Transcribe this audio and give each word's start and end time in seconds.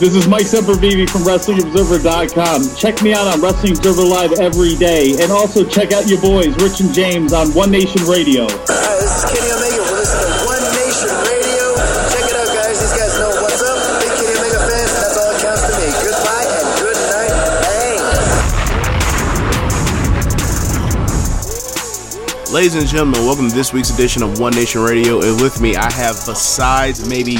This 0.00 0.14
is 0.16 0.24
Mike 0.26 0.48
Sempervive 0.48 1.10
from 1.12 1.28
WrestlingObserver.com. 1.28 2.74
Check 2.74 3.02
me 3.02 3.12
out 3.12 3.26
on 3.28 3.38
Wrestling 3.42 3.76
Observer 3.76 4.00
Live 4.00 4.32
every 4.40 4.74
day. 4.74 5.12
And 5.20 5.30
also 5.30 5.62
check 5.62 5.92
out 5.92 6.08
your 6.08 6.18
boys, 6.22 6.56
Rich 6.56 6.80
and 6.80 6.88
James, 6.94 7.34
on 7.34 7.52
One 7.52 7.70
Nation 7.70 8.00
Radio. 8.08 8.48
Hi, 8.48 8.96
this 8.96 9.12
is 9.12 9.28
Kenny 9.28 9.52
Omega. 9.52 9.76
We're 9.76 10.00
listening 10.00 10.24
to 10.24 10.40
One 10.48 10.64
Nation 10.72 11.12
Radio. 11.20 11.76
Check 12.16 12.32
it 12.32 12.32
out, 12.32 12.48
guys. 12.48 12.80
These 12.80 12.96
guys 12.96 13.12
know 13.20 13.28
what's 13.44 13.60
up. 13.60 13.76
Big 14.00 14.08
Kenny 14.16 14.40
Omega 14.40 14.64
fans, 14.72 14.88
that's 14.88 15.20
all 15.20 15.28
that 15.28 15.36
counts 15.44 15.68
to 15.68 15.76
me. 15.76 15.92
Goodbye 15.92 16.48
and 16.48 16.64
good 16.80 16.96
night. 17.12 17.60
Bang. 22.48 22.56
Ladies 22.56 22.72
and 22.80 22.88
gentlemen, 22.88 23.20
welcome 23.28 23.52
to 23.52 23.54
this 23.54 23.76
week's 23.76 23.92
edition 23.92 24.22
of 24.24 24.40
One 24.40 24.56
Nation 24.56 24.80
Radio. 24.80 25.20
And 25.20 25.36
with 25.44 25.60
me, 25.60 25.76
I 25.76 25.92
have, 25.92 26.16
besides 26.24 27.04
maybe 27.06 27.36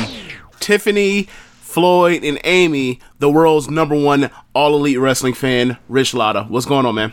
Tiffany, 0.61 1.27
Floyd, 1.71 2.25
and 2.25 2.41
Amy, 2.43 2.99
the 3.21 3.31
world's 3.31 3.71
number 3.71 3.95
one 3.95 4.29
all 4.55 4.75
elite 4.75 4.99
wrestling 4.99 5.35
fan, 5.35 5.79
Rich 5.89 6.15
Latta. 6.15 6.43
What's 6.45 6.67
going 6.67 6.85
on, 6.85 6.97
man? 6.97 7.13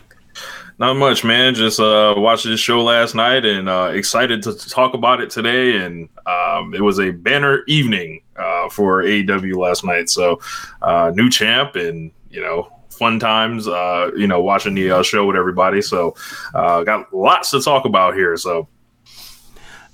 Not 0.79 0.95
much, 0.95 1.23
man. 1.23 1.53
Just 1.53 1.79
uh, 1.79 2.15
watched 2.17 2.45
this 2.45 2.59
show 2.59 2.83
last 2.83 3.13
night 3.13 3.45
and 3.45 3.69
uh, 3.69 3.91
excited 3.93 4.41
to 4.43 4.53
talk 4.53 4.95
about 4.95 5.21
it 5.21 5.29
today. 5.29 5.77
And 5.77 6.09
um, 6.25 6.73
it 6.73 6.81
was 6.81 6.99
a 6.99 7.11
banner 7.11 7.63
evening 7.67 8.21
uh, 8.35 8.69
for 8.69 9.03
AEW 9.03 9.55
last 9.57 9.85
night. 9.85 10.09
So, 10.09 10.41
uh, 10.81 11.11
new 11.13 11.29
champ 11.29 11.75
and, 11.75 12.11
you 12.31 12.41
know, 12.41 12.71
fun 12.89 13.19
times, 13.19 13.67
uh, 13.67 14.09
you 14.15 14.25
know, 14.25 14.41
watching 14.41 14.73
the 14.73 14.89
uh, 14.89 15.03
show 15.03 15.25
with 15.27 15.35
everybody. 15.35 15.83
So, 15.83 16.15
uh, 16.55 16.81
got 16.83 17.13
lots 17.13 17.51
to 17.51 17.61
talk 17.61 17.85
about 17.85 18.15
here. 18.15 18.35
So, 18.37 18.67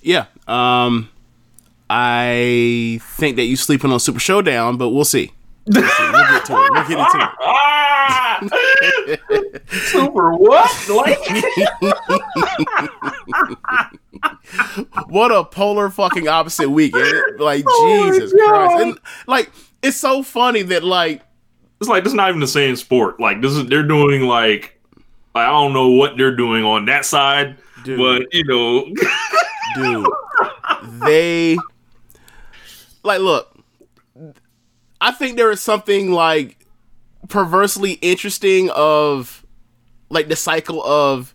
Yeah. 0.01 0.25
Um, 0.47 1.09
I 1.89 2.99
think 3.01 3.35
that 3.37 3.43
you 3.43 3.55
sleeping 3.55 3.91
on 3.91 3.99
Super 3.99 4.19
Showdown, 4.19 4.77
but 4.77 4.89
we'll 4.89 5.05
see. 5.05 5.31
We'll, 5.65 5.87
see. 5.87 6.03
we'll 6.03 6.29
get 6.29 6.45
to 6.45 6.53
it. 6.53 6.71
We'll 6.71 6.87
get 6.87 6.99
into 6.99 7.19
it. 9.49 9.61
super 9.71 10.33
what? 10.33 10.89
Like, 10.89 11.19
what 15.09 15.31
a 15.31 15.43
polar 15.45 15.89
fucking 15.89 16.27
opposite 16.27 16.69
week. 16.69 16.93
Like 17.37 17.63
Oh 17.67 18.11
Jesus 18.11 18.33
Christ. 18.33 18.81
And 18.81 18.99
like 19.27 19.51
it's 19.81 19.97
so 19.97 20.23
funny 20.23 20.63
that 20.63 20.83
like 20.83 21.21
it's 21.83 21.89
like, 21.89 22.05
this 22.05 22.11
is 22.11 22.15
not 22.15 22.29
even 22.29 22.39
the 22.39 22.47
same 22.47 22.77
sport. 22.77 23.19
Like, 23.19 23.41
this 23.41 23.51
is, 23.51 23.65
they're 23.65 23.83
doing 23.85 24.21
like, 24.21 24.79
I 25.35 25.47
don't 25.47 25.73
know 25.73 25.89
what 25.89 26.15
they're 26.15 26.33
doing 26.33 26.63
on 26.63 26.85
that 26.85 27.03
side, 27.03 27.57
Dude. 27.83 27.97
but, 27.97 28.33
you 28.33 28.45
know, 28.45 28.85
dude, 29.75 30.07
they 31.05 31.57
like 33.03 33.19
look. 33.19 33.49
I 34.99 35.11
think 35.11 35.37
there 35.37 35.51
is 35.51 35.61
something 35.61 36.11
like 36.11 36.65
perversely 37.27 37.93
interesting 37.93 38.69
of 38.71 39.45
like 40.09 40.29
the 40.29 40.35
cycle 40.35 40.83
of 40.83 41.33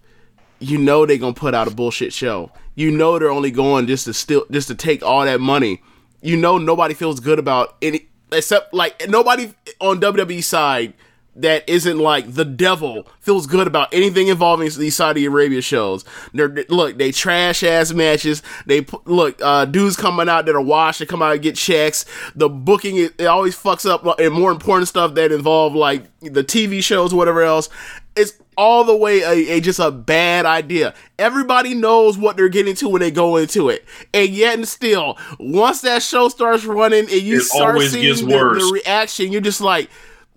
you 0.58 0.78
know 0.78 1.06
they're 1.06 1.18
gonna 1.18 1.34
put 1.34 1.54
out 1.54 1.68
a 1.68 1.70
bullshit 1.70 2.12
show. 2.12 2.50
You 2.74 2.90
know 2.90 3.18
they're 3.18 3.30
only 3.30 3.50
going 3.50 3.86
just 3.86 4.04
to 4.06 4.14
still 4.14 4.46
just 4.50 4.68
to 4.68 4.74
take 4.74 5.02
all 5.02 5.24
that 5.24 5.40
money. 5.40 5.82
You 6.22 6.36
know 6.36 6.58
nobody 6.58 6.94
feels 6.94 7.20
good 7.20 7.38
about 7.38 7.76
any 7.82 8.08
except 8.32 8.74
like 8.74 9.08
nobody 9.08 9.52
on 9.80 10.00
WWE 10.00 10.42
side 10.42 10.94
that 11.38 11.68
isn't 11.68 11.98
like 11.98 12.34
the 12.34 12.44
devil 12.44 13.06
feels 13.20 13.46
good 13.46 13.66
about 13.66 13.92
anything 13.92 14.28
involving 14.28 14.68
these 14.68 14.96
Saudi 14.96 15.24
Arabia 15.24 15.62
shows. 15.62 16.04
They're 16.34 16.48
look, 16.68 16.98
they 16.98 17.12
trash 17.12 17.62
ass 17.62 17.92
matches. 17.92 18.42
They 18.66 18.86
look, 19.04 19.40
uh, 19.42 19.64
dudes 19.64 19.96
coming 19.96 20.28
out 20.28 20.46
that 20.46 20.54
are 20.54 20.60
washed. 20.60 20.98
They 20.98 21.06
come 21.06 21.22
out 21.22 21.32
and 21.32 21.42
get 21.42 21.56
checks. 21.56 22.04
The 22.34 22.48
booking 22.48 22.96
it, 22.96 23.14
it 23.18 23.26
always 23.26 23.56
fucks 23.56 23.88
up, 23.88 24.18
and 24.18 24.34
more 24.34 24.50
important 24.50 24.88
stuff 24.88 25.14
that 25.14 25.32
involve 25.32 25.74
like 25.74 26.04
the 26.20 26.44
TV 26.44 26.82
shows, 26.82 27.14
whatever 27.14 27.42
else. 27.42 27.68
It's 28.16 28.34
all 28.56 28.82
the 28.82 28.96
way 28.96 29.20
a, 29.20 29.56
a 29.56 29.60
just 29.60 29.78
a 29.78 29.92
bad 29.92 30.44
idea. 30.44 30.92
Everybody 31.18 31.74
knows 31.74 32.18
what 32.18 32.36
they're 32.36 32.48
getting 32.48 32.74
to 32.76 32.88
when 32.88 33.00
they 33.00 33.12
go 33.12 33.36
into 33.36 33.68
it, 33.68 33.84
and 34.12 34.28
yet 34.30 34.54
and 34.54 34.66
still, 34.66 35.16
once 35.38 35.80
that 35.82 36.02
show 36.02 36.28
starts 36.28 36.64
running 36.64 37.04
and 37.04 37.22
you 37.22 37.38
It 37.38 37.42
start 37.42 37.80
seeing 37.82 38.26
the, 38.26 38.26
the 38.26 38.70
reaction, 38.84 39.30
you're 39.30 39.40
just 39.40 39.60
like, 39.60 39.88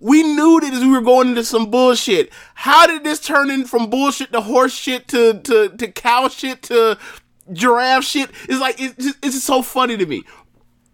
we 0.02 0.24
knew 0.24 0.60
that 0.60 0.72
we 0.72 0.90
were 0.90 1.00
going 1.00 1.28
into 1.28 1.44
some 1.44 1.70
bullshit. 1.70 2.32
How 2.54 2.86
did 2.88 3.04
this 3.04 3.20
turn 3.20 3.50
in 3.50 3.64
from 3.64 3.88
bullshit 3.88 4.32
to 4.32 4.40
horse 4.40 4.74
shit 4.74 5.06
to 5.08 5.40
to, 5.40 5.68
to 5.68 5.88
cow 5.92 6.28
shit 6.28 6.62
to 6.62 6.98
giraffe 7.52 8.04
shit? 8.04 8.28
It's 8.48 8.60
like 8.60 8.80
it's 8.80 8.96
just, 8.96 9.18
it's 9.22 9.34
just 9.34 9.46
so 9.46 9.62
funny 9.62 9.96
to 9.96 10.04
me. 10.04 10.24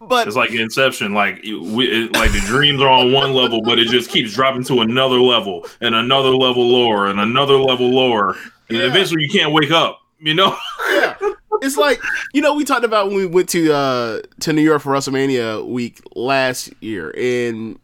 But 0.01 0.29
It's 0.29 0.37
like 0.37 0.53
Inception. 0.53 1.15
Like 1.15 1.43
we, 1.43 1.87
it, 1.87 2.13
like 2.13 2.33
the 2.33 2.41
dreams 2.41 2.83
are 2.83 2.89
on 2.89 3.11
one 3.11 3.33
level, 3.33 3.63
but 3.63 3.79
it 3.79 3.89
just 3.89 4.11
keeps 4.11 4.35
dropping 4.35 4.65
to 4.65 4.83
another 4.83 5.21
level 5.21 5.67
and 5.81 5.95
another 5.95 6.31
level 6.31 6.69
lower 6.69 7.07
and 7.07 7.19
another 7.19 7.57
level 7.57 7.89
lower, 7.91 8.37
and 8.69 8.79
then 8.79 8.91
eventually 8.91 9.23
you 9.23 9.31
can't 9.31 9.53
wake 9.53 9.71
up. 9.71 10.01
You 10.21 10.35
know? 10.35 10.57
yeah, 10.91 11.17
it's 11.63 11.79
like 11.79 12.01
you 12.35 12.43
know 12.43 12.55
we 12.55 12.65
talked 12.65 12.85
about 12.85 13.07
when 13.07 13.17
we 13.17 13.27
went 13.27 13.49
to 13.51 13.73
uh 13.73 14.21
to 14.41 14.53
New 14.53 14.63
York 14.63 14.83
for 14.83 14.93
WrestleMania 14.93 15.67
week 15.67 16.01
last 16.15 16.73
year, 16.83 17.13
and 17.17 17.79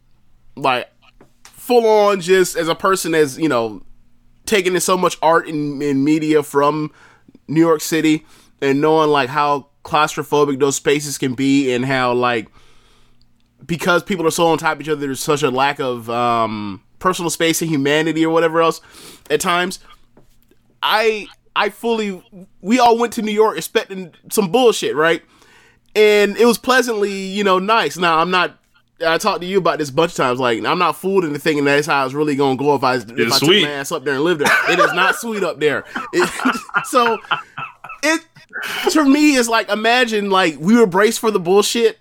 like 0.55 0.89
full 1.65 1.87
on 1.87 2.21
just 2.21 2.55
as 2.55 2.67
a 2.67 2.75
person 2.75 3.15
as 3.15 3.39
you 3.39 3.49
know 3.49 3.81
taking 4.45 4.75
in 4.75 4.81
so 4.81 4.95
much 4.95 5.17
art 5.21 5.47
and, 5.47 5.81
and 5.81 6.05
media 6.05 6.43
from 6.43 6.91
New 7.47 7.59
York 7.59 7.81
City 7.81 8.25
and 8.61 8.79
knowing 8.79 9.09
like 9.09 9.29
how 9.29 9.69
claustrophobic 9.83 10.59
those 10.59 10.75
spaces 10.75 11.17
can 11.17 11.33
be 11.33 11.73
and 11.73 11.85
how 11.85 12.13
like 12.13 12.47
because 13.65 14.03
people 14.03 14.27
are 14.27 14.31
so 14.31 14.47
on 14.47 14.57
top 14.57 14.75
of 14.75 14.81
each 14.81 14.89
other 14.89 15.01
there's 15.01 15.19
such 15.19 15.41
a 15.41 15.49
lack 15.49 15.79
of 15.79 16.09
um 16.09 16.81
personal 16.99 17.29
space 17.31 17.61
and 17.61 17.71
humanity 17.71 18.23
or 18.23 18.31
whatever 18.31 18.61
else 18.61 18.79
at 19.29 19.39
times 19.41 19.79
I 20.83 21.27
I 21.55 21.69
fully 21.69 22.23
we 22.61 22.79
all 22.79 22.97
went 22.97 23.13
to 23.13 23.23
New 23.23 23.31
York 23.31 23.57
expecting 23.57 24.13
some 24.29 24.51
bullshit, 24.51 24.95
right? 24.95 25.23
And 25.95 26.37
it 26.37 26.45
was 26.45 26.57
pleasantly, 26.59 27.11
you 27.11 27.43
know, 27.43 27.57
nice. 27.57 27.97
Now 27.97 28.19
I'm 28.19 28.29
not 28.29 28.59
I 29.05 29.17
talked 29.17 29.41
to 29.41 29.47
you 29.47 29.57
about 29.57 29.79
this 29.79 29.89
a 29.89 29.93
bunch 29.93 30.11
of 30.11 30.17
times. 30.17 30.39
Like 30.39 30.63
I'm 30.63 30.79
not 30.79 30.95
fooled 30.95 31.25
into 31.25 31.39
thinking 31.39 31.65
that's 31.65 31.87
how 31.87 32.05
it's 32.05 32.13
really 32.13 32.35
gonna 32.35 32.55
go 32.55 32.75
if 32.75 32.83
I 32.83 32.95
if 32.95 33.09
I 33.33 33.37
sweet. 33.37 33.61
took 33.61 33.69
my 33.69 33.75
ass 33.75 33.91
up 33.91 34.05
there 34.05 34.15
and 34.15 34.23
lived 34.23 34.41
there. 34.41 34.53
It 34.69 34.79
is 34.79 34.93
not 34.93 35.15
sweet 35.15 35.43
up 35.43 35.59
there. 35.59 35.83
It, 36.13 36.29
so 36.85 37.17
it 38.03 38.25
to 38.91 39.03
me 39.03 39.35
is 39.35 39.49
like 39.49 39.69
imagine 39.69 40.29
like 40.29 40.57
we 40.59 40.77
were 40.77 40.85
braced 40.85 41.19
for 41.19 41.29
the 41.29 41.39
bullshit 41.39 41.99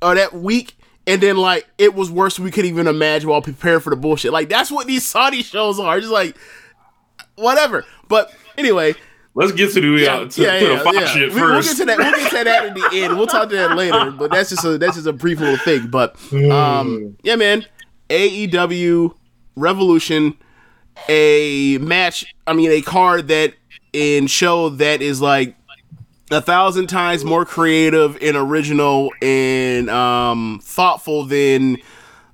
or 0.00 0.16
that 0.16 0.34
week 0.34 0.76
and 1.06 1.20
then 1.20 1.36
like 1.36 1.68
it 1.78 1.94
was 1.94 2.10
worse 2.10 2.36
than 2.36 2.44
we 2.44 2.50
could 2.50 2.64
even 2.64 2.86
imagine 2.86 3.28
while 3.30 3.42
preparing 3.42 3.80
for 3.80 3.90
the 3.90 3.96
bullshit. 3.96 4.32
Like 4.32 4.48
that's 4.48 4.70
what 4.70 4.86
these 4.86 5.06
Saudi 5.06 5.42
shows 5.42 5.78
are. 5.78 6.00
Just 6.00 6.12
like 6.12 6.36
whatever. 7.36 7.84
But 8.08 8.34
anyway, 8.58 8.94
Let's 9.34 9.52
get 9.52 9.72
to 9.72 9.80
the 9.80 10.02
yeah, 10.02 10.14
uh, 10.14 10.28
to, 10.28 10.42
yeah, 10.42 10.58
to 10.58 10.66
the 10.66 10.72
yeah, 10.72 10.82
Fox 10.82 10.96
yeah. 10.96 11.06
shit 11.06 11.32
We, 11.32 11.40
will 11.40 11.62
get 11.62 11.76
to 11.76 11.84
that. 11.86 11.98
We'll 11.98 12.12
get 12.12 12.30
to 12.30 12.44
that 12.44 12.64
at 12.66 12.74
the 12.74 12.88
end. 12.92 13.16
We'll 13.16 13.26
talk 13.26 13.48
to 13.48 13.56
that 13.56 13.76
later. 13.76 14.10
But 14.18 14.30
that's 14.30 14.50
just 14.50 14.64
a 14.64 14.76
that's 14.76 14.96
just 14.96 15.06
a 15.06 15.12
brief 15.12 15.40
little 15.40 15.56
thing. 15.56 15.88
But 15.88 16.16
um, 16.50 17.16
yeah, 17.22 17.36
man, 17.36 17.64
AEW 18.10 19.14
Revolution, 19.56 20.36
a 21.08 21.78
match. 21.78 22.34
I 22.46 22.52
mean, 22.52 22.70
a 22.70 22.82
card 22.82 23.28
that 23.28 23.54
in 23.92 24.26
show 24.26 24.68
that 24.68 25.00
is 25.00 25.20
like 25.22 25.56
a 26.30 26.40
thousand 26.40 26.88
times 26.88 27.24
more 27.24 27.44
creative 27.44 28.18
and 28.22 28.36
original 28.36 29.12
and 29.22 29.88
um, 29.90 30.60
thoughtful 30.62 31.24
than 31.24 31.78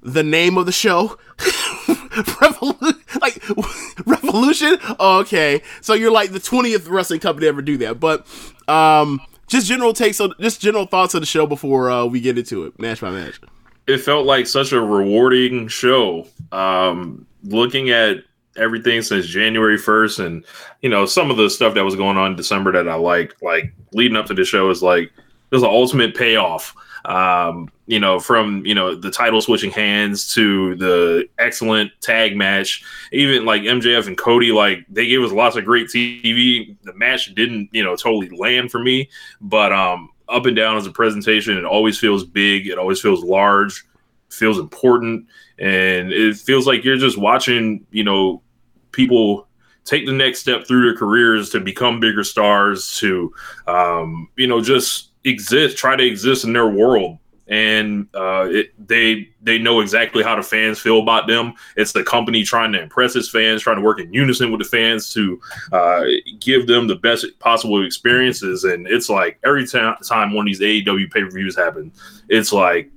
the 0.03 0.23
name 0.23 0.57
of 0.57 0.67
the 0.67 0.73
show. 0.73 1.19
Revolu- 1.39 3.21
like 3.21 3.41
revolution 4.07 4.77
okay 4.99 5.63
so 5.81 5.95
you're 5.95 6.11
like 6.11 6.33
the 6.33 6.41
20th 6.41 6.89
wrestling 6.91 7.21
company 7.21 7.45
to 7.45 7.49
ever 7.49 7.63
do 7.63 7.77
that 7.77 8.01
but 8.01 8.27
um 8.67 9.21
just 9.47 9.67
general 9.67 9.93
takes 9.93 10.21
on 10.21 10.35
just 10.41 10.61
general 10.61 10.85
thoughts 10.85 11.15
of 11.15 11.21
the 11.21 11.27
show 11.27 11.47
before 11.47 11.91
uh, 11.91 12.05
we 12.05 12.21
get 12.21 12.37
into 12.37 12.65
it 12.65 12.79
match 12.79 13.01
by 13.01 13.11
match 13.11 13.41
it 13.89 13.99
felt 13.99 14.27
like 14.27 14.47
such 14.47 14.73
a 14.73 14.81
rewarding 14.81 15.67
show. 15.67 16.29
Um, 16.53 17.27
looking 17.43 17.91
at 17.91 18.19
everything 18.57 19.01
since 19.03 19.27
January 19.27 19.79
1st 19.79 20.27
and, 20.27 20.45
you 20.83 20.91
know, 20.91 21.07
some 21.07 21.31
of 21.31 21.39
the 21.39 21.49
stuff 21.49 21.75
that 21.75 21.85
was 21.85 21.97
going 21.97 22.19
on 22.19 22.33
in 22.33 22.37
December 22.37 22.71
that 22.73 22.89
I 22.89 22.97
liked, 22.97 23.43
like 23.43 23.73
leading 23.95 24.17
up 24.17 24.27
to 24.27 24.35
the 24.35 24.45
show 24.45 24.69
is 24.71 24.83
like, 24.83 25.11
there's 25.49 25.63
an 25.63 25.71
ultimate 25.71 26.15
payoff. 26.15 26.75
Um, 27.05 27.71
you 27.87 27.99
know, 27.99 28.19
from, 28.21 28.65
you 28.67 28.75
know, 28.75 28.95
the 28.95 29.11
title 29.11 29.41
switching 29.41 29.71
hands 29.71 30.33
to 30.35 30.75
the 30.77 31.29
excellent 31.39 31.93
tag 32.01 32.37
match, 32.37 32.85
even 33.13 33.45
like 33.45 33.63
MJF 33.63 34.07
and 34.07 34.19
Cody, 34.19 34.53
like 34.53 34.85
they 34.91 35.07
gave 35.07 35.23
us 35.23 35.33
lots 35.33 35.57
of 35.57 35.65
great 35.65 35.89
TV. 35.89 36.77
The 36.83 36.95
match 36.95 37.35
didn't, 37.35 37.71
you 37.73 37.83
know, 37.83 37.97
totally 37.97 38.29
land 38.37 38.71
for 38.71 38.79
me, 38.79 39.09
but, 39.41 39.73
um, 39.73 40.11
up 40.29 40.47
and 40.47 40.57
down 40.57 40.77
as 40.77 40.87
a 40.87 40.91
presentation. 40.93 41.57
It 41.57 41.65
always 41.65 41.99
feels 41.99 42.25
big. 42.25 42.67
It 42.67 42.79
always 42.79 43.01
feels 43.01 43.25
large, 43.25 43.87
feels 44.29 44.59
important, 44.59 45.27
and 45.59 46.13
it 46.13 46.37
feels 46.37 46.67
like 46.67 46.85
you're 46.85 46.99
just 46.99 47.17
watching, 47.17 47.87
you 47.91 48.05
know, 48.05 48.43
people 48.93 49.47
take 49.85 50.05
the 50.05 50.13
next 50.13 50.41
step 50.41 50.67
through 50.67 50.83
their 50.83 50.97
careers 50.97 51.51
to 51.51 51.61
become 51.61 51.99
bigger 51.99 52.23
stars, 52.23 52.99
to, 52.99 53.33
um, 53.67 54.29
you 54.37 54.47
know, 54.47 54.61
just 54.61 55.08
exist, 55.25 55.77
try 55.77 55.97
to 55.97 56.05
exist 56.05 56.45
in 56.45 56.53
their 56.53 56.69
world. 56.69 57.19
And 57.51 58.09
uh, 58.15 58.47
it, 58.51 58.75
they 58.87 59.31
they 59.41 59.59
know 59.59 59.81
exactly 59.81 60.23
how 60.23 60.37
the 60.37 60.43
fans 60.43 60.79
feel 60.79 61.01
about 61.01 61.27
them. 61.27 61.55
It's 61.77 61.93
the 61.93 62.05
company 62.05 62.43
trying 62.43 62.73
to 62.73 62.83
impress 62.83 63.17
its 63.17 63.31
fans, 63.31 63.63
trying 63.63 63.77
to 63.77 63.83
work 63.83 64.01
in 64.01 64.13
unison 64.13 64.53
with 64.53 64.61
the 64.61 64.69
fans 64.69 65.11
to 65.15 65.41
uh, 65.73 66.05
give 66.41 66.67
them 66.67 66.89
the 66.89 66.97
best 66.97 67.27
possible 67.39 67.83
experiences. 67.87 68.65
And 68.65 68.87
it's 68.87 69.09
like 69.09 69.39
every 69.47 69.67
time, 69.67 69.97
time 70.07 70.35
one 70.35 70.47
of 70.47 70.47
these 70.47 70.61
AEW 70.61 71.11
pay 71.11 71.23
per 71.23 71.31
views 71.31 71.57
happen, 71.57 71.91
it's 72.29 72.53
like 72.53 72.91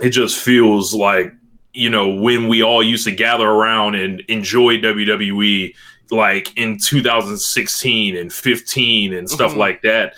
it 0.00 0.10
just 0.10 0.38
feels 0.38 0.94
like 0.94 1.32
you 1.72 1.88
know 1.88 2.08
when 2.08 2.48
we 2.48 2.62
all 2.62 2.82
used 2.82 3.04
to 3.04 3.12
gather 3.12 3.48
around 3.48 3.94
and 3.94 4.20
enjoy 4.28 4.76
WWE 4.76 5.74
like 6.10 6.56
in 6.56 6.78
2016 6.78 8.16
and 8.16 8.32
15 8.32 9.12
and 9.14 9.28
stuff 9.28 9.52
Mhm. 9.54 9.56
like 9.56 9.82
that. 9.82 10.14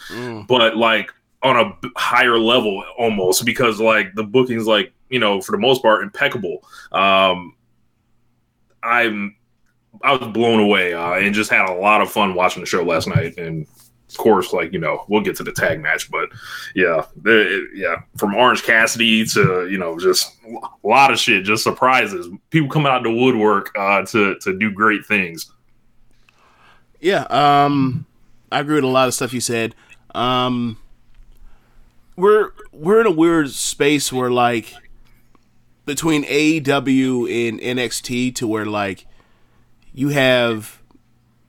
But 0.48 0.76
like 0.76 1.12
on 1.42 1.56
a 1.56 1.72
higher 1.96 2.38
level 2.38 2.82
almost 2.98 3.44
because 3.44 3.80
like 3.80 4.14
the 4.14 4.24
bookings 4.24 4.66
like 4.66 4.92
you 5.08 5.18
know 5.18 5.40
for 5.40 5.52
the 5.52 5.58
most 5.58 5.82
part 5.82 6.02
impeccable. 6.02 6.62
Um 6.92 7.54
i'm 8.82 9.34
i 10.02 10.12
was 10.12 10.28
blown 10.28 10.60
away 10.60 10.94
uh, 10.94 11.14
and 11.14 11.34
just 11.34 11.50
had 11.50 11.68
a 11.68 11.72
lot 11.74 12.00
of 12.00 12.10
fun 12.10 12.34
watching 12.34 12.62
the 12.62 12.66
show 12.66 12.82
last 12.84 13.08
night. 13.08 13.36
And 13.38 13.66
of 14.08 14.16
course 14.16 14.52
like 14.52 14.72
you 14.72 14.78
know 14.78 15.04
we'll 15.08 15.20
get 15.22 15.36
to 15.36 15.42
the 15.44 15.52
tag 15.52 15.80
match 15.80 16.10
but 16.10 16.28
yeah 16.74 17.04
yeah 17.74 17.96
from 18.16 18.34
orange 18.34 18.62
cassidy 18.62 19.24
to 19.26 19.68
you 19.70 19.76
know 19.78 19.98
just 19.98 20.34
a 20.46 20.86
lot 20.86 21.10
of 21.12 21.18
shit 21.18 21.44
just 21.44 21.62
surprises. 21.64 22.28
People 22.50 22.68
coming 22.70 22.90
out 22.90 23.02
the 23.02 23.12
woodwork 23.12 23.70
uh 23.78 24.02
to 24.06 24.36
to 24.40 24.56
do 24.58 24.70
great 24.70 25.04
things 25.06 25.52
Yeah, 27.00 27.22
um, 27.24 28.06
I 28.50 28.60
agree 28.60 28.76
with 28.76 28.84
a 28.84 28.88
lot 28.88 29.08
of 29.08 29.14
stuff 29.14 29.32
you 29.32 29.40
said. 29.40 29.74
Um, 30.14 30.78
we're 32.16 32.50
we're 32.72 33.00
in 33.00 33.06
a 33.06 33.10
weird 33.10 33.50
space 33.50 34.12
where 34.12 34.30
like 34.30 34.74
between 35.86 36.24
AEW 36.24 37.48
and 37.48 37.60
NXT 37.60 38.34
to 38.36 38.46
where 38.46 38.66
like 38.66 39.06
you 39.94 40.08
have 40.08 40.82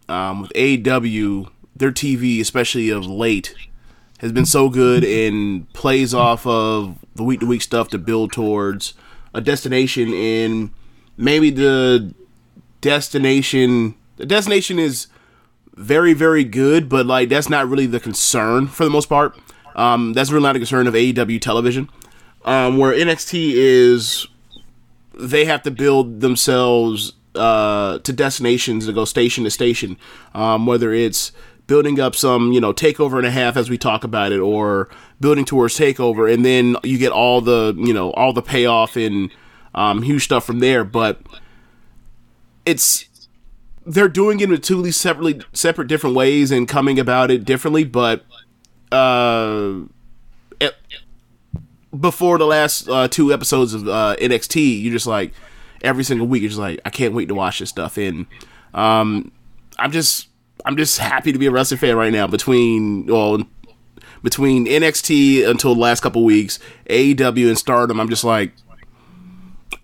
um, 0.07 0.41
with 0.41 0.53
AEW 0.53 1.49
their 1.75 1.91
TV, 1.91 2.39
especially 2.39 2.89
of 2.89 3.05
late, 3.05 3.55
has 4.19 4.31
been 4.31 4.45
so 4.45 4.69
good 4.69 5.03
and 5.03 5.71
plays 5.73 6.13
off 6.13 6.45
of 6.45 6.97
the 7.15 7.23
week 7.23 7.39
to 7.39 7.45
week 7.45 7.61
stuff 7.61 7.87
to 7.89 7.97
build 7.97 8.31
towards 8.31 8.93
a 9.33 9.41
destination 9.41 10.13
and 10.13 10.71
maybe 11.17 11.49
the 11.49 12.13
destination 12.81 13.95
the 14.17 14.25
destination 14.25 14.79
is 14.79 15.07
very, 15.79 16.13
very 16.13 16.43
good, 16.43 16.89
but 16.89 17.05
like 17.05 17.29
that's 17.29 17.49
not 17.49 17.67
really 17.67 17.85
the 17.85 17.99
concern 17.99 18.67
for 18.67 18.83
the 18.83 18.89
most 18.89 19.07
part. 19.07 19.37
Um, 19.75 20.13
that's 20.13 20.29
really 20.29 20.43
not 20.43 20.55
a 20.55 20.59
concern 20.59 20.87
of 20.87 20.93
AEW 20.93 21.39
television. 21.39 21.89
Um, 22.43 22.77
where 22.77 22.93
NXT 22.93 23.53
is, 23.53 24.27
they 25.17 25.45
have 25.45 25.63
to 25.63 25.71
build 25.71 26.19
themselves 26.19 27.13
uh, 27.35 27.99
to 27.99 28.11
destinations 28.11 28.87
to 28.87 28.93
go 28.93 29.05
station 29.05 29.45
to 29.45 29.51
station. 29.51 29.97
Um, 30.33 30.65
whether 30.65 30.93
it's 30.93 31.31
building 31.67 31.99
up 31.99 32.15
some, 32.15 32.51
you 32.51 32.59
know, 32.59 32.73
takeover 32.73 33.17
and 33.17 33.27
a 33.27 33.31
half 33.31 33.55
as 33.55 33.69
we 33.69 33.77
talk 33.77 34.03
about 34.03 34.33
it, 34.33 34.39
or 34.39 34.89
building 35.21 35.45
towards 35.45 35.77
takeover, 35.77 36.31
and 36.31 36.43
then 36.43 36.75
you 36.83 36.97
get 36.97 37.11
all 37.11 37.39
the, 37.39 37.73
you 37.77 37.93
know, 37.93 38.11
all 38.11 38.33
the 38.33 38.41
payoff 38.41 38.97
and 38.97 39.31
um, 39.75 40.01
huge 40.01 40.25
stuff 40.25 40.43
from 40.43 40.59
there. 40.59 40.83
But 40.83 41.21
it's 42.65 43.05
they're 43.85 44.09
doing 44.09 44.39
it 44.39 44.51
in 44.51 44.61
two 44.61 44.91
separately 44.91 45.41
separate 45.53 45.87
different 45.87 46.15
ways 46.15 46.51
and 46.51 46.67
coming 46.67 46.99
about 46.99 47.31
it 47.31 47.45
differently 47.45 47.83
but 47.83 48.25
uh 48.91 49.79
it, 50.59 50.75
before 51.99 52.37
the 52.37 52.45
last 52.45 52.87
uh, 52.89 53.07
two 53.07 53.33
episodes 53.33 53.73
of 53.73 53.87
uh, 53.87 54.15
NXT 54.19 54.83
you're 54.83 54.93
just 54.93 55.07
like 55.07 55.33
every 55.83 56.03
single 56.03 56.27
week 56.27 56.41
you're 56.41 56.49
just 56.49 56.59
like 56.59 56.79
I 56.85 56.89
can't 56.89 57.13
wait 57.13 57.27
to 57.27 57.35
watch 57.35 57.59
this 57.59 57.69
stuff. 57.69 57.97
And 57.97 58.25
um 58.73 59.31
I'm 59.77 59.91
just 59.91 60.27
I'm 60.65 60.77
just 60.77 60.97
happy 60.99 61.31
to 61.31 61.39
be 61.39 61.45
a 61.47 61.51
wrestling 61.51 61.79
fan 61.79 61.95
right 61.95 62.11
now 62.11 62.27
between 62.27 63.05
well 63.07 63.43
between 64.21 64.65
NXT 64.65 65.47
until 65.47 65.73
the 65.75 65.81
last 65.81 66.01
couple 66.01 66.23
weeks 66.23 66.59
AEW 66.89 67.47
and 67.47 67.57
Stardom. 67.57 67.99
I'm 67.99 68.09
just 68.09 68.23
like 68.23 68.51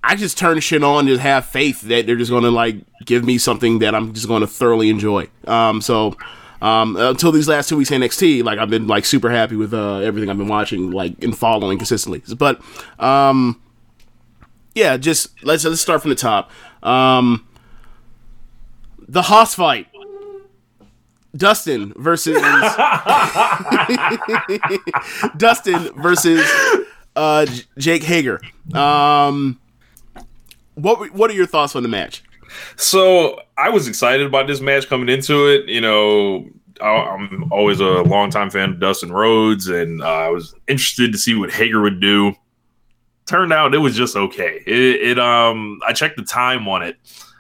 I 0.08 0.16
just 0.16 0.38
turn 0.38 0.60
shit 0.60 0.84
on 0.84 1.08
to 1.08 1.18
have 1.18 1.46
faith 1.46 1.82
that 1.82 2.06
they're 2.06 2.16
just 2.16 2.30
to 2.44 2.52
like 2.52 2.78
give 3.06 3.26
me 3.26 3.40
something 3.40 3.80
that 3.80 3.96
I'm 3.96 4.14
just 4.14 4.28
to 4.42 4.48
thoroughly 4.48 4.90
enjoy. 4.90 5.28
Um, 5.46 5.82
so 5.82 6.16
um, 6.62 6.96
until 6.96 7.32
these 7.32 7.48
last 7.48 7.70
two 7.70 7.78
weeks 7.78 7.90
NXT, 7.90 8.44
like 8.44 8.60
I've 8.60 8.70
been 8.70 8.86
like 8.86 9.04
super 9.06 9.32
happy 9.32 9.56
with 9.56 9.74
uh, 9.74 9.98
everything 9.98 10.30
I've 10.30 10.38
been 10.38 10.48
watching, 10.48 10.92
like 10.92 11.24
and 11.24 11.36
following 11.36 11.80
consistently. 11.80 12.22
But 12.38 12.62
um, 13.00 13.60
yeah, 14.76 14.98
just 14.98 15.44
let's 15.44 15.66
let's 15.66 15.82
start 15.82 16.02
from 16.02 16.10
the 16.10 16.16
top. 16.16 16.52
Um, 16.84 17.48
the 19.08 19.24
Hoss 19.24 19.56
fight. 19.56 19.88
Dustin 21.36 21.92
versus 21.98 22.42
Dustin 25.38 25.92
versus 26.02 26.50
uh, 27.18 27.46
Jake 27.78 28.04
Hager. 28.04 28.40
Um, 28.74 29.60
what 30.76 31.12
what 31.12 31.30
are 31.30 31.34
your 31.34 31.46
thoughts 31.48 31.76
on 31.76 31.84
the 31.84 31.90
match? 31.90 32.24
So 32.78 33.40
I 33.58 33.70
was 33.70 33.88
excited 33.88 34.26
about 34.26 34.48
this 34.48 34.62
match 34.62 34.88
coming 34.88 35.10
into 35.10 35.48
it. 35.52 35.68
You 35.68 35.82
know, 35.82 36.48
I, 36.82 36.88
I'm 36.88 37.52
always 37.52 37.80
a 37.80 37.86
longtime 38.04 38.50
fan 38.50 38.70
of 38.72 38.80
Dustin 38.80 39.12
Rhodes, 39.12 39.68
and 39.68 40.02
uh, 40.02 40.06
I 40.06 40.30
was 40.30 40.54
interested 40.68 41.12
to 41.12 41.18
see 41.18 41.36
what 41.36 41.52
Hager 41.52 41.82
would 41.82 42.00
do. 42.00 42.34
Turned 43.26 43.52
out 43.52 43.74
it 43.74 43.80
was 43.80 43.96
just 43.96 44.16
okay. 44.16 44.62
It, 44.68 44.78
it 45.18 45.20
um, 45.20 45.80
I 45.88 45.94
checked 45.94 46.18
the 46.18 46.24
time 46.24 46.68
on 46.68 46.84
it 46.84 46.96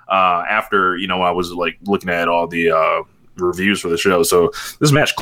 uh, 0.10 0.44
after 0.50 0.98
you 0.98 1.08
know 1.08 1.22
I 1.22 1.32
was 1.32 1.52
like 1.52 1.78
looking 1.84 2.10
at 2.10 2.28
all 2.28 2.48
the 2.48 2.72
uh, 2.72 3.04
reviews 3.38 3.80
for 3.82 3.90
the 3.90 3.98
show. 3.98 4.24
So 4.24 4.52
this 4.80 4.92
match 4.92 5.14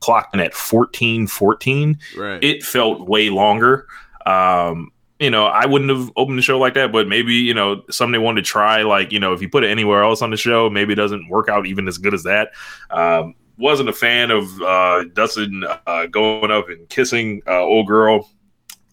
clocked 0.00 0.34
in 0.34 0.40
at 0.40 0.52
14-14 0.52 1.96
Right. 2.18 2.42
it 2.42 2.62
felt 2.64 3.08
way 3.08 3.30
longer. 3.30 3.86
Um, 4.26 4.90
you 5.22 5.30
know, 5.30 5.46
I 5.46 5.66
wouldn't 5.66 5.90
have 5.90 6.10
opened 6.16 6.38
the 6.38 6.42
show 6.42 6.58
like 6.58 6.74
that, 6.74 6.92
but 6.92 7.08
maybe, 7.08 7.34
you 7.34 7.54
know, 7.54 7.82
somebody 7.90 8.22
wanted 8.22 8.44
to 8.44 8.50
try, 8.50 8.82
like, 8.82 9.12
you 9.12 9.20
know, 9.20 9.32
if 9.32 9.40
you 9.40 9.48
put 9.48 9.64
it 9.64 9.70
anywhere 9.70 10.02
else 10.02 10.22
on 10.22 10.30
the 10.30 10.36
show, 10.36 10.68
maybe 10.68 10.92
it 10.92 10.96
doesn't 10.96 11.28
work 11.28 11.48
out 11.48 11.66
even 11.66 11.88
as 11.88 11.98
good 11.98 12.14
as 12.14 12.24
that. 12.24 12.52
Um, 12.90 13.34
wasn't 13.58 13.88
a 13.88 13.92
fan 13.92 14.30
of 14.30 14.60
uh, 14.60 15.04
Dustin 15.12 15.64
uh, 15.86 16.06
going 16.06 16.50
up 16.50 16.68
and 16.68 16.88
kissing 16.88 17.42
uh, 17.46 17.60
old 17.60 17.86
girl. 17.86 18.28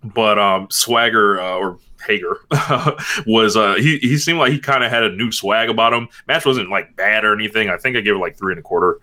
but 0.03 0.37
um, 0.37 0.67
Swagger 0.69 1.41
uh, 1.41 1.55
or 1.55 1.79
Hager 2.05 2.37
was 3.25 3.57
uh, 3.57 3.75
he 3.75 3.97
he 3.99 4.17
seemed 4.17 4.39
like 4.39 4.51
he 4.51 4.59
kind 4.59 4.83
of 4.83 4.91
had 4.91 5.03
a 5.03 5.11
new 5.15 5.31
swag 5.31 5.69
about 5.69 5.93
him. 5.93 6.07
Match 6.27 6.45
wasn't 6.45 6.69
like 6.69 6.95
bad 6.95 7.25
or 7.25 7.33
anything. 7.33 7.69
I 7.69 7.77
think 7.77 7.97
I 7.97 8.01
gave 8.01 8.15
it 8.15 8.19
like 8.19 8.37
three 8.37 8.53
and 8.53 8.59
a 8.59 8.63
quarter. 8.63 8.99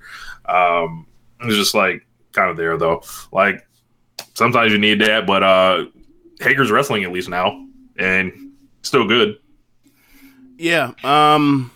Um, 0.47 1.07
it 1.41 1.47
was 1.47 1.57
just 1.57 1.75
like 1.75 2.07
kind 2.33 2.51
of 2.51 2.57
there 2.57 2.79
though. 2.79 3.03
Like 3.33 3.67
sometimes 4.35 4.73
you 4.73 4.79
need 4.79 5.01
that, 5.03 5.27
but 5.27 5.43
uh, 5.43 5.85
Hager's 6.41 6.71
wrestling 6.71 7.05
at 7.05 7.13
least 7.13 7.29
now 7.29 7.67
and 7.99 8.53
still 8.83 9.07
good. 9.07 9.39
Yeah. 10.59 10.93
Um 11.05 11.71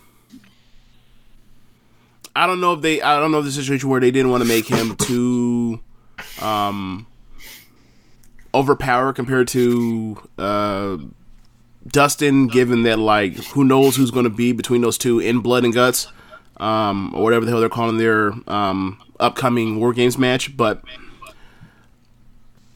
I 2.35 2.47
don't 2.47 2.61
know 2.61 2.73
if 2.73 2.81
they 2.81 3.01
I 3.01 3.19
don't 3.19 3.31
know 3.31 3.41
the 3.41 3.51
situation 3.51 3.89
where 3.89 3.99
they 3.99 4.11
didn't 4.11 4.31
want 4.31 4.43
to 4.43 4.47
make 4.49 4.67
him 4.67 4.95
too 4.95 5.79
um 6.41 7.05
overpowered 8.53 9.13
compared 9.13 9.47
to 9.49 10.17
uh 10.37 10.97
Dustin 11.87 12.47
given 12.47 12.83
that 12.83 12.99
like 12.99 13.33
who 13.35 13.63
knows 13.63 13.95
who's 13.95 14.11
going 14.11 14.25
to 14.25 14.29
be 14.29 14.51
between 14.51 14.81
those 14.81 14.97
two 14.97 15.19
in 15.19 15.39
blood 15.39 15.63
and 15.63 15.73
guts 15.73 16.07
um 16.57 17.13
or 17.15 17.23
whatever 17.23 17.45
the 17.45 17.51
hell 17.51 17.59
they're 17.59 17.69
calling 17.69 17.97
their 17.97 18.33
um 18.47 19.01
upcoming 19.19 19.79
war 19.79 19.93
games 19.93 20.17
match 20.17 20.55
but 20.55 20.83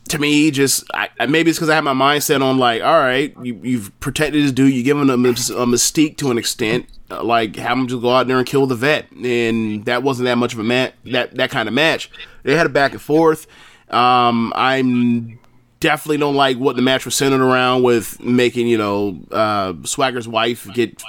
to 0.09 0.19
me, 0.19 0.51
just 0.51 0.83
I, 0.93 1.09
maybe 1.27 1.49
it's 1.49 1.57
because 1.57 1.69
I 1.69 1.75
have 1.75 1.83
my 1.83 1.93
mindset 1.93 2.41
on 2.41 2.57
like, 2.57 2.81
all 2.81 2.99
right, 2.99 3.35
you, 3.41 3.59
you've 3.63 3.99
protected 3.99 4.43
this 4.43 4.51
dude, 4.51 4.73
you 4.73 4.83
give 4.83 4.97
him 4.97 5.09
a, 5.09 5.13
a 5.13 5.17
mystique 5.17 6.17
to 6.17 6.31
an 6.31 6.37
extent, 6.37 6.87
uh, 7.09 7.23
like 7.23 7.55
have 7.55 7.77
him 7.77 7.87
just 7.87 8.01
go 8.01 8.11
out 8.11 8.27
there 8.27 8.37
and 8.37 8.45
kill 8.45 8.67
the 8.67 8.75
vet, 8.75 9.11
and 9.11 9.85
that 9.85 10.03
wasn't 10.03 10.25
that 10.25 10.37
much 10.37 10.53
of 10.53 10.59
a 10.59 10.63
match, 10.63 10.93
that 11.05 11.35
that 11.35 11.49
kind 11.49 11.67
of 11.67 11.73
match. 11.73 12.11
They 12.43 12.55
had 12.55 12.65
a 12.65 12.69
back 12.69 12.91
and 12.91 13.01
forth. 13.01 13.47
Um, 13.89 14.53
I'm 14.55 15.39
definitely 15.79 16.17
don't 16.17 16.35
like 16.35 16.57
what 16.57 16.75
the 16.75 16.81
match 16.81 17.05
was 17.05 17.15
centered 17.15 17.41
around 17.41 17.83
with 17.83 18.19
making 18.19 18.67
you 18.67 18.77
know 18.77 19.19
uh, 19.31 19.73
Swagger's 19.83 20.27
wife 20.27 20.67
get 20.73 21.01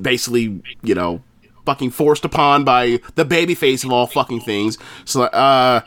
basically 0.00 0.62
you 0.82 0.94
know 0.94 1.22
fucking 1.64 1.90
forced 1.90 2.24
upon 2.24 2.64
by 2.64 3.00
the 3.14 3.24
babyface 3.24 3.84
of 3.84 3.92
all 3.92 4.06
fucking 4.06 4.40
things. 4.40 4.76
So 5.04 5.22
uh 5.22 5.80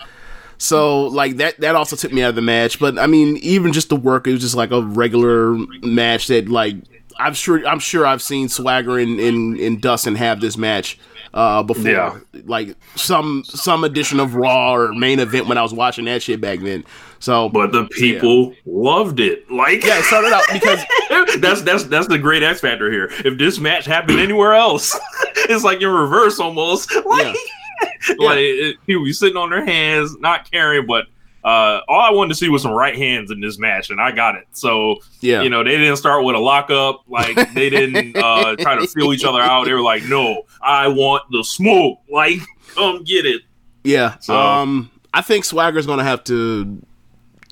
so 0.58 1.04
like 1.06 1.38
that 1.38 1.60
that 1.60 1.76
also 1.76 1.96
took 1.96 2.12
me 2.12 2.24
out 2.24 2.30
of 2.30 2.36
the 2.36 2.42
match. 2.42 2.80
But 2.80 2.98
I 2.98 3.08
mean, 3.08 3.38
even 3.38 3.74
just 3.74 3.90
the 3.90 3.96
work, 3.96 4.28
it 4.28 4.34
was 4.34 4.42
just 4.42 4.56
like 4.56 4.72
a 4.72 4.82
regular 4.82 5.54
match 5.82 6.28
that 6.28 6.50
like 6.50 6.76
I'm 7.20 7.34
sure 7.34 7.66
I'm 7.68 7.80
sure 7.80 8.06
I've 8.06 8.22
seen 8.22 8.50
Swagger 8.50 8.98
and 8.98 9.20
in, 9.20 9.58
in 9.58 9.80
Dustin 9.80 10.16
have 10.16 10.42
this 10.42 10.58
match 10.58 11.00
uh 11.34 11.62
before. 11.64 11.92
Yeah. 11.92 12.20
Like 12.46 12.76
some 12.96 13.44
some 13.46 13.84
edition 13.84 14.20
of 14.20 14.36
Raw 14.36 14.74
or 14.74 14.94
main 14.94 15.20
event 15.20 15.48
when 15.48 15.58
I 15.58 15.62
was 15.62 15.74
watching 15.74 16.06
that 16.06 16.24
shit 16.24 16.42
back 16.42 16.60
then. 16.60 16.84
So 17.20 17.50
But 17.50 17.72
the 17.72 17.86
people 17.86 18.54
loved 18.66 19.20
it. 19.20 19.50
Like 19.52 19.84
yeah, 19.84 20.00
it 20.00 20.04
started 20.04 20.34
out 20.34 20.44
because 20.52 20.80
that's 21.40 21.62
that's 21.62 21.84
that's 21.86 22.08
the 22.08 22.18
great 22.18 22.44
X 22.44 22.62
factor 22.62 22.92
here. 22.92 23.10
If 23.26 23.38
this 23.38 23.60
match 23.60 23.86
happened 23.86 24.20
anywhere 24.20 24.54
else, 24.54 24.98
it's 25.36 25.64
like 25.64 25.82
in 25.82 25.90
reverse 25.90 26.40
almost. 26.40 26.94
Like, 27.06 27.36
like 28.18 28.38
it, 28.40 28.78
people 28.86 29.04
be 29.04 29.14
sitting 29.14 29.38
on 29.38 29.50
their 29.50 29.66
hands, 29.66 30.16
not 30.20 30.50
caring. 30.52 30.86
But 30.86 31.06
uh, 31.44 31.82
all 31.88 32.02
I 32.02 32.12
wanted 32.12 32.30
to 32.30 32.36
see 32.36 32.50
was 32.50 32.62
some 32.62 32.72
right 32.72 32.96
hands 32.96 33.32
in 33.32 33.40
this 33.40 33.58
match, 33.58 33.90
and 33.90 34.02
I 34.02 34.12
got 34.12 34.36
it. 34.36 34.48
So 34.52 34.98
Yeah. 35.22 35.42
you 35.44 35.50
know, 35.50 35.64
they 35.64 35.78
didn't 35.78 35.98
start 35.98 36.24
with 36.26 36.36
a 36.36 36.40
lockup. 36.40 37.04
Like 37.08 37.54
they 37.54 37.70
didn't 37.70 38.18
uh, 38.22 38.56
try 38.58 38.76
to 38.80 38.88
feel 38.88 39.14
each 39.14 39.24
other 39.24 39.42
out. 39.42 39.66
They 39.66 39.74
were 39.74 39.82
like, 39.82 40.04
"No, 40.06 40.44
I 40.62 40.88
want 40.90 41.24
the 41.32 41.44
smoke. 41.44 42.00
Like, 42.12 42.40
come 42.76 43.04
get 43.04 43.26
it." 43.26 43.42
Yeah. 43.84 44.18
So- 44.20 44.36
Um, 44.36 44.92
I 45.14 45.22
think 45.22 45.46
Swagger's 45.46 45.86
gonna 45.88 46.04
have 46.04 46.24
to 46.26 46.82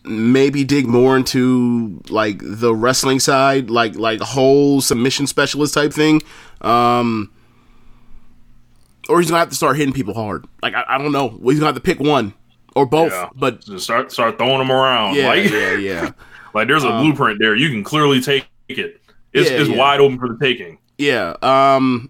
maybe 0.04 0.64
dig 0.64 0.86
more 0.88 1.18
into 1.18 2.00
like 2.10 2.40
the 2.44 2.76
wrestling 2.76 3.20
side, 3.20 3.70
like 3.70 3.96
like 3.96 4.20
whole 4.20 4.82
submission 4.82 5.26
specialist 5.26 5.74
type 5.74 5.92
thing. 5.94 6.22
Um, 6.62 7.32
or 9.10 9.20
he's 9.20 9.30
gonna 9.30 9.40
have 9.40 9.50
to 9.50 9.56
start 9.56 9.78
hitting 9.78 9.94
people 9.94 10.14
hard. 10.14 10.46
Like 10.64 10.74
I, 10.74 10.84
I 10.88 10.98
don't 10.98 11.12
know. 11.12 11.30
He's 11.44 11.56
gonna 11.60 11.68
have 11.68 11.76
to 11.76 11.82
pick 11.82 12.00
one 12.00 12.34
or 12.76 12.86
both. 12.86 13.12
Yeah. 13.12 13.30
But 13.36 13.62
Just 13.62 13.84
start 13.86 14.12
start 14.12 14.38
throwing 14.38 14.60
them 14.60 14.72
around. 14.72 15.16
yeah, 15.16 15.28
like, 15.28 15.50
yeah, 15.50 15.74
yeah, 15.78 16.12
like 16.54 16.68
there's 16.68 16.84
a 16.84 16.90
Um, 16.92 17.04
blueprint 17.06 17.40
there. 17.40 17.56
You 17.56 17.70
can 17.70 17.84
clearly 17.84 18.22
take 18.22 18.48
it. 18.70 19.02
It's, 19.34 19.50
Yeah, 19.50 19.58
it's 19.58 19.70
yeah. 19.70 19.78
wide 19.78 20.00
open 20.00 20.18
for 20.20 20.30
the 20.30 20.38
taking. 20.40 20.78
yeah. 20.98 21.36
Um, 21.42 22.10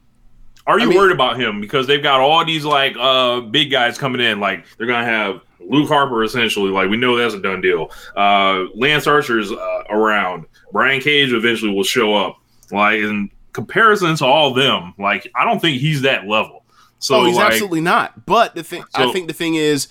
Are 0.67 0.79
you 0.79 0.85
I 0.85 0.89
mean- 0.89 0.97
worried 0.97 1.11
about 1.13 1.39
him 1.39 1.59
because 1.61 1.87
they've 1.87 2.01
got 2.03 2.19
all 2.21 2.43
these 2.45 2.65
like 2.65 2.95
uh 2.99 3.41
big 3.41 3.71
guys 3.71 3.97
coming 3.97 4.21
in? 4.21 4.39
Like 4.39 4.65
they're 4.77 4.87
gonna 4.87 5.05
have 5.05 5.41
Luke 5.59 5.87
Harper 5.89 6.23
essentially. 6.23 6.69
Like 6.69 6.89
we 6.89 6.97
know 6.97 7.15
that's 7.17 7.33
a 7.33 7.39
done 7.41 7.61
deal. 7.61 7.91
Uh, 8.15 8.65
Lance 8.75 9.07
Archer's 9.07 9.51
uh, 9.51 9.83
around. 9.89 10.45
Brian 10.71 11.01
Cage 11.01 11.31
eventually 11.33 11.73
will 11.73 11.83
show 11.83 12.13
up. 12.15 12.37
Like 12.71 12.99
in 12.99 13.29
comparison 13.53 14.15
to 14.17 14.25
all 14.25 14.53
them, 14.53 14.93
like 14.99 15.27
I 15.35 15.45
don't 15.45 15.59
think 15.59 15.79
he's 15.79 16.01
that 16.03 16.27
level. 16.27 16.64
So 17.05 17.21
oh, 17.21 17.25
he's 17.25 17.35
like, 17.35 17.51
absolutely 17.51 17.81
not. 17.81 18.25
But 18.25 18.55
the 18.55 18.63
thing, 18.63 18.83
I 18.95 19.11
think 19.11 19.27
the 19.27 19.33
thing 19.33 19.53
is, 19.53 19.89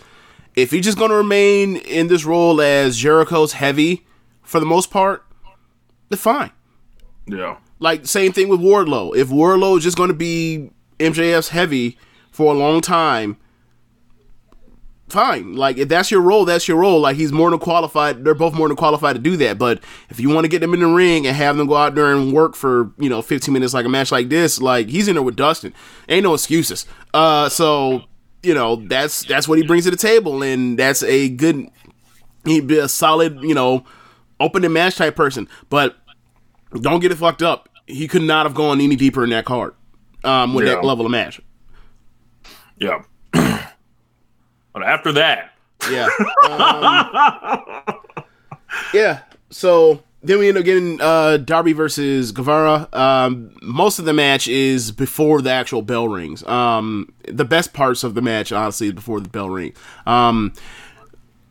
if 0.56 0.72
he's 0.72 0.84
just 0.84 0.98
going 0.98 1.10
to 1.10 1.16
remain 1.16 1.76
in 1.76 2.08
this 2.08 2.24
role 2.24 2.60
as 2.60 2.96
Jericho's 2.96 3.52
heavy 3.52 4.04
for 4.42 4.58
the 4.58 4.66
most 4.66 4.90
part, 4.90 5.24
then 6.08 6.18
fine. 6.18 6.50
yeah. 7.26 7.58
Like 7.78 8.06
same 8.06 8.32
thing 8.32 8.48
with 8.48 8.60
Wardlow. 8.60 9.14
If 9.16 9.28
Wardlow 9.28 9.78
is 9.78 9.84
just 9.84 9.96
going 9.96 10.08
to 10.08 10.14
be 10.14 10.70
MJF's 10.98 11.50
heavy 11.50 11.98
for 12.32 12.52
a 12.52 12.56
long 12.56 12.80
time, 12.80 13.36
fine. 15.08 15.54
Like 15.54 15.76
if 15.78 15.88
that's 15.88 16.10
your 16.10 16.20
role, 16.20 16.44
that's 16.44 16.66
your 16.68 16.76
role. 16.78 17.00
Like 17.00 17.16
he's 17.16 17.32
more 17.32 17.50
than 17.50 17.58
qualified. 17.58 18.24
They're 18.24 18.34
both 18.34 18.54
more 18.54 18.68
than 18.68 18.76
qualified 18.76 19.16
to 19.16 19.20
do 19.22 19.36
that. 19.38 19.58
But 19.58 19.82
if 20.10 20.18
you 20.20 20.28
want 20.30 20.44
to 20.44 20.48
get 20.48 20.60
them 20.60 20.74
in 20.74 20.80
the 20.80 20.86
ring 20.86 21.26
and 21.26 21.36
have 21.36 21.56
them 21.56 21.66
go 21.66 21.76
out 21.76 21.94
there 21.94 22.12
and 22.14 22.32
work 22.32 22.54
for 22.56 22.90
you 22.98 23.08
know 23.08 23.22
15 23.22 23.52
minutes 23.52 23.74
like 23.74 23.86
a 23.86 23.88
match 23.88 24.10
like 24.12 24.28
this, 24.28 24.60
like 24.60 24.88
he's 24.88 25.08
in 25.08 25.14
there 25.14 25.22
with 25.22 25.36
Dustin. 25.36 25.72
Ain't 26.08 26.24
no 26.24 26.34
excuses. 26.34 26.86
Uh, 27.12 27.48
so 27.48 28.02
you 28.42 28.54
know 28.54 28.76
that's 28.76 29.24
that's 29.24 29.46
what 29.48 29.58
he 29.58 29.66
brings 29.66 29.84
to 29.84 29.90
the 29.90 29.96
table, 29.96 30.42
and 30.42 30.78
that's 30.78 31.02
a 31.02 31.28
good. 31.28 31.68
He'd 32.44 32.66
be 32.66 32.78
a 32.78 32.88
solid, 32.88 33.40
you 33.42 33.54
know, 33.54 33.84
open 34.38 34.64
and 34.64 34.74
match 34.74 34.96
type 34.96 35.16
person. 35.16 35.48
But 35.70 35.96
don't 36.78 37.00
get 37.00 37.10
it 37.10 37.14
fucked 37.16 37.42
up. 37.42 37.68
He 37.86 38.06
could 38.08 38.20
not 38.22 38.44
have 38.44 38.54
gone 38.54 38.80
any 38.82 38.96
deeper 38.96 39.24
in 39.24 39.30
that 39.30 39.44
card 39.46 39.74
um, 40.24 40.52
with 40.54 40.66
Yeah. 40.66 40.74
that 40.74 40.84
level 40.84 41.06
of 41.06 41.10
match. 41.10 41.40
Yeah. 42.78 43.02
But 44.74 44.82
after 44.82 45.12
that, 45.12 45.52
Yeah. 45.90 46.08
Um, 46.44 48.00
yeah. 48.92 49.20
So 49.50 50.02
then 50.22 50.38
we 50.38 50.48
end 50.48 50.58
up 50.58 50.64
getting 50.64 51.00
uh, 51.00 51.36
Darby 51.38 51.72
versus 51.72 52.32
Guevara. 52.32 52.88
Um, 52.92 53.54
most 53.62 53.98
of 53.98 54.04
the 54.04 54.12
match 54.12 54.48
is 54.48 54.90
before 54.90 55.42
the 55.42 55.50
actual 55.50 55.82
bell 55.82 56.08
rings. 56.08 56.42
Um, 56.46 57.12
the 57.28 57.44
best 57.44 57.72
parts 57.72 58.04
of 58.04 58.14
the 58.14 58.22
match, 58.22 58.52
honestly, 58.52 58.88
is 58.88 58.92
before 58.94 59.20
the 59.20 59.28
bell 59.28 59.48
ring. 59.50 59.74
Um, 60.06 60.52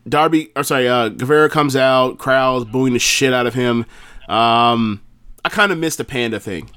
Darby, 0.08 0.50
or 0.54 0.64
sorry, 0.64 0.88
uh, 0.88 1.08
Guevara 1.08 1.48
comes 1.48 1.76
out, 1.76 2.18
crowds 2.18 2.66
booing 2.66 2.92
the 2.92 2.98
shit 2.98 3.32
out 3.32 3.46
of 3.46 3.54
him. 3.54 3.86
Um, 4.28 5.00
I 5.44 5.48
kind 5.48 5.72
of 5.72 5.78
missed 5.78 5.98
the 5.98 6.04
panda 6.04 6.38
thing. 6.40 6.70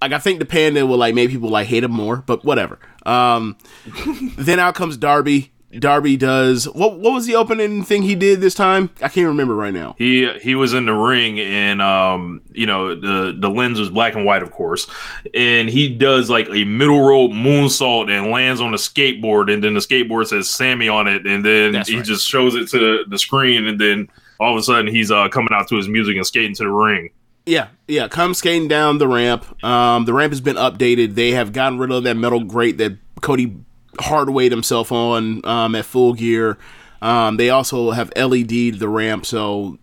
Like 0.00 0.12
I 0.12 0.18
think 0.18 0.38
the 0.38 0.46
panda 0.46 0.86
will 0.86 0.96
like 0.98 1.14
make 1.14 1.30
people 1.30 1.50
like 1.50 1.66
hate 1.66 1.84
him 1.84 1.92
more, 1.92 2.18
but 2.18 2.44
whatever. 2.44 2.78
Um, 3.04 3.56
then 4.38 4.58
out 4.58 4.74
comes 4.74 4.96
Darby. 4.96 5.52
Darby 5.78 6.16
does 6.16 6.64
what? 6.64 6.98
What 6.98 7.12
was 7.12 7.26
the 7.26 7.36
opening 7.36 7.84
thing 7.84 8.02
he 8.02 8.16
did 8.16 8.40
this 8.40 8.54
time? 8.54 8.90
I 9.00 9.08
can't 9.08 9.28
remember 9.28 9.54
right 9.54 9.72
now. 9.72 9.94
He 9.98 10.28
he 10.40 10.56
was 10.56 10.74
in 10.74 10.84
the 10.84 10.92
ring 10.92 11.38
and 11.38 11.80
um 11.80 12.42
you 12.50 12.66
know 12.66 12.96
the 12.96 13.36
the 13.38 13.48
lens 13.48 13.78
was 13.78 13.88
black 13.88 14.16
and 14.16 14.24
white 14.24 14.42
of 14.42 14.50
course 14.50 14.88
and 15.32 15.68
he 15.68 15.88
does 15.94 16.28
like 16.28 16.48
a 16.48 16.64
middle 16.64 17.06
rope 17.06 17.30
moonsault 17.30 18.10
and 18.10 18.32
lands 18.32 18.60
on 18.60 18.74
a 18.74 18.78
skateboard 18.78 19.52
and 19.52 19.62
then 19.62 19.74
the 19.74 19.80
skateboard 19.80 20.26
says 20.26 20.50
Sammy 20.50 20.88
on 20.88 21.06
it 21.06 21.24
and 21.24 21.44
then 21.44 21.70
That's 21.70 21.88
he 21.88 21.98
right. 21.98 22.04
just 22.04 22.26
shows 22.26 22.56
it 22.56 22.66
to 22.70 23.04
the 23.06 23.18
screen 23.18 23.68
and 23.68 23.80
then 23.80 24.08
all 24.40 24.52
of 24.52 24.58
a 24.58 24.64
sudden 24.64 24.92
he's 24.92 25.12
uh 25.12 25.28
coming 25.28 25.50
out 25.52 25.68
to 25.68 25.76
his 25.76 25.86
music 25.88 26.16
and 26.16 26.26
skating 26.26 26.54
to 26.56 26.64
the 26.64 26.70
ring. 26.70 27.10
Yeah, 27.46 27.68
yeah. 27.88 28.06
Come 28.08 28.34
skating 28.34 28.68
down 28.68 28.98
the 28.98 29.08
ramp. 29.08 29.64
Um, 29.64 30.04
the 30.04 30.12
ramp 30.12 30.32
has 30.32 30.40
been 30.40 30.56
updated. 30.56 31.14
They 31.14 31.30
have 31.32 31.52
gotten 31.52 31.78
rid 31.78 31.90
of 31.90 32.04
that 32.04 32.16
metal 32.16 32.44
grate 32.44 32.78
that 32.78 32.98
Cody 33.22 33.56
hardweight 33.98 34.52
himself 34.52 34.92
on 34.92 35.44
um, 35.44 35.74
at 35.74 35.84
Full 35.84 36.14
Gear. 36.14 36.58
Um, 37.02 37.36
they 37.38 37.50
also 37.50 37.90
have 37.92 38.12
LED'd 38.14 38.78
the 38.78 38.88
ramp, 38.88 39.24
so 39.26 39.78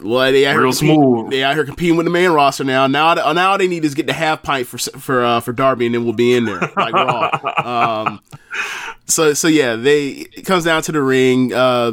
well, 0.00 0.30
they 0.30 0.46
out 0.46 0.52
here 0.52 0.62
Real 0.62 0.72
competing- 0.72 0.94
smooth. 1.02 1.30
They 1.30 1.42
out 1.42 1.54
here 1.54 1.64
competing 1.64 1.96
with 1.96 2.06
the 2.06 2.10
main 2.10 2.30
roster 2.30 2.64
now. 2.64 2.86
Now, 2.86 3.14
now 3.14 3.50
all 3.50 3.58
they 3.58 3.66
need 3.68 3.84
is 3.84 3.94
get 3.94 4.06
the 4.06 4.12
half 4.12 4.42
pint 4.42 4.66
for 4.68 4.78
for 4.78 5.24
uh, 5.24 5.40
for 5.40 5.52
Darby, 5.52 5.86
and 5.86 5.94
then 5.94 6.04
we'll 6.04 6.12
be 6.14 6.34
in 6.34 6.44
there 6.44 6.60
like 6.76 6.92
Raw. 6.94 7.30
Um, 8.06 8.20
so 9.06 9.34
so 9.34 9.48
yeah, 9.48 9.74
they 9.74 10.08
it 10.36 10.44
comes 10.46 10.64
down 10.64 10.82
to 10.82 10.92
the 10.92 11.02
ring. 11.02 11.52
Uh, 11.52 11.92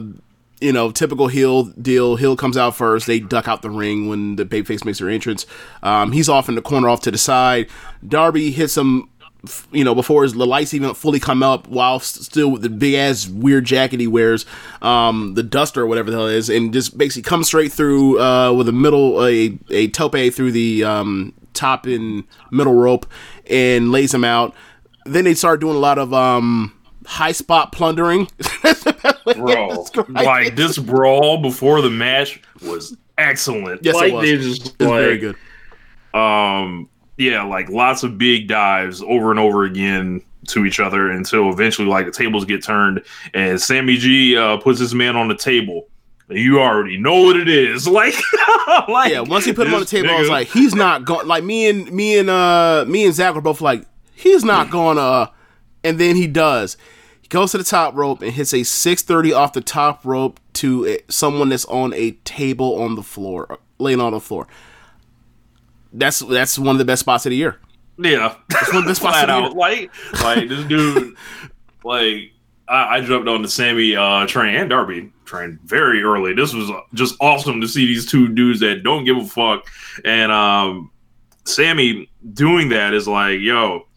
you 0.64 0.72
know, 0.72 0.92
typical 0.92 1.28
heel 1.28 1.64
deal. 1.64 2.16
Hill 2.16 2.36
comes 2.38 2.58
out 2.58 2.76
first. 2.76 3.06
They 3.06 3.20
duck 3.20 3.48
out 3.48 3.62
the 3.62 3.70
ring 3.70 4.08
when 4.08 4.38
the 4.38 4.46
babyface 4.46 4.86
makes 4.86 5.00
their 5.00 5.10
entrance. 5.10 5.46
Um, 5.84 6.14
he's 6.14 6.30
off 6.30 6.48
in 6.48 6.56
the 6.56 6.62
corner, 6.62 6.88
off 6.88 7.02
to 7.02 7.12
the 7.12 7.18
side. 7.18 7.70
Darby 8.08 8.52
hits 8.52 8.78
him 8.78 9.10
you 9.74 9.84
know, 9.84 9.94
before 9.94 10.24
his 10.24 10.38
lights 10.38 10.74
even 10.74 10.94
fully 10.94 11.20
come 11.20 11.44
up, 11.44 11.68
while 11.68 12.00
still 12.00 12.50
with 12.50 12.62
the 12.62 12.70
big 12.70 12.94
ass 12.94 13.28
weird 13.28 13.66
jacket 13.66 14.00
he 14.00 14.08
wears, 14.08 14.46
um, 14.82 15.34
the 15.34 15.44
duster 15.44 15.82
or 15.82 15.86
whatever 15.86 16.10
the 16.10 16.18
hell 16.18 16.28
is, 16.28 16.50
and 16.50 16.72
just 16.72 16.98
basically 16.98 17.24
comes 17.24 17.48
straight 17.48 17.72
through 17.72 18.22
uh, 18.22 18.54
with 18.54 18.70
a 18.70 18.72
middle 18.72 19.22
a 19.26 19.58
a 19.70 19.90
tope 19.90 20.16
through 20.34 20.54
the 20.54 20.86
um, 20.86 21.34
top 21.54 21.86
and 21.86 22.24
middle 22.52 22.74
rope 22.74 23.06
and 23.50 23.92
lays 23.92 24.14
him 24.14 24.24
out. 24.24 24.56
Then 25.06 25.26
they 25.26 25.34
start 25.34 25.60
doing 25.60 25.76
a 25.76 25.80
lot 25.80 26.00
of 26.00 26.14
um, 26.14 26.74
high 27.06 27.32
spot 27.32 27.72
plundering. 27.72 28.28
bro. 29.36 29.86
like 30.10 30.56
this 30.56 30.78
brawl 30.78 31.42
before 31.42 31.82
the 31.82 31.90
match 31.90 32.42
was 32.62 32.96
excellent. 33.18 33.84
Yes, 33.84 33.96
it 34.02 34.14
was. 34.14 34.24
they 34.24 34.38
just 34.38 34.62
It's 34.68 34.76
very 34.76 35.20
like, 35.20 35.36
good. 36.14 36.20
Um, 36.20 36.90
yeah, 37.18 37.44
like 37.44 37.70
lots 37.70 38.04
of 38.04 38.18
big 38.18 38.48
dives 38.48 39.02
over 39.02 39.32
and 39.32 39.40
over 39.40 39.64
again 39.64 40.22
to 40.50 40.66
each 40.66 40.80
other 40.80 41.10
until 41.10 41.50
eventually, 41.50 41.88
like 41.88 42.06
the 42.06 42.12
tables 42.12 42.46
get 42.46 42.64
turned 42.64 43.04
and 43.34 43.60
Sammy 43.60 43.98
G 43.98 44.38
uh, 44.38 44.58
puts 44.58 44.80
his 44.80 44.94
man 44.94 45.16
on 45.16 45.28
the 45.28 45.36
table. 45.36 45.88
You 46.30 46.62
already 46.62 46.98
know 46.98 47.24
what 47.24 47.36
it 47.36 47.50
is. 47.50 47.88
Like, 47.94 48.16
like 48.88 49.12
yeah, 49.12 49.20
once 49.20 49.46
he 49.46 49.54
put 49.54 49.68
him 49.68 49.74
on 49.74 49.82
the 49.82 49.86
this 49.86 49.92
table, 49.92 50.10
I 50.10 50.20
was 50.20 50.30
like, 50.30 50.48
he's 50.48 50.74
not 50.74 51.06
going. 51.06 51.28
Like 51.28 51.44
me 51.44 51.70
and 51.70 51.92
me 51.92 52.18
and 52.18 52.30
uh 52.30 52.86
me 52.88 53.06
and 53.06 53.14
Zach 53.14 53.36
were 53.36 53.42
both 53.42 53.62
like, 53.62 53.86
he's 54.16 54.44
not 54.44 54.70
going 54.72 54.98
to. 54.98 55.32
And 55.84 56.00
then 56.00 56.16
he 56.16 56.28
does. 56.28 56.78
He 57.22 57.28
goes 57.28 57.52
to 57.52 57.58
the 57.58 57.64
top 57.64 57.96
rope 57.96 58.22
and 58.22 58.32
hits 58.32 58.54
a 58.54 58.64
six 58.64 59.02
thirty 59.02 59.34
off 59.34 59.54
the 59.54 59.62
top 59.62 60.06
rope 60.06 60.40
to 60.54 61.00
someone 61.10 61.50
that's 61.50 61.66
on 61.66 61.94
a 61.94 62.12
table 62.24 62.82
on 62.82 62.96
the 62.96 63.04
floor, 63.04 63.60
laying 63.80 64.00
on 64.00 64.14
the 64.14 64.20
floor. 64.20 64.48
That's 65.92 66.20
that's 66.20 66.58
one 66.58 66.76
of 66.76 66.80
the 66.80 66.86
best 66.86 67.02
spots 67.02 67.26
of 67.26 67.32
the 67.32 67.36
year. 67.36 67.60
Yeah, 67.98 68.36
one 68.72 68.84
of 68.84 68.86
the 68.86 68.96
spots 68.96 69.18
flat 69.18 69.30
of 69.30 69.44
the 69.44 69.50
out. 69.50 69.56
Like, 69.56 69.92
like 70.22 70.50
this 70.50 70.66
dude, 70.66 71.16
like 71.84 72.32
I, 72.68 72.98
I 72.98 73.02
jumped 73.02 73.28
on 73.28 73.42
the 73.42 73.48
Sammy 73.48 73.96
uh, 73.96 74.26
train 74.28 74.56
and 74.56 74.70
Darby 74.70 75.12
train 75.26 75.60
very 75.64 76.02
early. 76.02 76.34
This 76.34 76.54
was 76.54 76.70
uh, 76.70 76.82
just 76.94 77.16
awesome 77.22 77.62
to 77.62 77.68
see 77.68 77.86
these 77.86 78.06
two 78.10 78.28
dudes 78.30 78.60
that 78.62 78.84
don't 78.84 79.06
give 79.06 79.18
a 79.18 79.26
fuck, 79.26 79.68
and 80.04 80.32
um, 80.32 80.92
Sammy 81.46 82.10
doing 82.34 82.70
that 82.70 82.94
is 82.94 83.08
like, 83.08 83.40
yo. 83.40 83.88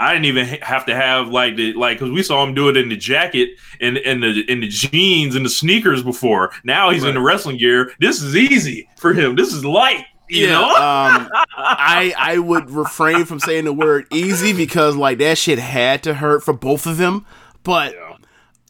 I 0.00 0.12
didn't 0.12 0.26
even 0.26 0.46
have 0.46 0.86
to 0.86 0.94
have 0.94 1.28
like 1.28 1.56
the 1.56 1.72
like 1.72 1.98
because 1.98 2.12
we 2.12 2.22
saw 2.22 2.44
him 2.44 2.54
do 2.54 2.68
it 2.68 2.76
in 2.76 2.88
the 2.88 2.96
jacket 2.96 3.50
and 3.80 3.96
in 3.98 4.20
the 4.20 4.44
in 4.50 4.60
the 4.60 4.68
jeans 4.68 5.34
and 5.34 5.44
the 5.44 5.50
sneakers 5.50 6.02
before. 6.02 6.52
Now 6.64 6.90
he's 6.90 7.04
in 7.04 7.14
the 7.14 7.20
wrestling 7.20 7.58
gear. 7.58 7.92
This 7.98 8.22
is 8.22 8.36
easy 8.36 8.88
for 8.96 9.12
him. 9.12 9.34
This 9.34 9.52
is 9.52 9.64
light. 9.64 10.04
You 10.28 10.48
know, 10.48 10.62
um, 10.62 11.30
I 11.56 12.12
I 12.16 12.38
would 12.38 12.70
refrain 12.70 13.24
from 13.24 13.40
saying 13.40 13.64
the 13.64 13.72
word 13.72 14.06
easy 14.12 14.52
because 14.52 14.94
like 14.94 15.18
that 15.18 15.38
shit 15.38 15.58
had 15.58 16.02
to 16.02 16.14
hurt 16.14 16.44
for 16.44 16.52
both 16.52 16.86
of 16.86 16.98
them, 16.98 17.24
but 17.62 17.94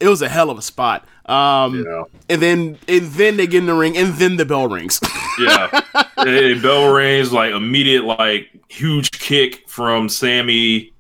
it 0.01 0.09
was 0.09 0.23
a 0.23 0.29
hell 0.29 0.51
of 0.51 0.59
a 0.59 0.63
spot. 0.63 1.07
Um, 1.27 1.85
and 2.29 2.41
then 2.41 2.79
and 2.87 3.07
then 3.13 3.37
they 3.37 3.47
get 3.47 3.59
in 3.59 3.67
the 3.67 3.75
ring, 3.75 3.97
and 3.97 4.15
then 4.15 4.37
the 4.37 4.45
bell 4.45 4.69
rings. 4.69 5.01
yeah. 5.39 5.83
Hey, 6.17 6.59
bell 6.59 6.93
rings, 6.93 7.33
like 7.33 7.53
immediate, 7.53 8.05
like 8.05 8.49
huge 8.69 9.11
kick 9.11 9.69
from 9.69 10.09
Sammy. 10.09 10.93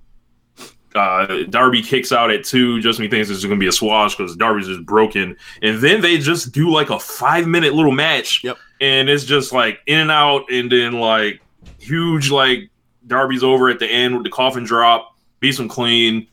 Uh, 0.95 1.45
Darby 1.51 1.83
kicks 1.83 2.13
out 2.13 2.31
at 2.31 2.45
two. 2.45 2.81
Just 2.81 3.01
he 3.01 3.09
thinks 3.09 3.31
it's 3.31 3.45
going 3.45 3.59
to 3.59 3.61
be 3.61 3.69
a 3.69 3.73
swash 3.73 4.17
because 4.17 4.37
Darby's 4.37 4.67
just 4.67 4.87
broken, 4.87 5.37
and 5.63 5.79
then 5.79 6.01
they 6.01 6.19
just 6.19 6.53
do 6.53 6.71
like 6.71 6.91
a 6.91 6.99
five 6.99 7.47
minute 7.47 7.75
little 7.75 7.93
match. 7.93 8.43
Yep. 8.43 8.59
And 8.81 9.09
it's 9.09 9.25
just 9.25 9.53
like 9.53 9.81
in 9.87 9.99
and 9.99 10.11
out, 10.11 10.51
and 10.51 10.71
then 10.71 10.95
like 10.95 11.41
huge, 11.79 12.31
like 12.31 12.71
Darby's 13.07 13.43
over 13.43 13.69
at 13.69 13.79
the 13.79 13.87
end 13.87 14.15
with 14.15 14.25
the 14.25 14.31
coffin 14.31 14.65
drop, 14.65 15.17
beats 15.41 15.59
him 15.59 15.69
clean. 15.69 16.27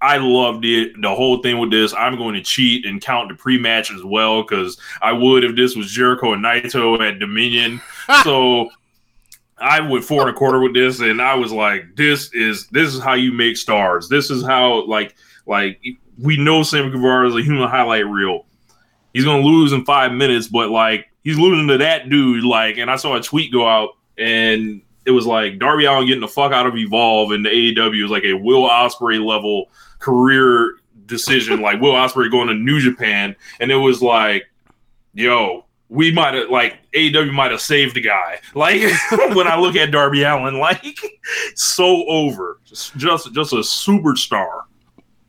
I 0.00 0.18
loved 0.18 0.64
it. 0.64 1.00
The 1.00 1.12
whole 1.12 1.42
thing 1.42 1.58
with 1.58 1.70
this, 1.70 1.92
I'm 1.92 2.16
going 2.16 2.34
to 2.34 2.42
cheat 2.42 2.86
and 2.86 3.00
count 3.00 3.28
the 3.28 3.34
pre-match 3.34 3.90
as 3.90 4.04
well 4.04 4.42
because 4.42 4.78
I 5.02 5.12
would 5.12 5.42
if 5.42 5.56
this 5.56 5.74
was 5.74 5.90
Jericho 5.90 6.34
and 6.34 6.44
Naito 6.44 7.00
at 7.00 7.18
Dominion. 7.18 7.80
so 8.22 8.70
I 9.60 9.80
went 9.80 10.04
four 10.04 10.22
and 10.22 10.30
a 10.30 10.32
quarter 10.32 10.60
with 10.60 10.74
this, 10.74 11.00
and 11.00 11.20
I 11.20 11.34
was 11.34 11.52
like, 11.52 11.96
"This 11.96 12.32
is 12.32 12.66
this 12.68 12.94
is 12.94 13.00
how 13.00 13.14
you 13.14 13.32
make 13.32 13.56
stars. 13.56 14.08
This 14.08 14.30
is 14.30 14.44
how 14.44 14.86
like 14.86 15.14
like 15.46 15.80
we 16.18 16.36
know 16.36 16.62
Sammy 16.62 16.90
Guevara 16.90 17.28
is 17.28 17.36
a 17.36 17.42
human 17.42 17.68
highlight 17.68 18.06
reel. 18.06 18.46
He's 19.12 19.24
gonna 19.24 19.42
lose 19.42 19.72
in 19.72 19.84
five 19.84 20.12
minutes, 20.12 20.48
but 20.48 20.70
like 20.70 21.10
he's 21.24 21.38
losing 21.38 21.68
to 21.68 21.78
that 21.78 22.08
dude. 22.08 22.44
Like, 22.44 22.78
and 22.78 22.90
I 22.90 22.96
saw 22.96 23.16
a 23.16 23.22
tweet 23.22 23.52
go 23.52 23.66
out, 23.66 23.90
and 24.16 24.82
it 25.06 25.10
was 25.10 25.26
like 25.26 25.58
Darby 25.58 25.86
Allin 25.86 26.06
getting 26.06 26.20
the 26.20 26.28
fuck 26.28 26.52
out 26.52 26.66
of 26.66 26.76
Evolve, 26.76 27.32
and 27.32 27.44
the 27.44 27.50
AEW 27.50 28.02
was 28.02 28.10
like 28.10 28.24
a 28.24 28.34
Will 28.34 28.68
Ospreay 28.68 29.24
level 29.24 29.70
career 29.98 30.76
decision. 31.06 31.60
like 31.60 31.80
Will 31.80 31.92
Ospreay 31.92 32.30
going 32.30 32.48
to 32.48 32.54
New 32.54 32.80
Japan, 32.80 33.34
and 33.60 33.70
it 33.70 33.76
was 33.76 34.02
like, 34.02 34.44
yo. 35.14 35.64
We 35.90 36.12
might 36.12 36.34
have 36.34 36.50
like 36.50 36.78
AEW 36.92 37.32
might 37.32 37.50
have 37.50 37.60
saved 37.60 37.96
the 37.96 38.00
guy. 38.02 38.40
Like 38.54 38.80
when 39.34 39.46
I 39.46 39.58
look 39.58 39.76
at 39.76 39.90
Darby 39.90 40.22
Allin, 40.22 40.58
like 40.60 40.98
so 41.54 42.06
over, 42.06 42.60
just 42.64 42.96
just, 42.96 43.32
just 43.32 43.52
a 43.52 43.56
superstar. 43.56 44.62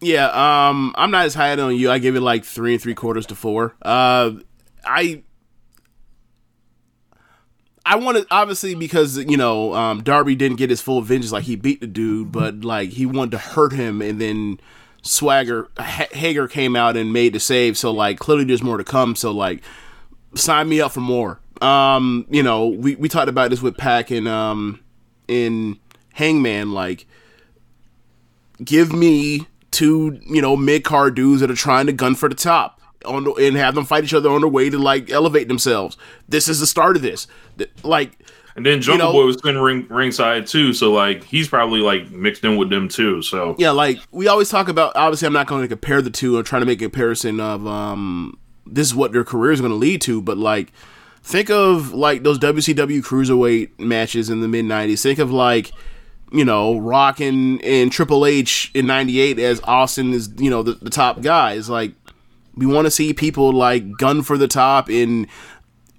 yeah, 0.02 0.28
um, 0.28 0.94
I'm 0.98 1.12
not 1.12 1.26
as 1.26 1.34
high 1.34 1.58
on 1.58 1.76
you. 1.76 1.90
I 1.92 2.00
give 2.00 2.16
it 2.16 2.22
like 2.22 2.44
three 2.44 2.74
and 2.74 2.82
three 2.82 2.96
quarters 2.96 3.26
to 3.28 3.36
four. 3.36 3.76
Uh, 3.82 4.32
I. 4.84 5.24
I 7.86 7.96
wanted 7.96 8.28
obviously 8.30 8.76
because 8.76 9.18
you 9.18 9.38
know 9.38 9.74
um, 9.74 10.04
Darby 10.04 10.36
didn't 10.36 10.58
get 10.58 10.70
his 10.70 10.80
full 10.82 11.02
vengeance 11.02 11.32
like 11.32 11.46
he 11.46 11.56
beat 11.56 11.82
the 11.82 11.88
dude, 11.88 12.32
but 12.32 12.62
like 12.62 12.90
he 12.92 13.06
wanted 13.06 13.32
to 13.32 13.38
hurt 13.40 13.74
him, 13.74 14.02
and 14.02 14.22
then 14.22 14.60
Swagger 15.02 15.70
H- 15.80 16.12
Hager 16.12 16.48
came 16.48 16.76
out 16.76 16.96
and 16.98 17.12
made 17.12 17.34
the 17.34 17.40
save. 17.40 17.78
So 17.78 17.92
like 17.92 18.20
clearly 18.20 18.44
there's 18.44 18.62
more 18.62 18.78
to 18.78 18.84
come. 18.84 19.16
So 19.16 19.32
like 19.32 19.64
sign 20.36 20.70
me 20.70 20.82
up 20.82 20.92
for 20.92 21.02
more. 21.02 21.40
Um, 21.62 22.26
you 22.30 22.42
know 22.44 22.68
we 22.68 22.96
we 22.96 23.10
talked 23.10 23.30
about 23.30 23.50
this 23.50 23.62
with 23.62 23.76
Pac 23.78 24.12
and 24.12 24.28
um 24.28 24.80
in 25.28 25.78
Hangman 26.14 26.72
like 26.74 27.06
give 28.64 28.92
me 28.94 29.48
two 29.72 30.20
you 30.26 30.42
know 30.42 30.56
mid 30.56 30.84
card 30.84 31.16
dudes 31.16 31.42
that 31.42 31.52
are 31.52 31.56
trying 31.56 31.86
to 31.86 31.94
gun 31.94 32.16
for 32.16 32.30
the 32.30 32.36
top 32.36 32.80
on 33.06 33.24
the, 33.26 33.32
and 33.34 33.56
have 33.56 33.76
them 33.76 33.86
fight 33.86 34.04
each 34.04 34.14
other 34.14 34.30
on 34.30 34.42
their 34.42 34.50
way 34.50 34.70
to 34.70 34.78
like 34.78 35.10
elevate 35.10 35.48
themselves. 35.48 35.98
This 36.28 36.48
is 36.50 36.60
the 36.60 36.68
start 36.68 36.96
of 36.96 37.02
this. 37.02 37.28
Th- 37.58 37.70
Like 37.84 38.18
And 38.56 38.66
then 38.66 38.82
Jungle 38.82 39.08
know- 39.08 39.14
Boy 39.14 39.26
was 39.26 39.38
spinning 39.38 39.62
ring 39.62 39.86
ringside 39.90 40.48
too, 40.48 40.74
so 40.74 40.92
like 40.92 41.24
he's 41.24 41.48
probably 41.48 41.80
like 41.82 42.10
mixed 42.12 42.44
in 42.44 42.58
with 42.58 42.70
them 42.70 42.88
too. 42.90 43.22
So 43.22 43.56
yeah, 43.58 43.72
like 43.72 44.00
we 44.12 44.28
always 44.28 44.50
talk 44.50 44.68
about. 44.70 44.94
Obviously, 44.96 45.26
I'm 45.28 45.34
not 45.34 45.48
going 45.48 45.62
to 45.62 45.68
compare 45.68 46.02
the 46.02 46.10
two 46.10 46.38
or 46.38 46.44
trying 46.44 46.62
to 46.62 46.66
make 46.66 46.82
a 46.82 46.86
comparison 46.86 47.40
of 47.40 47.66
um 47.68 48.38
this 48.74 48.88
is 48.88 48.96
what 48.96 49.12
their 49.12 49.24
career 49.24 49.52
is 49.52 49.62
going 49.62 49.72
to 49.72 49.78
lead 49.78 50.02
to, 50.02 50.22
but 50.22 50.38
like 50.38 50.72
think 51.24 51.50
of 51.50 51.94
like 51.94 52.24
those 52.24 52.40
WCW 52.40 53.02
cruiserweight 53.02 53.80
matches 53.80 54.30
in 54.30 54.42
the 54.42 54.48
mid 54.48 54.66
'90s. 54.66 55.02
Think 55.02 55.20
of 55.20 55.32
like 55.32 55.72
you 56.32 56.46
know 56.46 56.78
Rock 56.78 57.20
and, 57.20 57.62
and 57.64 57.92
Triple 57.92 58.26
H 58.26 58.72
in 58.74 58.88
'98 58.88 59.40
as 59.40 59.62
Austin 59.64 60.14
is 60.14 60.30
you 60.38 60.50
know 60.50 60.64
the, 60.64 60.74
the 60.74 60.90
top 60.90 61.22
guys. 61.22 61.70
Like 61.70 61.94
we 62.56 62.66
want 62.66 62.86
to 62.86 62.92
see 62.92 63.14
people 63.14 63.52
like 63.52 63.98
gun 63.98 64.22
for 64.22 64.38
the 64.38 64.48
top 64.48 64.90
and 64.90 65.28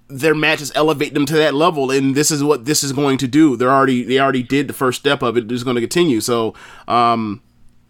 their 0.09 0.35
matches 0.35 0.73
elevate 0.75 1.15
them 1.15 1.25
to 1.25 1.35
that 1.35 1.55
level 1.55 1.91
and 1.91 2.15
this 2.17 2.31
is 2.31 2.43
what 2.43 2.65
this 2.65 2.83
is 2.83 2.93
going 2.93 3.17
to 3.17 3.29
do 3.29 3.57
they're 3.57 3.71
already 3.71 4.03
they 4.03 4.19
already 4.19 4.43
did 4.43 4.67
the 4.67 4.73
first 4.73 4.99
step 4.99 5.23
of 5.23 5.37
it 5.37 5.51
it's 5.51 5.63
going 5.63 5.77
to 5.77 5.81
continue 5.81 6.21
so 6.21 6.53
um 6.89 7.41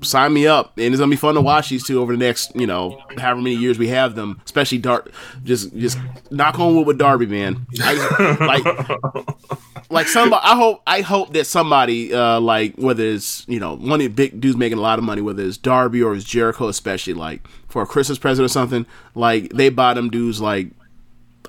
sign 0.03 0.33
me 0.33 0.47
up 0.47 0.77
and 0.77 0.87
it's 0.87 0.99
gonna 0.99 1.11
be 1.11 1.17
fun 1.17 1.35
to 1.35 1.41
watch 1.41 1.69
these 1.69 1.85
two 1.85 2.01
over 2.01 2.13
the 2.13 2.19
next 2.19 2.55
you 2.55 2.67
know 2.67 3.01
however 3.19 3.41
many 3.41 3.57
years 3.57 3.79
we 3.79 3.89
have 3.89 4.15
them 4.15 4.41
especially 4.45 4.79
Dar 4.79 5.05
just 5.45 5.75
just 5.77 5.99
knock 6.31 6.59
on 6.59 6.75
wood 6.77 6.87
with 6.87 6.99
darby 6.99 7.27
man. 7.27 7.67
I, 7.81 8.37
like 8.41 9.31
like 9.91 10.07
somebody 10.07 10.43
i 10.45 10.55
hope 10.55 10.83
i 10.87 11.01
hope 11.01 11.33
that 11.33 11.47
somebody 11.47 12.15
uh 12.15 12.41
like 12.41 12.75
whether 12.77 13.05
it's 13.05 13.47
you 13.49 13.59
know 13.61 13.77
one 13.77 13.95
of 13.95 13.99
the 14.01 14.09
big 14.09 14.41
dudes 14.41 14.57
making 14.57 14.79
a 14.79 14.83
lot 14.83 14.99
of 14.99 15.05
money 15.05 15.21
whether 15.21 15.43
it's 15.43 15.57
darby 15.57 16.03
or 16.03 16.15
it's 16.15 16.25
jericho 16.25 16.69
especially 16.69 17.15
like 17.15 17.47
for 17.69 17.83
a 17.83 17.87
christmas 17.87 18.19
present 18.19 18.45
or 18.45 18.49
something 18.49 18.87
like 19.15 19.51
they 19.51 19.69
buy 19.69 19.95
them 19.95 20.09
dudes 20.09 20.41
like 20.41 20.69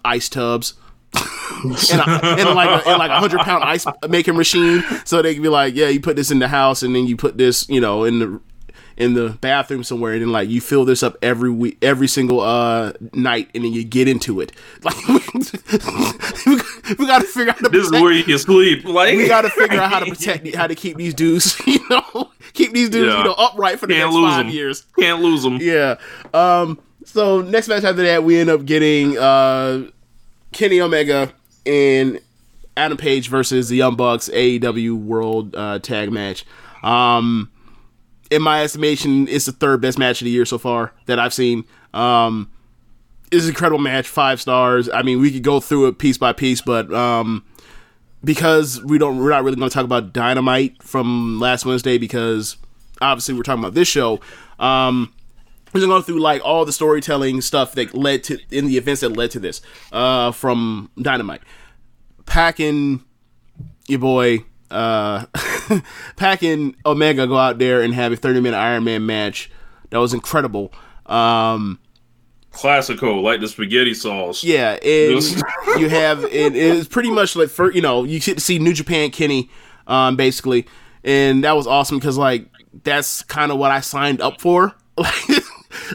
ice 0.03 0.27
tubs 0.27 0.73
and, 1.13 2.01
a, 2.01 2.25
and 2.39 2.55
like 2.55 2.85
a, 2.85 2.89
and 2.89 2.97
like 2.97 3.11
a 3.11 3.19
hundred 3.19 3.41
pound 3.41 3.63
ice 3.63 3.85
making 4.09 4.35
machine, 4.35 4.83
so 5.05 5.21
they 5.21 5.33
can 5.33 5.43
be 5.43 5.49
like, 5.49 5.75
yeah, 5.75 5.87
you 5.89 5.99
put 5.99 6.15
this 6.15 6.31
in 6.31 6.39
the 6.39 6.47
house, 6.47 6.83
and 6.83 6.95
then 6.95 7.05
you 7.07 7.15
put 7.17 7.37
this, 7.37 7.67
you 7.69 7.79
know, 7.81 8.03
in 8.03 8.19
the 8.19 8.39
in 8.97 9.13
the 9.13 9.29
bathroom 9.41 9.83
somewhere, 9.83 10.13
and 10.13 10.21
then 10.21 10.31
like 10.31 10.49
you 10.49 10.61
fill 10.61 10.85
this 10.85 11.01
up 11.03 11.17
every 11.21 11.49
week, 11.49 11.77
every 11.81 12.07
single 12.07 12.39
uh 12.39 12.93
night, 13.13 13.49
and 13.55 13.63
then 13.63 13.73
you 13.73 13.83
get 13.83 14.07
into 14.07 14.39
it. 14.41 14.51
Like 14.83 14.95
we, 16.45 16.55
we 16.99 17.05
got 17.07 17.19
to 17.21 17.27
figure 17.27 17.51
out 17.51 17.59
how 17.59 17.67
to 17.67 17.69
this 17.69 17.83
is 17.83 17.87
protect- 17.89 18.03
where 18.03 18.11
you 18.11 18.23
can 18.23 18.37
sleep. 18.39 18.83
Like 18.85 19.15
we 19.15 19.27
got 19.27 19.41
to 19.41 19.49
figure 19.49 19.79
out 19.79 19.91
how 19.91 19.99
to 19.99 20.05
protect, 20.15 20.55
how 20.55 20.67
to 20.67 20.75
keep 20.75 20.97
these 20.97 21.13
dudes, 21.13 21.59
you 21.67 21.79
know, 21.89 22.31
keep 22.53 22.73
these 22.73 22.89
dudes, 22.89 23.11
Yeah. 23.13 23.19
you 23.19 23.23
know, 23.25 23.33
upright 23.37 23.79
for 23.79 23.87
the 23.87 23.93
Can't 23.95 24.13
next 24.13 24.23
five 24.23 24.45
them. 24.45 24.53
years. 24.53 24.85
Can't 24.99 25.21
lose 25.21 25.43
them. 25.43 25.57
Yeah. 25.61 25.95
Um. 26.33 26.79
So 27.05 27.41
next 27.41 27.67
match 27.67 27.83
after 27.83 28.03
that, 28.03 28.23
we 28.23 28.37
end 28.37 28.49
up 28.49 28.65
getting 28.65 29.17
uh 29.17 29.87
Kenny 30.51 30.81
Omega 30.81 31.33
and 31.65 32.19
Adam 32.77 32.97
Page 32.97 33.29
versus 33.29 33.69
the 33.69 33.77
Young 33.77 33.95
Bucks 33.95 34.29
AEW 34.29 34.95
World 34.97 35.55
uh, 35.55 35.79
Tag 35.79 36.11
Match. 36.11 36.45
Um, 36.83 37.51
in 38.29 38.41
my 38.41 38.63
estimation, 38.63 39.27
it's 39.27 39.45
the 39.45 39.51
third 39.51 39.81
best 39.81 39.99
match 39.99 40.21
of 40.21 40.25
the 40.25 40.31
year 40.31 40.45
so 40.45 40.57
far 40.57 40.93
that 41.05 41.19
I've 41.19 41.33
seen. 41.33 41.65
Um, 41.93 42.49
it's 43.31 43.43
an 43.43 43.49
incredible 43.49 43.79
match, 43.79 44.07
five 44.07 44.41
stars. 44.41 44.89
I 44.89 45.01
mean, 45.01 45.19
we 45.19 45.31
could 45.31 45.43
go 45.43 45.59
through 45.59 45.87
it 45.87 45.97
piece 45.99 46.17
by 46.17 46.33
piece, 46.33 46.61
but 46.61 46.91
um, 46.93 47.45
because 48.23 48.81
we 48.83 48.97
don't, 48.97 49.17
we're 49.17 49.29
not 49.29 49.43
really 49.43 49.57
going 49.57 49.69
to 49.69 49.73
talk 49.73 49.85
about 49.85 50.13
Dynamite 50.13 50.81
from 50.81 51.39
last 51.39 51.65
Wednesday 51.65 51.97
because 51.97 52.57
obviously 53.01 53.33
we're 53.33 53.43
talking 53.43 53.63
about 53.63 53.73
this 53.73 53.87
show. 53.87 54.19
Um, 54.59 55.13
we're 55.73 55.81
gonna 55.81 55.93
go 55.93 56.01
through 56.01 56.19
like 56.19 56.41
all 56.43 56.65
the 56.65 56.71
storytelling 56.73 57.41
stuff 57.41 57.73
that 57.73 57.93
led 57.93 58.23
to 58.25 58.39
in 58.51 58.65
the 58.65 58.77
events 58.77 59.01
that 59.01 59.09
led 59.09 59.31
to 59.31 59.39
this 59.39 59.61
uh, 59.91 60.31
from 60.31 60.89
Dynamite. 61.01 61.41
Packing 62.25 63.03
your 63.87 63.99
boy, 63.99 64.45
uh, 64.69 65.25
Packing 66.15 66.75
Omega 66.85 67.27
go 67.27 67.37
out 67.37 67.57
there 67.59 67.81
and 67.81 67.93
have 67.93 68.11
a 68.11 68.15
30 68.15 68.41
minute 68.41 68.57
Iron 68.57 68.83
Man 68.83 69.05
match 69.05 69.51
that 69.89 69.99
was 69.99 70.13
incredible. 70.13 70.73
Um, 71.05 71.79
Classical, 72.51 73.21
like 73.21 73.39
the 73.39 73.47
spaghetti 73.47 73.93
sauce. 73.93 74.43
yeah, 74.43 74.73
and 74.73 75.21
you 75.77 75.87
have 75.87 76.23
it 76.25 76.55
is 76.55 76.87
pretty 76.87 77.09
much 77.09 77.35
like 77.35 77.49
for 77.49 77.71
you 77.71 77.81
know 77.81 78.03
you 78.03 78.19
get 78.19 78.35
to 78.35 78.41
see 78.41 78.59
New 78.59 78.73
Japan 78.73 79.09
Kenny, 79.09 79.49
um, 79.87 80.17
basically, 80.17 80.67
and 81.03 81.45
that 81.45 81.53
was 81.53 81.65
awesome 81.65 81.97
because 81.97 82.17
like 82.17 82.47
that's 82.83 83.23
kind 83.23 83.53
of 83.53 83.57
what 83.57 83.71
I 83.71 83.79
signed 83.79 84.21
up 84.21 84.41
for. 84.41 84.75
Like, 84.97 85.43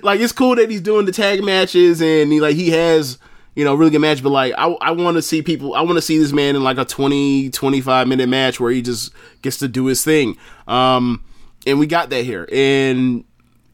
like 0.03 0.20
it's 0.20 0.33
cool 0.33 0.57
that 0.57 0.70
he's 0.70 0.81
doing 0.81 1.07
the 1.07 1.12
tag 1.12 1.42
matches 1.42 2.01
and 2.01 2.33
he 2.33 2.40
like 2.40 2.57
he 2.57 2.70
has 2.70 3.18
you 3.55 3.64
know 3.64 3.75
really 3.75 3.90
good 3.90 4.01
match, 4.01 4.22
but 4.22 4.31
like 4.31 4.53
I 4.57 4.66
I 4.81 4.90
want 4.92 5.16
to 5.16 5.22
see 5.22 5.42
people 5.42 5.75
I 5.75 5.81
want 5.83 5.96
to 5.96 6.03
see 6.03 6.18
this 6.18 6.33
man 6.33 6.57
in 6.57 6.64
like 6.64 6.79
a 6.79 6.85
20 6.85 7.51
25 7.51 8.09
minute 8.09 8.29
match 8.29 8.61
where 8.61 8.70
he 8.70 8.83
just 8.83 9.12
gets 9.42 9.59
to 9.59 9.68
do 9.68 9.87
his 9.87 10.05
thing. 10.05 10.37
Um, 10.68 11.25
and 11.66 11.79
we 11.79 11.87
got 11.87 12.11
that 12.11 12.25
here 12.25 12.49
and 12.53 13.25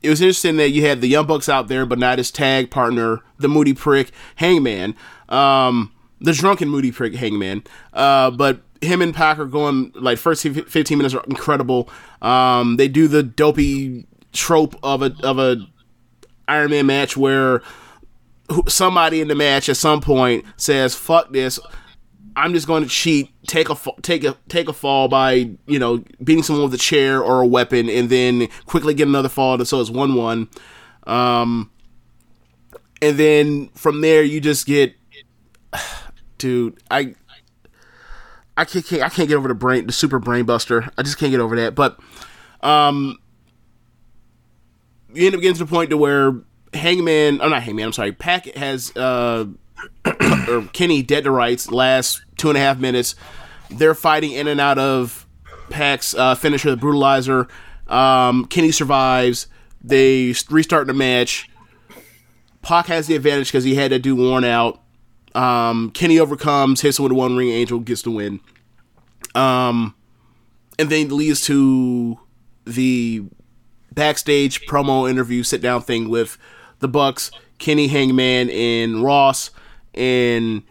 it 0.03 0.11
was 0.11 0.21
interesting 0.21 0.57
that 0.57 0.71
you 0.71 0.85
had 0.85 1.01
the 1.01 1.07
Young 1.07 1.27
Bucks 1.27 1.49
out 1.49 1.69
there, 1.69 1.87
but 1.87 1.99
not 1.99 2.19
his 2.19 2.31
tag 2.31 2.71
partner, 2.71 3.21
the 3.39 3.49
Moody 3.49 3.73
Prick 3.73 4.11
Hangman, 4.37 4.97
um, 5.29 5.93
the 6.21 6.33
drunken 6.33 6.69
Moody 6.69 6.91
Prick 6.91 7.15
Hangman. 7.15 7.63
Uh, 7.93 8.31
but 8.31 8.63
him 8.81 9.01
and 9.01 9.15
Pac 9.15 9.39
are 9.39 9.47
going 9.47 9.93
like 9.95 10.19
first 10.19 10.43
fifteen 10.43 10.99
minutes 10.99 11.15
are 11.15 11.25
incredible. 11.25 11.89
Um, 12.21 12.77
they 12.77 12.89
do 12.89 13.07
the 13.09 13.23
dopey 13.23 14.07
trope 14.33 14.75
of 14.83 15.03
a 15.03 15.15
of 15.23 15.39
a 15.39 15.67
Iron 16.49 16.71
Man 16.71 16.87
match 16.87 17.17
where 17.17 17.63
somebody 18.69 19.21
in 19.21 19.29
the 19.29 19.35
match 19.35 19.69
at 19.69 19.77
some 19.77 20.01
point 20.01 20.45
says 20.57 20.95
"fuck 20.95 21.33
this." 21.33 21.59
I'm 22.35 22.55
just 22.55 22.67
going 22.67 22.83
to 22.83 22.89
cheat, 22.89 23.31
take 23.47 23.69
a 23.69 23.77
take 24.01 24.25
a 24.25 24.37
take 24.49 24.69
a 24.69 24.73
fall 24.73 25.09
by 25.09 25.51
you 25.67 25.79
know 25.79 26.03
beating 26.23 26.43
someone 26.43 26.65
with 26.65 26.75
a 26.75 26.79
chair 26.79 27.23
or 27.23 27.43
a 27.43 27.47
weapon, 27.47 27.89
and 27.89 28.09
then 28.09 28.49
quickly 28.67 28.95
get 28.95 29.09
another 29.09 29.29
fall. 29.29 29.63
So 29.65 29.81
it's 29.81 29.91
one 29.91 30.15
one, 30.15 30.49
um, 31.07 31.71
and 33.01 33.19
then 33.19 33.69
from 33.75 34.01
there 34.01 34.23
you 34.23 34.41
just 34.41 34.67
get, 34.67 34.95
dude, 36.39 36.79
I. 36.91 37.15
I 38.55 38.67
can't, 38.67 38.85
can't 38.85 39.03
I 39.03 39.09
can't 39.09 39.31
get 39.31 39.37
over 39.37 39.49
the 39.49 39.55
brain 39.55 39.87
the 39.87 39.95
super 39.95 40.19
brain 40.19 40.45
buster. 40.45 40.91
I 40.99 41.03
just 41.03 41.17
can't 41.17 41.31
get 41.31 41.41
over 41.41 41.57
that. 41.57 41.75
But 41.75 41.99
um 42.61 43.19
you 45.15 45.27
end 45.27 45.35
up 45.35 45.41
getting 45.41 45.57
to 45.57 45.65
the 45.65 45.71
point 45.71 45.91
to 45.91 45.97
where 45.97 46.35
Hangman, 46.75 47.41
oh 47.43 47.49
not 47.49 47.63
Hangman, 47.63 47.87
I'm 47.87 47.93
sorry, 47.93 48.13
Pac 48.13 48.47
has 48.55 48.95
uh 48.97 49.47
or 50.49 50.63
Kenny 50.73 51.03
dead 51.03 51.25
to 51.25 51.31
rights 51.31 51.71
last 51.71 52.23
two 52.37 52.49
and 52.49 52.57
a 52.57 52.61
half 52.61 52.79
minutes. 52.79 53.15
They're 53.71 53.95
fighting 53.95 54.33
in 54.33 54.49
and 54.49 54.61
out 54.61 54.79
of 54.79 55.27
Pac's 55.71 56.15
uh, 56.15 56.35
finisher, 56.35 56.71
the 56.71 56.77
Brutalizer. 56.77 57.49
Um, 57.91 58.45
Kenny 58.47 58.71
survives. 58.71 59.47
They 59.83 60.35
restart 60.51 60.87
the 60.87 60.95
match. 60.95 61.49
Pac 62.63 62.87
has 62.87 63.07
the 63.07 63.17
advantage 63.17 63.49
because 63.49 63.65
he 63.65 63.75
had 63.75 63.91
to 63.91 63.99
do 63.99 64.15
worn 64.15 64.45
out. 64.45 64.81
Um, 65.35 65.91
Kenny 65.91 66.19
overcomes, 66.19 66.83
hits 66.83 66.99
him 66.99 67.05
with 67.05 67.13
one 67.13 67.37
ring 67.37 67.49
angel, 67.49 67.81
gets 67.81 68.03
the 68.03 68.11
win. 68.11 68.41
Um, 69.35 69.95
and 70.79 70.91
then 70.91 71.09
leads 71.09 71.41
to 71.47 72.21
the 72.65 73.25
backstage 73.95 74.67
promo 74.67 75.09
interview 75.09 75.43
sit 75.43 75.61
down 75.61 75.83
thing 75.83 76.09
with 76.09 76.39
the 76.81 76.89
Bucks, 76.89 77.31
Kenny 77.59 77.89
Hangman, 77.89 78.51
and 78.51 79.03
Ross, 79.03 79.51
and 79.95 80.63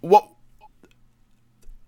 what 0.00 0.26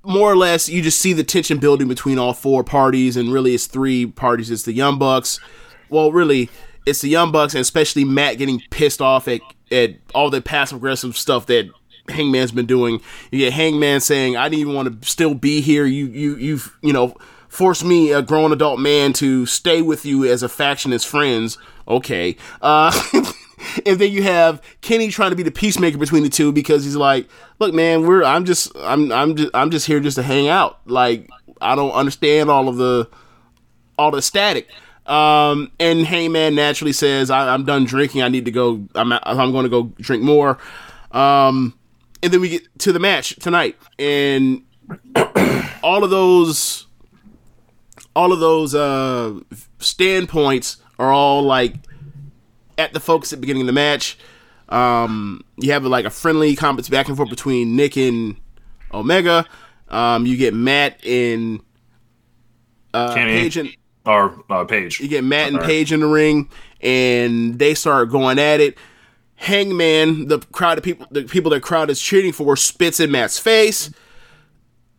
more 0.04 0.30
or 0.30 0.36
less 0.36 0.68
you 0.68 0.82
just 0.82 0.98
see 0.98 1.12
the 1.12 1.24
tension 1.24 1.58
building 1.58 1.88
between 1.88 2.18
all 2.18 2.34
four 2.34 2.64
parties, 2.64 3.16
and 3.16 3.32
really 3.32 3.54
it's 3.54 3.66
three 3.66 4.06
parties. 4.06 4.50
It's 4.50 4.64
the 4.64 4.72
Young 4.72 4.98
Bucks. 4.98 5.40
Well, 5.88 6.12
really, 6.12 6.50
it's 6.86 7.00
the 7.00 7.08
Young 7.08 7.32
Bucks, 7.32 7.54
and 7.54 7.60
especially 7.60 8.04
Matt 8.04 8.38
getting 8.38 8.62
pissed 8.70 9.00
off 9.00 9.28
at 9.28 9.40
at 9.70 9.96
all 10.14 10.30
the 10.30 10.42
passive 10.42 10.78
aggressive 10.78 11.16
stuff 11.16 11.46
that 11.46 11.70
Hangman's 12.08 12.52
been 12.52 12.66
doing. 12.66 13.00
You 13.30 13.38
get 13.38 13.52
Hangman 13.52 14.00
saying, 14.00 14.36
"I 14.36 14.48
didn't 14.48 14.60
even 14.60 14.74
want 14.74 15.02
to 15.02 15.08
still 15.08 15.34
be 15.34 15.60
here. 15.60 15.86
You 15.86 16.06
you 16.06 16.36
you've 16.36 16.76
you 16.82 16.92
know." 16.92 17.16
Forced 17.52 17.84
me, 17.84 18.12
a 18.12 18.22
grown 18.22 18.50
adult 18.50 18.80
man, 18.80 19.12
to 19.12 19.44
stay 19.44 19.82
with 19.82 20.06
you 20.06 20.24
as 20.24 20.42
a 20.42 20.48
faction 20.48 20.90
as 20.90 21.04
friends. 21.04 21.58
Okay. 21.86 22.38
Uh, 22.62 22.90
and 23.84 23.98
then 23.98 24.10
you 24.10 24.22
have 24.22 24.62
Kenny 24.80 25.08
trying 25.08 25.32
to 25.32 25.36
be 25.36 25.42
the 25.42 25.50
peacemaker 25.50 25.98
between 25.98 26.22
the 26.22 26.30
two 26.30 26.50
because 26.50 26.82
he's 26.82 26.96
like, 26.96 27.28
"Look, 27.58 27.74
man, 27.74 28.06
we're 28.06 28.24
I'm 28.24 28.46
just 28.46 28.74
I'm 28.78 29.12
I'm 29.12 29.36
just 29.36 29.50
I'm 29.52 29.70
just 29.70 29.86
here 29.86 30.00
just 30.00 30.14
to 30.14 30.22
hang 30.22 30.48
out. 30.48 30.80
Like 30.86 31.28
I 31.60 31.74
don't 31.74 31.92
understand 31.92 32.48
all 32.48 32.70
of 32.70 32.78
the 32.78 33.06
all 33.98 34.10
the 34.10 34.22
static." 34.22 34.70
Um, 35.04 35.72
and 35.78 36.06
Hangman 36.06 36.54
naturally 36.54 36.94
says, 36.94 37.30
I, 37.30 37.52
"I'm 37.52 37.66
done 37.66 37.84
drinking. 37.84 38.22
I 38.22 38.28
need 38.28 38.46
to 38.46 38.50
go. 38.50 38.82
I'm 38.94 39.12
I'm 39.12 39.52
going 39.52 39.64
to 39.64 39.68
go 39.68 39.92
drink 40.00 40.22
more." 40.22 40.56
Um, 41.10 41.74
and 42.22 42.32
then 42.32 42.40
we 42.40 42.48
get 42.48 42.78
to 42.78 42.94
the 42.94 42.98
match 42.98 43.36
tonight, 43.36 43.76
and 43.98 44.62
all 45.82 46.02
of 46.02 46.08
those 46.08 46.86
all 48.14 48.32
of 48.32 48.40
those 48.40 48.74
uh 48.74 49.38
standpoints 49.78 50.78
are 50.98 51.12
all 51.12 51.42
like 51.42 51.74
at 52.78 52.92
the 52.92 53.00
focus 53.00 53.32
at 53.32 53.36
the 53.36 53.40
beginning 53.40 53.62
of 53.62 53.66
the 53.66 53.72
match. 53.72 54.18
Um, 54.68 55.44
you 55.58 55.72
have 55.72 55.84
like 55.84 56.04
a 56.06 56.10
friendly 56.10 56.56
comments 56.56 56.88
back 56.88 57.08
and 57.08 57.16
forth 57.16 57.28
between 57.28 57.76
Nick 57.76 57.96
and 57.96 58.36
Omega. 58.92 59.46
Um, 59.88 60.24
you 60.26 60.36
get 60.36 60.54
Matt 60.54 61.04
and 61.04 61.60
uh. 62.94 63.14
Paige 63.14 63.58
and 63.58 63.76
Or 64.06 64.42
uh, 64.48 64.64
Page. 64.64 65.00
you 65.00 65.08
get 65.08 65.24
Matt 65.24 65.48
and 65.48 65.56
Sorry. 65.56 65.66
Paige 65.66 65.92
in 65.92 66.00
the 66.00 66.06
ring, 66.06 66.48
and 66.80 67.58
they 67.58 67.74
start 67.74 68.10
going 68.10 68.38
at 68.38 68.60
it. 68.60 68.78
Hangman, 69.36 70.28
the 70.28 70.38
crowd 70.38 70.78
of 70.78 70.84
people, 70.84 71.06
the 71.10 71.24
people 71.24 71.50
that 71.50 71.62
crowd 71.62 71.90
is 71.90 72.00
cheering 72.00 72.32
for, 72.32 72.56
spits 72.56 73.00
in 73.00 73.10
Matt's 73.10 73.38
face. 73.38 73.90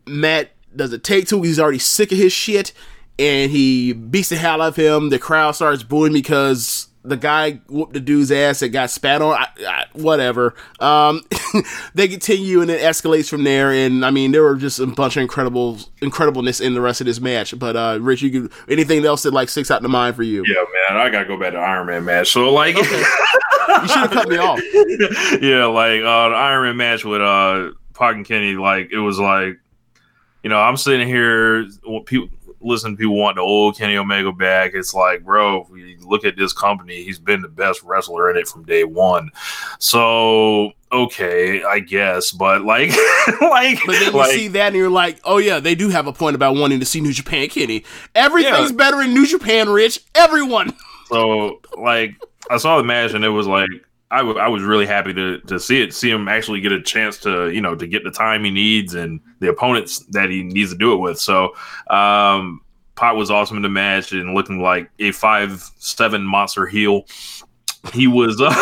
Matt 0.06 0.52
does 0.76 0.92
a 0.94 1.00
take 1.00 1.28
two. 1.28 1.42
He's 1.42 1.60
already 1.60 1.80
sick 1.80 2.12
of 2.12 2.18
his 2.18 2.34
shit, 2.34 2.74
and 3.20 3.52
he 3.52 3.94
beats 3.94 4.30
the 4.30 4.36
hell 4.36 4.62
out 4.62 4.70
of 4.70 4.76
him. 4.76 5.10
The 5.10 5.20
crowd 5.20 5.52
starts 5.52 5.84
booing 5.84 6.14
because 6.14 6.88
the 7.04 7.18
guy 7.18 7.60
whooped 7.68 7.94
the 7.94 8.00
dude's 8.00 8.32
ass 8.32 8.62
that 8.62 8.70
got 8.70 8.90
spat 8.90 9.22
on. 9.22 9.38
I, 9.38 9.48
I, 9.68 9.86
whatever. 9.94 10.56
Um, 10.80 11.22
they 11.94 12.08
continue, 12.08 12.62
and 12.62 12.72
it 12.72 12.82
escalates 12.82 13.30
from 13.30 13.44
there. 13.44 13.72
And 13.72 14.06
I 14.06 14.12
mean, 14.12 14.32
there 14.32 14.44
were 14.44 14.56
just 14.56 14.80
a 14.80 14.88
bunch 14.88 15.18
of 15.18 15.22
incredible 15.22 15.76
incredibleness 16.02 16.62
in 16.62 16.74
the 16.74 16.82
rest 16.82 17.02
of 17.02 17.08
this 17.08 17.20
match. 17.20 17.58
But 17.58 17.76
uh, 17.76 18.00
Rich, 18.02 18.22
you 18.22 18.32
could 18.32 18.54
anything 18.70 19.06
else 19.06 19.24
that 19.24 19.34
like 19.34 19.50
sticks 19.50 19.70
out 19.70 19.78
in 19.78 19.84
the 19.84 19.90
mind 19.90 20.16
for 20.16 20.24
you? 20.24 20.44
Yeah, 20.48 20.64
man, 20.90 21.02
I 21.02 21.10
gotta 21.10 21.26
go 21.26 21.38
back 21.38 21.54
to 21.54 21.60
Iron 21.60 21.88
Man 21.88 22.06
match. 22.06 22.32
So 22.32 22.52
like, 22.54 22.76
You 23.82 23.88
should 23.88 23.98
have 23.98 24.12
cut 24.12 24.30
me 24.30 24.38
off. 24.38 24.60
yeah, 25.42 25.66
like 25.66 26.02
uh, 26.02 26.30
the 26.30 26.36
Iron 26.36 26.64
Man 26.64 26.78
match 26.78 27.04
with 27.04 27.22
uh, 27.22 27.72
Pac 27.94 28.16
and 28.16 28.26
Kenny. 28.26 28.56
Like 28.56 28.92
it 28.92 29.00
was 29.00 29.20
like, 29.20 29.60
you 30.44 30.50
know, 30.50 30.60
I'm 30.60 30.78
sitting 30.78 31.08
here, 31.08 31.66
what 31.84 32.06
people 32.06 32.30
listen 32.64 32.92
to 32.92 32.98
people 32.98 33.16
want 33.16 33.36
the 33.36 33.42
old 33.42 33.76
oh, 33.76 33.78
Kenny 33.78 33.98
Omega 33.98 34.32
back. 34.32 34.72
It's 34.74 34.94
like, 34.94 35.24
bro, 35.24 35.62
if 35.64 35.70
we 35.70 35.98
look 36.00 36.26
at 36.26 36.36
this 36.38 36.54
company, 36.54 37.04
he's 37.04 37.20
been 37.20 37.42
the 37.42 37.48
best 37.50 37.84
wrestler 37.84 38.32
in 38.32 38.38
it 38.38 38.48
from 38.48 38.64
day 38.64 38.84
one. 38.84 39.30
So 39.80 40.72
okay, 40.92 41.64
I 41.64 41.80
guess, 41.80 42.32
but 42.32 42.64
like, 42.64 42.90
like, 43.42 43.80
But 43.86 43.94
then 43.94 44.12
you 44.14 44.18
like, 44.20 44.32
see 44.32 44.48
that 44.50 44.68
and 44.68 44.76
you're 44.76 44.90
like, 44.90 45.20
oh 45.24 45.38
yeah, 45.38 45.60
they 45.60 45.76
do 45.76 45.90
have 45.90 46.08
a 46.08 46.14
point 46.14 46.36
about 46.36 46.56
wanting 46.56 46.80
to 46.80 46.86
see 46.86 47.02
New 47.02 47.14
Japan 47.14 47.50
Kenny. 47.50 47.84
Everything's 48.16 48.72
Yeah. 48.72 48.78
better 48.78 49.02
in 49.02 49.14
New 49.14 49.26
Japan, 49.26 49.70
Rich. 49.70 50.00
Everyone. 50.16 50.74
So 51.08 51.62
like 51.78 52.16
I 52.50 52.58
saw 52.58 52.78
the 52.78 52.84
match 52.84 53.14
and 53.14 53.26
it 53.26 53.30
was 53.30 53.48
like 53.48 53.70
I 54.12 54.48
was 54.48 54.62
really 54.62 54.86
happy 54.86 55.14
to 55.14 55.40
to 55.42 55.60
see 55.60 55.82
it, 55.82 55.94
see 55.94 56.10
him 56.12 56.28
actually 56.28 56.62
get 56.62 56.72
a 56.72 56.82
chance 56.82 57.18
to 57.20 57.50
you 57.50 57.62
know 57.62 57.74
to 57.76 57.88
get 57.88 58.04
the 58.04 58.12
time 58.12 58.44
he 58.44 58.52
needs 58.52 58.94
and 58.94 59.20
the 59.40 59.50
opponents 59.50 60.06
that 60.12 60.30
he 60.30 60.44
needs 60.44 60.72
to 60.72 60.78
do 60.78 60.94
it 60.94 60.98
with. 60.98 61.20
So 61.20 61.56
um, 61.90 62.62
Pot 62.96 63.16
was 63.16 63.32
awesome 63.32 63.58
in 63.58 63.64
the 63.64 63.70
match 63.70 64.12
and 64.12 64.36
looking 64.36 64.62
like 64.62 64.92
a 65.00 65.12
five 65.12 65.64
seven 65.80 66.24
monster 66.24 66.68
heel. 66.68 67.06
He 67.92 68.06
was 68.08 68.40
uh, 68.40 68.54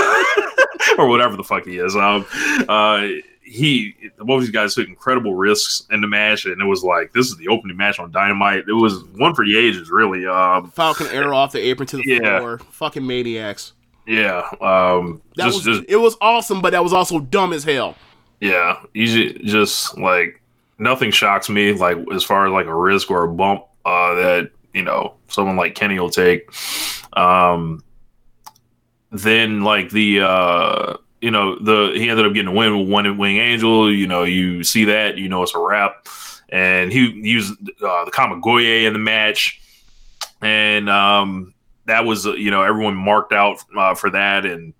or 0.97 1.07
whatever 1.07 1.35
the 1.35 1.43
fuck 1.43 1.65
he 1.65 1.77
is. 1.77 1.95
Um, 1.97 2.25
uh, 2.69 3.07
he 3.43 3.93
both 4.19 4.37
of 4.37 4.41
these 4.41 4.49
guys 4.51 4.73
took 4.73 4.87
incredible 4.87 5.35
risks 5.35 5.85
in 5.91 5.99
the 5.99 6.07
match, 6.07 6.45
and 6.45 6.61
it 6.61 6.65
was 6.65 6.81
like 6.83 7.11
this 7.11 7.27
is 7.27 7.35
the 7.35 7.49
opening 7.49 7.75
match 7.75 7.99
on 7.99 8.09
Dynamite. 8.09 8.63
It 8.69 8.73
was 8.73 9.03
one 9.17 9.35
for 9.35 9.45
the 9.45 9.57
ages, 9.57 9.91
really. 9.91 10.25
Um, 10.25 10.71
Falcon 10.71 11.07
arrow 11.07 11.35
off 11.35 11.51
the 11.51 11.59
apron 11.59 11.87
to 11.87 11.97
the 11.97 12.03
Yeah. 12.05 12.39
floor. 12.39 12.59
Fucking 12.59 13.05
maniacs. 13.05 13.73
Yeah, 14.11 14.39
um, 14.59 15.21
That 15.37 15.45
just, 15.45 15.65
was 15.65 15.77
just 15.77 15.89
it 15.89 15.95
was 15.95 16.17
awesome, 16.19 16.61
but 16.61 16.71
that 16.71 16.83
was 16.83 16.91
also 16.91 17.19
dumb 17.21 17.53
as 17.53 17.63
hell. 17.63 17.95
yeah, 18.41 18.81
easy, 18.93 19.39
just 19.45 19.97
like 19.97 20.41
nothing 20.77 21.11
shocks 21.11 21.49
me 21.49 21.71
like 21.73 21.97
as 22.13 22.23
far 22.23 22.45
as 22.45 22.51
like 22.51 22.65
a 22.65 22.75
risk 22.75 23.09
or 23.09 23.23
a 23.23 23.27
bump 23.29 23.63
uh, 23.85 24.15
that 24.15 24.51
you 24.73 24.83
know 24.83 25.13
someone 25.29 25.55
like 25.55 25.75
Kenny 25.75 25.97
will 25.97 26.09
take. 26.09 26.51
Um, 27.13 27.83
then 29.11 29.63
like 29.63 29.89
the 29.91 30.21
uh 30.21 30.97
you 31.21 31.31
know 31.31 31.57
the 31.59 31.93
he 31.95 32.09
ended 32.09 32.25
up 32.25 32.33
getting 32.33 32.51
a 32.51 32.53
win 32.53 32.77
with 32.77 32.89
one 32.89 33.17
wing 33.17 33.37
angel 33.37 33.93
you 33.93 34.07
know 34.07 34.23
you 34.23 34.63
see 34.63 34.85
that 34.85 35.17
you 35.17 35.29
know 35.29 35.43
it's 35.43 35.53
a 35.55 35.59
wrap 35.59 36.07
and 36.49 36.91
he 36.91 37.11
used 37.11 37.53
uh, 37.81 38.05
the 38.05 38.11
kamigoye 38.11 38.85
in 38.85 38.93
the 38.93 38.99
match 38.99 39.61
and 40.41 40.89
um 40.89 41.53
that 41.85 42.05
was 42.05 42.25
uh, 42.25 42.33
you 42.33 42.51
know 42.51 42.63
everyone 42.63 42.95
marked 42.95 43.33
out 43.33 43.63
uh, 43.77 43.95
for 43.95 44.09
that. 44.11 44.45
And 44.45 44.73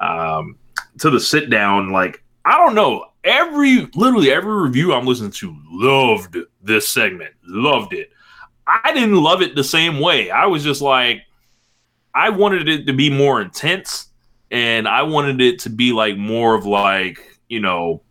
um 0.00 0.56
to 0.98 1.10
the 1.10 1.18
sit 1.18 1.50
down 1.50 1.90
like 1.90 2.22
i 2.44 2.56
don't 2.56 2.74
know. 2.74 3.04
Every 3.24 3.88
literally 3.94 4.30
every 4.30 4.52
review 4.52 4.92
i'm 4.92 5.06
listening 5.06 5.32
to 5.32 5.56
loved 5.70 6.36
this 6.62 6.88
segment. 6.88 7.34
Loved 7.44 7.92
it. 7.92 8.10
I 8.66 8.92
didn't 8.92 9.16
love 9.16 9.42
it 9.42 9.54
the 9.54 9.64
same 9.64 9.98
way. 10.00 10.30
I 10.30 10.46
was 10.46 10.62
just 10.62 10.80
like 10.80 11.22
I 12.14 12.30
wanted 12.30 12.68
it 12.68 12.86
to 12.86 12.92
be 12.92 13.10
more 13.10 13.40
intense, 13.40 14.08
and 14.50 14.88
I 14.88 15.02
wanted 15.02 15.40
it 15.40 15.60
to 15.60 15.70
be 15.70 15.92
like 15.92 16.16
more 16.16 16.54
of 16.54 16.66
like 16.66 17.38
you 17.48 17.60
know, 17.60 18.02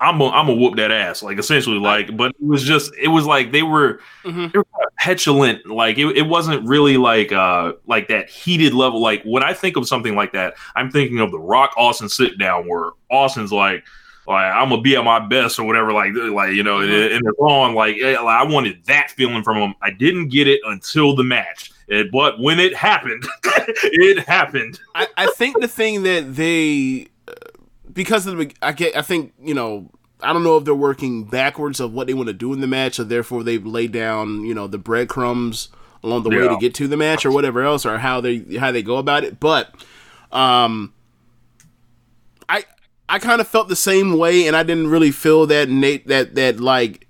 I'm 0.00 0.20
a, 0.20 0.28
I'm 0.30 0.48
a 0.48 0.54
whoop 0.54 0.76
that 0.76 0.90
ass 0.90 1.22
like 1.22 1.38
essentially 1.38 1.78
like, 1.78 2.16
but 2.16 2.30
it 2.30 2.46
was 2.46 2.62
just 2.64 2.90
it 2.98 3.08
was 3.08 3.26
like 3.26 3.52
they 3.52 3.62
were 3.62 4.00
Mhm. 4.24 4.50
they 4.52 4.58
were 4.58 4.64
kind 4.64 4.86
of 4.86 4.96
petulant 4.96 5.66
like 5.66 5.98
it, 5.98 6.16
it 6.16 6.22
wasn't 6.26 6.66
really 6.66 6.96
like 6.96 7.32
uh 7.32 7.74
like 7.86 8.08
that 8.08 8.30
heated 8.30 8.72
level 8.74 9.00
like 9.00 9.22
when 9.24 9.42
I 9.42 9.52
think 9.52 9.76
of 9.76 9.86
something 9.86 10.14
like 10.14 10.32
that 10.32 10.54
I'm 10.74 10.90
thinking 10.90 11.20
of 11.20 11.30
the 11.30 11.38
Rock 11.38 11.74
Austin 11.76 12.08
sit 12.08 12.38
down 12.38 12.66
where 12.68 12.90
Austin's 13.10 13.52
like. 13.52 13.84
Like 14.28 14.52
I'm 14.54 14.68
gonna 14.68 14.82
be 14.82 14.94
at 14.96 15.02
my 15.02 15.18
best 15.18 15.58
or 15.58 15.64
whatever, 15.66 15.92
like 15.92 16.12
like 16.14 16.52
you 16.52 16.62
know, 16.62 16.80
and, 16.80 16.92
and 16.92 17.22
it's 17.26 17.38
on. 17.40 17.74
Like, 17.74 17.96
like, 18.00 18.16
I 18.18 18.44
wanted 18.44 18.84
that 18.84 19.10
feeling 19.10 19.42
from 19.42 19.56
him. 19.56 19.74
I 19.82 19.90
didn't 19.90 20.28
get 20.28 20.46
it 20.46 20.60
until 20.66 21.16
the 21.16 21.24
match, 21.24 21.72
It- 21.88 22.12
but 22.12 22.38
when 22.38 22.60
it 22.60 22.76
happened, 22.76 23.24
it 23.44 24.28
happened. 24.28 24.78
I, 24.94 25.08
I 25.16 25.26
think 25.32 25.58
the 25.60 25.66
thing 25.66 26.04
that 26.04 26.36
they 26.36 27.08
because 27.92 28.26
of 28.26 28.36
the 28.36 28.52
I 28.62 28.72
get 28.72 28.96
I 28.96 29.02
think 29.02 29.32
you 29.40 29.54
know 29.54 29.90
I 30.22 30.32
don't 30.32 30.44
know 30.44 30.56
if 30.56 30.64
they're 30.64 30.74
working 30.74 31.24
backwards 31.24 31.80
of 31.80 31.92
what 31.92 32.06
they 32.06 32.14
want 32.14 32.28
to 32.28 32.32
do 32.32 32.52
in 32.52 32.60
the 32.60 32.66
match, 32.66 32.94
so 32.94 33.04
therefore 33.04 33.42
they've 33.42 33.64
laid 33.64 33.92
down 33.92 34.44
you 34.44 34.54
know 34.54 34.66
the 34.66 34.78
breadcrumbs 34.78 35.68
along 36.02 36.22
the 36.22 36.30
way 36.30 36.48
to 36.48 36.56
get 36.58 36.74
to 36.74 36.88
the 36.88 36.96
match 36.96 37.26
or 37.26 37.30
whatever 37.30 37.62
else 37.62 37.84
or 37.84 37.98
how 37.98 38.20
they 38.20 38.38
how 38.58 38.72
they 38.72 38.82
go 38.82 38.96
about 38.96 39.24
it. 39.24 39.38
But 39.40 39.74
um, 40.32 40.92
I 42.48 42.64
I 43.08 43.18
kind 43.18 43.40
of 43.40 43.48
felt 43.48 43.68
the 43.68 43.76
same 43.76 44.16
way, 44.16 44.46
and 44.46 44.56
I 44.56 44.62
didn't 44.62 44.88
really 44.88 45.10
feel 45.10 45.46
that 45.46 45.68
Nate 45.68 46.06
that 46.08 46.34
that 46.34 46.60
like 46.60 47.06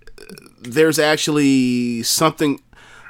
there's 0.61 0.99
actually 0.99 2.03
something 2.03 2.61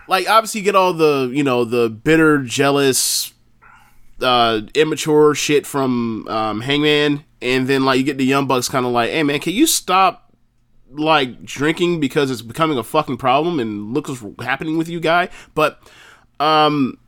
like 0.08 0.28
obviously 0.28 0.60
you 0.60 0.64
get 0.64 0.74
all 0.74 0.92
the 0.92 1.30
you 1.32 1.42
know 1.42 1.64
the 1.64 1.88
bitter 1.88 2.38
jealous 2.42 3.32
uh 4.20 4.60
immature 4.74 5.34
shit 5.34 5.66
from 5.66 6.28
um 6.28 6.60
hangman 6.60 7.24
and 7.42 7.66
then 7.68 7.84
like 7.84 7.98
you 7.98 8.04
get 8.04 8.18
the 8.18 8.24
young 8.24 8.46
bucks 8.46 8.68
kind 8.68 8.86
of 8.86 8.92
like 8.92 9.10
hey 9.10 9.22
man 9.22 9.40
can 9.40 9.52
you 9.52 9.66
stop 9.66 10.30
like 10.92 11.44
drinking 11.44 12.00
because 12.00 12.30
it's 12.30 12.42
becoming 12.42 12.78
a 12.78 12.82
fucking 12.82 13.16
problem 13.16 13.60
and 13.60 13.94
look 13.94 14.08
what's 14.08 14.22
happening 14.42 14.76
with 14.76 14.88
you 14.88 15.00
guy? 15.00 15.28
But 15.54 15.80
um 16.38 16.98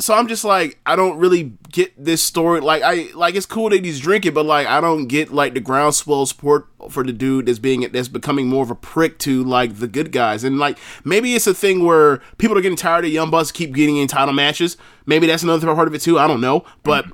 so 0.00 0.14
i'm 0.14 0.28
just 0.28 0.44
like 0.44 0.78
i 0.86 0.94
don't 0.94 1.18
really 1.18 1.54
get 1.72 1.92
this 1.96 2.22
story 2.22 2.60
like 2.60 2.82
i 2.82 3.10
like 3.14 3.34
it's 3.34 3.46
cool 3.46 3.68
that 3.70 3.84
he's 3.84 3.98
drinking 3.98 4.32
but 4.32 4.46
like 4.46 4.64
i 4.68 4.80
don't 4.80 5.06
get 5.06 5.32
like 5.32 5.54
the 5.54 5.60
groundswell 5.60 6.24
support 6.24 6.68
for 6.90 7.04
the 7.04 7.12
dude 7.12 7.46
that's 7.46 7.58
being 7.58 7.80
that's 7.92 8.08
becoming 8.08 8.48
more 8.48 8.62
of 8.62 8.70
a 8.70 8.74
prick 8.74 9.18
to 9.18 9.44
like 9.44 9.76
the 9.78 9.88
good 9.88 10.12
guys. 10.12 10.44
And 10.44 10.58
like 10.58 10.78
maybe 11.04 11.34
it's 11.34 11.46
a 11.46 11.54
thing 11.54 11.84
where 11.84 12.18
people 12.38 12.56
are 12.56 12.60
getting 12.60 12.76
tired 12.76 13.04
of 13.04 13.10
young 13.10 13.30
bucks 13.30 13.52
keep 13.52 13.74
getting 13.74 13.96
in 13.96 14.08
title 14.08 14.34
matches. 14.34 14.76
Maybe 15.06 15.26
that's 15.26 15.42
another 15.42 15.72
part 15.74 15.88
of 15.88 15.94
it 15.94 16.00
too 16.00 16.18
i 16.18 16.26
don't 16.26 16.40
know. 16.40 16.64
But 16.82 17.06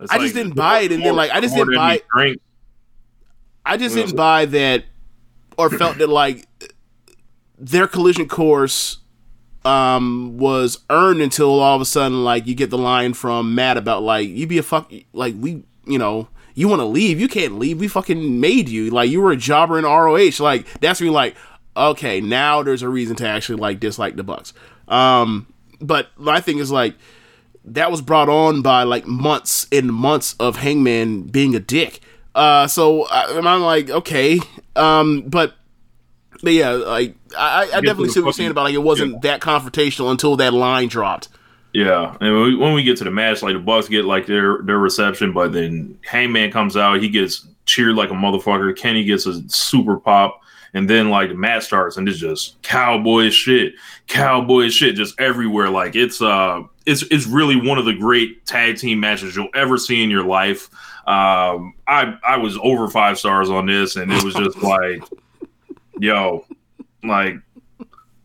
It's 0.00 0.12
I 0.12 0.18
just 0.18 0.34
didn't 0.34 0.54
buy 0.54 0.80
it, 0.80 0.92
and 0.92 1.02
then, 1.04 1.16
like, 1.16 1.30
I 1.30 1.40
just 1.40 1.54
didn't 1.54 1.74
buy 1.74 2.00
drank. 2.14 2.40
I 3.64 3.76
just 3.76 3.94
didn't 3.94 4.16
buy 4.16 4.46
that 4.46 4.84
or 5.58 5.68
felt 5.68 5.98
that 5.98 6.08
like 6.08 6.46
their 7.58 7.86
collision 7.86 8.26
course 8.28 8.98
um 9.64 10.38
was 10.38 10.78
earned 10.88 11.20
until 11.20 11.60
all 11.60 11.74
of 11.74 11.82
a 11.82 11.84
sudden 11.84 12.24
like 12.24 12.46
you 12.46 12.54
get 12.54 12.70
the 12.70 12.78
line 12.78 13.12
from 13.12 13.54
Matt 13.54 13.76
about 13.76 14.02
like 14.02 14.28
you 14.28 14.46
be 14.46 14.56
a 14.56 14.62
fuck 14.62 14.90
like 15.12 15.34
we 15.38 15.64
you 15.84 15.98
know 15.98 16.28
you 16.54 16.66
want 16.66 16.80
to 16.80 16.86
leave? 16.86 17.20
You 17.20 17.28
can't 17.28 17.56
leave. 17.56 17.78
We 17.78 17.86
fucking 17.86 18.40
made 18.40 18.68
you. 18.68 18.90
Like 18.90 19.10
you 19.10 19.20
were 19.20 19.30
a 19.30 19.36
jobber 19.36 19.78
in 19.78 19.84
ROH 19.84 20.42
like 20.42 20.66
that's 20.80 21.00
when 21.00 21.08
you're 21.08 21.14
like 21.14 21.36
okay 21.76 22.20
now 22.20 22.62
there's 22.62 22.82
a 22.82 22.88
reason 22.88 23.16
to 23.16 23.28
actually 23.28 23.60
like 23.60 23.80
dislike 23.80 24.16
the 24.16 24.22
Bucks. 24.22 24.54
Um 24.86 25.52
but 25.80 26.08
my 26.16 26.40
thing 26.40 26.58
is 26.58 26.70
like 26.70 26.94
that 27.74 27.90
was 27.90 28.02
brought 28.02 28.28
on 28.28 28.62
by 28.62 28.82
like 28.82 29.06
months 29.06 29.66
and 29.72 29.92
months 29.92 30.34
of 30.38 30.56
Hangman 30.56 31.22
being 31.22 31.54
a 31.54 31.60
dick. 31.60 32.00
Uh, 32.34 32.66
so 32.66 33.06
I, 33.06 33.36
and 33.36 33.48
I'm 33.48 33.62
like, 33.62 33.90
okay, 33.90 34.40
um, 34.76 35.22
but 35.22 35.54
but 36.42 36.52
yeah, 36.52 36.70
like 36.70 37.16
I, 37.36 37.64
I 37.72 37.80
definitely 37.80 38.10
see 38.10 38.20
what 38.20 38.26
you're 38.26 38.32
saying 38.32 38.50
about 38.50 38.64
like 38.64 38.74
it 38.74 38.78
wasn't 38.82 39.22
that 39.22 39.40
confrontational 39.40 40.10
until 40.10 40.36
that 40.36 40.54
line 40.54 40.88
dropped. 40.88 41.28
Yeah, 41.72 42.16
and 42.20 42.34
when 42.34 42.42
we, 42.42 42.56
when 42.56 42.72
we 42.74 42.82
get 42.82 42.96
to 42.98 43.04
the 43.04 43.10
match, 43.10 43.42
like 43.42 43.54
the 43.54 43.60
Bucks 43.60 43.88
get 43.88 44.04
like 44.04 44.26
their 44.26 44.62
their 44.62 44.78
reception, 44.78 45.32
but 45.32 45.52
then 45.52 45.98
Hangman 46.04 46.50
comes 46.50 46.76
out, 46.76 47.02
he 47.02 47.08
gets 47.08 47.46
cheered 47.66 47.96
like 47.96 48.10
a 48.10 48.14
motherfucker. 48.14 48.76
Kenny 48.76 49.04
gets 49.04 49.26
a 49.26 49.48
super 49.48 49.98
pop, 49.98 50.40
and 50.74 50.88
then 50.88 51.10
like 51.10 51.28
the 51.30 51.34
match 51.34 51.64
starts, 51.64 51.96
and 51.96 52.08
it's 52.08 52.18
just 52.18 52.60
cowboy 52.62 53.30
shit, 53.30 53.74
cowboy 54.06 54.68
shit, 54.68 54.96
just 54.96 55.18
everywhere. 55.20 55.70
Like 55.70 55.96
it's 55.96 56.20
uh, 56.20 56.62
it's 56.86 57.02
it's 57.10 57.26
really 57.26 57.56
one 57.56 57.78
of 57.78 57.84
the 57.84 57.94
great 57.94 58.46
tag 58.46 58.78
team 58.78 59.00
matches 59.00 59.36
you'll 59.36 59.48
ever 59.54 59.78
see 59.78 60.02
in 60.02 60.10
your 60.10 60.24
life. 60.24 60.70
Um, 61.06 61.74
I 61.86 62.18
I 62.26 62.36
was 62.36 62.58
over 62.62 62.88
five 62.88 63.18
stars 63.18 63.50
on 63.50 63.66
this, 63.66 63.96
and 63.96 64.12
it 64.12 64.22
was 64.22 64.34
just 64.34 64.58
like, 64.62 65.02
yo, 65.98 66.44
like 67.02 67.36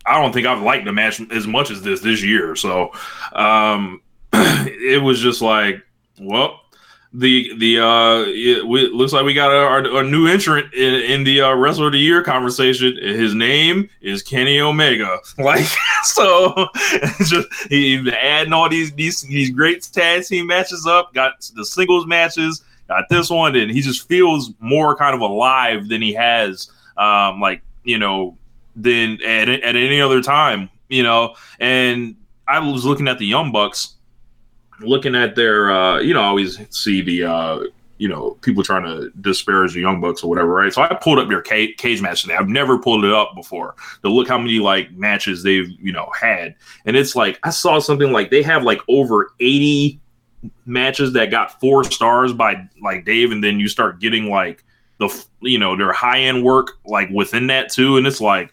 I 0.05 0.21
don't 0.21 0.33
think 0.33 0.47
I've 0.47 0.61
liked 0.61 0.85
the 0.85 0.93
match 0.93 1.21
as 1.31 1.47
much 1.47 1.71
as 1.71 1.81
this 1.81 2.01
this 2.01 2.23
year. 2.23 2.55
So 2.55 2.91
um, 3.33 4.01
it 4.33 5.01
was 5.01 5.19
just 5.19 5.41
like, 5.41 5.81
well, 6.19 6.59
the 7.13 7.55
the 7.57 7.79
uh, 7.79 8.23
it, 8.27 8.65
looks 8.65 9.13
like 9.13 9.23
we 9.23 9.35
got 9.35 9.51
our, 9.51 9.87
our 9.95 10.03
new 10.03 10.27
entrant 10.27 10.73
in, 10.73 10.95
in 10.95 11.23
the 11.23 11.41
uh, 11.41 11.53
wrestler 11.53 11.87
of 11.87 11.93
the 11.93 11.99
year 11.99 12.23
conversation. 12.23 12.97
His 12.97 13.35
name 13.35 13.87
is 14.01 14.23
Kenny 14.23 14.59
Omega. 14.59 15.19
Like 15.37 15.65
so, 16.03 16.67
just 17.25 17.47
he 17.69 18.11
adding 18.11 18.53
all 18.53 18.69
these 18.69 18.91
these 18.93 19.21
these 19.21 19.49
great 19.49 19.83
tag 19.91 20.23
team 20.25 20.47
matches 20.47 20.85
up. 20.87 21.13
Got 21.13 21.49
the 21.55 21.65
singles 21.65 22.07
matches. 22.07 22.63
Got 22.87 23.09
this 23.09 23.29
one, 23.29 23.55
and 23.55 23.69
he 23.71 23.81
just 23.81 24.07
feels 24.07 24.51
more 24.59 24.95
kind 24.95 25.15
of 25.15 25.21
alive 25.21 25.89
than 25.89 26.01
he 26.01 26.13
has. 26.13 26.71
Um, 26.97 27.41
like 27.41 27.61
you 27.83 27.97
know 27.97 28.37
than 28.75 29.21
at, 29.23 29.49
at 29.49 29.75
any 29.75 30.01
other 30.01 30.21
time, 30.21 30.69
you 30.89 31.03
know. 31.03 31.35
And 31.59 32.15
I 32.47 32.59
was 32.59 32.85
looking 32.85 33.07
at 33.07 33.17
the 33.17 33.25
Young 33.25 33.51
Bucks, 33.51 33.95
looking 34.85 35.15
at 35.15 35.35
their, 35.35 35.71
uh, 35.71 35.99
you 35.99 36.13
know, 36.13 36.21
I 36.21 36.25
always 36.25 36.59
see 36.69 37.01
the, 37.01 37.23
uh, 37.23 37.59
you 37.97 38.07
know, 38.07 38.31
people 38.41 38.63
trying 38.63 38.83
to 38.83 39.11
disparage 39.21 39.73
the 39.73 39.81
Young 39.81 40.01
Bucks 40.01 40.23
or 40.23 40.29
whatever, 40.29 40.49
right? 40.49 40.73
So 40.73 40.81
I 40.81 40.93
pulled 40.95 41.19
up 41.19 41.29
their 41.29 41.41
cage, 41.41 41.77
cage 41.77 42.01
match 42.01 42.23
today. 42.23 42.35
I've 42.35 42.49
never 42.49 42.77
pulled 42.77 43.05
it 43.05 43.13
up 43.13 43.35
before 43.35 43.75
to 44.01 44.09
look 44.09 44.27
how 44.27 44.37
many 44.37 44.59
like 44.59 44.91
matches 44.91 45.43
they've, 45.43 45.69
you 45.79 45.91
know, 45.91 46.11
had. 46.19 46.55
And 46.85 46.97
it's 46.97 47.15
like, 47.15 47.39
I 47.43 47.49
saw 47.49 47.79
something 47.79 48.11
like 48.11 48.29
they 48.29 48.43
have 48.43 48.63
like 48.63 48.81
over 48.87 49.33
80 49.39 49.99
matches 50.65 51.13
that 51.13 51.31
got 51.31 51.59
four 51.59 51.83
stars 51.83 52.33
by 52.33 52.67
like 52.81 53.05
Dave, 53.05 53.31
and 53.31 53.43
then 53.43 53.59
you 53.59 53.67
start 53.67 53.99
getting 53.99 54.29
like, 54.29 54.63
the 54.99 55.25
you 55.41 55.57
know 55.57 55.75
their 55.75 55.91
high 55.91 56.19
end 56.19 56.43
work 56.43 56.77
like 56.85 57.09
within 57.09 57.47
that 57.47 57.71
too, 57.71 57.97
and 57.97 58.07
it's 58.07 58.21
like 58.21 58.51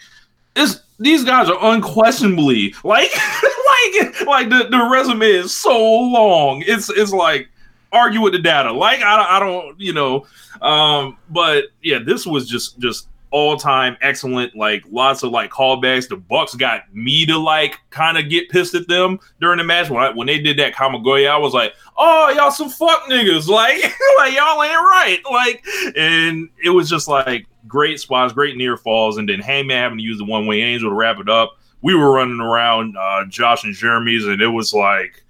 it's 0.57 0.81
these 1.01 1.25
guys 1.25 1.49
are 1.49 1.75
unquestionably 1.75 2.75
like 2.85 3.11
like 3.43 4.21
like 4.27 4.51
the, 4.51 4.69
the 4.71 4.89
resume 4.91 5.27
is 5.27 5.57
so 5.57 5.77
long. 5.77 6.63
It's 6.67 6.91
it's 6.91 7.13
like 7.13 7.49
argue 7.91 8.21
with 8.21 8.35
the 8.35 8.39
data. 8.39 8.71
Like 8.71 9.01
I, 9.01 9.37
I 9.37 9.41
don't 9.41 9.81
you 9.81 9.93
know, 9.93 10.27
um, 10.63 11.17
but 11.31 11.65
yeah, 11.83 11.99
this 11.99 12.27
was 12.27 12.49
just 12.49 12.79
just 12.79 13.09
all 13.31 13.57
time 13.57 13.97
excellent. 14.03 14.55
Like 14.55 14.85
lots 14.91 15.23
of 15.23 15.31
like 15.31 15.51
callbacks. 15.51 16.09
The 16.09 16.17
Bucks 16.17 16.55
got 16.55 16.93
me 16.95 17.25
to 17.27 17.39
like 17.39 17.79
kind 17.91 18.19
of 18.19 18.29
get 18.29 18.51
pissed 18.51 18.75
at 18.75 18.87
them 18.87 19.19
during 19.41 19.59
the 19.59 19.65
match 19.65 19.89
when 19.89 20.03
I, 20.03 20.11
when 20.11 20.27
they 20.27 20.39
did 20.39 20.59
that 20.59 20.75
Kamigoye. 20.75 21.31
I 21.31 21.39
was 21.39 21.55
like, 21.55 21.75
oh 21.97 22.31
y'all 22.37 22.51
some 22.51 22.69
fuck 22.69 23.05
niggas. 23.05 23.49
Like 23.61 23.83
like 24.19 24.35
y'all 24.35 24.63
ain't 24.63 24.75
right. 24.75 25.21
Like 25.31 25.65
and 25.97 26.49
it 26.63 26.71
was 26.71 26.91
just 26.91 27.09
like 27.09 27.47
great 27.66 28.01
spots, 28.01 28.33
great 28.33 28.57
near 28.57 28.77
falls, 28.77 29.18
and 29.18 29.29
then 29.29 29.40
Hangman 29.40 29.77
having 29.77 29.99
to 29.99 30.05
use 30.05 30.18
the 30.18 30.25
one 30.25 30.46
way 30.46 30.61
angel 30.61 30.90
to 30.90 30.94
wrap 30.94 31.18
it 31.18 31.29
up. 31.29 31.59
We 31.83 31.94
were 31.94 32.12
running 32.12 32.40
around 32.40 32.96
uh, 32.96 33.25
Josh 33.27 33.64
and 33.64 33.75
Jeremy's, 33.75 34.27
and 34.27 34.40
it 34.42 34.49
was 34.49 34.75
like 34.75 35.25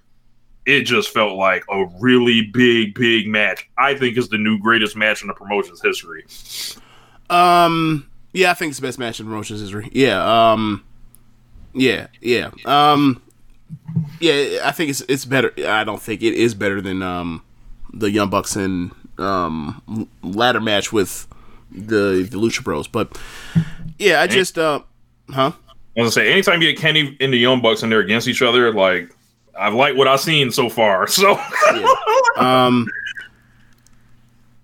it 0.66 0.82
just 0.82 1.10
felt 1.10 1.36
like 1.36 1.64
a 1.70 1.86
really 1.98 2.42
big, 2.42 2.94
big 2.94 3.26
match. 3.26 3.68
I 3.78 3.94
think 3.94 4.16
is 4.16 4.28
the 4.28 4.38
new 4.38 4.58
greatest 4.58 4.96
match 4.96 5.22
in 5.22 5.28
the 5.28 5.34
promotion's 5.34 5.80
history. 5.80 6.26
Um, 7.28 8.08
yeah, 8.32 8.50
I 8.50 8.54
think 8.54 8.70
it's 8.70 8.80
the 8.80 8.86
best 8.86 8.98
match 8.98 9.20
in 9.20 9.26
promotion's 9.26 9.60
history. 9.60 9.88
Yeah, 9.92 10.52
um, 10.52 10.84
yeah, 11.72 12.08
yeah, 12.20 12.50
um, 12.64 13.22
yeah. 14.20 14.60
I 14.64 14.72
think 14.72 14.90
it's 14.90 15.00
it's 15.02 15.24
better. 15.24 15.52
I 15.66 15.84
don't 15.84 16.02
think 16.02 16.22
it 16.22 16.34
is 16.34 16.54
better 16.54 16.80
than 16.80 17.02
um 17.02 17.42
the 17.92 18.10
Young 18.10 18.30
Bucks 18.30 18.56
and 18.56 18.92
um 19.18 20.08
ladder 20.22 20.60
match 20.60 20.92
with 20.92 21.26
the 21.70 22.26
the 22.30 22.38
Lucha 22.38 22.62
Bros. 22.62 22.88
But 22.88 23.18
yeah, 23.98 24.20
I 24.20 24.26
just 24.26 24.58
uh, 24.58 24.80
huh? 25.30 25.52
I 25.96 26.00
was 26.00 26.14
gonna 26.14 26.26
say, 26.26 26.32
anytime 26.32 26.62
you 26.62 26.72
get 26.72 26.80
Kenny 26.80 27.16
and 27.20 27.32
the 27.32 27.38
Young 27.38 27.60
Bucks 27.60 27.82
and 27.82 27.90
they're 27.90 28.00
against 28.00 28.28
each 28.28 28.42
other, 28.42 28.72
like 28.72 29.10
I've 29.58 29.74
liked 29.74 29.96
what 29.96 30.08
I've 30.08 30.20
seen 30.20 30.50
so 30.50 30.68
far. 30.68 31.06
So 31.08 31.38
um 32.36 32.86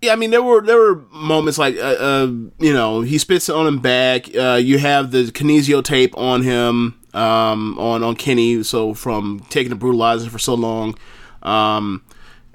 yeah 0.01 0.12
i 0.12 0.16
mean 0.16 0.31
there 0.31 0.42
were 0.42 0.61
there 0.61 0.79
were 0.79 0.97
moments 1.11 1.59
like 1.59 1.77
uh, 1.77 1.97
uh 1.99 2.27
you 2.59 2.73
know 2.73 3.01
he 3.01 3.19
spits 3.19 3.49
on 3.49 3.66
him 3.66 3.79
back 3.79 4.35
uh 4.37 4.55
you 4.55 4.79
have 4.79 5.11
the 5.11 5.25
kinesio 5.25 5.83
tape 5.83 6.16
on 6.16 6.42
him 6.42 6.99
um 7.14 7.79
on 7.79 8.03
on 8.03 8.14
kenny 8.14 8.62
so 8.62 8.95
from 8.95 9.40
taking 9.51 9.71
the 9.71 9.77
brutalizer 9.77 10.29
for 10.29 10.38
so 10.38 10.55
long 10.55 10.97
um 11.42 12.05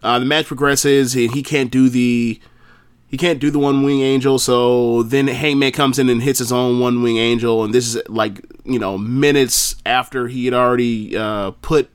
uh 0.03 0.19
the 0.19 0.25
match 0.25 0.45
progresses 0.45 1.15
and 1.15 1.31
he 1.31 1.43
can't 1.43 1.71
do 1.71 1.89
the 1.89 2.39
he 3.11 3.17
can't 3.17 3.39
do 3.39 3.51
the 3.51 3.59
one 3.59 3.83
wing 3.83 4.01
angel 4.01 4.39
so 4.39 5.03
then 5.03 5.27
hangman 5.27 5.71
comes 5.71 5.99
in 5.99 6.09
and 6.09 6.23
hits 6.23 6.39
his 6.39 6.51
own 6.51 6.79
one 6.79 7.03
wing 7.03 7.17
angel 7.17 7.63
and 7.63 7.73
this 7.73 7.93
is 7.93 8.01
like 8.07 8.41
you 8.65 8.79
know 8.79 8.97
minutes 8.97 9.75
after 9.85 10.27
he 10.27 10.45
had 10.45 10.53
already 10.53 11.15
uh 11.15 11.51
put 11.61 11.89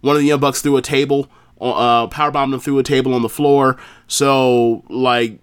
one 0.00 0.16
of 0.16 0.22
the 0.22 0.28
young 0.28 0.40
bucks 0.40 0.60
through 0.60 0.76
a 0.76 0.82
table 0.82 1.30
uh, 1.62 2.08
powerbombed 2.08 2.52
him 2.54 2.60
through 2.60 2.78
a 2.78 2.82
table 2.82 3.14
on 3.14 3.22
the 3.22 3.28
floor. 3.28 3.78
So 4.08 4.82
like, 4.88 5.38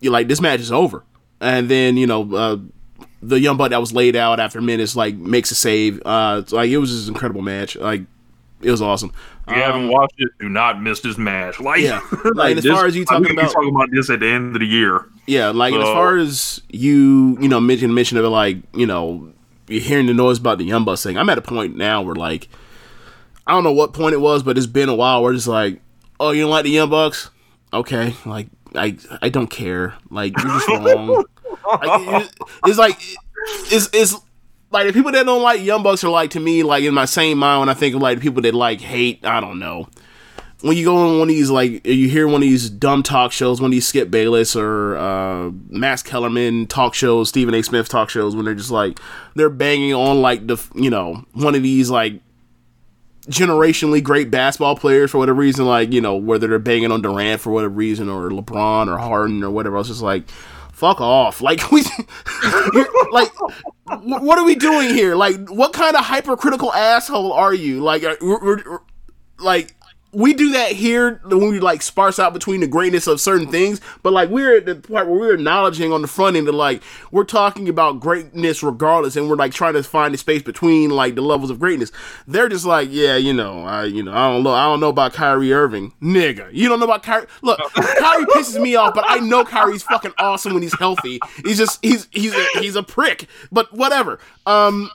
you 0.00 0.10
like 0.10 0.28
this 0.28 0.40
match 0.40 0.60
is 0.60 0.72
over, 0.72 1.04
and 1.40 1.68
then 1.68 1.96
you 1.96 2.06
know 2.06 2.34
uh, 2.34 2.58
the 3.22 3.40
young 3.40 3.56
buck 3.56 3.70
that 3.70 3.80
was 3.80 3.92
laid 3.92 4.16
out 4.16 4.40
after 4.40 4.60
minutes 4.60 4.94
like 4.94 5.14
makes 5.14 5.50
a 5.50 5.54
save. 5.54 6.02
Uh, 6.04 6.42
like 6.50 6.70
it 6.70 6.78
was 6.78 6.90
just 6.90 7.08
an 7.08 7.14
incredible 7.14 7.42
match. 7.42 7.76
Like 7.76 8.02
it 8.60 8.70
was 8.70 8.82
awesome. 8.82 9.12
You 9.56 9.62
um, 9.62 9.72
haven't 9.72 9.88
watched 9.88 10.14
it, 10.18 10.30
do 10.40 10.48
not 10.48 10.80
miss 10.82 11.00
this 11.00 11.18
match. 11.18 11.60
Like, 11.60 11.80
Yeah. 11.82 12.00
Like, 12.34 12.56
as 12.56 12.66
far 12.66 12.86
as 12.86 12.96
you 12.96 13.04
talking 13.04 13.30
about- 13.32 13.52
talking 13.52 13.70
about 13.74 13.90
this 13.92 14.10
at 14.10 14.20
the 14.20 14.26
end 14.28 14.54
of 14.56 14.60
the 14.60 14.66
year. 14.66 15.06
Yeah, 15.26 15.50
like 15.50 15.72
as 15.74 15.84
far 15.84 16.16
as 16.16 16.60
you, 16.68 17.38
you 17.40 17.48
know, 17.48 17.60
mention 17.60 17.94
mention 17.94 18.18
of 18.18 18.24
it, 18.24 18.28
like 18.28 18.56
you 18.74 18.86
know, 18.86 19.32
you're 19.68 19.80
hearing 19.80 20.06
the 20.06 20.14
noise 20.14 20.38
about 20.38 20.58
the 20.58 20.64
Young 20.64 20.84
Bucks 20.84 21.02
thing. 21.04 21.16
I'm 21.16 21.30
at 21.30 21.38
a 21.38 21.42
point 21.42 21.76
now 21.76 22.02
where 22.02 22.16
like, 22.16 22.48
I 23.46 23.52
don't 23.52 23.62
know 23.62 23.72
what 23.72 23.92
point 23.92 24.14
it 24.14 24.20
was, 24.20 24.42
but 24.42 24.56
it's 24.58 24.66
been 24.66 24.88
a 24.88 24.94
while. 24.94 25.22
Where 25.22 25.32
it's 25.32 25.46
like, 25.46 25.80
oh, 26.18 26.30
you 26.32 26.42
don't 26.42 26.50
like 26.50 26.64
the 26.64 26.70
Young 26.70 26.90
Bucks? 26.90 27.30
Okay, 27.72 28.14
like 28.26 28.48
I 28.74 28.96
I 29.22 29.28
don't 29.28 29.46
care. 29.48 29.94
Like 30.10 30.36
you're 30.36 30.48
just 30.52 30.68
wrong. 30.68 31.24
like, 31.64 32.22
it- 32.24 32.34
it's 32.66 32.78
like 32.78 32.98
it's 33.70 33.88
it's 33.92 34.16
like 34.72 34.86
the 34.86 34.92
people 34.92 35.12
that 35.12 35.26
don't 35.26 35.42
like 35.42 35.60
Young 35.62 35.82
Bucks 35.82 36.02
are 36.04 36.10
like 36.10 36.30
to 36.30 36.40
me 36.40 36.62
like 36.62 36.84
in 36.84 36.94
my 36.94 37.04
same 37.04 37.38
mind 37.38 37.60
when 37.60 37.68
I 37.68 37.74
think 37.74 37.94
of 37.94 38.02
like 38.02 38.18
the 38.18 38.22
people 38.22 38.42
that 38.42 38.54
like 38.54 38.80
hate. 38.80 39.24
I 39.24 39.40
don't 39.40 39.58
know 39.58 39.88
when 40.62 40.76
you 40.76 40.84
go 40.84 40.96
on 40.96 41.18
one 41.18 41.22
of 41.22 41.34
these 41.34 41.50
like 41.50 41.84
you 41.86 42.08
hear 42.08 42.26
one 42.26 42.36
of 42.36 42.40
these 42.42 42.70
dumb 42.70 43.02
talk 43.02 43.32
shows, 43.32 43.60
one 43.60 43.68
of 43.68 43.72
these 43.72 43.86
Skip 43.86 44.10
Bayless 44.10 44.56
or 44.56 44.96
uh, 44.96 45.50
Max 45.68 46.02
Kellerman 46.02 46.66
talk 46.66 46.94
shows, 46.94 47.28
Stephen 47.28 47.54
A. 47.54 47.62
Smith 47.62 47.88
talk 47.88 48.08
shows, 48.08 48.34
when 48.34 48.44
they're 48.44 48.54
just 48.54 48.70
like 48.70 48.98
they're 49.34 49.50
banging 49.50 49.92
on 49.92 50.22
like 50.22 50.46
the 50.46 50.62
you 50.74 50.88
know 50.88 51.24
one 51.32 51.54
of 51.54 51.62
these 51.62 51.90
like 51.90 52.20
generationally 53.26 54.02
great 54.02 54.30
basketball 54.30 54.76
players 54.76 55.10
for 55.10 55.18
whatever 55.18 55.38
reason, 55.38 55.66
like 55.66 55.92
you 55.92 56.00
know 56.00 56.14
whether 56.16 56.46
they're 56.46 56.58
banging 56.58 56.92
on 56.92 57.02
Durant 57.02 57.40
for 57.40 57.50
whatever 57.50 57.74
reason 57.74 58.08
or 58.08 58.30
LeBron 58.30 58.86
or 58.86 58.98
Harden 58.98 59.42
or 59.42 59.50
whatever 59.50 59.76
else, 59.76 59.88
just 59.88 60.02
like 60.02 60.30
fuck 60.72 61.00
off, 61.00 61.40
like 61.42 61.70
we 61.72 61.82
like 63.12 63.32
what 64.00 64.38
are 64.38 64.44
we 64.44 64.54
doing 64.54 64.90
here? 64.90 65.14
Like 65.14 65.48
what 65.48 65.72
kind 65.72 65.96
of 65.96 66.04
hypercritical 66.04 66.72
asshole 66.72 67.32
are 67.32 67.54
you? 67.54 67.80
Like 67.82 68.02
we're, 68.20 68.40
we're- 68.44 68.78
like 69.38 69.74
we 70.12 70.34
do 70.34 70.52
that 70.52 70.72
here 70.72 71.20
when 71.24 71.50
we 71.50 71.58
like 71.58 71.80
sparse 71.80 72.18
out 72.18 72.34
between 72.34 72.60
the 72.60 72.66
greatness 72.66 73.06
of 73.06 73.20
certain 73.20 73.50
things, 73.50 73.80
but 74.02 74.12
like 74.12 74.28
we're 74.28 74.58
at 74.58 74.66
the 74.66 74.74
part 74.74 75.08
where 75.08 75.18
we're 75.18 75.34
acknowledging 75.34 75.90
on 75.90 76.02
the 76.02 76.08
front 76.08 76.36
end 76.36 76.46
that 76.46 76.52
like 76.52 76.82
we're 77.10 77.24
talking 77.24 77.68
about 77.68 78.00
greatness 78.00 78.62
regardless, 78.62 79.16
and 79.16 79.30
we're 79.30 79.36
like 79.36 79.52
trying 79.52 79.72
to 79.72 79.82
find 79.82 80.12
the 80.12 80.18
space 80.18 80.42
between 80.42 80.90
like 80.90 81.14
the 81.14 81.22
levels 81.22 81.50
of 81.50 81.58
greatness. 81.58 81.90
They're 82.26 82.48
just 82.48 82.66
like, 82.66 82.88
yeah, 82.92 83.16
you 83.16 83.32
know, 83.32 83.64
I 83.64 83.84
you 83.84 84.02
know, 84.02 84.12
I 84.12 84.30
don't 84.30 84.42
know, 84.42 84.52
I 84.52 84.64
don't 84.64 84.80
know 84.80 84.90
about 84.90 85.14
Kyrie 85.14 85.52
Irving, 85.52 85.94
nigga. 86.02 86.48
You 86.52 86.68
don't 86.68 86.78
know 86.78 86.86
about 86.86 87.02
Kyrie. 87.02 87.26
Look, 87.40 87.58
Kyrie 87.74 88.26
pisses 88.26 88.60
me 88.60 88.76
off, 88.76 88.94
but 88.94 89.04
I 89.06 89.18
know 89.18 89.44
Kyrie's 89.44 89.82
fucking 89.82 90.12
awesome 90.18 90.52
when 90.52 90.62
he's 90.62 90.78
healthy. 90.78 91.20
He's 91.44 91.56
just 91.56 91.82
he's 91.82 92.08
he's 92.10 92.34
a, 92.34 92.46
he's 92.60 92.76
a 92.76 92.82
prick, 92.82 93.28
but 93.50 93.72
whatever. 93.72 94.18
Um, 94.44 94.90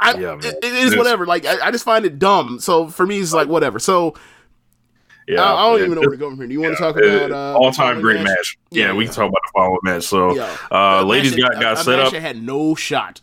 I, 0.00 0.14
Yeah, 0.18 0.38
it, 0.38 0.58
it 0.62 0.74
is 0.74 0.96
whatever. 0.96 1.26
Like 1.26 1.44
I, 1.46 1.66
I 1.66 1.70
just 1.70 1.84
find 1.84 2.04
it 2.04 2.18
dumb. 2.18 2.60
So 2.60 2.88
for 2.88 3.06
me, 3.06 3.18
it's 3.18 3.32
like 3.32 3.48
whatever. 3.48 3.78
So 3.78 4.14
Yeah, 5.26 5.42
I, 5.42 5.54
I 5.66 5.70
don't 5.70 5.78
even 5.80 5.94
know 5.94 6.00
where 6.02 6.10
to 6.10 6.16
go 6.16 6.30
from 6.30 6.38
here. 6.38 6.46
Do 6.46 6.52
you 6.52 6.60
want 6.60 6.76
to 6.76 6.80
talk 6.82 6.96
about 6.96 7.32
uh, 7.32 7.58
all 7.58 7.72
time 7.72 8.00
great 8.00 8.22
match? 8.22 8.58
Yeah, 8.70 8.86
Yeah, 8.88 8.92
we 8.94 9.04
can 9.06 9.14
talk 9.14 9.28
about 9.28 9.42
the 9.44 9.50
following 9.54 9.78
match. 9.82 10.04
So, 10.04 10.40
uh, 10.70 11.02
ladies 11.04 11.36
match 11.36 11.52
got 11.54 11.60
got 11.60 11.72
a- 11.74 11.84
set 11.84 11.98
up. 11.98 12.12
had 12.12 12.40
no 12.42 12.74
shot. 12.74 13.20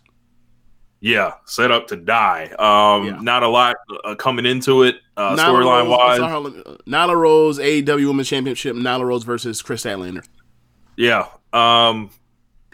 Yeah, 1.01 1.33
set 1.45 1.71
up 1.71 1.87
to 1.89 1.95
die. 1.97 2.45
Um, 2.57 3.05
Yeah. 3.05 3.19
not 3.21 3.43
a 3.43 3.47
lot 3.47 3.75
uh, 4.03 4.15
coming 4.15 4.45
into 4.45 4.83
it 4.83 4.95
uh, 5.17 5.35
storyline 5.35 5.87
wise. 5.89 6.17
sorry, 6.17 6.31
hold 6.31 6.47
on. 6.47 6.77
Nyla 6.87 7.15
Rose, 7.15 7.59
AEW 7.59 8.07
Women's 8.07 8.27
Championship. 8.27 8.75
Nyla 8.75 9.05
Rose 9.05 9.23
versus 9.23 9.61
Kris 9.61 9.83
Statlander. 9.83 10.25
Yeah. 10.97 11.27
Um 11.53 12.09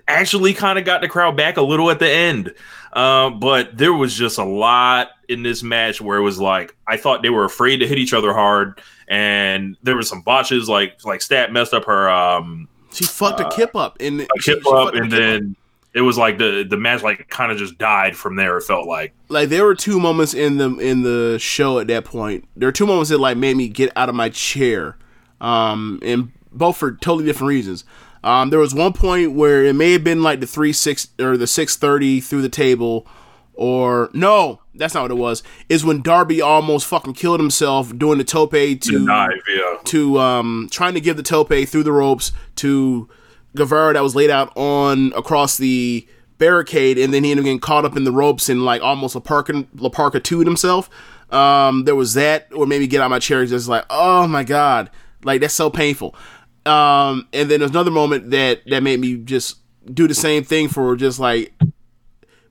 actually 0.07 0.53
kind 0.53 0.77
of 0.79 0.83
got 0.85 1.01
the 1.01 1.07
crowd 1.07 1.37
back 1.37 1.57
a 1.57 1.61
little 1.61 1.89
at 1.91 1.99
the 1.99 2.09
end. 2.09 2.53
Um, 2.93 3.39
but 3.39 3.77
there 3.77 3.93
was 3.93 4.13
just 4.15 4.37
a 4.37 4.43
lot 4.43 5.09
in 5.29 5.43
this 5.43 5.63
match 5.63 6.01
where 6.01 6.17
it 6.17 6.21
was 6.23 6.39
like 6.39 6.75
I 6.87 6.97
thought 6.97 7.21
they 7.21 7.29
were 7.29 7.45
afraid 7.45 7.77
to 7.77 7.87
hit 7.87 7.97
each 7.97 8.13
other 8.13 8.33
hard 8.33 8.81
and 9.07 9.77
there 9.83 9.95
were 9.95 10.01
some 10.03 10.21
botches 10.21 10.67
like 10.67 11.03
like 11.05 11.21
Stat 11.21 11.53
messed 11.53 11.73
up 11.73 11.85
her 11.85 12.09
um 12.09 12.67
She 12.91 13.05
fucked 13.05 13.39
a 13.39 13.49
kip 13.49 13.75
up 13.75 13.97
the, 13.97 14.27
a 14.35 14.41
kip 14.41 14.67
up 14.67 14.93
and 14.93 15.09
kip 15.09 15.13
up. 15.13 15.19
then 15.19 15.55
it 15.93 16.01
was 16.01 16.17
like 16.17 16.37
the 16.37 16.65
the 16.69 16.77
match 16.77 17.03
like 17.03 17.29
kind 17.29 17.51
of 17.51 17.57
just 17.57 17.77
died 17.77 18.15
from 18.15 18.35
there 18.35 18.57
it 18.57 18.63
felt 18.63 18.87
like. 18.87 19.13
like 19.29 19.49
there 19.49 19.65
were 19.65 19.75
two 19.75 19.99
moments 19.99 20.33
in 20.33 20.57
the 20.57 20.77
in 20.77 21.03
the 21.03 21.37
show 21.39 21.79
at 21.79 21.87
that 21.87 22.05
point. 22.05 22.45
There 22.55 22.67
were 22.67 22.73
two 22.73 22.85
moments 22.85 23.09
that 23.09 23.19
like 23.19 23.37
made 23.37 23.57
me 23.57 23.67
get 23.67 23.91
out 23.95 24.09
of 24.09 24.15
my 24.15 24.29
chair, 24.29 24.97
um, 25.39 25.99
and 26.01 26.31
both 26.51 26.77
for 26.77 26.93
totally 26.93 27.25
different 27.25 27.49
reasons. 27.49 27.83
Um, 28.23 28.49
there 28.49 28.59
was 28.59 28.73
one 28.73 28.93
point 28.93 29.33
where 29.33 29.63
it 29.65 29.73
may 29.75 29.93
have 29.93 30.03
been 30.03 30.21
like 30.21 30.39
the 30.39 30.47
three 30.47 30.73
six 30.73 31.07
or 31.19 31.37
the 31.37 31.47
six 31.47 31.75
thirty 31.75 32.19
through 32.19 32.43
the 32.43 32.49
table, 32.49 33.07
or 33.53 34.09
no, 34.13 34.61
that's 34.75 34.93
not 34.93 35.03
what 35.03 35.11
it 35.11 35.15
was. 35.15 35.43
Is 35.69 35.83
when 35.83 36.01
Darby 36.01 36.41
almost 36.41 36.85
fucking 36.87 37.13
killed 37.13 37.39
himself 37.39 37.97
doing 37.97 38.17
the 38.17 38.23
tope 38.23 38.51
to 38.51 38.75
The 38.75 39.05
dive, 39.05 39.31
yeah. 39.49 39.75
to 39.85 40.19
um 40.19 40.67
trying 40.71 40.93
to 40.93 41.01
give 41.01 41.17
the 41.17 41.23
tope 41.23 41.51
through 41.67 41.83
the 41.83 41.91
ropes 41.91 42.31
to 42.57 43.09
Guevara 43.55 43.93
that 43.93 44.03
was 44.03 44.15
laid 44.15 44.29
out 44.29 44.55
on 44.55 45.13
across 45.13 45.57
the 45.57 46.07
barricade 46.37 46.97
and 46.97 47.13
then 47.13 47.23
he 47.23 47.29
ended 47.29 47.43
up 47.43 47.45
getting 47.45 47.59
caught 47.59 47.85
up 47.85 47.95
in 47.95 48.03
the 48.03 48.11
ropes 48.11 48.49
and 48.49 48.65
like 48.65 48.81
almost 48.81 49.13
La 49.13 49.21
Parka 49.21 49.53
Laparca 49.75 50.45
himself. 50.45 50.89
Um 51.29 51.85
there 51.85 51.95
was 51.95 52.13
that 52.15 52.47
or 52.53 52.65
maybe 52.65 52.87
get 52.87 53.01
out 53.01 53.05
of 53.05 53.11
my 53.11 53.19
chair 53.19 53.45
just 53.45 53.67
like 53.67 53.85
oh 53.89 54.27
my 54.27 54.43
god 54.43 54.89
like 55.23 55.41
that's 55.41 55.53
so 55.53 55.69
painful. 55.69 56.15
Um 56.65 57.27
and 57.33 57.49
then 57.49 57.59
there's 57.59 57.71
another 57.71 57.91
moment 57.91 58.31
that 58.31 58.61
that 58.67 58.83
made 58.83 58.99
me 58.99 59.17
just 59.17 59.57
do 59.91 60.07
the 60.07 60.13
same 60.13 60.43
thing 60.43 60.67
for 60.67 60.95
just 60.95 61.19
like 61.19 61.53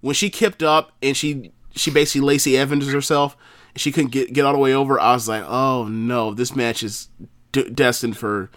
when 0.00 0.14
she 0.14 0.30
kept 0.30 0.62
up 0.62 0.92
and 1.02 1.16
she 1.16 1.52
she 1.72 1.90
basically 1.90 2.26
Lacey 2.26 2.56
Evans 2.56 2.90
herself, 2.92 3.36
she 3.76 3.92
couldn't 3.92 4.10
get 4.10 4.32
get 4.32 4.44
all 4.44 4.52
the 4.52 4.58
way 4.58 4.74
over. 4.74 4.98
I 4.98 5.12
was 5.12 5.28
like, 5.28 5.44
oh 5.46 5.86
no, 5.88 6.34
this 6.34 6.56
match 6.56 6.82
is 6.82 7.08
d- 7.52 7.70
destined 7.70 8.16
for 8.16 8.50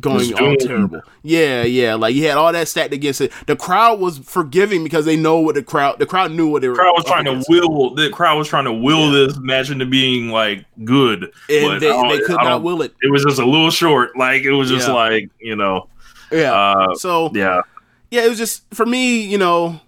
going 0.00 0.34
all 0.34 0.56
terrible. 0.56 1.00
Yeah, 1.22 1.62
yeah, 1.62 1.94
like 1.94 2.14
you 2.14 2.26
had 2.26 2.36
all 2.36 2.52
that 2.52 2.68
stacked 2.68 2.92
against 2.92 3.20
it. 3.20 3.32
The 3.46 3.56
crowd 3.56 3.98
was 4.00 4.18
forgiving 4.18 4.84
because 4.84 5.04
they 5.04 5.16
know 5.16 5.38
what 5.40 5.54
the 5.54 5.62
crowd. 5.62 5.98
The 5.98 6.06
crowd 6.06 6.32
knew 6.32 6.48
what 6.48 6.62
they 6.62 6.68
were. 6.68 6.74
The 6.74 6.80
crowd 6.82 6.94
was 6.96 7.04
trying 7.06 7.24
to 7.24 7.44
will 7.48 7.94
the 7.94 8.10
crowd 8.10 8.36
was 8.38 8.48
trying 8.48 8.64
to 8.64 8.72
will 8.72 9.10
this 9.10 9.36
match 9.38 9.70
into 9.70 9.86
being 9.86 10.30
like 10.30 10.64
good, 10.84 11.24
and 11.48 11.66
but 11.66 11.78
they, 11.80 11.88
they 12.16 12.20
could 12.24 12.36
not 12.36 12.62
will 12.62 12.82
it. 12.82 12.94
It 13.02 13.10
was 13.10 13.24
just 13.24 13.38
a 13.38 13.44
little 13.46 13.70
short. 13.70 14.16
Like 14.16 14.42
it 14.42 14.52
was 14.52 14.68
just 14.68 14.88
Yeah. 14.88 14.94
like 14.94 15.30
you 15.40 15.56
know, 15.56 15.88
Yeah. 16.30 16.52
uh, 16.52 16.94
so 16.96 17.30
yeah. 17.34 17.62
yeah, 18.10 18.24
it 18.24 18.28
was 18.28 18.38
just 18.38 18.62
for 18.74 18.84
me, 18.86 19.20
you 19.20 19.38
know, 19.38 19.80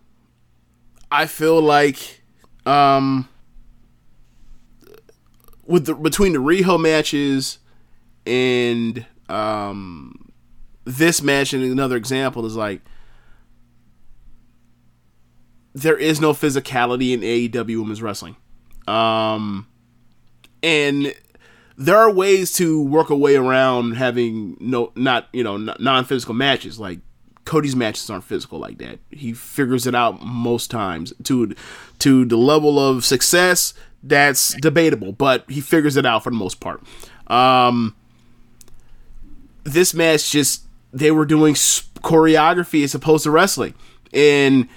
I 1.11 1.26
feel 1.26 1.61
like 1.61 2.22
um 2.66 3.28
with 5.66 5.86
the 5.86 5.94
between 5.94 6.32
the 6.32 6.38
Riho 6.38 6.80
matches 6.80 7.59
and 8.26 9.04
um 9.29 10.33
this 10.85 11.22
match 11.22 11.53
and 11.53 11.62
another 11.62 11.97
example 11.97 12.47
is 12.47 12.57
like 12.57 12.81
there 15.74 15.97
is 15.97 16.20
no 16.20 16.33
physicality 16.33 17.12
in 17.12 17.20
AEW 17.20 17.81
women's 17.81 18.03
wrestling. 18.03 18.37
Um 18.87 19.66
and 20.62 21.14
there 21.76 21.97
are 21.97 22.11
ways 22.11 22.53
to 22.55 22.83
work 22.83 23.11
a 23.11 23.16
way 23.16 23.37
around 23.37 23.93
having 23.93 24.57
no 24.61 24.93
not 24.97 25.29
you 25.33 25.45
know 25.45 25.57
non 25.57 26.05
physical 26.05 26.35
matches 26.35 26.81
like 26.81 27.01
Cody's 27.49 27.74
matches 27.74 28.11
aren't 28.11 28.24
physical 28.24 28.59
like 28.59 28.76
that. 28.76 28.99
He 29.11 29.33
figures 29.33 29.87
it 29.87 29.95
out 29.95 30.20
most 30.20 30.70
times 30.70 31.14
to 31.24 31.55
to 32.01 32.24
the 32.26 32.37
level 32.37 32.79
of 32.79 33.07
success 33.07 33.72
that's 34.03 34.53
debatable, 34.61 35.12
but 35.12 35.51
he 35.51 35.62
figures 35.62 35.97
it 35.97 36.05
out 36.05 36.24
for 36.24 36.31
the 36.31 36.37
most 36.37 36.61
part. 36.61 36.83
Um, 37.29 37.97
this 39.73 39.95
match 39.95 40.31
just 40.31 40.64
they 40.93 41.11
were 41.11 41.27
doing 41.27 41.55
choreography 41.55 42.85
as 42.85 42.95
opposed 42.95 43.25
to 43.25 43.31
wrestling, 43.31 43.75
and 44.12 44.69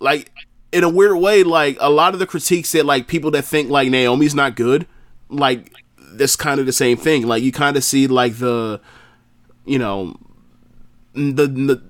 like 0.00 0.30
in 0.72 0.82
a 0.82 0.88
weird 0.88 1.16
way, 1.18 1.42
like 1.44 1.76
a 1.80 1.88
lot 1.88 2.14
of 2.14 2.20
the 2.20 2.26
critiques 2.26 2.72
that 2.72 2.84
like 2.84 3.06
people 3.06 3.30
that 3.30 3.44
think 3.44 3.70
like 3.70 3.88
Naomi's 3.88 4.34
not 4.34 4.56
good, 4.56 4.86
like 5.28 5.72
that's 5.98 6.36
kind 6.36 6.60
of 6.60 6.66
the 6.66 6.72
same 6.72 6.96
thing. 6.96 7.26
Like 7.26 7.42
you 7.42 7.52
kind 7.52 7.76
of 7.76 7.84
see 7.84 8.06
like 8.06 8.38
the, 8.38 8.80
you 9.64 9.78
know, 9.78 10.16
the, 11.14 11.46
the 11.46 11.82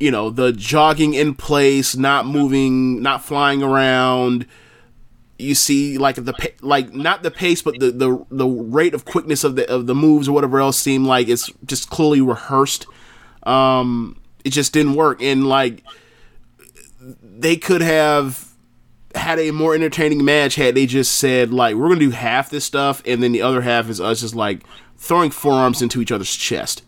you 0.00 0.10
know 0.10 0.30
the 0.30 0.52
jogging 0.52 1.14
in 1.14 1.34
place, 1.34 1.96
not 1.96 2.26
moving, 2.26 3.00
not 3.00 3.24
flying 3.24 3.62
around. 3.62 4.46
You 5.42 5.54
see 5.54 5.98
like 5.98 6.16
the 6.16 6.52
like 6.60 6.94
not 6.94 7.22
the 7.22 7.30
pace, 7.30 7.62
but 7.62 7.78
the 7.80 7.90
the 7.90 8.26
the 8.30 8.46
rate 8.46 8.94
of 8.94 9.04
quickness 9.04 9.44
of 9.44 9.56
the 9.56 9.68
of 9.70 9.86
the 9.86 9.94
moves 9.94 10.28
or 10.28 10.32
whatever 10.32 10.60
else 10.60 10.78
seem 10.78 11.04
like 11.04 11.28
it's 11.28 11.50
just 11.64 11.90
clearly 11.90 12.20
rehearsed. 12.20 12.86
Um, 13.42 14.20
it 14.44 14.50
just 14.50 14.72
didn't 14.72 14.94
work, 14.94 15.20
and 15.20 15.46
like 15.46 15.82
they 17.22 17.56
could 17.56 17.80
have 17.80 18.52
had 19.14 19.38
a 19.38 19.50
more 19.50 19.74
entertaining 19.74 20.24
match 20.24 20.54
had 20.54 20.74
they 20.74 20.86
just 20.86 21.12
said 21.18 21.52
like 21.52 21.74
we're 21.76 21.88
gonna 21.88 22.00
do 22.00 22.10
half 22.10 22.48
this 22.50 22.64
stuff 22.64 23.02
and 23.04 23.22
then 23.22 23.32
the 23.32 23.42
other 23.42 23.60
half 23.60 23.90
is 23.90 24.00
us 24.00 24.22
just 24.22 24.34
like 24.34 24.62
throwing 24.96 25.30
forearms 25.30 25.82
into 25.82 26.00
each 26.00 26.12
other's 26.12 26.34
chest. 26.34 26.82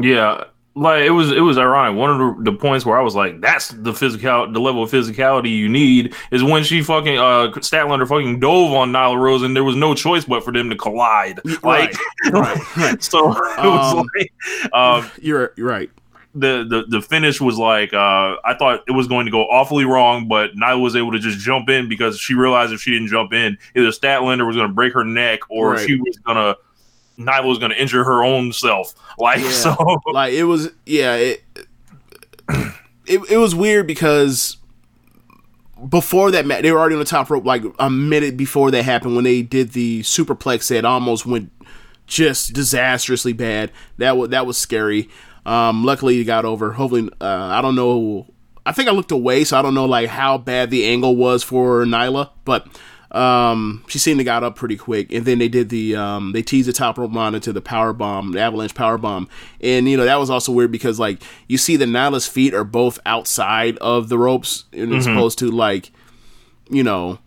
Yeah, 0.00 0.44
like 0.78 1.02
it 1.02 1.10
was 1.10 1.32
it 1.32 1.40
was 1.40 1.58
ironic. 1.58 1.98
One 1.98 2.10
of 2.10 2.44
the, 2.44 2.50
the, 2.50 2.56
points 2.56 2.86
where 2.86 2.98
I 2.98 3.02
was 3.02 3.14
like, 3.14 3.40
"That's 3.40 3.68
the 3.68 3.92
physical, 3.92 4.50
the 4.50 4.60
level 4.60 4.82
of 4.82 4.90
physicality 4.90 5.56
you 5.56 5.68
need," 5.68 6.14
is 6.30 6.42
when 6.42 6.62
she 6.64 6.82
fucking 6.82 7.18
uh 7.18 7.52
Statlander 7.56 8.06
fucking 8.08 8.40
dove 8.40 8.72
on 8.72 8.92
Nyla 8.92 9.18
Rose, 9.18 9.42
and 9.42 9.54
there 9.54 9.64
was 9.64 9.76
no 9.76 9.94
choice 9.94 10.24
but 10.24 10.44
for 10.44 10.52
them 10.52 10.70
to 10.70 10.76
collide. 10.76 11.40
Like, 11.62 11.94
right, 12.32 12.76
right. 12.76 13.02
so 13.02 13.32
it 13.32 13.64
was 13.64 13.94
um, 13.94 14.08
like, 14.16 14.72
um, 14.72 15.10
you're 15.20 15.52
you're 15.56 15.68
right 15.68 15.90
the, 16.34 16.64
the 16.68 16.84
the 16.88 17.02
finish 17.02 17.40
was 17.40 17.58
like 17.58 17.92
uh, 17.92 18.36
I 18.44 18.54
thought 18.58 18.82
it 18.86 18.92
was 18.92 19.08
going 19.08 19.26
to 19.26 19.32
go 19.32 19.42
awfully 19.42 19.84
wrong, 19.84 20.28
but 20.28 20.54
Nyla 20.54 20.80
was 20.80 20.94
able 20.94 21.12
to 21.12 21.18
just 21.18 21.38
jump 21.38 21.68
in 21.68 21.88
because 21.88 22.18
she 22.18 22.34
realized 22.34 22.72
if 22.72 22.80
she 22.80 22.92
didn't 22.92 23.08
jump 23.08 23.32
in, 23.32 23.58
either 23.74 23.88
Statlander 23.88 24.46
was 24.46 24.54
going 24.54 24.68
to 24.68 24.74
break 24.74 24.92
her 24.92 25.04
neck 25.04 25.40
or 25.50 25.72
right. 25.72 25.86
she 25.86 25.96
was 25.96 26.18
gonna 26.18 26.54
Nyla 27.18 27.44
was 27.44 27.58
going 27.58 27.70
to 27.70 27.80
injure 27.80 28.04
her 28.04 28.22
own 28.22 28.52
self. 28.52 28.94
Like 29.18 29.40
yeah. 29.40 29.50
so, 29.50 30.00
like 30.12 30.32
it 30.32 30.44
was 30.44 30.70
yeah 30.86 31.14
it, 31.16 31.44
it 33.06 33.20
it 33.30 33.36
was 33.36 33.54
weird 33.54 33.86
because 33.86 34.56
before 35.88 36.30
that 36.30 36.46
match 36.46 36.62
they 36.62 36.72
were 36.72 36.78
already 36.78 36.94
on 36.94 37.00
the 37.00 37.04
top 37.04 37.30
rope 37.30 37.44
like 37.44 37.62
a 37.78 37.90
minute 37.90 38.36
before 38.36 38.70
that 38.70 38.84
happened 38.84 39.14
when 39.14 39.24
they 39.24 39.42
did 39.42 39.70
the 39.70 40.00
superplex 40.02 40.68
that 40.68 40.84
almost 40.84 41.26
went 41.26 41.50
just 42.06 42.54
disastrously 42.54 43.32
bad. 43.32 43.70
That 43.98 44.16
was 44.16 44.30
that 44.30 44.46
was 44.46 44.56
scary. 44.56 45.08
Um, 45.46 45.84
luckily, 45.84 46.16
he 46.16 46.24
got 46.24 46.44
over. 46.44 46.72
Hopefully, 46.72 47.08
uh, 47.20 47.24
I 47.24 47.62
don't 47.62 47.74
know. 47.74 48.26
I 48.66 48.72
think 48.72 48.88
I 48.88 48.92
looked 48.92 49.12
away, 49.12 49.44
so 49.44 49.58
I 49.58 49.62
don't 49.62 49.74
know 49.74 49.86
like 49.86 50.08
how 50.08 50.36
bad 50.38 50.70
the 50.70 50.84
angle 50.84 51.16
was 51.16 51.42
for 51.42 51.84
Nyla, 51.84 52.30
but 52.44 52.66
um, 53.10 53.84
she 53.88 53.98
seemed 53.98 54.18
to 54.18 54.24
got 54.24 54.44
up 54.44 54.56
pretty 54.56 54.76
quick. 54.76 55.12
And 55.12 55.24
then 55.24 55.38
they 55.38 55.48
did 55.48 55.70
the 55.70 55.96
um, 55.96 56.32
they 56.32 56.42
teased 56.42 56.68
the 56.68 56.72
top 56.72 56.98
rope 56.98 57.10
monitor, 57.10 57.52
the 57.52 57.60
power 57.60 57.92
bomb, 57.92 58.32
the 58.32 58.40
avalanche 58.40 58.74
power 58.74 58.98
bomb, 58.98 59.28
and 59.60 59.88
you 59.88 59.96
know 59.96 60.04
that 60.04 60.16
was 60.16 60.30
also 60.30 60.52
weird 60.52 60.72
because 60.72 60.98
like 60.98 61.22
you 61.46 61.58
see 61.58 61.76
the 61.76 61.86
Nyla's 61.86 62.26
feet 62.26 62.54
are 62.54 62.64
both 62.64 62.98
outside 63.06 63.78
of 63.78 64.08
the 64.08 64.18
ropes, 64.18 64.64
and 64.72 64.92
mm-hmm. 64.92 65.10
opposed 65.10 65.38
to 65.38 65.50
like 65.50 65.90
you 66.70 66.82
know 66.82 67.18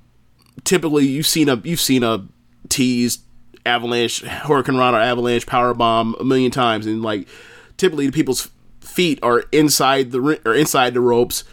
typically 0.64 1.08
you've 1.08 1.28
seen 1.28 1.50
a 1.50 1.56
you've 1.64 1.82
seen 1.82 2.04
a 2.04 2.28
teased 2.70 3.22
avalanche 3.66 4.24
hurricanrana 4.24 4.94
or 4.94 5.02
avalanche 5.02 5.46
power 5.46 5.74
bomb 5.74 6.16
a 6.20 6.24
million 6.24 6.52
times, 6.52 6.86
and 6.86 7.02
like 7.02 7.28
typically 7.78 8.06
the 8.06 8.12
people's 8.12 8.50
feet 8.82 9.18
are 9.24 9.46
inside 9.52 10.12
the 10.12 10.40
or 10.46 10.54
inside 10.54 10.94
the 10.94 11.02
ropes 11.02 11.44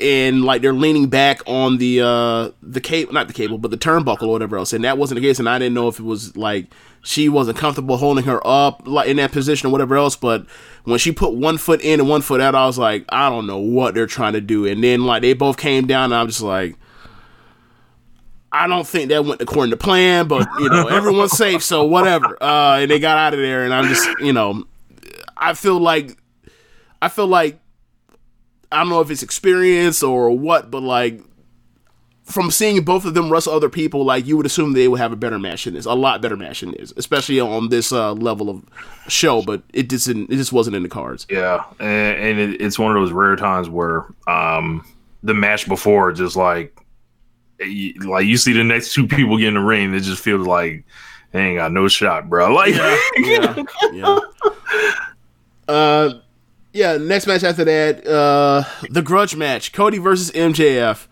and 0.00 0.44
like 0.44 0.62
they're 0.62 0.72
leaning 0.72 1.08
back 1.08 1.40
on 1.46 1.78
the 1.78 2.00
uh 2.00 2.50
the 2.62 2.80
cable 2.80 3.12
not 3.12 3.26
the 3.28 3.34
cable 3.34 3.58
but 3.58 3.70
the 3.70 3.76
turnbuckle 3.76 4.22
or 4.22 4.32
whatever 4.32 4.56
else 4.56 4.72
and 4.72 4.84
that 4.84 4.98
wasn't 4.98 5.20
the 5.20 5.26
case 5.26 5.38
and 5.38 5.48
i 5.48 5.58
didn't 5.58 5.74
know 5.74 5.88
if 5.88 5.98
it 5.98 6.04
was 6.04 6.36
like 6.36 6.66
she 7.02 7.28
wasn't 7.28 7.56
comfortable 7.56 7.96
holding 7.96 8.24
her 8.24 8.44
up 8.46 8.82
like 8.86 9.08
in 9.08 9.16
that 9.16 9.32
position 9.32 9.68
or 9.68 9.70
whatever 9.70 9.96
else 9.96 10.16
but 10.16 10.46
when 10.84 10.98
she 10.98 11.12
put 11.12 11.32
one 11.34 11.58
foot 11.58 11.80
in 11.82 12.00
and 12.00 12.08
one 12.08 12.22
foot 12.22 12.40
out 12.40 12.54
i 12.54 12.66
was 12.66 12.78
like 12.78 13.04
i 13.10 13.28
don't 13.28 13.46
know 13.46 13.58
what 13.58 13.94
they're 13.94 14.06
trying 14.06 14.32
to 14.32 14.40
do 14.40 14.66
and 14.66 14.82
then 14.82 15.04
like 15.04 15.22
they 15.22 15.32
both 15.32 15.56
came 15.56 15.86
down 15.86 16.04
and 16.04 16.14
i'm 16.14 16.26
just 16.26 16.42
like 16.42 16.76
I 18.52 18.66
don't 18.66 18.84
think 18.84 19.10
that 19.10 19.24
went 19.24 19.40
according 19.40 19.70
to 19.70 19.76
plan, 19.76 20.26
but 20.26 20.48
you 20.58 20.68
know 20.68 20.86
everyone's 20.90 21.30
safe, 21.30 21.62
so 21.62 21.84
whatever. 21.84 22.36
Uh, 22.42 22.78
and 22.80 22.90
they 22.90 22.98
got 22.98 23.16
out 23.16 23.32
of 23.32 23.38
there, 23.38 23.62
and 23.62 23.72
I'm 23.72 23.86
just 23.86 24.08
you 24.18 24.32
know 24.32 24.64
I 25.36 25.54
feel 25.54 25.78
like 25.78 26.16
I 27.00 27.08
feel 27.08 27.28
like 27.28 27.59
I 28.72 28.78
don't 28.78 28.88
know 28.88 29.00
if 29.00 29.10
it's 29.10 29.22
experience 29.22 30.02
or 30.02 30.30
what, 30.30 30.70
but 30.70 30.82
like 30.82 31.20
from 32.30 32.50
seeing 32.50 32.82
both 32.84 33.04
of 33.04 33.14
them 33.14 33.30
wrestle 33.30 33.52
other 33.52 33.68
people, 33.68 34.04
like 34.04 34.26
you 34.26 34.36
would 34.36 34.46
assume 34.46 34.72
they 34.72 34.88
would 34.88 35.00
have 35.00 35.12
a 35.12 35.16
better 35.16 35.38
match 35.38 35.64
than 35.64 35.74
this, 35.74 35.86
a 35.86 35.94
lot 35.94 36.22
better 36.22 36.36
match 36.36 36.60
than 36.60 36.72
this, 36.72 36.92
especially 36.96 37.40
on 37.40 37.68
this 37.68 37.92
uh, 37.92 38.12
level 38.12 38.48
of 38.48 38.64
show. 39.08 39.42
But 39.42 39.62
it 39.72 39.90
just 39.90 40.06
didn't, 40.06 40.30
it 40.30 40.36
just 40.36 40.52
wasn't 40.52 40.76
in 40.76 40.82
the 40.82 40.88
cards. 40.88 41.26
Yeah, 41.28 41.64
and, 41.78 42.18
and 42.18 42.38
it, 42.38 42.60
it's 42.60 42.78
one 42.78 42.96
of 42.96 43.02
those 43.02 43.12
rare 43.12 43.36
times 43.36 43.68
where 43.68 44.06
um, 44.28 44.86
the 45.22 45.34
match 45.34 45.68
before 45.68 46.12
just 46.12 46.36
like 46.36 46.76
like 48.04 48.24
you 48.24 48.36
see 48.38 48.52
the 48.52 48.64
next 48.64 48.94
two 48.94 49.06
people 49.06 49.36
get 49.36 49.48
in 49.48 49.54
the 49.54 49.60
ring, 49.60 49.92
it 49.92 50.00
just 50.00 50.22
feels 50.22 50.46
like 50.46 50.84
they 51.32 51.40
ain't 51.40 51.58
got 51.58 51.72
no 51.72 51.88
shot, 51.88 52.28
bro. 52.28 52.54
Like 52.54 52.74
yeah, 52.74 52.98
yeah, 53.16 53.62
yeah. 53.92 54.18
Uh, 55.68 56.19
yeah. 56.72 56.96
Next 56.96 57.26
match 57.26 57.44
after 57.44 57.64
that, 57.64 58.06
uh, 58.06 58.64
the 58.90 59.02
Grudge 59.02 59.36
match: 59.36 59.72
Cody 59.72 59.98
versus 59.98 60.30
MJF. 60.32 61.06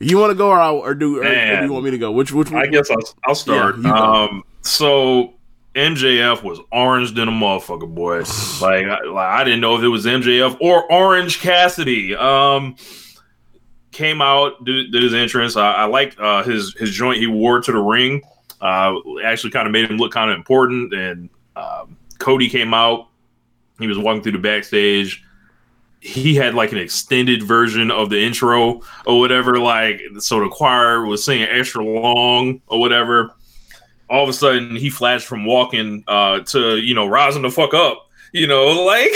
You 0.00 0.18
want 0.18 0.30
to 0.30 0.36
go 0.36 0.50
or, 0.50 0.60
I'll, 0.60 0.76
or 0.76 0.94
do 0.94 1.18
or, 1.18 1.26
or, 1.26 1.56
do 1.60 1.64
you 1.64 1.72
want 1.72 1.84
me 1.84 1.90
to 1.90 1.98
go? 1.98 2.12
Which 2.12 2.32
which? 2.32 2.52
I 2.52 2.66
guess 2.66 2.90
I'll, 2.90 2.98
I'll 3.26 3.34
start. 3.34 3.78
Yeah, 3.78 3.92
um, 3.92 4.44
so 4.62 5.34
MJF 5.74 6.42
was 6.42 6.60
orange 6.72 7.14
than 7.14 7.28
a 7.28 7.32
motherfucker, 7.32 7.92
boy. 7.92 8.18
like, 8.64 8.86
I, 8.86 9.04
like 9.04 9.40
I 9.40 9.44
didn't 9.44 9.60
know 9.60 9.76
if 9.76 9.82
it 9.82 9.88
was 9.88 10.06
MJF 10.06 10.58
or 10.60 10.90
Orange 10.90 11.40
Cassidy. 11.40 12.14
Um, 12.14 12.76
came 13.90 14.22
out 14.22 14.64
did, 14.64 14.92
did 14.92 15.02
his 15.02 15.14
entrance. 15.14 15.56
I, 15.56 15.72
I 15.72 15.84
liked 15.86 16.18
uh, 16.18 16.42
his 16.42 16.74
his 16.74 16.90
joint 16.90 17.18
he 17.18 17.26
wore 17.26 17.60
to 17.60 17.72
the 17.72 17.78
ring. 17.78 18.22
Uh, 18.60 18.94
actually, 19.24 19.50
kind 19.50 19.66
of 19.66 19.72
made 19.72 19.90
him 19.90 19.96
look 19.96 20.12
kind 20.12 20.30
of 20.30 20.36
important. 20.36 20.92
And 20.92 21.30
um, 21.56 21.96
Cody 22.18 22.48
came 22.48 22.74
out 22.74 23.07
he 23.78 23.86
was 23.86 23.98
walking 23.98 24.22
through 24.22 24.32
the 24.32 24.38
backstage. 24.38 25.24
He 26.00 26.34
had 26.34 26.54
like 26.54 26.72
an 26.72 26.78
extended 26.78 27.42
version 27.42 27.90
of 27.90 28.10
the 28.10 28.20
intro 28.20 28.82
or 29.06 29.18
whatever. 29.18 29.58
Like, 29.58 30.00
so 30.18 30.40
the 30.40 30.48
choir 30.48 31.04
was 31.04 31.24
singing 31.24 31.48
extra 31.48 31.84
long 31.84 32.60
or 32.66 32.80
whatever. 32.80 33.34
All 34.10 34.22
of 34.22 34.28
a 34.28 34.32
sudden, 34.32 34.74
he 34.76 34.90
flashed 34.90 35.26
from 35.26 35.44
walking 35.44 36.04
uh, 36.08 36.40
to, 36.40 36.78
you 36.78 36.94
know, 36.94 37.06
rising 37.06 37.42
the 37.42 37.50
fuck 37.50 37.74
up, 37.74 38.08
you 38.32 38.46
know, 38.46 38.66
like. 38.84 39.10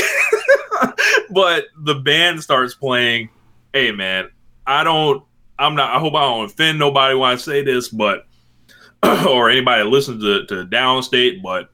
but 1.31 1.67
the 1.79 1.95
band 1.95 2.43
starts 2.43 2.75
playing. 2.75 3.31
Hey, 3.73 3.91
man, 3.91 4.31
I 4.67 4.85
don't, 4.85 5.25
I'm 5.59 5.75
not, 5.75 5.95
I 5.95 5.99
hope 5.99 6.15
I 6.15 6.23
don't 6.23 6.45
offend 6.45 6.79
nobody 6.79 7.15
when 7.15 7.31
I 7.31 7.37
say 7.37 7.63
this, 7.63 7.89
but, 7.89 8.27
or 9.03 9.49
anybody 9.49 9.83
that 9.83 9.89
listens 9.89 10.23
to, 10.23 10.45
to 10.47 10.67
Downstait, 10.67 11.43
but 11.43 11.71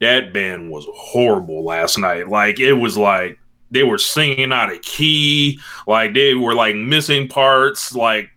that 0.00 0.32
band 0.32 0.70
was 0.70 0.86
horrible 0.92 1.64
last 1.64 1.98
night. 1.98 2.28
Like 2.28 2.60
it 2.60 2.74
was 2.74 2.96
like 2.96 3.38
they 3.70 3.82
were 3.82 3.98
singing 3.98 4.52
out 4.52 4.72
of 4.72 4.82
key, 4.82 5.60
like 5.86 6.14
they 6.14 6.34
were 6.34 6.54
like 6.54 6.76
missing 6.76 7.28
parts, 7.28 7.94
like 7.94 8.30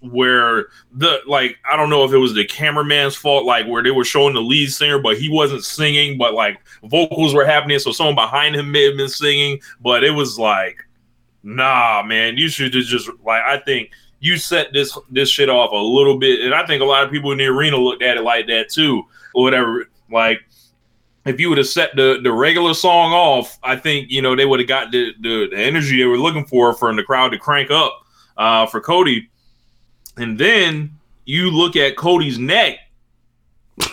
where 0.00 0.66
the 0.92 1.20
like 1.26 1.56
I 1.70 1.76
don't 1.76 1.90
know 1.90 2.04
if 2.04 2.12
it 2.12 2.18
was 2.18 2.34
the 2.34 2.44
cameraman's 2.44 3.16
fault, 3.16 3.44
like 3.44 3.66
where 3.66 3.82
they 3.82 3.90
were 3.90 4.04
showing 4.04 4.34
the 4.34 4.42
lead 4.42 4.72
singer, 4.72 4.98
but 4.98 5.18
he 5.18 5.28
wasn't 5.28 5.64
singing, 5.64 6.18
but 6.18 6.34
like 6.34 6.58
vocals 6.84 7.34
were 7.34 7.46
happening, 7.46 7.78
so 7.78 7.92
someone 7.92 8.14
behind 8.14 8.54
him 8.54 8.70
may 8.70 8.84
have 8.84 8.96
been 8.96 9.08
singing, 9.08 9.60
but 9.80 10.04
it 10.04 10.12
was 10.12 10.38
like 10.38 10.86
nah, 11.46 12.02
man, 12.04 12.36
you 12.36 12.48
should 12.48 12.72
just 12.72 13.08
like 13.24 13.42
I 13.42 13.58
think 13.58 13.90
you 14.20 14.36
set 14.36 14.72
this 14.72 14.98
this 15.10 15.30
shit 15.30 15.48
off 15.48 15.70
a 15.72 15.76
little 15.76 16.18
bit, 16.18 16.40
and 16.40 16.54
I 16.54 16.66
think 16.66 16.82
a 16.82 16.84
lot 16.84 17.04
of 17.04 17.10
people 17.10 17.32
in 17.32 17.38
the 17.38 17.46
arena 17.46 17.76
looked 17.76 18.02
at 18.02 18.18
it 18.18 18.22
like 18.22 18.48
that 18.48 18.68
too, 18.68 19.04
or 19.34 19.44
whatever. 19.44 19.88
Like 20.10 20.40
if 21.26 21.40
you 21.40 21.48
would 21.48 21.58
have 21.58 21.66
set 21.66 21.94
the 21.96 22.20
the 22.22 22.32
regular 22.32 22.72
song 22.72 23.12
off, 23.12 23.58
I 23.62 23.76
think 23.76 24.10
you 24.10 24.22
know 24.22 24.36
they 24.36 24.46
would 24.46 24.60
have 24.60 24.68
got 24.68 24.92
the, 24.92 25.12
the 25.20 25.48
the 25.50 25.58
energy 25.58 25.98
they 25.98 26.04
were 26.04 26.18
looking 26.18 26.46
for 26.46 26.72
from 26.72 26.96
the 26.96 27.02
crowd 27.02 27.30
to 27.30 27.38
crank 27.38 27.70
up 27.70 28.06
uh, 28.36 28.66
for 28.66 28.80
Cody, 28.80 29.28
and 30.16 30.38
then 30.38 30.96
you 31.24 31.50
look 31.50 31.76
at 31.76 31.96
Cody's 31.96 32.38
neck. 32.38 32.78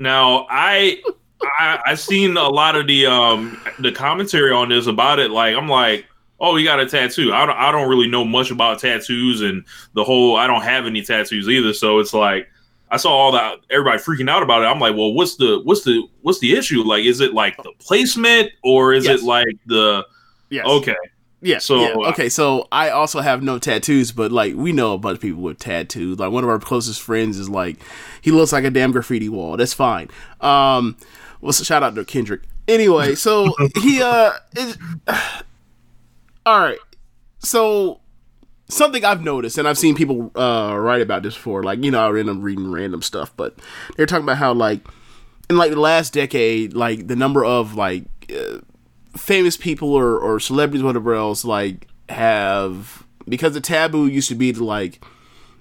Now 0.00 0.46
I 0.48 1.02
I 1.42 1.80
I 1.86 1.94
seen 1.96 2.36
a 2.36 2.48
lot 2.48 2.76
of 2.76 2.86
the 2.86 3.06
um 3.06 3.60
the 3.80 3.90
commentary 3.90 4.52
on 4.52 4.68
this 4.68 4.86
about 4.86 5.18
it. 5.18 5.32
Like 5.32 5.56
I'm 5.56 5.68
like, 5.68 6.06
oh, 6.38 6.54
you 6.54 6.64
got 6.64 6.78
a 6.78 6.86
tattoo. 6.86 7.32
I 7.32 7.44
don't 7.44 7.56
I 7.56 7.72
don't 7.72 7.88
really 7.88 8.06
know 8.06 8.24
much 8.24 8.52
about 8.52 8.78
tattoos 8.78 9.40
and 9.40 9.64
the 9.94 10.04
whole. 10.04 10.36
I 10.36 10.46
don't 10.46 10.62
have 10.62 10.86
any 10.86 11.02
tattoos 11.02 11.48
either. 11.48 11.72
So 11.72 11.98
it's 11.98 12.14
like 12.14 12.48
I 12.90 12.96
saw 12.96 13.10
all 13.10 13.32
that 13.32 13.58
everybody 13.70 13.98
freaking 13.98 14.30
out 14.30 14.42
about 14.42 14.62
it. 14.62 14.66
I'm 14.66 14.80
like, 14.80 14.96
well, 14.96 15.12
what's 15.12 15.36
the 15.36 15.60
what's 15.64 15.82
the 15.84 16.02
what's 16.22 16.38
the 16.38 16.54
issue? 16.56 16.82
Like, 16.82 17.04
is 17.04 17.20
it 17.20 17.34
like 17.34 17.56
the 17.58 17.72
placement 17.78 18.50
or 18.62 18.92
is 18.94 19.04
Yes. 19.04 19.20
it 19.20 19.24
like 19.26 19.46
the 19.66 20.06
Yes. 20.50 20.66
okay? 20.66 20.96
Yeah. 21.40 21.58
So, 21.58 21.80
yeah. 21.80 21.88
uh, 21.90 22.10
okay, 22.10 22.28
so 22.28 22.66
I 22.72 22.90
also 22.90 23.20
have 23.20 23.42
no 23.42 23.58
tattoos, 23.58 24.10
but 24.10 24.32
like 24.32 24.54
we 24.56 24.72
know 24.72 24.94
a 24.94 24.98
bunch 24.98 25.16
of 25.16 25.22
people 25.22 25.42
with 25.42 25.58
tattoos. 25.58 26.18
Like 26.18 26.32
one 26.32 26.42
of 26.44 26.50
our 26.50 26.58
closest 26.58 27.00
friends 27.02 27.38
is 27.38 27.48
like 27.48 27.76
he 28.22 28.30
looks 28.30 28.52
like 28.52 28.64
a 28.64 28.70
damn 28.70 28.90
graffiti 28.92 29.28
wall. 29.28 29.56
That's 29.56 29.74
fine. 29.74 30.08
Um, 30.40 30.96
well, 31.40 31.52
so 31.52 31.62
shout 31.64 31.82
out 31.82 31.94
to 31.94 32.04
Kendrick. 32.04 32.42
Anyway, 32.66 33.14
so 33.14 33.54
he 33.82 34.02
uh, 34.02 34.32
is, 34.56 34.78
all 36.46 36.60
right. 36.60 36.78
So 37.40 38.00
something 38.68 39.04
I've 39.04 39.22
noticed, 39.22 39.58
and 39.58 39.66
I've 39.66 39.78
seen 39.78 39.94
people 39.94 40.30
uh 40.34 40.76
write 40.76 41.02
about 41.02 41.22
this 41.22 41.34
before. 41.34 41.62
Like 41.62 41.82
you 41.82 41.90
know, 41.90 42.00
I 42.00 42.18
end 42.18 42.30
up 42.30 42.36
reading 42.40 42.70
random 42.70 43.02
stuff, 43.02 43.32
but 43.36 43.58
they're 43.96 44.06
talking 44.06 44.24
about 44.24 44.38
how 44.38 44.52
like 44.52 44.80
in 45.50 45.56
like 45.56 45.70
the 45.70 45.80
last 45.80 46.12
decade, 46.12 46.74
like 46.74 47.06
the 47.06 47.16
number 47.16 47.44
of 47.44 47.74
like 47.74 48.04
uh, 48.30 48.58
famous 49.16 49.56
people 49.56 49.92
or, 49.94 50.18
or 50.18 50.38
celebrities, 50.40 50.82
whatever 50.82 51.14
else, 51.14 51.44
like 51.44 51.88
have 52.08 53.04
because 53.28 53.54
the 53.54 53.60
taboo 53.60 54.06
used 54.06 54.28
to 54.28 54.34
be 54.34 54.52
to 54.52 54.64
like, 54.64 55.04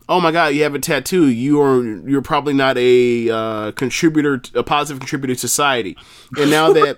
oh 0.09 0.19
my 0.19 0.31
god, 0.31 0.47
you 0.47 0.63
have 0.63 0.75
a 0.75 0.79
tattoo, 0.79 1.27
you 1.27 1.61
are 1.61 1.83
you're 2.07 2.21
probably 2.21 2.53
not 2.53 2.77
a 2.77 3.29
uh, 3.29 3.71
contributor, 3.73 4.41
a 4.53 4.63
positive 4.63 4.99
contributor 4.99 5.33
to 5.33 5.39
society, 5.39 5.97
and 6.37 6.49
now 6.51 6.73
that 6.73 6.97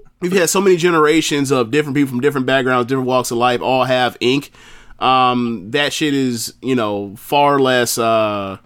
we've 0.20 0.32
had 0.32 0.48
so 0.48 0.60
many 0.60 0.76
generations 0.76 1.50
of 1.50 1.70
different 1.70 1.96
people 1.96 2.10
from 2.10 2.20
different 2.20 2.46
backgrounds, 2.46 2.88
different 2.88 3.08
walks 3.08 3.30
of 3.30 3.38
life, 3.38 3.60
all 3.60 3.84
have 3.84 4.16
ink. 4.20 4.50
Um, 4.98 5.70
that 5.70 5.92
shit 5.92 6.14
is 6.14 6.54
you 6.60 6.74
know 6.74 7.14
far 7.16 7.60
less 7.60 7.98
uh, 7.98 8.58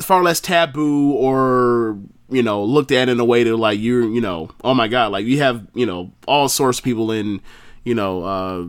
far 0.00 0.22
less 0.22 0.40
taboo 0.40 1.12
or 1.12 1.98
you 2.28 2.42
know 2.42 2.64
looked 2.64 2.92
at 2.92 3.08
in 3.08 3.18
a 3.20 3.24
way 3.24 3.44
to 3.44 3.56
like 3.56 3.78
you're 3.78 4.08
you 4.08 4.20
know 4.20 4.50
oh 4.62 4.74
my 4.74 4.88
god 4.88 5.12
like 5.12 5.26
you 5.26 5.38
have 5.40 5.66
you 5.74 5.86
know 5.86 6.10
all 6.26 6.48
sorts 6.48 6.78
of 6.78 6.84
people 6.84 7.10
in 7.10 7.40
you 7.84 7.94
know 7.94 8.24
uh 8.24 8.64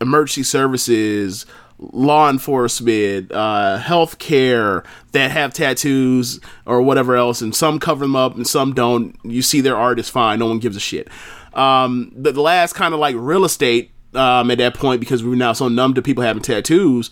emergency 0.00 0.42
services 0.42 1.46
law 1.78 2.28
enforcement 2.28 3.30
uh 3.32 3.78
healthcare 3.80 4.84
that 5.12 5.30
have 5.30 5.54
tattoos 5.54 6.40
or 6.66 6.82
whatever 6.82 7.16
else 7.16 7.40
and 7.40 7.54
some 7.54 7.78
cover 7.78 8.04
them 8.04 8.14
up 8.14 8.36
and 8.36 8.46
some 8.46 8.74
don't. 8.74 9.16
You 9.24 9.40
see 9.40 9.60
their 9.62 9.76
art 9.76 9.98
is 9.98 10.08
fine. 10.08 10.38
No 10.38 10.46
one 10.46 10.58
gives 10.58 10.76
a 10.76 10.80
shit. 10.80 11.08
Um 11.54 12.12
the, 12.14 12.32
the 12.32 12.42
last 12.42 12.74
kind 12.74 12.92
of 12.92 13.00
like 13.00 13.16
real 13.18 13.44
estate 13.46 13.92
um 14.14 14.50
at 14.50 14.58
that 14.58 14.74
point 14.74 15.00
because 15.00 15.22
we're 15.22 15.34
now 15.34 15.52
so 15.52 15.68
numb 15.68 15.94
to 15.94 16.02
people 16.02 16.24
having 16.24 16.42
tattoos 16.42 17.10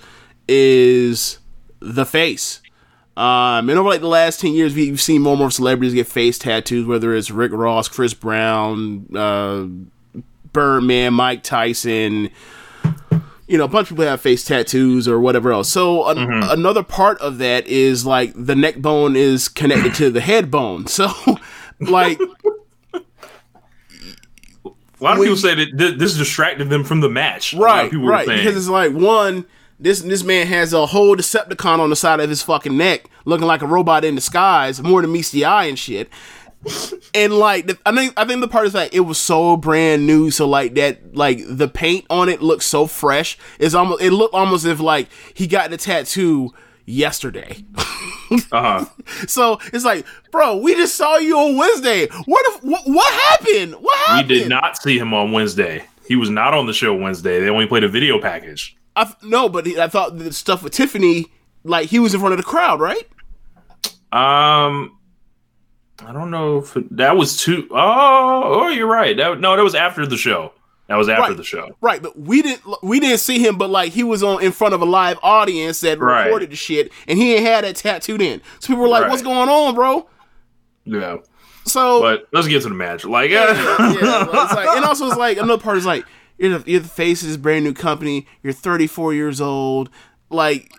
is 0.48 1.38
the 1.80 2.04
face 2.04 2.60
um, 3.18 3.68
and 3.68 3.76
over 3.76 3.88
like 3.88 4.00
the 4.00 4.06
last 4.06 4.38
ten 4.38 4.52
years, 4.52 4.76
we've 4.76 5.00
seen 5.00 5.22
more 5.22 5.32
and 5.32 5.40
more 5.40 5.50
celebrities 5.50 5.92
get 5.92 6.06
face 6.06 6.38
tattoos, 6.38 6.86
whether 6.86 7.12
it's 7.16 7.32
Rick 7.32 7.50
Ross, 7.50 7.88
Chris 7.88 8.14
Brown, 8.14 9.08
uh, 9.12 9.66
Birdman, 10.52 11.14
Mike 11.14 11.42
Tyson. 11.42 12.30
You 13.48 13.58
know, 13.58 13.64
a 13.64 13.68
bunch 13.68 13.90
of 13.90 13.96
people 13.96 14.04
have 14.08 14.20
face 14.20 14.44
tattoos 14.44 15.08
or 15.08 15.18
whatever 15.18 15.50
else. 15.50 15.68
So 15.68 16.06
an- 16.06 16.18
another 16.20 16.84
part 16.84 17.18
of 17.20 17.38
that 17.38 17.66
is 17.66 18.06
like 18.06 18.32
the 18.36 18.54
neck 18.54 18.76
bone 18.76 19.16
is 19.16 19.48
connected 19.48 19.94
to 19.94 20.10
the 20.10 20.20
head 20.20 20.48
bone. 20.48 20.86
So, 20.98 21.10
like, 21.80 22.20
lot 25.04 25.16
of 25.16 25.22
people 25.22 25.36
say 25.36 25.54
that 25.54 25.78
th- 25.78 25.98
this 25.98 26.16
distracted 26.16 26.70
them 26.70 26.84
from 26.84 27.00
the 27.00 27.08
match. 27.08 27.54
A 27.54 27.58
right, 27.58 27.90
people 27.90 28.06
right, 28.06 28.26
because 28.26 28.56
it's 28.56 28.68
like 28.68 28.92
one. 28.92 29.46
This 29.80 30.00
this 30.00 30.24
man 30.24 30.48
has 30.48 30.72
a 30.72 30.86
whole 30.86 31.14
Decepticon 31.14 31.78
on 31.78 31.90
the 31.90 31.96
side 31.96 32.18
of 32.18 32.28
his 32.28 32.42
fucking 32.42 32.76
neck, 32.76 33.08
looking 33.24 33.46
like 33.46 33.62
a 33.62 33.66
robot 33.66 34.04
in 34.04 34.16
disguise, 34.16 34.82
more 34.82 35.02
than 35.02 35.12
meets 35.12 35.30
the 35.30 35.44
eye 35.44 35.66
and 35.66 35.78
shit. 35.78 36.10
and 37.14 37.32
like, 37.34 37.70
I 37.86 37.94
think 37.94 38.12
I 38.16 38.24
think 38.24 38.40
the 38.40 38.48
part 38.48 38.66
is 38.66 38.74
like 38.74 38.92
it 38.92 39.00
was 39.00 39.18
so 39.18 39.56
brand 39.56 40.06
new, 40.06 40.30
so 40.30 40.48
like 40.48 40.74
that, 40.74 41.14
like 41.14 41.40
the 41.46 41.68
paint 41.68 42.06
on 42.10 42.28
it 42.28 42.42
looks 42.42 42.66
so 42.66 42.86
fresh. 42.86 43.38
It's 43.60 43.74
almost 43.74 44.02
it 44.02 44.10
looked 44.12 44.34
almost 44.34 44.64
as 44.64 44.72
if 44.72 44.80
like 44.80 45.08
he 45.34 45.46
got 45.46 45.70
the 45.70 45.76
tattoo 45.76 46.52
yesterday. 46.88 47.64
uh-huh. 48.52 48.84
So 49.26 49.58
it's 49.72 49.84
like, 49.84 50.06
bro, 50.32 50.56
we 50.56 50.74
just 50.74 50.96
saw 50.96 51.16
you 51.18 51.36
on 51.38 51.56
Wednesday. 51.56 52.06
What 52.26 52.44
if 52.48 52.64
what, 52.64 52.82
what 52.86 53.12
happened? 53.30 53.74
What 53.74 53.98
We 54.08 54.12
happened? 54.14 54.28
did 54.28 54.48
not 54.48 54.76
see 54.80 54.98
him 54.98 55.12
on 55.14 55.32
Wednesday. 55.32 55.84
He 56.06 56.16
was 56.16 56.30
not 56.30 56.54
on 56.54 56.66
the 56.66 56.72
show 56.72 56.94
Wednesday. 56.94 57.40
They 57.40 57.48
only 57.50 57.66
played 57.66 57.84
a 57.84 57.88
video 57.88 58.20
package. 58.20 58.76
I 58.96 59.12
no, 59.22 59.48
but 59.48 59.66
I 59.68 59.88
thought 59.88 60.18
the 60.18 60.32
stuff 60.32 60.62
with 60.62 60.72
Tiffany, 60.72 61.26
like 61.64 61.88
he 61.88 61.98
was 61.98 62.14
in 62.14 62.20
front 62.20 62.32
of 62.32 62.38
the 62.38 62.44
crowd, 62.44 62.80
right? 62.80 63.06
Um, 64.10 64.96
I 66.04 66.12
don't 66.12 66.30
know 66.30 66.58
if 66.58 66.76
it- 66.76 66.96
that 66.96 67.16
was 67.16 67.36
too. 67.42 67.68
Oh, 67.70 68.42
oh, 68.62 68.68
you're 68.68 68.86
right. 68.86 69.16
That, 69.16 69.38
no, 69.40 69.54
that 69.56 69.62
was 69.62 69.74
after 69.74 70.06
the 70.06 70.16
show. 70.16 70.52
That 70.88 70.96
was 70.96 71.08
after 71.08 71.22
Right. 71.22 71.36
the 71.36 71.44
show. 71.44 71.76
Right, 71.82 72.02
but 72.02 72.18
we 72.18 72.40
didn't 72.42 72.62
we 72.82 72.98
didn't 72.98 73.18
see 73.18 73.38
him, 73.38 73.58
but 73.58 73.68
like 73.70 73.92
he 73.92 74.02
was 74.04 74.22
on 74.22 74.42
in 74.42 74.52
front 74.52 74.72
of 74.74 74.80
a 74.80 74.86
live 74.86 75.18
audience 75.22 75.80
that 75.80 75.98
Right. 75.98 76.24
recorded 76.24 76.50
the 76.50 76.56
shit, 76.56 76.90
and 77.06 77.18
he 77.18 77.34
ain't 77.34 77.44
had 77.46 77.64
that 77.64 77.76
tattooed 77.76 78.22
in. 78.22 78.40
So 78.60 78.68
people 78.68 78.82
were 78.82 78.88
like, 78.88 79.02
Right. 79.02 79.10
"What's 79.10 79.22
going 79.22 79.48
on, 79.50 79.74
bro?" 79.74 80.08
Yeah, 80.86 81.18
So 81.64 82.00
but 82.00 82.28
let's 82.32 82.48
get 82.48 82.62
to 82.62 82.68
the 82.70 82.74
match. 82.74 83.04
Like, 83.04 83.30
yeah, 83.30 83.50
it's 83.90 84.54
like, 84.54 84.68
and 84.76 84.84
also 84.86 85.06
it's 85.08 85.16
like 85.18 85.36
another 85.36 85.62
part 85.62 85.76
is 85.76 85.84
like 85.84 86.04
you're 86.38 86.58
the, 86.58 86.70
you're 86.70 86.80
the 86.80 86.88
face 86.88 87.20
of 87.22 87.28
this 87.28 87.36
brand 87.36 87.64
new 87.64 87.74
company. 87.74 88.26
You're 88.42 88.54
34 88.54 89.12
years 89.12 89.40
old. 89.42 89.90
Like 90.30 90.72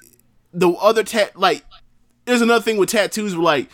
the 0.54 0.72
other 0.72 1.04
tat, 1.04 1.38
like 1.40 1.64
there's 2.26 2.42
another 2.42 2.64
thing 2.64 2.78
with 2.78 2.90
tattoos. 2.90 3.36
Where, 3.36 3.44
like 3.44 3.70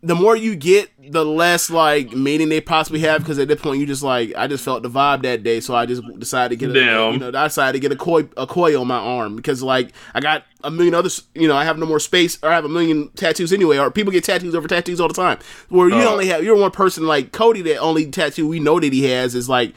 the 0.00 0.14
more 0.14 0.36
you 0.36 0.54
get, 0.54 0.90
the 1.12 1.24
less 1.24 1.70
like 1.70 2.12
meaning 2.12 2.48
they 2.48 2.60
possibly 2.60 3.00
have. 3.00 3.20
Because 3.22 3.38
at 3.40 3.48
that 3.48 3.60
point, 3.60 3.80
you 3.80 3.86
just 3.86 4.02
like 4.02 4.32
I 4.36 4.46
just 4.46 4.64
felt 4.64 4.82
the 4.84 4.88
vibe 4.90 5.22
that 5.22 5.42
day, 5.42 5.58
so 5.60 5.74
I 5.74 5.86
just 5.86 6.02
decided 6.18 6.50
to 6.50 6.66
get 6.66 6.70
a, 6.70 6.72
Damn. 6.80 7.12
you 7.14 7.18
know 7.18 7.28
I 7.28 7.48
decided 7.48 7.72
to 7.72 7.80
get 7.80 7.90
a 7.92 7.96
koi 7.96 8.28
a 8.36 8.46
koi 8.46 8.80
on 8.80 8.86
my 8.86 8.98
arm 8.98 9.34
because 9.34 9.62
like 9.62 9.90
I 10.14 10.20
got 10.20 10.44
a 10.62 10.70
million 10.70 10.94
others. 10.94 11.22
You 11.34 11.48
know 11.48 11.56
I 11.56 11.64
have 11.64 11.78
no 11.78 11.86
more 11.86 11.98
space 11.98 12.38
or 12.42 12.50
I 12.50 12.54
have 12.54 12.64
a 12.64 12.68
million 12.68 13.08
tattoos 13.16 13.52
anyway. 13.52 13.78
Or 13.78 13.90
people 13.90 14.12
get 14.12 14.22
tattoos 14.24 14.54
over 14.54 14.68
tattoos 14.68 15.00
all 15.00 15.08
the 15.08 15.14
time. 15.14 15.38
Where 15.68 15.88
you 15.88 15.96
Uh. 15.96 16.12
only 16.12 16.28
have 16.28 16.44
you're 16.44 16.56
one 16.56 16.70
person 16.70 17.06
like 17.06 17.32
Cody 17.32 17.62
that 17.62 17.78
only 17.78 18.06
tattoo 18.10 18.46
we 18.46 18.60
know 18.60 18.78
that 18.78 18.92
he 18.92 19.04
has 19.10 19.34
is 19.34 19.48
like 19.48 19.74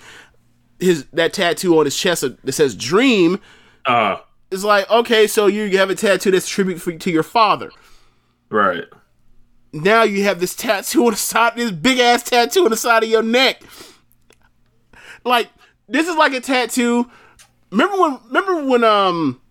his 0.79 1.05
that 1.13 1.33
tattoo 1.33 1.77
on 1.79 1.85
his 1.85 1.95
chest 1.97 2.23
that 2.43 2.51
says 2.53 2.75
dream 2.75 3.39
uh, 3.85 4.17
is 4.51 4.63
like 4.63 4.89
okay 4.91 5.25
so 5.27 5.47
you 5.47 5.77
have 5.77 5.89
a 5.89 5.95
tattoo 5.95 6.29
that's 6.31 6.45
a 6.45 6.49
tribute 6.49 6.79
for, 6.79 6.91
to 6.91 7.11
your 7.11 7.23
father 7.23 7.71
right. 8.49 8.85
Now 9.73 10.03
you 10.03 10.23
have 10.23 10.39
this 10.39 10.55
tattoo 10.55 11.05
on 11.05 11.11
the 11.11 11.17
side 11.17 11.55
this 11.55 11.71
big 11.71 11.99
ass 11.99 12.23
tattoo 12.23 12.65
on 12.65 12.71
the 12.71 12.77
side 12.77 13.03
of 13.03 13.09
your 13.09 13.23
neck. 13.23 13.61
Like 15.23 15.49
this 15.87 16.07
is 16.07 16.15
like 16.15 16.33
a 16.33 16.41
tattoo. 16.41 17.09
Remember 17.71 17.99
when 17.99 18.19
remember 18.27 18.65
when 18.65 18.83
um 18.83 19.41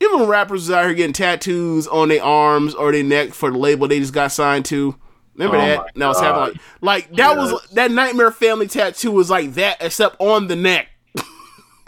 even 0.00 0.20
when 0.20 0.28
rappers 0.28 0.62
was 0.62 0.70
out 0.70 0.84
here 0.84 0.94
getting 0.94 1.12
tattoos 1.12 1.86
on 1.86 2.08
their 2.08 2.22
arms 2.22 2.74
or 2.74 2.92
their 2.92 3.02
neck 3.02 3.32
for 3.32 3.50
the 3.50 3.58
label 3.58 3.88
they 3.88 4.00
just 4.00 4.12
got 4.12 4.32
signed 4.32 4.64
to? 4.66 4.96
Remember 5.34 5.56
Oh 5.58 5.60
that? 5.60 5.94
that 5.94 6.06
was 6.06 6.20
happening. 6.20 6.60
Like, 6.80 7.08
like 7.08 7.16
that 7.16 7.36
was 7.36 7.68
that 7.72 7.90
nightmare 7.90 8.30
family 8.30 8.66
tattoo 8.66 9.12
was 9.12 9.30
like 9.30 9.54
that 9.54 9.78
except 9.80 10.16
on 10.18 10.48
the 10.48 10.56
neck 10.56 10.88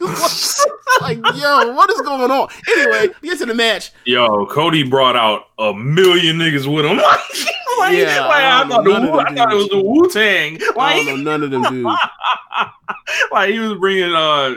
like 1.00 1.18
yo 1.34 1.72
what 1.74 1.90
is 1.90 2.00
going 2.02 2.30
on 2.30 2.48
anyway 2.76 3.08
get 3.22 3.38
to 3.38 3.46
the 3.46 3.54
match 3.54 3.90
Yo, 4.04 4.46
Cody 4.46 4.82
brought 4.84 5.16
out 5.16 5.46
a 5.58 5.74
million 5.74 6.36
niggas 6.38 6.72
with 6.72 6.84
him. 6.84 6.96
like, 7.78 7.96
Yeah, 7.96 8.26
like, 8.26 8.42
I 8.42 8.62
I, 8.64 8.68
thought 8.68 8.84
the 8.84 8.90
Wu- 8.90 9.18
I 9.18 9.34
thought 9.34 9.52
it 9.52 9.56
was 9.56 9.68
the 9.68 9.82
Wu 9.82 10.08
Tang. 10.08 10.58
I 10.62 10.72
Like, 10.76 11.06
don't 11.06 11.24
know 11.24 11.30
none 11.32 11.42
of 11.42 11.50
them 11.50 11.62
dudes 11.70 11.98
like 13.32 13.50
he 13.50 13.58
was 13.58 13.74
bringing 13.78 14.12
uh 14.14 14.54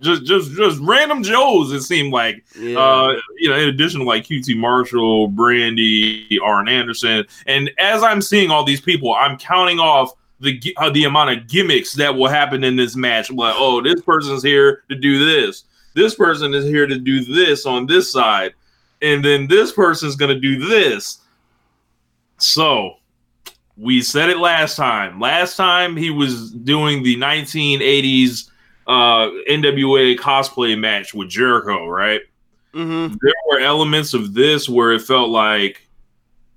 just 0.00 0.24
just 0.24 0.52
just 0.52 0.78
random 0.80 1.22
Joes. 1.22 1.72
It 1.72 1.82
seemed 1.82 2.12
like 2.12 2.44
Yeah. 2.58 2.78
uh 2.78 3.12
you 3.38 3.48
know 3.48 3.56
in 3.56 3.68
addition 3.68 4.00
to 4.00 4.06
like 4.06 4.24
QT 4.24 4.56
Marshall, 4.56 5.30
Brandi, 5.30 6.26
Arn 6.42 6.68
Anderson, 6.68 7.24
and 7.46 7.70
as 7.78 8.02
I'm 8.02 8.20
seeing 8.22 8.50
all 8.50 8.64
these 8.64 8.80
people, 8.80 9.14
I'm 9.14 9.38
counting 9.38 9.78
off 9.80 10.12
the 10.44 10.76
uh, 10.76 10.90
the 10.90 11.04
amount 11.04 11.30
of 11.30 11.48
gimmicks 11.48 11.94
that 11.94 12.14
will 12.14 12.28
happen 12.28 12.62
in 12.62 12.76
this 12.76 12.94
match. 12.94 13.30
Like, 13.30 13.54
oh, 13.56 13.80
this 13.80 14.00
person's 14.02 14.42
here 14.42 14.82
to 14.88 14.94
do 14.94 15.24
this. 15.24 15.64
This 15.94 16.14
person 16.14 16.54
is 16.54 16.64
here 16.64 16.86
to 16.86 16.98
do 16.98 17.24
this 17.24 17.66
on 17.66 17.86
this 17.86 18.12
side, 18.12 18.54
and 19.02 19.24
then 19.24 19.48
this 19.48 19.72
person's 19.72 20.16
gonna 20.16 20.38
do 20.38 20.68
this. 20.68 21.18
So 22.38 22.96
we 23.76 24.02
said 24.02 24.30
it 24.30 24.38
last 24.38 24.76
time. 24.76 25.20
Last 25.20 25.56
time 25.56 25.96
he 25.96 26.10
was 26.10 26.52
doing 26.52 27.02
the 27.02 27.16
1980s 27.16 28.50
uh, 28.86 29.30
NWA 29.48 30.16
cosplay 30.16 30.78
match 30.78 31.14
with 31.14 31.28
Jericho, 31.28 31.88
right? 31.88 32.20
Mm-hmm. 32.72 33.16
There 33.20 33.32
were 33.50 33.60
elements 33.60 34.14
of 34.14 34.34
this 34.34 34.68
where 34.68 34.92
it 34.92 35.02
felt 35.02 35.30
like, 35.30 35.86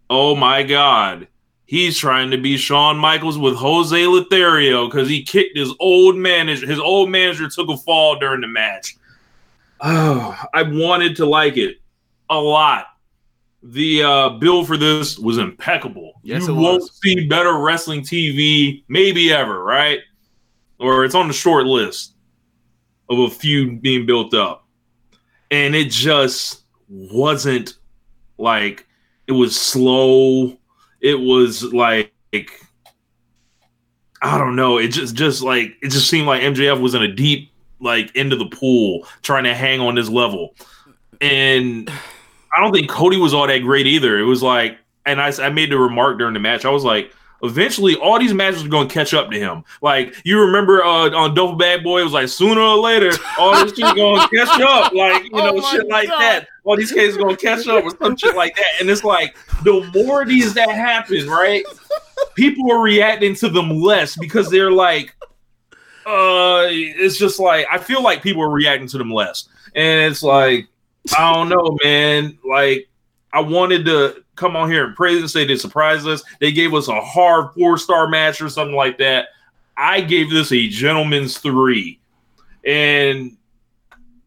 oh 0.10 0.36
my 0.36 0.64
god, 0.64 1.28
he's 1.68 1.98
trying 1.98 2.32
to 2.32 2.38
be 2.38 2.58
Shawn 2.58 2.98
Michaels 2.98 3.38
with 3.38 3.56
Jose 3.56 4.08
Lothario 4.08 4.88
because 4.88 5.08
he 5.08 5.24
kicked 5.24 5.56
his 5.56 5.72
old 5.80 6.16
manager. 6.16 6.66
His 6.66 6.80
old 6.80 7.12
manager 7.12 7.48
took 7.48 7.70
a 7.70 7.78
fall 7.78 8.18
during 8.18 8.42
the 8.42 8.48
match. 8.48 8.98
Oh, 9.80 10.36
I 10.54 10.64
wanted 10.64 11.16
to 11.18 11.28
like 11.28 11.58
it 11.58 11.78
a 12.30 12.40
lot. 12.40 12.88
The 13.62 14.02
uh, 14.02 14.30
bill 14.30 14.66
for 14.66 14.78
this 14.78 15.20
was 15.20 15.38
impeccable. 15.38 16.14
Yes, 16.24 16.48
you 16.48 16.54
it 16.54 16.60
won't 16.60 16.82
was. 16.82 17.00
see 17.04 17.28
better 17.28 17.60
wrestling 17.60 18.02
TV, 18.02 18.84
maybe 18.88 19.32
ever, 19.32 19.64
right? 19.64 20.00
Or 20.80 21.06
it's 21.06 21.16
on 21.16 21.28
the 21.28 21.34
short 21.34 21.66
list 21.66 22.16
of 23.10 23.20
a 23.20 23.30
few 23.30 23.78
being 23.78 24.06
built 24.06 24.34
up. 24.34 24.66
And 25.52 25.76
it 25.76 25.90
just 25.90 26.64
wasn't 26.88 27.76
like 28.38 28.86
it 29.28 29.34
was 29.34 29.60
slow. 29.60 30.58
It 31.02 31.20
was 31.20 31.64
like 31.64 32.12
I 34.22 34.38
don't 34.38 34.56
know. 34.56 34.78
It 34.78 34.90
just 34.90 35.16
just 35.16 35.42
like 35.42 35.76
it 35.82 35.90
just 35.90 36.10
seemed 36.10 36.28
like 36.28 36.42
MJF 36.42 36.82
was 36.82 36.96
in 36.96 37.04
a 37.04 37.08
deep 37.08 37.52
like 37.80 38.16
into 38.16 38.36
the 38.36 38.48
pool 38.48 39.08
trying 39.22 39.44
to 39.44 39.54
hang 39.54 39.80
on 39.80 39.96
this 39.96 40.10
level. 40.10 40.56
And 41.22 41.90
I 42.56 42.62
don't 42.62 42.74
think 42.74 42.90
Cody 42.90 43.18
was 43.18 43.34
all 43.34 43.48
that 43.48 43.60
great 43.60 43.88
either. 43.88 44.18
It 44.18 44.24
was 44.24 44.42
like, 44.42 44.78
and 45.06 45.22
I, 45.22 45.32
I 45.42 45.50
made 45.50 45.72
the 45.72 45.78
remark 45.78 46.18
during 46.18 46.34
the 46.34 46.40
match. 46.40 46.66
I 46.66 46.70
was 46.70 46.84
like, 46.84 47.14
eventually, 47.44 47.96
all 47.96 48.20
these 48.20 48.34
matches 48.34 48.66
are 48.66 48.70
going 48.70 48.88
to 48.88 48.94
catch 48.94 49.14
up 49.14 49.32
to 49.32 49.40
him. 49.40 49.64
Like 49.82 50.16
you 50.24 50.40
remember 50.40 50.84
uh, 50.84 51.10
on 51.12 51.34
Double 51.34 51.56
Bad 51.56 51.84
Boy, 51.84 52.02
it 52.02 52.04
was 52.04 52.14
like 52.14 52.30
sooner 52.30 52.62
or 52.62 52.78
later, 52.78 53.12
all 53.38 53.54
this 53.66 53.76
shit 53.76 53.96
going 53.96 54.22
to 54.30 54.36
catch 54.36 54.62
up. 54.62 54.94
Like 54.94 55.24
you 55.24 55.32
know, 55.32 55.54
Oh 55.56 55.72
shit 55.72 55.88
like 55.88 56.10
God. 56.10 56.20
that. 56.22 56.48
All 56.64 56.76
these 56.76 56.92
cases 56.92 57.16
are 57.16 57.20
going 57.22 57.36
to 57.36 57.42
catch 57.42 57.68
up 57.68 57.84
or 57.84 57.92
some 58.02 58.18
shit 58.18 58.36
like 58.36 58.56
that. 58.56 58.82
And 58.82 58.90
it's 58.90 59.04
like 59.04 59.36
the 59.64 59.90
more 59.94 60.26
these 60.26 60.54
that 60.56 60.70
happen, 60.70 61.28
right? 61.30 61.64
People 62.36 62.72
are 62.72 62.82
reacting 62.82 63.36
to 63.36 63.50
them 63.50 63.70
less 63.80 64.18
because 64.18 64.50
they're 64.50 64.72
like, 64.72 65.16
uh, 66.06 66.68
it's 66.70 67.18
just 67.18 67.40
like 67.40 67.66
I 67.72 67.78
feel 67.78 68.02
like 68.02 68.22
people 68.24 68.42
are 68.42 68.50
reacting 68.50 68.88
to 68.90 68.98
them 68.98 69.12
less, 69.12 69.48
and 69.76 70.10
it's 70.12 70.24
like 70.24 70.68
I 71.18 71.34
don't 71.34 71.50
know, 71.50 71.78
man. 71.84 72.38
Like 72.48 72.88
I 73.34 73.42
wanted 73.42 73.86
to 73.86 74.24
come 74.38 74.56
on 74.56 74.72
here 74.72 74.86
and 74.86 74.96
praise 74.96 75.32
say 75.32 75.46
they 75.46 75.58
surprised 75.58 76.08
us. 76.08 76.24
They 76.40 76.52
gave 76.52 76.74
us 76.74 76.88
a 76.88 77.02
hard 77.02 77.54
four 77.54 77.78
star 77.78 78.08
match 78.08 78.42
or 78.42 78.50
something 78.50 78.76
like 78.76 78.98
that. 79.00 79.28
I 79.76 80.02
gave 80.02 80.30
this 80.30 80.52
a 80.52 80.68
gentleman's 80.70 81.38
three, 81.38 82.00
and 82.66 83.36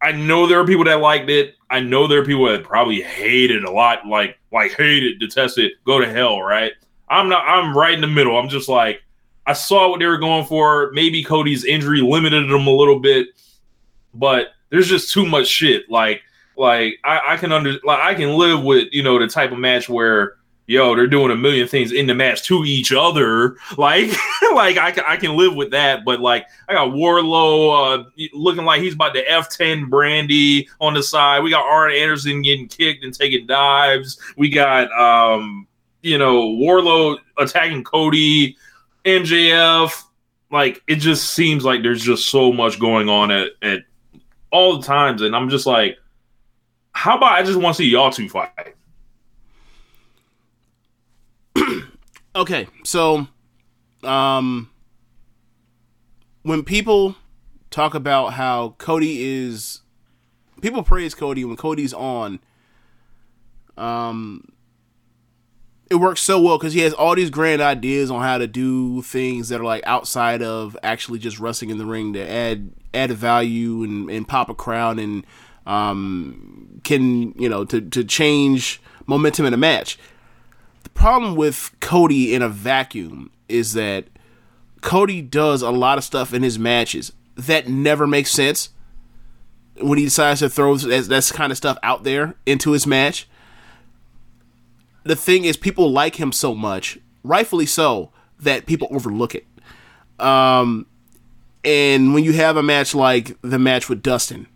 I 0.01 0.11
know 0.11 0.45
there 0.45 0.59
are 0.59 0.65
people 0.65 0.85
that 0.85 1.01
liked 1.01 1.29
it. 1.29 1.55
I 1.69 1.79
know 1.79 2.07
there 2.07 2.21
are 2.21 2.25
people 2.25 2.45
that 2.45 2.63
probably 2.63 3.01
hate 3.01 3.51
it 3.51 3.63
a 3.63 3.71
lot, 3.71 4.05
like 4.05 4.37
like 4.51 4.73
hate 4.73 5.03
it, 5.03 5.19
detest 5.19 5.57
it, 5.57 5.73
go 5.85 5.99
to 5.99 6.11
hell, 6.11 6.41
right? 6.41 6.73
I'm 7.09 7.27
not. 7.27 7.45
I'm 7.47 7.75
right 7.75 7.93
in 7.93 8.01
the 8.01 8.07
middle. 8.07 8.37
I'm 8.37 8.49
just 8.49 8.69
like 8.69 9.01
I 9.45 9.53
saw 9.53 9.89
what 9.89 9.99
they 9.99 10.05
were 10.05 10.17
going 10.17 10.45
for. 10.45 10.91
Maybe 10.93 11.23
Cody's 11.23 11.65
injury 11.65 12.01
limited 12.01 12.49
them 12.49 12.67
a 12.67 12.71
little 12.71 12.99
bit, 12.99 13.27
but 14.13 14.49
there's 14.69 14.87
just 14.87 15.11
too 15.11 15.25
much 15.25 15.47
shit. 15.47 15.89
Like 15.89 16.21
like 16.61 16.99
I, 17.03 17.33
I 17.33 17.37
can 17.37 17.51
under 17.51 17.73
like 17.83 17.99
I 17.99 18.13
can 18.13 18.37
live 18.37 18.63
with 18.63 18.89
you 18.91 19.01
know 19.01 19.17
the 19.17 19.27
type 19.27 19.51
of 19.51 19.57
match 19.57 19.89
where 19.89 20.37
yo 20.67 20.95
they're 20.95 21.07
doing 21.07 21.31
a 21.31 21.35
million 21.35 21.67
things 21.67 21.91
in 21.91 22.05
the 22.05 22.13
match 22.13 22.43
to 22.43 22.63
each 22.63 22.93
other. 22.93 23.57
Like 23.77 24.09
like 24.53 24.77
I 24.77 24.91
can 24.91 25.03
I 25.07 25.17
can 25.17 25.35
live 25.35 25.55
with 25.55 25.71
that. 25.71 26.05
But 26.05 26.19
like 26.19 26.45
I 26.69 26.73
got 26.73 26.89
Wardlow 26.89 28.05
uh, 28.05 28.27
looking 28.33 28.63
like 28.63 28.81
he's 28.81 28.93
about 28.93 29.15
to 29.15 29.25
F10 29.25 29.89
Brandi 29.89 30.67
on 30.79 30.93
the 30.93 31.01
side. 31.01 31.41
We 31.41 31.49
got 31.49 31.65
Arn 31.65 31.93
Anderson 31.93 32.43
getting 32.43 32.67
kicked 32.67 33.03
and 33.03 33.13
taking 33.13 33.47
dives. 33.47 34.19
We 34.37 34.49
got 34.49 34.91
um 34.91 35.67
you 36.03 36.19
know 36.19 36.43
Wardlow 36.43 37.17
attacking 37.39 37.85
Cody, 37.85 38.55
MJF. 39.03 40.03
Like 40.51 40.83
it 40.87 40.97
just 40.97 41.33
seems 41.33 41.65
like 41.65 41.81
there's 41.81 42.03
just 42.03 42.29
so 42.29 42.53
much 42.53 42.79
going 42.79 43.09
on 43.09 43.31
at 43.31 43.53
at 43.63 43.81
all 44.51 44.77
the 44.77 44.85
times, 44.85 45.23
and 45.23 45.35
I'm 45.35 45.49
just 45.49 45.65
like, 45.65 45.97
how 46.93 47.17
about 47.17 47.33
I 47.33 47.43
just 47.43 47.59
want 47.59 47.75
to 47.75 47.83
see 47.83 47.89
y'all 47.89 48.11
two 48.11 48.29
fight? 48.29 48.75
Okay, 52.33 52.67
so 52.85 53.27
um 54.03 54.69
when 56.43 56.63
people 56.63 57.15
talk 57.71 57.93
about 57.93 58.33
how 58.33 58.75
Cody 58.77 59.21
is 59.21 59.81
people 60.61 60.81
praise 60.81 61.13
Cody 61.13 61.43
when 61.43 61.57
Cody's 61.57 61.93
on 61.93 62.39
um 63.77 64.47
it 65.89 65.95
works 65.95 66.21
so 66.21 66.41
well 66.41 66.57
because 66.57 66.73
he 66.73 66.79
has 66.79 66.93
all 66.93 67.15
these 67.15 67.29
grand 67.29 67.61
ideas 67.61 68.09
on 68.09 68.21
how 68.21 68.37
to 68.37 68.47
do 68.47 69.01
things 69.01 69.49
that 69.49 69.59
are 69.59 69.65
like 69.65 69.83
outside 69.85 70.41
of 70.41 70.77
actually 70.83 71.19
just 71.19 71.37
wrestling 71.37 71.69
in 71.69 71.77
the 71.77 71.85
ring 71.85 72.13
to 72.13 72.31
add 72.31 72.71
add 72.93 73.11
value 73.11 73.83
and, 73.83 74.09
and 74.09 74.25
pop 74.25 74.49
a 74.49 74.55
crowd 74.55 74.99
and 74.99 75.25
um 75.65 76.70
can 76.83 77.33
you 77.33 77.49
know 77.49 77.65
to 77.65 77.81
to 77.81 78.03
change 78.03 78.81
momentum 79.05 79.45
in 79.45 79.53
a 79.53 79.57
match 79.57 79.97
the 80.83 80.89
problem 80.89 81.35
with 81.35 81.75
Cody 81.79 82.33
in 82.33 82.41
a 82.41 82.49
vacuum 82.49 83.31
is 83.47 83.73
that 83.73 84.05
Cody 84.81 85.21
does 85.21 85.61
a 85.61 85.69
lot 85.69 85.97
of 85.97 86.03
stuff 86.03 86.33
in 86.33 86.43
his 86.43 86.57
matches 86.57 87.13
that 87.35 87.67
never 87.67 88.07
makes 88.07 88.31
sense 88.31 88.69
when 89.79 89.97
he 89.97 90.05
decides 90.05 90.39
to 90.39 90.49
throw 90.49 90.75
that, 90.75 91.05
that 91.05 91.31
kind 91.33 91.51
of 91.51 91.57
stuff 91.57 91.77
out 91.83 92.03
there 92.03 92.35
into 92.45 92.71
his 92.71 92.85
match. 92.85 93.27
The 95.03 95.15
thing 95.15 95.45
is, 95.45 95.57
people 95.57 95.91
like 95.91 96.19
him 96.19 96.31
so 96.31 96.53
much, 96.53 96.99
rightfully 97.23 97.65
so, 97.65 98.11
that 98.39 98.65
people 98.65 98.87
overlook 98.91 99.33
it. 99.33 99.45
Um, 100.19 100.85
and 101.63 102.13
when 102.13 102.23
you 102.23 102.33
have 102.33 102.57
a 102.57 102.63
match 102.63 102.93
like 102.93 103.35
the 103.41 103.57
match 103.57 103.89
with 103.89 104.03
Dustin, 104.03 104.47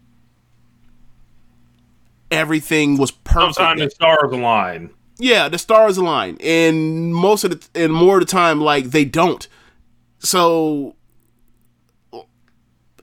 everything 2.32 2.98
was 2.98 3.12
perfect. 3.12 3.56
Sometimes 3.56 3.82
the 3.82 3.90
stars 3.90 4.32
align. 4.32 4.92
Yeah, 5.18 5.48
the 5.48 5.58
stars 5.58 5.98
align, 5.98 6.38
and 6.42 7.14
most 7.16 7.44
of 7.46 7.52
the 7.52 7.84
and 7.84 7.94
more 7.94 8.16
of 8.20 8.26
the 8.26 8.32
time, 8.32 8.60
like 8.62 8.86
they 8.92 9.06
don't. 9.06 9.48
So, 10.20 10.96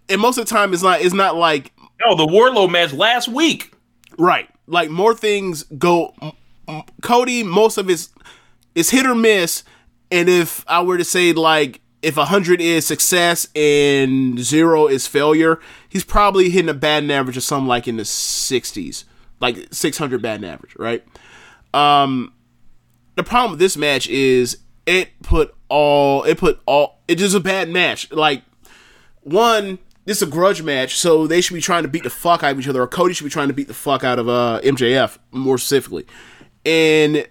and 0.08 0.20
most 0.20 0.38
of 0.38 0.46
the 0.46 0.50
time, 0.54 0.72
it's 0.74 0.82
not. 0.82 1.00
It's 1.00 1.14
not 1.14 1.36
like 1.36 1.72
No, 2.04 2.14
the 2.16 2.26
Wardlow 2.26 2.70
match 2.70 2.92
last 2.92 3.28
week. 3.28 3.72
right. 4.18 4.48
Like 4.66 4.90
more 4.90 5.14
things 5.14 5.64
go. 5.64 6.14
Cody, 7.02 7.42
most 7.42 7.78
of 7.78 7.88
his 7.88 8.10
is 8.74 8.90
hit 8.90 9.04
or 9.06 9.14
miss, 9.14 9.64
and 10.10 10.28
if 10.28 10.64
I 10.68 10.82
were 10.82 10.96
to 10.98 11.04
say 11.04 11.32
like 11.32 11.80
if 12.00 12.14
hundred 12.14 12.60
is 12.60 12.86
success 12.86 13.48
and 13.56 14.38
zero 14.38 14.86
is 14.86 15.06
failure, 15.06 15.58
he's 15.88 16.04
probably 16.04 16.50
hitting 16.50 16.68
a 16.68 16.74
batting 16.74 17.10
average 17.10 17.36
of 17.36 17.42
something 17.42 17.66
like 17.66 17.88
in 17.88 17.96
the 17.96 18.04
sixties, 18.04 19.04
like 19.42 19.68
six 19.72 19.98
hundred 19.98 20.22
batting 20.22 20.48
average, 20.48 20.74
right? 20.78 21.04
Um, 21.74 22.32
the 23.16 23.24
problem 23.24 23.52
with 23.52 23.60
this 23.60 23.76
match 23.76 24.08
is 24.08 24.58
it 24.86 25.10
put 25.22 25.54
all 25.68 26.22
it 26.22 26.38
put 26.38 26.60
all 26.64 27.00
it 27.08 27.20
is 27.20 27.34
a 27.34 27.40
bad 27.40 27.68
match. 27.68 28.10
Like 28.10 28.42
one, 29.20 29.78
this 30.04 30.18
is 30.22 30.28
a 30.28 30.30
grudge 30.30 30.62
match, 30.62 30.96
so 30.96 31.26
they 31.26 31.40
should 31.40 31.54
be 31.54 31.60
trying 31.60 31.82
to 31.82 31.88
beat 31.88 32.04
the 32.04 32.10
fuck 32.10 32.42
out 32.42 32.52
of 32.52 32.60
each 32.60 32.68
other, 32.68 32.80
or 32.80 32.86
Cody 32.86 33.12
should 33.12 33.24
be 33.24 33.30
trying 33.30 33.48
to 33.48 33.54
beat 33.54 33.68
the 33.68 33.74
fuck 33.74 34.04
out 34.04 34.18
of 34.18 34.28
uh 34.28 34.60
MJF 34.62 35.18
more 35.32 35.58
specifically. 35.58 36.06
And 36.64 37.26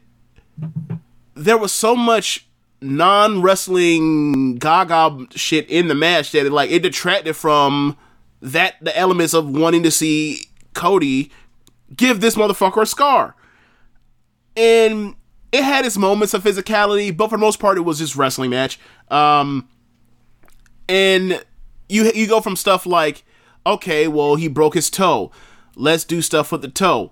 there 1.34 1.58
was 1.58 1.72
so 1.72 1.96
much 1.96 2.48
non 2.82 3.42
wrestling 3.42 4.56
gaga 4.56 5.28
shit 5.32 5.70
in 5.70 5.88
the 5.88 5.96
match 5.96 6.32
that 6.34 6.46
it, 6.46 6.52
like 6.52 6.70
it 6.70 6.80
detracted 6.84 7.36
from 7.36 7.98
that 8.42 8.76
the 8.82 8.96
elements 8.98 9.34
of 9.34 9.50
wanting 9.50 9.84
to 9.84 9.92
see 9.92 10.40
Cody 10.74 11.32
give 11.96 12.22
this 12.22 12.36
motherfucker 12.36 12.82
a 12.82 12.86
scar 12.86 13.36
and 14.56 15.16
it 15.52 15.64
had 15.64 15.86
its 15.86 15.98
moments 15.98 16.34
of 16.34 16.44
physicality, 16.44 17.16
but 17.16 17.30
for 17.30 17.38
the 17.38 17.42
most 17.42 17.60
part, 17.60 17.78
it 17.78 17.82
was 17.82 18.00
just 18.00 18.16
wrestling 18.16 18.50
match. 18.52 18.80
Um, 19.10 19.68
and 20.88 21.44
you 21.90 22.10
you 22.14 22.28
go 22.28 22.40
from 22.42 22.56
stuff 22.56 22.86
like, 22.86 23.24
okay, 23.66 24.08
well, 24.08 24.36
he 24.36 24.48
broke 24.48 24.74
his 24.76 24.90
toe, 24.90 25.32
let's 25.76 26.04
do 26.06 26.22
stuff 26.22 26.52
with 26.52 26.62
the 26.62 26.70
toe. 26.70 27.12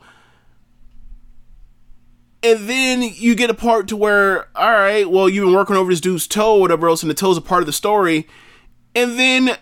and 2.42 2.70
then 2.70 3.02
you 3.02 3.36
get 3.36 3.50
a 3.50 3.54
part 3.54 3.88
to 3.90 3.98
where, 3.98 4.48
all 4.56 4.72
right, 4.72 5.10
well, 5.10 5.28
you've 5.28 5.46
been 5.46 5.54
working 5.54 5.76
over 5.76 5.92
this 5.92 6.00
dude's 6.02 6.28
toe, 6.28 6.56
or 6.56 6.62
whatever 6.62 6.88
else, 6.88 7.04
and 7.04 7.10
the 7.10 7.16
toe's 7.16 7.38
a 7.38 7.42
part 7.42 7.62
of 7.62 7.66
the 7.66 7.74
story, 7.74 8.28
and 8.96 9.20
then 9.20 9.58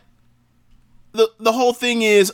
the 1.13 1.31
the 1.39 1.53
whole 1.53 1.73
thing 1.73 2.01
is, 2.01 2.31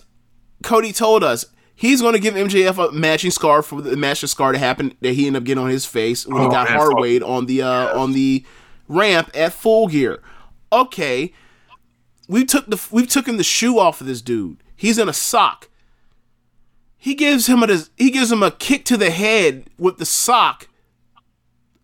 Cody 0.64 0.92
told 0.92 1.24
us 1.24 1.46
he's 1.76 2.02
going 2.02 2.14
to 2.14 2.20
give 2.20 2.34
MJF 2.36 2.90
a 2.90 2.92
matching 2.92 3.32
scar 3.32 3.62
for 3.62 3.82
the 3.82 3.96
matching 3.98 4.28
scar 4.30 4.52
to 4.52 4.58
happen 4.58 4.96
that 5.02 5.14
he 5.14 5.28
ended 5.28 5.42
up 5.42 5.46
getting 5.46 5.64
on 5.64 5.70
his 5.70 5.86
face 5.86 6.26
when 6.28 6.42
he 6.42 6.48
Oh, 6.48 6.52
got 6.52 6.70
man, 6.70 6.78
hard 6.78 6.92
fuck. 6.92 7.00
weight 7.00 7.24
on 7.24 7.46
the 7.46 7.62
uh, 7.62 7.98
on 8.00 8.14
the 8.14 8.46
ramp 8.88 9.30
at 9.34 9.54
Full 9.54 9.88
Gear. 9.88 10.22
Okay, 10.72 11.34
we 12.28 12.46
took 12.46 12.66
the 12.68 12.82
we 12.92 13.06
took 13.06 13.28
him 13.28 13.38
the 13.38 13.44
shoe 13.44 13.80
off 13.80 14.02
of 14.02 14.08
this 14.08 14.22
dude. 14.22 14.58
He's 14.76 14.98
in 14.98 15.08
a 15.10 15.14
sock. 15.14 15.70
He 16.98 17.16
gives 17.16 17.48
him 17.48 17.64
a 17.64 17.68
he 17.98 18.12
gives 18.12 18.32
him 18.32 18.42
a 18.44 18.52
kick 18.52 18.86
to 18.86 18.98
the 18.98 19.12
head 19.12 19.66
with 19.78 19.98
the 19.98 20.06
sock, 20.06 20.68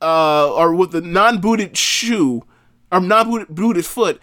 uh, 0.01 0.53
or 0.53 0.73
with 0.73 0.91
the 0.91 1.01
non-booted 1.01 1.75
shoe, 1.77 2.43
or 2.91 2.99
non-booted 3.01 3.49
booted 3.53 3.85
foot. 3.85 4.21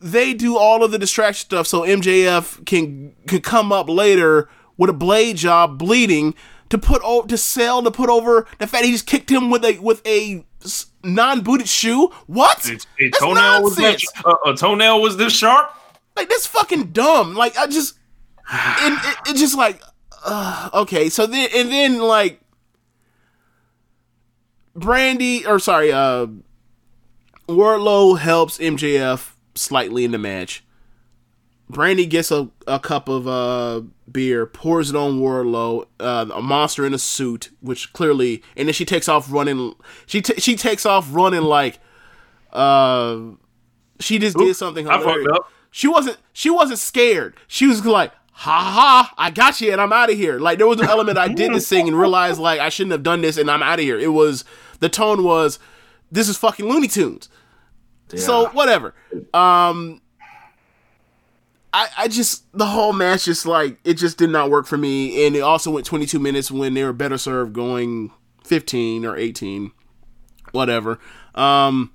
They 0.00 0.32
do 0.32 0.56
all 0.56 0.82
of 0.82 0.92
the 0.92 0.98
distraction 0.98 1.44
stuff 1.46 1.66
so 1.66 1.82
MJF 1.82 2.64
can 2.64 3.14
can 3.26 3.40
come 3.42 3.72
up 3.72 3.88
later 3.88 4.48
with 4.80 4.88
a 4.90 4.94
blade 4.94 5.36
job, 5.36 5.78
bleeding 5.78 6.34
to 6.70 6.78
put 6.78 7.02
o- 7.04 7.22
to 7.26 7.36
sell 7.36 7.82
to 7.82 7.90
put 7.90 8.08
over 8.08 8.46
the 8.58 8.66
fact 8.66 8.84
he 8.86 8.92
just 8.92 9.06
kicked 9.06 9.30
him 9.30 9.50
with 9.50 9.62
a 9.64 9.78
with 9.78 10.04
a 10.06 10.42
non-booted 11.04 11.68
shoe. 11.68 12.10
What? 12.26 12.66
A, 12.68 12.72
a 12.72 12.76
That's 13.10 13.18
toenail 13.20 13.62
was 13.62 13.76
that, 13.76 13.82
nonsense. 13.82 14.12
a, 14.24 14.50
a 14.50 14.56
toenail 14.56 15.02
was 15.02 15.16
this 15.18 15.34
sharp. 15.34 15.70
Like 16.16 16.28
that's 16.30 16.46
fucking 16.46 16.92
dumb. 16.92 17.34
Like 17.34 17.56
I 17.58 17.66
just, 17.66 17.98
and 18.50 18.94
it, 19.04 19.16
it 19.28 19.36
just 19.36 19.56
like, 19.56 19.82
uh, 20.24 20.70
okay. 20.74 21.10
So 21.10 21.26
then 21.26 21.48
and 21.54 21.70
then 21.70 21.98
like, 21.98 22.40
Brandi 24.74 25.46
or 25.46 25.58
sorry, 25.58 25.92
uh, 25.92 26.26
Wardlow 27.48 28.18
helps 28.18 28.56
MJF 28.58 29.32
slightly 29.54 30.04
in 30.04 30.12
the 30.12 30.18
match. 30.18 30.64
Brandi 31.70 32.08
gets 32.08 32.30
a, 32.30 32.48
a 32.66 32.80
cup 32.80 33.08
of 33.08 33.28
uh, 33.28 33.82
beer, 34.10 34.46
pours 34.46 34.90
it 34.90 34.96
on 34.96 35.20
Wardlow, 35.20 35.86
uh, 36.00 36.26
a 36.34 36.42
monster 36.42 36.84
in 36.84 36.92
a 36.92 36.98
suit, 36.98 37.50
which 37.60 37.92
clearly, 37.92 38.42
and 38.56 38.68
then 38.68 38.72
she 38.72 38.84
takes 38.84 39.08
off 39.08 39.30
running. 39.30 39.74
She 40.06 40.20
t- 40.20 40.40
she 40.40 40.56
takes 40.56 40.84
off 40.84 41.08
running 41.12 41.42
like, 41.42 41.78
uh, 42.52 43.20
she 44.00 44.18
just 44.18 44.36
did 44.36 44.54
something. 44.54 44.88
I 44.88 44.94
fucked 44.94 45.04
hilarious. 45.04 45.28
up. 45.32 45.52
She 45.70 45.86
wasn't. 45.86 46.18
She 46.32 46.50
wasn't 46.50 46.78
scared. 46.78 47.36
She 47.46 47.66
was 47.66 47.86
like, 47.86 48.12
"Ha 48.32 48.50
ha! 48.50 49.14
I 49.16 49.30
got 49.30 49.60
you, 49.60 49.70
and 49.72 49.80
I'm 49.80 49.92
out 49.92 50.10
of 50.10 50.16
here." 50.16 50.40
Like 50.40 50.58
there 50.58 50.66
was 50.66 50.80
an 50.80 50.88
element 50.88 51.18
I 51.18 51.28
did 51.28 51.54
this 51.54 51.68
thing 51.68 51.86
and 51.86 51.98
realized 51.98 52.40
like 52.40 52.58
I 52.58 52.68
shouldn't 52.68 52.92
have 52.92 53.04
done 53.04 53.20
this, 53.20 53.36
and 53.36 53.50
I'm 53.50 53.62
out 53.62 53.78
of 53.78 53.84
here. 53.84 53.98
It 53.98 54.12
was 54.12 54.44
the 54.80 54.88
tone 54.88 55.22
was, 55.22 55.58
"This 56.10 56.28
is 56.28 56.36
fucking 56.36 56.66
Looney 56.66 56.88
Tunes." 56.88 57.28
So 58.16 58.48
whatever. 58.48 58.94
Um, 59.32 60.00
I 61.72 61.88
I 61.98 62.08
just 62.08 62.50
the 62.56 62.66
whole 62.66 62.92
match 62.92 63.24
just 63.24 63.46
like 63.46 63.78
it 63.84 63.94
just 63.94 64.18
did 64.18 64.30
not 64.30 64.50
work 64.50 64.66
for 64.66 64.76
me, 64.76 65.26
and 65.26 65.36
it 65.36 65.40
also 65.40 65.70
went 65.70 65.86
22 65.86 66.18
minutes 66.18 66.50
when 66.50 66.74
they 66.74 66.84
were 66.84 66.92
better 66.92 67.18
served 67.18 67.52
going 67.52 68.10
15 68.44 69.04
or 69.04 69.16
18, 69.16 69.70
whatever. 70.52 70.98
Um. 71.34 71.92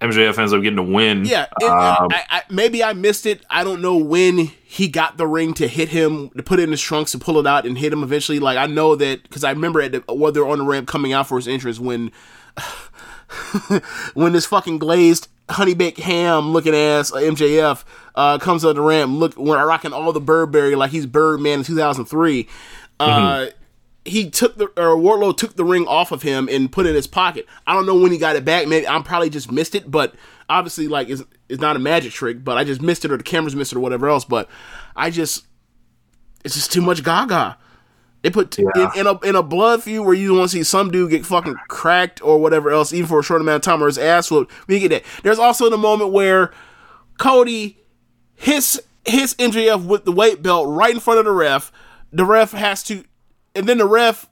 MJF 0.00 0.38
ends 0.38 0.52
up 0.52 0.62
getting 0.62 0.78
a 0.78 0.82
win. 0.84 1.24
Yeah, 1.24 1.46
Um, 1.60 2.06
I, 2.12 2.22
I, 2.30 2.42
maybe 2.48 2.84
I 2.84 2.92
missed 2.92 3.26
it. 3.26 3.44
I 3.50 3.64
don't 3.64 3.82
know 3.82 3.96
when 3.96 4.38
he 4.38 4.86
got 4.86 5.16
the 5.16 5.26
ring 5.26 5.54
to 5.54 5.66
hit 5.66 5.88
him, 5.88 6.28
to 6.36 6.42
put 6.44 6.60
it 6.60 6.62
in 6.62 6.70
his 6.70 6.80
trunks 6.80 7.10
to 7.10 7.18
pull 7.18 7.40
it 7.40 7.48
out 7.48 7.66
and 7.66 7.76
hit 7.76 7.92
him 7.92 8.04
eventually. 8.04 8.38
Like 8.38 8.58
I 8.58 8.66
know 8.66 8.94
that 8.94 9.24
because 9.24 9.42
I 9.42 9.50
remember 9.50 9.80
at 9.80 9.90
the, 9.90 10.04
while 10.06 10.30
they're 10.30 10.46
on 10.46 10.58
the 10.58 10.64
ramp 10.64 10.86
coming 10.86 11.12
out 11.12 11.26
for 11.26 11.36
his 11.36 11.48
entrance 11.48 11.80
when 11.80 12.12
when 14.14 14.32
this 14.32 14.46
fucking 14.46 14.78
glazed 14.78 15.26
honey 15.50 15.74
baked 15.74 15.98
ham 15.98 16.52
looking 16.52 16.76
ass 16.76 17.10
MJF 17.10 17.82
uh, 18.18 18.36
comes 18.36 18.64
on 18.64 18.74
the 18.74 18.82
ramp, 18.82 19.12
look 19.12 19.34
when 19.34 19.56
rocking 19.60 19.92
all 19.92 20.12
the 20.12 20.20
Burberry 20.20 20.74
like 20.74 20.90
he's 20.90 21.06
Birdman 21.06 21.60
in 21.60 21.64
two 21.64 21.76
thousand 21.76 22.06
three. 22.06 22.48
Uh, 22.98 23.46
he 24.04 24.28
took 24.28 24.56
the 24.58 24.64
or 24.76 24.96
Wardlow 24.96 25.36
took 25.36 25.54
the 25.54 25.64
ring 25.64 25.86
off 25.86 26.10
of 26.10 26.22
him 26.22 26.48
and 26.50 26.72
put 26.72 26.84
it 26.84 26.90
in 26.90 26.94
his 26.96 27.06
pocket. 27.06 27.46
I 27.64 27.74
don't 27.74 27.86
know 27.86 27.94
when 27.94 28.10
he 28.10 28.18
got 28.18 28.34
it 28.34 28.44
back. 28.44 28.66
Maybe 28.66 28.88
I'm 28.88 29.04
probably 29.04 29.30
just 29.30 29.52
missed 29.52 29.76
it, 29.76 29.88
but 29.88 30.16
obviously 30.50 30.88
like 30.88 31.08
it's 31.08 31.22
it's 31.48 31.60
not 31.60 31.76
a 31.76 31.78
magic 31.78 32.12
trick. 32.12 32.42
But 32.42 32.58
I 32.58 32.64
just 32.64 32.82
missed 32.82 33.04
it 33.04 33.12
or 33.12 33.16
the 33.16 33.22
cameras 33.22 33.54
missed 33.54 33.72
it 33.72 33.76
or 33.76 33.80
whatever 33.80 34.08
else. 34.08 34.24
But 34.24 34.48
I 34.96 35.10
just 35.10 35.46
it's 36.44 36.56
just 36.56 36.72
too 36.72 36.82
much 36.82 37.04
Gaga. 37.04 37.56
They 38.22 38.30
put 38.30 38.58
in, 38.58 38.66
in 38.96 39.06
a 39.06 39.16
in 39.20 39.36
a 39.36 39.44
blood 39.44 39.84
feud 39.84 40.04
where 40.04 40.14
you 40.14 40.34
want 40.34 40.50
to 40.50 40.56
see 40.56 40.64
some 40.64 40.90
dude 40.90 41.12
get 41.12 41.24
fucking 41.24 41.54
cracked 41.68 42.20
or 42.20 42.40
whatever 42.40 42.72
else, 42.72 42.92
even 42.92 43.06
for 43.06 43.20
a 43.20 43.22
short 43.22 43.40
amount 43.40 43.64
of 43.64 43.70
time, 43.70 43.80
or 43.80 43.86
his 43.86 43.96
ass 43.96 44.28
whooped. 44.28 44.52
We 44.66 44.80
get 44.80 44.88
that. 44.88 45.04
There's 45.22 45.38
also 45.38 45.70
the 45.70 45.78
moment 45.78 46.10
where 46.10 46.52
Cody 47.18 47.78
hits 48.38 48.80
hits 49.04 49.34
MJF 49.34 49.86
with 49.86 50.04
the 50.04 50.12
weight 50.12 50.42
belt 50.42 50.68
right 50.68 50.94
in 50.94 51.00
front 51.00 51.18
of 51.18 51.24
the 51.24 51.32
ref. 51.32 51.72
The 52.12 52.24
ref 52.24 52.52
has 52.52 52.82
to, 52.84 53.04
and 53.54 53.66
then 53.68 53.78
the 53.78 53.86
ref 53.86 54.28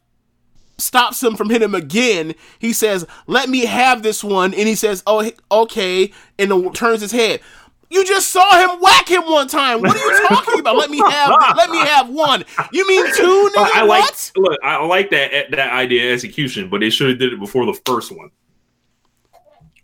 stops 0.79 1.23
him 1.23 1.37
from 1.37 1.51
hitting 1.51 1.69
him 1.69 1.75
again. 1.75 2.35
He 2.59 2.73
says, 2.73 3.07
"Let 3.27 3.49
me 3.49 3.67
have 3.67 4.03
this 4.03 4.23
one," 4.23 4.55
and 4.55 4.69
he 4.69 4.75
says, 4.75 5.03
"Oh, 5.07 5.31
okay," 5.51 6.13
and 6.39 6.75
turns 6.75 7.01
his 7.01 7.13
head. 7.13 7.41
You 7.89 8.05
just 8.05 8.31
saw 8.31 8.59
him 8.59 8.81
whack 8.81 9.09
him 9.09 9.23
one 9.23 9.47
time. 9.47 9.81
What 9.81 9.95
are 9.95 9.99
you 9.99 10.29
talking 10.29 10.59
about? 10.59 10.77
Let 10.77 10.91
me 10.91 10.99
have. 10.99 11.35
Let 11.57 11.71
me 11.71 11.79
have 11.79 12.09
one. 12.09 12.45
You 12.73 12.87
mean 12.89 13.07
two? 13.15 13.23
Oh, 13.23 13.51
nigga? 13.57 13.71
I 13.75 13.83
like 13.85 14.03
what? 14.03 14.33
look. 14.37 14.59
I 14.65 14.85
like 14.85 15.11
that 15.11 15.51
that 15.53 15.73
idea 15.73 16.13
execution, 16.13 16.69
but 16.69 16.81
they 16.81 16.91
should 16.91 17.11
have 17.11 17.19
did 17.19 17.33
it 17.33 17.39
before 17.39 17.65
the 17.65 17.79
first 17.87 18.11
one. 18.11 18.31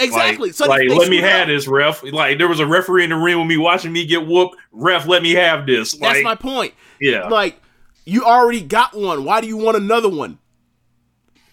Exactly. 0.02 0.48
Like, 0.48 0.54
so 0.54 0.66
like 0.66 0.88
let 0.88 1.08
me 1.08 1.18
have 1.18 1.42
up. 1.42 1.46
this, 1.48 1.66
ref. 1.66 2.02
Like 2.02 2.38
there 2.38 2.48
was 2.48 2.60
a 2.60 2.66
referee 2.66 3.04
in 3.04 3.10
the 3.10 3.16
ring 3.16 3.38
with 3.38 3.46
me 3.46 3.56
watching 3.56 3.92
me 3.92 4.06
get 4.06 4.26
whooped. 4.26 4.56
Ref, 4.72 5.06
let 5.06 5.22
me 5.22 5.32
have 5.32 5.66
this. 5.66 5.92
That's 5.94 6.22
my 6.22 6.34
point. 6.34 6.74
yeah. 7.00 7.28
Like, 7.28 7.60
you 8.04 8.24
already 8.24 8.62
got 8.62 8.94
one. 8.96 9.24
Why 9.24 9.40
do 9.40 9.46
you 9.46 9.56
want 9.56 9.76
another 9.76 10.08
one? 10.08 10.38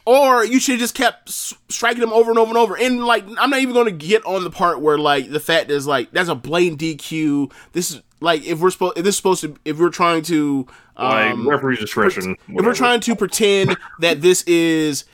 Or 0.05 0.43
you 0.43 0.59
should 0.59 0.73
have 0.73 0.79
just 0.79 0.95
kept 0.95 1.29
striking 1.29 2.01
them 2.01 2.11
over 2.11 2.31
and 2.31 2.39
over 2.39 2.49
and 2.49 2.57
over. 2.57 2.75
And 2.75 3.05
like, 3.05 3.25
I'm 3.37 3.51
not 3.51 3.59
even 3.59 3.75
going 3.75 3.85
to 3.85 3.91
get 3.91 4.25
on 4.25 4.43
the 4.43 4.49
part 4.49 4.81
where 4.81 4.97
like 4.97 5.29
the 5.29 5.39
fact 5.39 5.69
is 5.69 5.85
like 5.85 6.11
that's 6.11 6.29
a 6.29 6.35
blatant 6.35 6.81
DQ. 6.81 7.51
This 7.73 7.91
is 7.91 8.01
like 8.19 8.43
if 8.43 8.59
we're 8.59 8.71
supposed 8.71 8.97
if 8.97 9.03
this 9.03 9.13
is 9.13 9.17
supposed 9.17 9.41
to 9.41 9.55
if 9.65 9.77
we're 9.77 9.89
trying 9.89 10.23
to 10.23 10.65
like 10.97 11.31
um, 11.31 11.47
referee 11.47 11.75
discretion. 11.75 12.35
if 12.47 12.65
we're 12.65 12.73
trying 12.73 13.01
to 13.01 13.15
pretend 13.15 13.77
that 13.99 14.21
this 14.21 14.41
is 14.43 15.05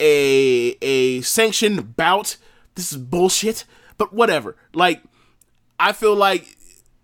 a 0.00 0.76
a 0.82 1.20
sanctioned 1.20 1.96
bout, 1.96 2.36
this 2.80 2.92
is 2.92 2.98
bullshit. 2.98 3.64
But 3.98 4.12
whatever. 4.12 4.56
Like, 4.72 5.02
I 5.78 5.92
feel 5.92 6.14
like 6.16 6.56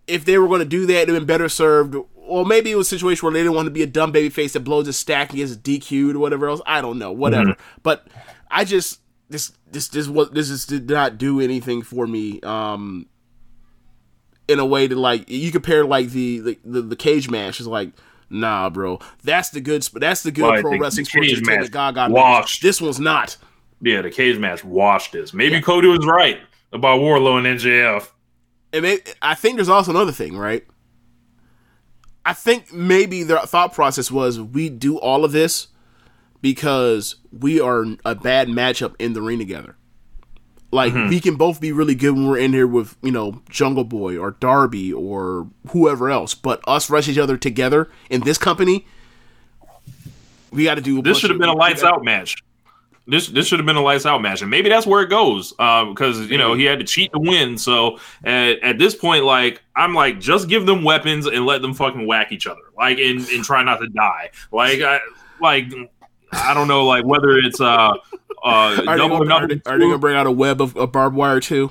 if 0.06 0.24
they 0.24 0.38
were 0.38 0.48
going 0.48 0.60
to 0.60 0.64
do 0.64 0.86
that, 0.86 1.02
it'd 1.02 1.08
have 1.10 1.18
been 1.18 1.26
better 1.26 1.48
served. 1.48 1.96
Or 2.14 2.44
maybe 2.44 2.70
it 2.72 2.76
was 2.76 2.86
a 2.88 2.90
situation 2.90 3.26
where 3.26 3.32
they 3.32 3.40
didn't 3.40 3.54
want 3.54 3.66
to 3.66 3.70
be 3.70 3.82
a 3.82 3.86
dumb 3.86 4.12
baby 4.12 4.30
face 4.30 4.54
that 4.54 4.60
blows 4.60 4.86
his 4.86 4.96
stack 4.96 5.30
and 5.30 5.38
gets 5.38 5.56
DQ'd 5.56 6.16
or 6.16 6.18
whatever 6.18 6.48
else. 6.48 6.60
I 6.66 6.80
don't 6.80 6.98
know. 6.98 7.12
Whatever. 7.12 7.56
But 7.82 8.06
I 8.50 8.64
just 8.64 9.00
this 9.28 9.52
this 9.70 9.88
this 9.88 10.08
what 10.08 10.34
this 10.34 10.50
is 10.50 10.66
did 10.66 10.88
not 10.88 11.18
do 11.18 11.40
anything 11.40 11.82
for 11.82 12.06
me. 12.06 12.40
Um, 12.40 13.06
in 14.48 14.58
a 14.58 14.66
way 14.66 14.86
that 14.86 14.96
like 14.96 15.28
you 15.28 15.50
compare 15.52 15.84
like 15.84 16.10
the 16.10 16.40
the, 16.40 16.58
the, 16.64 16.82
the 16.82 16.96
cage 16.96 17.28
match 17.30 17.60
is 17.60 17.66
like 17.66 17.90
nah 18.28 18.68
bro 18.70 18.98
that's 19.22 19.50
the 19.50 19.60
good 19.60 19.82
that's 19.94 20.22
the 20.22 20.30
good 20.30 20.42
Like, 20.42 20.60
pro 20.60 20.78
wrestling 20.78 21.04
sports 21.04 21.32
entertainment 21.32 21.72
match 21.72 21.94
Gaga 21.94 22.12
washed. 22.12 22.62
this 22.62 22.80
one's 22.80 23.00
not 23.00 23.36
yeah, 23.80 24.02
the 24.02 24.10
cage 24.10 24.38
match 24.38 24.64
washed 24.64 25.12
this. 25.12 25.32
Maybe 25.32 25.60
Cody 25.60 25.88
was 25.88 26.06
right 26.06 26.40
about 26.72 27.00
Wardlow 27.00 27.38
and 27.38 27.58
MJF. 27.58 28.08
and 28.72 28.82
may 28.82 28.98
I 29.22 29.34
think 29.34 29.56
there's 29.56 29.68
also 29.68 29.90
another 29.90 30.12
thing 30.12 30.36
right 30.36 30.64
I 32.24 32.32
think 32.32 32.72
maybe 32.72 33.22
their 33.22 33.38
thought 33.40 33.72
process 33.72 34.10
was 34.10 34.40
we 34.40 34.68
do 34.68 34.98
all 34.98 35.24
of 35.24 35.32
this 35.32 35.68
because 36.40 37.16
we 37.32 37.60
are 37.60 37.84
a 38.04 38.14
bad 38.14 38.48
matchup 38.48 38.94
in 38.98 39.12
the 39.12 39.22
ring 39.22 39.38
together 39.38 39.76
like 40.72 40.92
mm-hmm. 40.92 41.08
we 41.08 41.20
can 41.20 41.36
both 41.36 41.60
be 41.60 41.72
really 41.72 41.94
good 41.94 42.12
when 42.12 42.26
we're 42.26 42.38
in 42.38 42.52
here 42.52 42.66
with 42.66 42.96
you 43.02 43.12
know 43.12 43.40
Jungle 43.48 43.84
Boy 43.84 44.18
or 44.18 44.32
Darby 44.32 44.92
or 44.92 45.48
whoever 45.70 46.10
else, 46.10 46.34
but 46.34 46.60
us 46.66 46.90
rush 46.90 47.08
each 47.08 47.18
other 47.18 47.36
together 47.36 47.88
in 48.10 48.22
this 48.22 48.36
company, 48.36 48.86
we 50.50 50.64
got 50.64 50.74
to 50.74 50.80
do. 50.80 50.98
A 50.98 51.02
This 51.02 51.18
should 51.18 51.30
have 51.30 51.38
been 51.38 51.48
a 51.48 51.54
lights 51.54 51.82
out 51.82 52.04
match. 52.04 52.36
This 53.08 53.28
this 53.28 53.46
should 53.46 53.60
have 53.60 53.66
been 53.66 53.76
a 53.76 53.82
lights 53.82 54.04
out 54.04 54.20
match, 54.20 54.42
and 54.42 54.50
maybe 54.50 54.68
that's 54.68 54.86
where 54.86 55.00
it 55.02 55.08
goes. 55.10 55.54
Uh, 55.58 55.84
because 55.84 56.28
you 56.28 56.38
know 56.38 56.54
he 56.54 56.64
had 56.64 56.80
to 56.80 56.84
cheat 56.84 57.12
to 57.12 57.20
win. 57.20 57.56
So 57.56 57.98
at, 58.24 58.58
at 58.60 58.78
this 58.78 58.96
point, 58.96 59.24
like 59.24 59.62
I'm 59.76 59.94
like, 59.94 60.18
just 60.18 60.48
give 60.48 60.66
them 60.66 60.82
weapons 60.82 61.26
and 61.26 61.46
let 61.46 61.62
them 61.62 61.72
fucking 61.72 62.06
whack 62.06 62.32
each 62.32 62.46
other, 62.46 62.62
like 62.76 62.98
and, 62.98 63.20
and 63.28 63.44
try 63.44 63.62
not 63.62 63.76
to 63.76 63.88
die. 63.88 64.30
Like 64.50 64.80
I 64.80 65.00
like 65.40 65.72
I 66.32 66.52
don't 66.52 66.68
know, 66.68 66.84
like 66.84 67.04
whether 67.04 67.38
it's 67.38 67.60
uh 67.60 67.92
uh 67.94 67.94
Are 68.44 68.76
they, 68.76 68.84
gonna, 68.96 69.34
are, 69.34 69.46
they, 69.46 69.60
are 69.66 69.78
they 69.78 69.84
gonna 69.84 69.98
bring 69.98 70.16
out 70.16 70.26
a 70.26 70.32
web 70.32 70.60
of, 70.60 70.76
of 70.76 70.90
barbed 70.90 71.16
wire 71.16 71.40
too? 71.40 71.70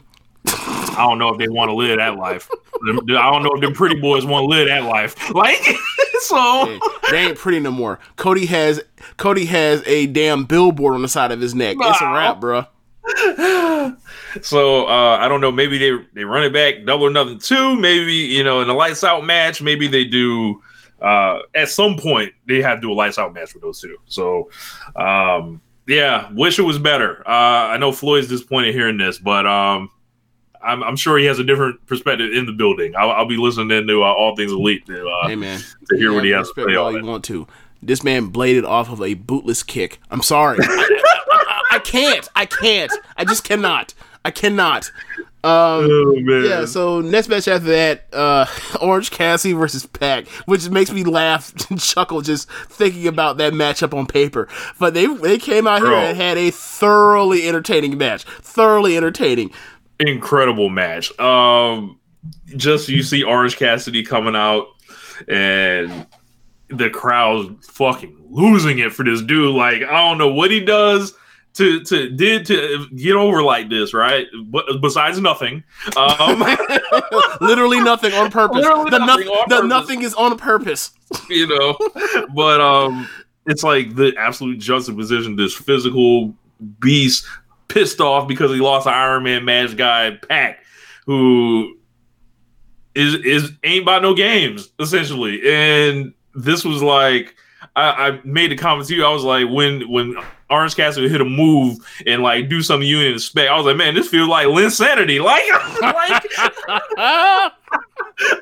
I 0.97 1.07
don't 1.07 1.19
know 1.19 1.29
if 1.29 1.37
they 1.37 1.47
want 1.47 1.69
to 1.69 1.73
live 1.73 1.97
that 1.97 2.17
life. 2.17 2.49
I 2.83 2.93
don't 2.93 3.43
know 3.43 3.51
if 3.53 3.61
them 3.61 3.73
pretty 3.73 3.99
boys 3.99 4.25
want 4.25 4.43
to 4.43 4.47
live 4.47 4.67
that 4.67 4.83
life. 4.83 5.15
Like, 5.35 5.57
so 6.21 6.65
Hey, 6.65 6.79
they 7.11 7.17
ain't 7.27 7.37
pretty 7.37 7.59
no 7.59 7.71
more. 7.71 7.99
Cody 8.15 8.45
has 8.45 8.81
Cody 9.17 9.45
has 9.45 9.83
a 9.85 10.07
damn 10.07 10.45
billboard 10.45 10.95
on 10.95 11.01
the 11.01 11.07
side 11.07 11.31
of 11.31 11.41
his 11.41 11.53
neck. 11.53 11.77
It's 11.79 12.01
a 12.01 12.05
wrap, 12.05 12.39
bruh. 12.39 12.67
So 14.41 14.85
uh, 14.87 15.17
I 15.21 15.27
don't 15.27 15.39
know. 15.41 15.51
Maybe 15.51 15.77
they 15.77 15.91
they 16.13 16.25
run 16.25 16.43
it 16.43 16.51
back 16.51 16.85
double 16.85 17.05
or 17.05 17.09
nothing 17.09 17.39
two. 17.39 17.75
Maybe 17.75 18.13
you 18.13 18.43
know 18.43 18.61
in 18.61 18.69
a 18.69 18.73
lights 18.73 19.03
out 19.03 19.25
match. 19.25 19.61
Maybe 19.61 19.87
they 19.87 20.03
do. 20.03 20.61
Uh, 21.01 21.39
at 21.53 21.69
some 21.69 21.97
point 21.97 22.33
they 22.47 22.61
have 22.61 22.77
to 22.77 22.81
do 22.81 22.91
a 22.91 22.95
lights 22.95 23.17
out 23.17 23.33
match 23.33 23.53
with 23.53 23.63
those 23.63 23.79
two. 23.79 23.97
So 24.07 24.49
um, 24.95 25.61
yeah, 25.87 26.29
wish 26.33 26.59
it 26.59 26.63
was 26.63 26.79
better. 26.79 27.19
Uh, 27.27 27.69
I 27.69 27.77
know 27.77 27.91
Floyd's 27.91 28.27
disappointed 28.27 28.73
hearing 28.73 28.97
this, 28.97 29.19
but 29.19 29.45
um, 29.45 29.89
I'm, 30.65 30.83
I'm 30.83 30.95
sure 30.95 31.17
he 31.17 31.25
has 31.25 31.39
a 31.39 31.43
different 31.43 31.85
perspective 31.87 32.33
in 32.33 32.45
the 32.45 32.51
building. 32.53 32.95
I'll, 32.95 33.11
I'll 33.11 33.27
be 33.27 33.37
listening 33.37 33.87
to 33.87 34.03
uh, 34.03 34.05
all 34.07 34.35
things 34.35 34.51
elite 34.51 34.85
to, 34.87 35.07
uh, 35.07 35.27
Hey 35.27 35.35
man, 35.35 35.59
to 35.89 35.97
hear 35.97 36.11
what 36.13 36.23
he 36.25 36.31
has 36.31 36.49
to 36.51 36.65
say. 36.67 36.75
all 36.75 36.91
you 36.91 37.03
want 37.05 37.23
to. 37.25 37.47
This 37.81 38.03
man 38.03 38.27
bladed 38.27 38.65
off 38.65 38.89
of 38.89 39.01
a 39.01 39.13
bootless 39.13 39.61
kick. 39.63 39.99
I'm 40.09 40.21
sorry. 40.23 40.57
I, 40.61 40.65
I- 40.67 41.61
I 41.71 41.79
can't. 41.79 42.27
I 42.35 42.45
can't. 42.45 42.91
I 43.17 43.25
just 43.25 43.43
cannot. 43.43 43.93
I 44.23 44.31
cannot. 44.31 44.91
Um, 45.43 45.87
Oh, 45.91 46.13
man. 46.15 46.45
yeah. 46.45 46.65
So 46.65 47.01
next 47.01 47.27
match 47.27 47.47
after 47.49 47.67
that, 47.67 48.05
uh, 48.13 48.45
Orange 48.81 49.11
Cassidy 49.11 49.53
versus 49.53 49.85
Pac, 49.85 50.27
which 50.45 50.69
makes 50.69 50.91
me 50.91 51.03
laugh 51.03 51.53
and 51.69 51.79
chuckle 51.79 52.21
just 52.21 52.49
thinking 52.69 53.07
about 53.07 53.37
that 53.37 53.53
matchup 53.53 53.95
on 53.95 54.05
paper. 54.07 54.47
But 54.79 54.93
they 54.93 55.05
they 55.05 55.37
came 55.37 55.67
out 55.67 55.81
here 55.81 55.91
and 55.93 56.15
had 56.17 56.37
a 56.37 56.49
thoroughly 56.51 57.47
entertaining 57.47 57.97
match. 57.97 58.23
Thoroughly 58.23 58.95
entertaining. 58.95 59.51
Incredible 59.99 60.69
match. 60.69 61.17
Um, 61.19 61.99
just 62.55 62.89
you 62.89 63.03
see 63.03 63.23
Orange 63.23 63.57
Cassidy 63.57 64.03
coming 64.03 64.35
out, 64.35 64.67
and 65.27 66.07
the 66.69 66.89
crowd's 66.89 67.67
fucking 67.67 68.27
losing 68.29 68.79
it 68.79 68.93
for 68.93 69.03
this 69.03 69.21
dude. 69.21 69.55
Like 69.55 69.83
I 69.83 70.07
don't 70.07 70.17
know 70.17 70.33
what 70.33 70.51
he 70.51 70.59
does 70.59 71.13
to 71.55 71.81
to 71.81 72.09
did 72.09 72.45
to 72.47 72.87
get 72.95 73.15
over 73.15 73.41
like 73.41 73.69
this, 73.69 73.93
right? 73.93 74.27
But 74.45 74.81
besides 74.81 75.19
nothing, 75.19 75.63
um, 75.95 76.39
Literally 77.41 77.79
nothing 77.79 78.13
on 78.13 78.31
purpose. 78.31 78.57
Literally 78.57 78.91
the 78.91 78.99
nothing 78.99 79.27
on 79.27 79.45
the 79.49 79.55
purpose. 79.55 79.69
nothing 79.69 80.01
is 80.01 80.13
on 80.13 80.37
purpose. 80.37 80.91
you 81.29 81.47
know, 81.47 81.77
but 82.33 82.61
um, 82.61 83.07
it's 83.45 83.63
like 83.63 83.95
the 83.95 84.13
absolute 84.17 84.59
juxtaposition. 84.59 85.35
This 85.35 85.53
physical 85.53 86.33
beast 86.79 87.25
pissed 87.67 87.99
off 87.99 88.27
because 88.27 88.51
he 88.51 88.57
lost 88.57 88.87
an 88.87 88.93
Iron 88.93 89.23
Man 89.23 89.45
match 89.45 89.75
guy 89.75 90.11
Pac, 90.27 90.59
who 91.05 91.77
is 92.95 93.15
is 93.15 93.51
ain't 93.63 93.83
about 93.83 94.01
no 94.01 94.13
games 94.13 94.69
essentially. 94.79 95.41
And 95.45 96.13
this 96.33 96.63
was 96.63 96.81
like 96.81 97.35
I, 97.75 98.07
I 98.07 98.21
made 98.23 98.51
a 98.51 98.55
comment 98.55 98.87
to 98.87 98.95
you. 98.95 99.05
I 99.05 99.11
was 99.11 99.23
like 99.23 99.47
when 99.49 99.89
when 99.91 100.15
Orange 100.49 100.75
Cassidy 100.75 101.09
hit 101.09 101.21
a 101.21 101.25
move 101.25 101.77
and 102.05 102.21
like 102.21 102.49
do 102.49 102.61
something 102.61 102.87
you 102.87 102.99
didn't 102.99 103.15
expect. 103.15 103.51
I 103.51 103.57
was 103.57 103.65
like, 103.65 103.77
man, 103.77 103.95
this 103.95 104.07
feels 104.07 104.29
like 104.29 104.47
Linsanity. 104.47 105.19
Like 105.25 105.43
like 106.97 107.53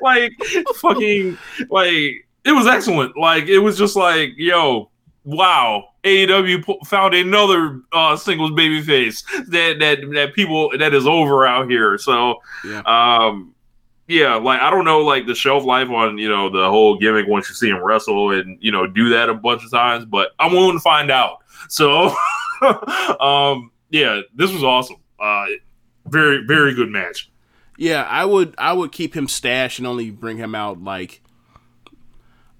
like 0.02 0.32
fucking 0.76 1.38
like 1.70 2.26
it 2.44 2.52
was 2.52 2.66
excellent. 2.66 3.16
Like 3.16 3.44
it 3.44 3.58
was 3.58 3.78
just 3.78 3.96
like 3.96 4.32
yo. 4.36 4.90
Wow, 5.24 5.88
AEW 6.04 6.86
found 6.86 7.14
another 7.14 7.80
uh, 7.92 8.16
singles 8.16 8.50
babyface 8.52 9.24
that 9.48 9.78
that 9.80 9.98
that 10.14 10.34
people 10.34 10.70
that 10.78 10.92
is 10.94 11.06
over 11.06 11.46
out 11.46 11.70
here. 11.70 11.96
So, 11.98 12.36
Yeah. 12.64 12.82
um, 12.86 13.54
yeah, 14.06 14.34
like 14.34 14.60
I 14.60 14.70
don't 14.70 14.84
know, 14.84 15.00
like 15.00 15.26
the 15.26 15.34
shelf 15.34 15.64
life 15.64 15.88
on 15.88 16.18
you 16.18 16.28
know 16.28 16.50
the 16.50 16.68
whole 16.68 16.98
gimmick 16.98 17.26
once 17.26 17.48
you 17.48 17.54
see 17.54 17.70
him 17.70 17.82
wrestle 17.82 18.32
and 18.32 18.58
you 18.60 18.70
know 18.70 18.86
do 18.86 19.08
that 19.10 19.30
a 19.30 19.34
bunch 19.34 19.64
of 19.64 19.70
times, 19.70 20.04
but 20.04 20.32
I'm 20.38 20.52
willing 20.52 20.76
to 20.76 20.80
find 20.80 21.10
out. 21.10 21.38
So, 21.68 22.14
um, 23.20 23.70
yeah, 23.90 24.20
this 24.34 24.52
was 24.52 24.62
awesome. 24.62 24.96
Uh, 25.18 25.46
very 26.06 26.44
very 26.46 26.74
good 26.74 26.90
match. 26.90 27.30
Yeah, 27.78 28.02
I 28.02 28.24
would 28.24 28.54
I 28.58 28.72
would 28.72 28.92
keep 28.92 29.16
him 29.16 29.26
stashed 29.26 29.78
and 29.78 29.86
only 29.86 30.10
bring 30.10 30.36
him 30.36 30.54
out 30.54 30.82
like 30.82 31.22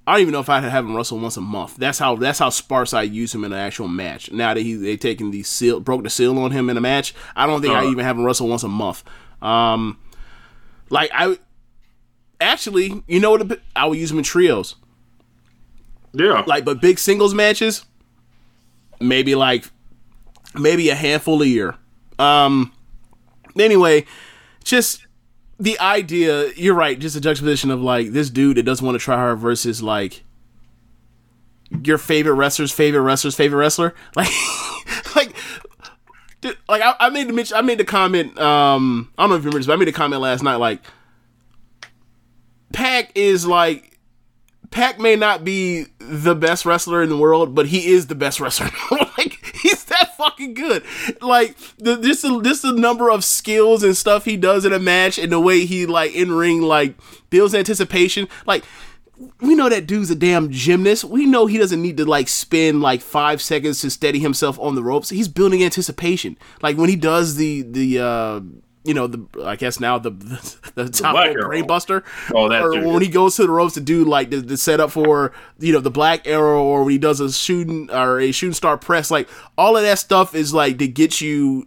I 0.07 0.13
don't 0.13 0.21
even 0.21 0.33
know 0.33 0.41
if 0.41 0.51
I'd 0.51 0.63
have 0.65 0.85
him 0.85 0.95
wrestle 0.95 1.19
once 1.19 1.37
a 1.39 1.41
month. 1.41 1.77
That's 1.77 1.99
how 1.99 2.17
that's 2.17 2.39
how 2.39 2.51
sparse 2.51 2.93
I 2.93 3.03
use 3.03 3.35
him 3.35 3.43
in 3.45 3.53
an 3.53 3.59
actual 3.59 3.89
match. 3.89 4.31
Now 4.31 4.53
that 4.53 4.61
he 4.61 4.75
they 4.75 4.97
taken 4.99 5.31
the 5.31 5.43
seal 5.43 5.81
broke 5.81 6.03
the 6.03 6.11
seal 6.11 6.39
on 6.39 6.51
him 6.51 6.69
in 6.69 6.77
a 6.77 6.81
match, 6.81 7.15
I 7.35 7.47
don't 7.47 7.63
think 7.63 7.73
I 7.75 7.79
Uh-huh. 7.81 7.91
even 7.91 8.05
have 8.05 8.17
him 8.19 8.25
wrestle 8.25 8.49
once 8.49 8.63
a 8.63 8.69
month. 8.69 9.03
Um, 9.41 9.99
like 10.91 11.11
I 11.15 11.39
actually, 12.41 13.03
you 13.09 13.19
know 13.21 13.31
what? 13.31 13.61
I 13.75 13.87
would 13.87 13.99
use 13.99 14.11
him 14.11 14.19
in 14.19 14.25
trios. 14.25 14.77
Yeah, 16.13 16.45
Like, 16.47 16.65
but 16.65 16.81
big 16.81 16.99
singles 17.01 17.35
matches, 17.35 17.85
maybe 19.01 19.35
like 19.35 19.65
maybe 20.55 20.89
a 20.91 20.95
handful 20.95 21.43
a 21.43 21.47
year. 21.47 21.77
Um, 22.21 22.73
anyway, 23.59 24.05
just 24.63 25.04
the 25.59 25.79
idea. 25.81 26.51
You're 26.57 26.75
right. 26.75 26.99
Just 26.99 27.17
a 27.17 27.21
juxtaposition 27.21 27.71
of 27.71 27.81
like 27.81 28.11
this 28.11 28.31
dude 28.31 28.57
that 28.57 28.65
doesn't 28.65 28.85
want 28.85 28.99
to 28.99 29.05
try 29.05 29.17
hard 29.17 29.39
versus 29.39 29.83
like 29.83 30.25
your 31.85 31.99
favorite 31.99 32.35
wrestler's 32.35 32.73
favorite 32.73 33.03
wrestler's 33.03 33.35
favorite 33.35 33.59
wrestler. 33.59 33.95
Like, 34.17 34.31
like. 35.17 35.37
Like 36.69 36.83
I, 36.83 36.95
I 37.01 37.09
made 37.09 37.27
the 37.27 37.53
I 37.57 37.63
made 37.63 37.79
the 37.79 37.87
comment. 37.87 38.39
Um, 38.39 39.11
I 39.17 39.23
don't 39.23 39.31
know 39.31 39.37
if 39.37 39.45
you 39.45 39.47
remember 39.47 39.61
this, 39.61 39.67
but 39.67 39.73
I 39.73 39.77
made 39.77 39.89
a 39.89 39.93
comment 39.93 40.21
last 40.21 40.43
night. 40.43 40.57
Like, 40.57 40.83
Pac 42.75 43.13
is 43.15 43.47
like 43.47 43.95
Pac 44.75 44.99
may 44.99 45.15
not 45.15 45.45
be 45.45 45.87
the 45.99 46.35
best 46.35 46.67
wrestler 46.67 47.01
in 47.01 47.09
the 47.09 47.17
world, 47.17 47.55
but 47.55 47.69
he 47.69 47.87
is 47.93 48.09
the 48.09 48.17
best 48.17 48.41
wrestler. 48.41 48.69
like 49.17 49.44
fucking 50.25 50.55
good. 50.55 50.83
Like 51.21 51.57
the 51.79 51.97
this 51.97 52.23
this 52.23 52.63
the 52.63 52.73
number 52.73 53.11
of 53.11 53.25
skills 53.25 53.83
and 53.83 53.97
stuff 53.97 54.25
he 54.25 54.37
does 54.37 54.65
in 54.65 54.73
a 54.73 54.79
match, 54.79 55.19
and 55.19 55.31
the 55.31 55.41
way 55.41 55.65
he 55.65 55.87
like 55.87 56.15
in 56.15 56.33
ring 56.33 56.63
like 56.63 56.97
builds 57.31 57.55
anticipation. 57.55 58.29
Like 58.47 58.65
we 59.41 59.55
know 59.55 59.69
that 59.69 59.87
dude's 59.87 60.11
a 60.11 60.15
damn 60.15 60.51
gymnast. 60.51 61.05
We 61.05 61.27
know 61.27 61.47
he 61.47 61.59
doesn't 61.59 61.81
need 61.81 61.97
to 61.99 62.05
like 62.05 62.29
spend 62.29 62.81
like 62.81 63.01
five 63.01 63.41
seconds 63.41 63.81
to 63.83 63.91
steady 63.91 64.19
himself 64.19 64.59
on 64.59 64.75
the 64.75 64.83
ropes. 64.83 65.11
He's 65.11 65.29
building 65.29 65.63
anticipation. 65.63 66.37
Like 66.63 66.77
when 66.77 66.89
he 66.89 66.97
does 66.97 67.37
the 67.37 67.63
the 67.63 67.99
uh 68.01 68.41
you 68.85 68.93
know 68.93 69.07
the 69.07 69.27
I 69.43 69.57
guess 69.57 69.81
now 69.81 69.99
the 69.99 70.11
the, 70.75 70.85
the 70.85 70.89
top 70.91 71.17
rope 71.17 71.35
Arrow. 71.35 71.49
brainbuster. 71.49 72.05
Oh, 72.35 72.49
that 72.49 72.63
or 72.63 72.73
dude. 72.73 72.85
when 72.85 73.03
he 73.03 73.09
goes 73.09 73.37
to 73.37 73.43
the 73.43 73.51
ropes 73.51 73.75
to 73.75 73.81
do 73.81 74.05
like 74.05 74.31
the, 74.31 74.37
the 74.37 74.57
setup 74.57 74.91
for 74.91 75.33
you 75.59 75.73
know 75.73 75.81
the 75.81 75.91
black 75.91 76.27
arrow 76.27 76.63
or 76.63 76.85
when 76.85 76.93
he 76.93 76.99
does 76.99 77.19
a 77.21 77.33
shooting 77.33 77.91
or 77.91 78.21
a 78.21 78.31
shooting 78.31 78.55
star 78.55 78.77
press. 78.77 79.11
Like 79.11 79.29
all 79.57 79.77
of 79.77 79.83
that 79.83 79.99
stuff 79.99 80.35
is 80.35 80.53
like 80.55 80.79
to 80.79 80.87
get 80.87 81.21
you 81.21 81.67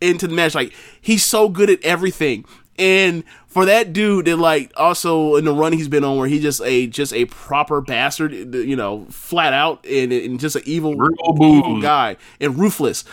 into 0.00 0.28
the 0.28 0.34
match. 0.34 0.54
Like 0.54 0.72
he's 1.00 1.24
so 1.24 1.48
good 1.48 1.70
at 1.70 1.82
everything. 1.82 2.44
And 2.78 3.24
for 3.46 3.64
that 3.64 3.92
dude 3.92 4.26
that 4.26 4.36
like 4.36 4.72
also 4.76 5.36
in 5.36 5.44
the 5.44 5.52
run 5.52 5.72
he's 5.72 5.88
been 5.88 6.04
on 6.04 6.16
where 6.18 6.28
he's 6.28 6.42
just 6.42 6.62
a 6.62 6.86
just 6.86 7.12
a 7.12 7.24
proper 7.26 7.80
bastard, 7.80 8.32
uh, 8.32 8.58
you 8.58 8.76
know, 8.76 9.06
flat 9.10 9.52
out 9.52 9.84
and, 9.86 10.12
and 10.12 10.38
just 10.38 10.56
an 10.56 10.62
evil, 10.66 10.92
evil 10.92 11.80
guy 11.80 12.16
and 12.40 12.58
ruthless. 12.58 13.04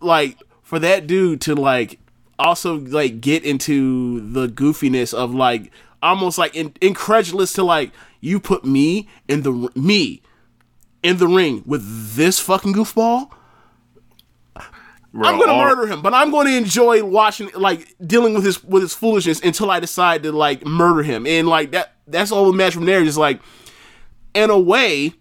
Like 0.00 0.38
for 0.62 0.78
that 0.78 1.06
dude 1.06 1.40
to 1.42 1.54
like 1.54 1.98
also 2.44 2.76
like 2.78 3.20
get 3.20 3.44
into 3.44 4.20
the 4.32 4.46
goofiness 4.48 5.12
of 5.12 5.34
like 5.34 5.72
almost 6.02 6.38
like 6.38 6.54
in, 6.54 6.72
incredulous 6.80 7.52
to 7.54 7.64
like 7.64 7.90
you 8.20 8.38
put 8.38 8.64
me 8.64 9.08
in 9.26 9.42
the 9.42 9.70
me 9.74 10.22
in 11.02 11.18
the 11.18 11.26
ring 11.26 11.62
with 11.66 12.14
this 12.14 12.38
fucking 12.38 12.74
goofball. 12.74 13.30
Bro, 15.12 15.28
I'm 15.28 15.38
gonna 15.38 15.52
all- 15.52 15.64
murder 15.64 15.86
him, 15.86 16.02
but 16.02 16.12
I'm 16.12 16.32
going 16.32 16.48
to 16.48 16.56
enjoy 16.56 17.04
watching, 17.04 17.48
like, 17.54 17.94
dealing 18.04 18.34
with 18.34 18.44
his 18.44 18.64
with 18.64 18.82
his 18.82 18.94
foolishness 18.94 19.40
until 19.40 19.70
I 19.70 19.78
decide 19.78 20.24
to 20.24 20.32
like 20.32 20.66
murder 20.66 21.04
him, 21.04 21.24
and 21.24 21.46
like 21.46 21.70
that. 21.70 21.92
That's 22.08 22.32
all 22.32 22.46
the 22.46 22.52
match 22.52 22.74
from 22.74 22.84
there. 22.84 23.04
Just 23.04 23.16
like, 23.16 23.40
in 24.34 24.50
a 24.50 24.58
way, 24.58 25.14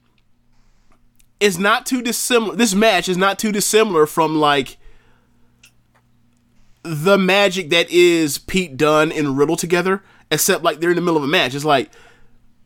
it's 1.40 1.60
not 1.60 1.86
too 1.86 2.02
dissimilar. 2.02 2.56
This 2.56 2.74
match 2.74 3.08
is 3.08 3.18
not 3.18 3.38
too 3.38 3.52
dissimilar 3.52 4.08
from 4.08 4.36
like 4.36 4.78
the 6.84 7.18
magic 7.18 7.70
that 7.70 7.90
is 7.90 8.38
Pete 8.38 8.78
Dunne 8.78 9.12
and 9.12 9.38
Riddle 9.38 9.56
together, 9.56 10.04
except 10.30 10.64
like 10.64 10.80
they're 10.80 10.90
in 10.90 10.96
the 10.96 11.02
middle 11.02 11.18
of 11.18 11.24
a 11.24 11.28
match. 11.28 11.56
It's 11.56 11.66
like 11.66 11.90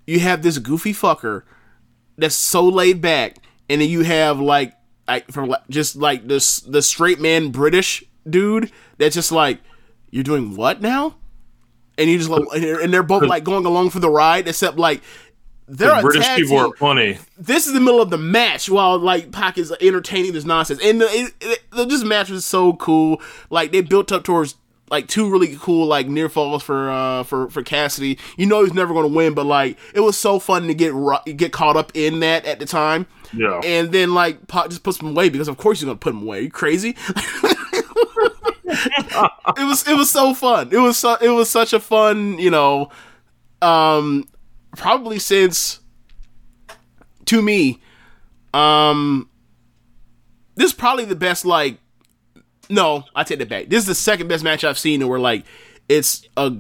you 0.06 0.20
have 0.20 0.42
this 0.42 0.58
goofy 0.58 0.94
fucker 0.94 1.44
that's 2.18 2.36
so 2.36 2.68
laid 2.68 3.02
back, 3.02 3.38
and 3.70 3.82
then 3.82 3.90
you 3.90 4.02
have 4.02 4.40
like 4.40 4.74
like 5.08 5.32
from 5.32 5.56
just 5.70 5.96
like 5.96 6.28
this 6.28 6.60
the 6.62 6.82
straight 6.82 7.20
man 7.20 7.50
British 7.50 8.04
dude 8.30 8.72
that's 8.98 9.16
just 9.16 9.32
like 9.32 9.60
you're 10.10 10.24
doing 10.24 10.56
what 10.56 10.82
now, 10.82 11.16
and 11.98 12.10
you 12.10 12.18
just 12.18 12.30
like 12.30 12.44
and 12.54 12.94
they're 12.94 13.04
both 13.04 13.24
like 13.24 13.44
going 13.44 13.66
along 13.66 13.92
for 13.92 14.00
the 14.00 14.10
ride, 14.10 14.48
except 14.48 14.78
like 14.78 15.02
a 15.68 16.02
British 16.02 16.28
people 16.36 16.58
team. 16.58 16.72
are 16.72 16.76
funny. 16.76 17.18
This 17.38 17.68
is 17.68 17.74
the 17.74 17.80
middle 17.80 18.02
of 18.02 18.10
the 18.10 18.18
match 18.18 18.70
while 18.70 18.98
like 18.98 19.32
Pac 19.32 19.58
is 19.58 19.74
entertaining 19.82 20.34
this 20.34 20.46
nonsense, 20.46 20.80
and 20.84 21.02
the, 21.02 21.06
it, 21.06 21.34
it, 21.42 21.90
this 21.90 22.04
match 22.04 22.30
was 22.30 22.46
so 22.46 22.74
cool. 22.74 23.22
Like 23.50 23.72
they 23.72 23.82
built 23.82 24.12
up 24.12 24.24
towards 24.24 24.56
like 24.90 25.08
two 25.08 25.30
really 25.30 25.58
cool 25.60 25.86
like 25.86 26.08
near 26.08 26.30
falls 26.30 26.64
for 26.64 26.90
uh 26.90 27.24
for 27.24 27.50
for 27.50 27.62
Cassidy. 27.62 28.18
You 28.38 28.46
know 28.46 28.64
he's 28.64 28.74
never 28.74 28.94
going 28.94 29.10
to 29.10 29.14
win, 29.14 29.34
but 29.34 29.46
like 29.46 29.78
it 29.94 30.00
was 30.00 30.18
so 30.18 30.40
fun 30.40 30.68
to 30.68 30.74
get 30.74 30.94
get 31.38 31.52
caught 31.52 31.76
up 31.76 31.92
in 31.94 32.22
that 32.22 32.46
at 32.46 32.60
the 32.60 32.66
time. 32.66 33.06
Yeah. 33.34 33.60
And 33.64 33.92
then 33.92 34.14
like 34.14 34.48
Pac 34.48 34.70
just 34.70 34.84
puts 34.84 35.02
him 35.02 35.10
away 35.10 35.30
because 35.30 35.48
of 35.48 35.58
course 35.58 35.80
he's 35.80 35.86
going 35.86 35.98
to 35.98 36.02
put 36.02 36.14
him 36.14 36.24
away. 36.24 36.40
Are 36.40 36.42
you 36.44 36.52
crazy? 36.52 36.96
it 38.66 39.66
was 39.66 39.88
it 39.88 39.98
was 39.98 40.10
so 40.10 40.34
fun. 40.34 40.70
It 40.72 40.78
was 40.78 40.98
so, 40.98 41.16
it 41.16 41.30
was 41.30 41.50
such 41.50 41.74
a 41.74 41.80
fun, 41.80 42.40
you 42.40 42.50
know, 42.50 42.90
um 43.62 44.26
probably 44.78 45.20
since 45.20 45.80
to 47.26 47.42
me 47.42 47.82
um 48.54 49.30
this 50.56 50.68
is 50.68 50.74
probably 50.74 51.06
the 51.06 51.16
best 51.16 51.46
like 51.46 51.80
no, 52.70 53.06
I 53.16 53.24
take 53.24 53.40
that 53.40 53.50
back. 53.50 53.70
This 53.70 53.80
is 53.84 53.88
the 53.88 53.96
second 53.96 54.28
best 54.28 54.44
match 54.44 54.64
I've 54.64 54.80
seen 54.80 55.08
where 55.08 55.20
like 55.20 55.46
it's 55.88 56.28
a 56.36 56.54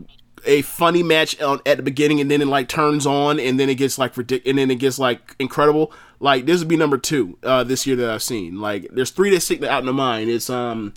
a 0.45 0.61
funny 0.61 1.03
match 1.03 1.37
at 1.41 1.77
the 1.77 1.83
beginning 1.83 2.21
and 2.21 2.31
then 2.31 2.41
it 2.41 2.47
like 2.47 2.69
turns 2.69 3.05
on 3.05 3.39
and 3.39 3.59
then 3.59 3.69
it 3.69 3.75
gets 3.75 3.97
like 3.97 4.13
ridic- 4.13 4.43
and 4.45 4.57
then 4.57 4.71
it 4.71 4.75
gets 4.75 4.97
like 4.97 5.35
incredible. 5.39 5.91
Like 6.19 6.45
this 6.45 6.59
would 6.59 6.67
be 6.67 6.77
number 6.77 6.97
two 6.97 7.37
uh, 7.43 7.63
this 7.63 7.85
year 7.85 7.95
that 7.97 8.09
I've 8.09 8.23
seen. 8.23 8.61
Like 8.61 8.87
there's 8.91 9.09
three 9.09 9.29
that 9.31 9.41
stick 9.41 9.63
out 9.63 9.81
in 9.81 9.85
the 9.85 9.93
mind. 9.93 10.29
It's 10.29 10.49
um 10.49 10.93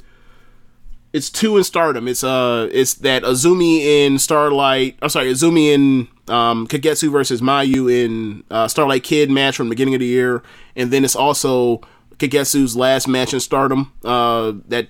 it's 1.13 1.31
two 1.31 1.57
in 1.57 1.65
Stardom. 1.65 2.07
It's 2.07 2.23
uh 2.23 2.69
it's 2.71 2.95
that 2.95 3.23
Azumi 3.25 3.81
in 3.81 4.19
Starlight. 4.19 4.97
I'm 5.03 5.09
sorry, 5.09 5.33
Azumi 5.33 5.73
in 5.75 6.09
um 6.31 6.67
Kagetsu 6.67 7.11
versus 7.11 7.41
Mayu 7.41 7.93
in 7.93 8.45
uh, 8.51 8.69
Starlight 8.69 9.03
Kid 9.03 9.31
match 9.31 9.57
from 9.57 9.69
the 9.69 9.71
beginning 9.75 9.95
of 9.95 10.01
the 10.01 10.07
year, 10.07 10.43
and 10.77 10.91
then 10.91 11.05
it's 11.05 11.17
also 11.17 11.81
Kagetsu's 12.19 12.77
last 12.77 13.09
match 13.09 13.35
in 13.35 13.41
Stardom. 13.41 13.93
Uh, 14.05 14.53
that 14.69 14.89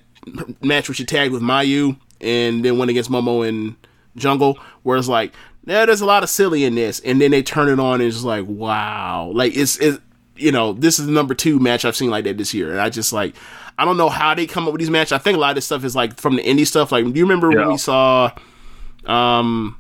match 0.63 0.89
where 0.89 0.95
she 0.95 1.05
tagged 1.05 1.33
with 1.33 1.43
Mayu 1.43 1.97
and 2.21 2.65
then 2.65 2.77
went 2.79 2.91
against 2.91 3.11
Momo 3.11 3.47
in 3.49 3.77
Jungle, 4.17 4.59
where 4.83 4.99
it's 4.99 5.09
like, 5.09 5.33
yeah, 5.65 5.87
there's 5.87 6.01
a 6.03 6.07
lot 6.07 6.23
of 6.23 6.29
silly 6.29 6.65
in 6.65 6.75
this, 6.75 7.01
and 7.01 7.21
then 7.21 7.31
they 7.31 7.43
turn 7.43 7.69
it 7.69 7.81
on 7.81 8.01
and 8.01 8.09
it's 8.13 8.23
like, 8.23 8.45
wow, 8.47 9.31
like 9.35 9.57
it's 9.57 9.79
it's 9.79 9.99
you 10.37 10.53
know 10.53 10.73
this 10.75 10.99
is 10.99 11.07
the 11.07 11.13
number 11.13 11.35
two 11.35 11.59
match 11.59 11.85
I've 11.85 11.97
seen 11.97 12.11
like 12.11 12.25
that 12.25 12.37
this 12.39 12.53
year, 12.55 12.71
and 12.71 12.81
I 12.81 12.91
just 12.91 13.13
like. 13.13 13.35
I 13.79 13.87
don't 13.87 13.97
know 13.97 14.11
how 14.11 14.35
they 14.35 14.47
come 14.47 14.67
up 14.67 14.75
with 14.75 14.81
these 14.81 14.91
matches. 14.91 15.13
I 15.13 15.19
think 15.19 15.39
a 15.39 15.41
lot 15.41 15.51
of 15.51 15.55
this 15.55 15.65
stuff 15.65 15.85
is 15.85 15.97
like 15.97 16.21
from 16.21 16.37
the 16.37 16.43
indie 16.43 16.67
stuff. 16.67 16.93
Like, 16.93 17.03
do 17.07 17.13
you 17.19 17.25
remember 17.25 17.51
Yeah. 17.51 17.61
when 17.61 17.69
we 17.71 17.77
saw 17.79 18.31
um 19.07 19.77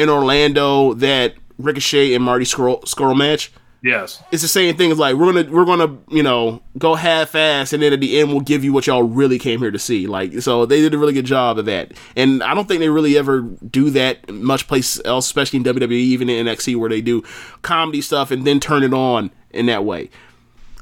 in 0.00 0.08
Orlando 0.08 0.94
that 0.94 1.34
Ricochet 1.58 2.14
and 2.14 2.24
Marty 2.24 2.44
Scurll, 2.44 2.82
Scurll 2.84 3.16
match? 3.16 3.52
Yes. 3.82 4.22
It's 4.30 4.42
the 4.42 4.48
same 4.48 4.76
thing. 4.76 4.90
It's 4.90 5.00
like 5.00 5.16
we're 5.16 5.32
gonna 5.32 5.50
we're 5.50 5.64
gonna 5.64 5.96
you 6.10 6.22
know 6.22 6.62
go 6.76 6.94
half 6.94 7.34
ass, 7.34 7.72
and 7.72 7.82
then 7.82 7.92
at 7.92 8.00
the 8.00 8.18
end 8.18 8.28
we'll 8.28 8.40
give 8.40 8.62
you 8.62 8.72
what 8.72 8.86
y'all 8.86 9.02
really 9.02 9.38
came 9.38 9.60
here 9.60 9.70
to 9.70 9.78
see. 9.78 10.06
Like 10.06 10.40
so, 10.40 10.66
they 10.66 10.80
did 10.80 10.92
a 10.92 10.98
really 10.98 11.14
good 11.14 11.24
job 11.24 11.58
of 11.58 11.64
that. 11.64 11.92
And 12.14 12.42
I 12.42 12.54
don't 12.54 12.68
think 12.68 12.80
they 12.80 12.90
really 12.90 13.16
ever 13.16 13.40
do 13.40 13.88
that 13.90 14.30
much 14.30 14.68
place 14.68 15.00
else, 15.04 15.26
especially 15.26 15.58
in 15.58 15.64
WWE, 15.64 15.92
even 15.92 16.28
in 16.28 16.46
NXT, 16.46 16.76
where 16.76 16.90
they 16.90 17.00
do 17.00 17.22
comedy 17.62 18.02
stuff 18.02 18.30
and 18.30 18.46
then 18.46 18.60
turn 18.60 18.82
it 18.82 18.92
on 18.92 19.30
in 19.50 19.66
that 19.66 19.84
way. 19.84 20.10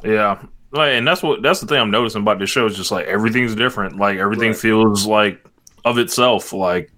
Yeah. 0.02 0.42
Like, 0.72 0.92
and 0.92 1.06
that's 1.06 1.22
what 1.22 1.40
that's 1.40 1.60
the 1.60 1.66
thing 1.66 1.80
I'm 1.80 1.90
noticing 1.90 2.22
about 2.22 2.40
this 2.40 2.50
show 2.50 2.66
is 2.66 2.76
just 2.76 2.90
like 2.90 3.06
everything's 3.06 3.54
different. 3.54 3.96
Like 3.96 4.18
everything 4.18 4.54
feels 4.54 5.06
like 5.06 5.44
of 5.84 5.98
itself. 5.98 6.52
Like 6.52 6.90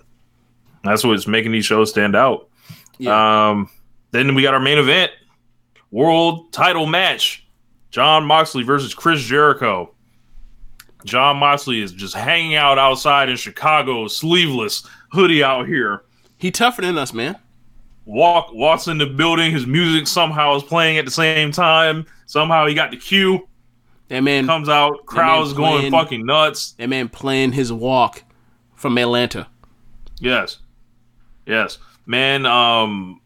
that's 0.84 1.04
what's 1.04 1.26
making 1.26 1.52
these 1.52 1.64
shows 1.66 1.90
stand 1.90 2.14
out. 2.16 2.48
Um 3.06 3.68
then 4.12 4.34
we 4.34 4.42
got 4.42 4.54
our 4.54 4.60
main 4.60 4.78
event. 4.78 5.12
World 5.90 6.52
title 6.52 6.86
match. 6.86 7.46
Jon 7.90 8.24
Moxley 8.24 8.62
versus 8.62 8.94
Chris 8.94 9.20
Jericho. 9.22 9.92
Jon 11.04 11.38
Moxley 11.38 11.80
is 11.80 11.92
just 11.92 12.14
hanging 12.14 12.54
out 12.54 12.78
outside 12.78 13.28
in 13.28 13.36
Chicago, 13.36 14.06
sleeveless, 14.06 14.86
hoodie 15.12 15.42
out 15.42 15.66
here. 15.66 16.02
He 16.38 16.50
tougher 16.50 16.82
than 16.82 16.98
us, 16.98 17.12
man. 17.12 17.36
Walk 18.04 18.52
walks 18.52 18.86
in 18.86 18.98
the 18.98 19.06
building. 19.06 19.50
His 19.52 19.66
music 19.66 20.06
somehow 20.06 20.56
is 20.56 20.62
playing 20.62 20.98
at 20.98 21.04
the 21.04 21.10
same 21.10 21.52
time. 21.52 22.06
Somehow 22.26 22.66
he 22.66 22.74
got 22.74 22.90
the 22.90 22.96
cue. 22.96 23.46
That 24.08 24.20
man 24.20 24.46
Comes 24.46 24.68
out, 24.68 25.06
crowds 25.06 25.52
going 25.52 25.78
playing- 25.78 25.92
fucking 25.92 26.26
nuts. 26.26 26.72
That 26.72 26.88
man 26.88 27.08
playing 27.08 27.52
his 27.52 27.72
walk 27.72 28.22
from 28.74 28.98
Atlanta. 28.98 29.46
Yes, 30.18 30.58
yes, 31.50 31.78
man. 32.06 32.46
Um, 32.46 33.20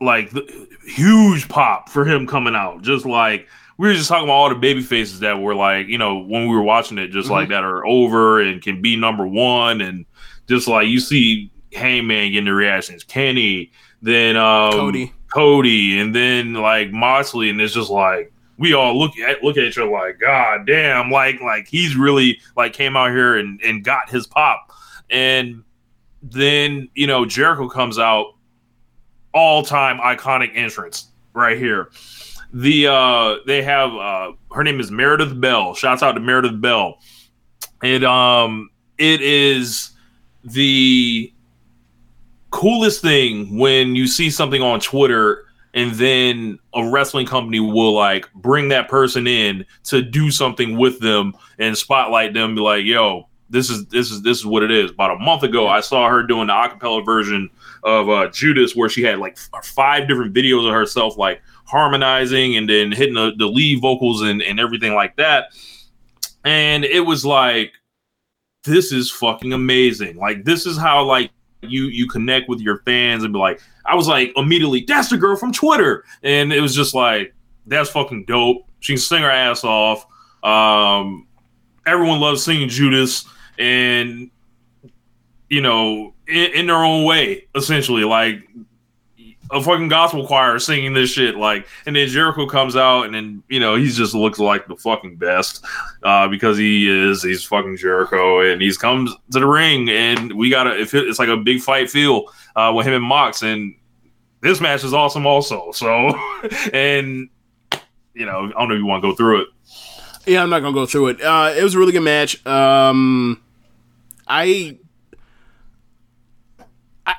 like 0.00 0.30
the, 0.30 0.68
huge 0.86 1.48
pop 1.48 1.88
for 1.88 2.04
him 2.04 2.26
coming 2.26 2.54
out. 2.54 2.82
Just 2.82 3.06
like 3.06 3.48
we 3.78 3.88
were 3.88 3.94
just 3.94 4.08
talking 4.08 4.24
about 4.24 4.34
all 4.34 4.48
the 4.48 4.56
baby 4.56 4.82
faces 4.82 5.20
that 5.20 5.40
were 5.40 5.54
like, 5.54 5.86
you 5.86 5.98
know, 5.98 6.18
when 6.18 6.48
we 6.48 6.54
were 6.54 6.62
watching 6.62 6.98
it, 6.98 7.08
just 7.08 7.30
like 7.30 7.48
that 7.50 7.64
are 7.64 7.86
over 7.86 8.40
and 8.40 8.60
can 8.60 8.82
be 8.82 8.96
number 8.96 9.26
one, 9.26 9.80
and 9.80 10.04
just 10.48 10.66
like 10.66 10.88
you 10.88 11.00
see 11.00 11.50
Hangman 11.72 12.32
getting 12.32 12.46
the 12.46 12.52
reactions, 12.52 13.04
Kenny, 13.04 13.70
then 14.02 14.36
um, 14.36 14.72
Cody. 14.72 15.12
Cody, 15.32 16.00
and 16.00 16.14
then 16.14 16.54
like 16.54 16.90
Moxley, 16.90 17.50
and 17.50 17.60
it's 17.60 17.74
just 17.74 17.90
like 17.90 18.32
we 18.58 18.74
all 18.74 18.98
look 18.98 19.16
at 19.18 19.42
look 19.44 19.56
at 19.56 19.64
each 19.64 19.78
other 19.78 19.90
like, 19.90 20.18
God 20.18 20.66
damn, 20.66 21.10
like 21.10 21.40
like 21.40 21.68
he's 21.68 21.96
really 21.96 22.40
like 22.56 22.72
came 22.72 22.96
out 22.96 23.10
here 23.10 23.36
and 23.36 23.60
and 23.62 23.84
got 23.84 24.10
his 24.10 24.26
pop, 24.26 24.72
and 25.10 25.62
then 26.22 26.88
you 26.94 27.06
know 27.06 27.24
Jericho 27.24 27.68
comes 27.68 27.98
out, 27.98 28.34
all 29.32 29.62
time 29.62 29.98
iconic 29.98 30.50
entrance 30.54 31.08
right 31.32 31.58
here. 31.58 31.90
The 32.52 32.86
uh 32.86 33.36
they 33.46 33.62
have 33.62 33.94
uh 33.94 34.32
her 34.52 34.64
name 34.64 34.80
is 34.80 34.90
Meredith 34.90 35.38
Bell. 35.40 35.74
Shouts 35.74 36.02
out 36.02 36.12
to 36.12 36.20
Meredith 36.20 36.60
Bell. 36.60 36.98
It 37.82 38.04
um 38.04 38.70
it 38.96 39.20
is 39.20 39.90
the 40.44 41.32
coolest 42.50 43.02
thing 43.02 43.58
when 43.58 43.94
you 43.94 44.06
see 44.06 44.30
something 44.30 44.62
on 44.62 44.80
Twitter 44.80 45.44
and 45.74 45.92
then 45.92 46.58
a 46.74 46.88
wrestling 46.88 47.26
company 47.26 47.60
will 47.60 47.92
like 47.92 48.32
bring 48.32 48.68
that 48.68 48.88
person 48.88 49.26
in 49.26 49.64
to 49.84 50.02
do 50.02 50.30
something 50.30 50.76
with 50.78 50.98
them 51.00 51.34
and 51.58 51.76
spotlight 51.76 52.32
them 52.32 52.54
be 52.54 52.60
like 52.60 52.84
yo 52.84 53.27
this 53.50 53.70
is 53.70 53.86
this 53.86 54.10
is 54.10 54.22
this 54.22 54.38
is 54.38 54.46
what 54.46 54.62
it 54.62 54.70
is. 54.70 54.90
About 54.90 55.12
a 55.12 55.18
month 55.18 55.42
ago 55.42 55.68
i 55.68 55.80
saw 55.80 56.08
her 56.08 56.22
doing 56.22 56.48
the 56.48 56.52
acapella 56.52 57.04
version 57.04 57.50
of 57.84 58.08
uh, 58.08 58.28
judas 58.28 58.74
where 58.74 58.88
she 58.88 59.02
had 59.02 59.18
like 59.18 59.38
f- 59.54 59.64
five 59.64 60.08
different 60.08 60.34
videos 60.34 60.66
of 60.66 60.74
herself 60.74 61.16
like 61.16 61.40
harmonizing 61.68 62.56
and 62.56 62.68
then 62.68 62.90
hitting 62.90 63.14
the, 63.14 63.32
the 63.36 63.46
lead 63.46 63.80
vocals 63.80 64.22
and, 64.22 64.42
and 64.42 64.58
everything 64.58 64.94
like 64.94 65.14
that. 65.16 65.50
And 66.44 66.84
it 66.84 67.00
was 67.00 67.24
like 67.26 67.72
this 68.64 68.90
is 68.90 69.10
fucking 69.10 69.52
amazing. 69.52 70.16
Like 70.16 70.44
this 70.44 70.66
is 70.66 70.76
how 70.76 71.04
like 71.04 71.30
you 71.62 71.84
you 71.84 72.08
connect 72.08 72.48
with 72.48 72.60
your 72.60 72.78
fans 72.84 73.24
and 73.24 73.32
be 73.32 73.38
like 73.38 73.60
i 73.84 73.92
was 73.92 74.06
like 74.06 74.32
immediately 74.36 74.84
that's 74.86 75.08
the 75.08 75.16
girl 75.16 75.36
from 75.36 75.52
twitter. 75.52 76.04
And 76.22 76.52
it 76.52 76.60
was 76.60 76.74
just 76.74 76.94
like 76.94 77.34
that's 77.66 77.90
fucking 77.90 78.24
dope. 78.24 78.66
She 78.80 78.94
can 78.94 79.00
sing 79.00 79.22
her 79.22 79.30
ass 79.30 79.64
off. 79.64 80.06
Um 80.42 81.26
everyone 81.86 82.20
loves 82.20 82.42
singing 82.42 82.68
judas 82.68 83.24
and 83.58 84.30
you 85.48 85.60
know 85.60 86.14
in, 86.26 86.52
in 86.52 86.66
their 86.66 86.76
own 86.76 87.04
way 87.04 87.46
essentially 87.54 88.04
like 88.04 88.46
a 89.50 89.62
fucking 89.62 89.88
gospel 89.88 90.26
choir 90.26 90.58
singing 90.58 90.92
this 90.92 91.10
shit 91.10 91.34
like 91.36 91.66
and 91.86 91.96
then 91.96 92.06
jericho 92.08 92.46
comes 92.46 92.76
out 92.76 93.04
and 93.04 93.14
then 93.14 93.42
you 93.48 93.58
know 93.58 93.76
he 93.76 93.88
just 93.88 94.14
looks 94.14 94.38
like 94.38 94.66
the 94.68 94.76
fucking 94.76 95.16
best 95.16 95.64
uh 96.02 96.28
because 96.28 96.58
he 96.58 96.88
is 96.88 97.22
he's 97.22 97.42
fucking 97.44 97.76
jericho 97.76 98.40
and 98.40 98.60
he's 98.60 98.76
comes 98.76 99.10
to 99.30 99.40
the 99.40 99.46
ring 99.46 99.88
and 99.88 100.32
we 100.34 100.50
gotta 100.50 100.78
it, 100.78 100.92
it's 100.92 101.18
like 101.18 101.30
a 101.30 101.36
big 101.36 101.60
fight 101.60 101.90
feel 101.90 102.24
uh 102.56 102.70
with 102.74 102.86
him 102.86 102.92
and 102.92 103.04
mox 103.04 103.42
and 103.42 103.74
this 104.42 104.60
match 104.60 104.84
is 104.84 104.92
awesome 104.92 105.26
also 105.26 105.72
so 105.72 106.12
and 106.74 107.28
you 108.14 108.26
know 108.26 108.52
i 108.54 108.60
don't 108.60 108.68
know 108.68 108.74
if 108.74 108.78
you 108.78 108.86
want 108.86 109.02
to 109.02 109.08
go 109.08 109.14
through 109.16 109.40
it 109.42 109.48
Yeah, 110.26 110.42
I'm 110.42 110.50
not 110.50 110.60
gonna 110.60 110.74
go 110.74 110.84
through 110.84 111.06
it. 111.08 111.22
Uh, 111.22 111.54
it 111.56 111.62
was 111.62 111.74
a 111.74 111.78
really 111.78 111.92
good 111.92 112.02
match. 112.02 112.44
Um, 112.46 113.40
I, 114.28 114.78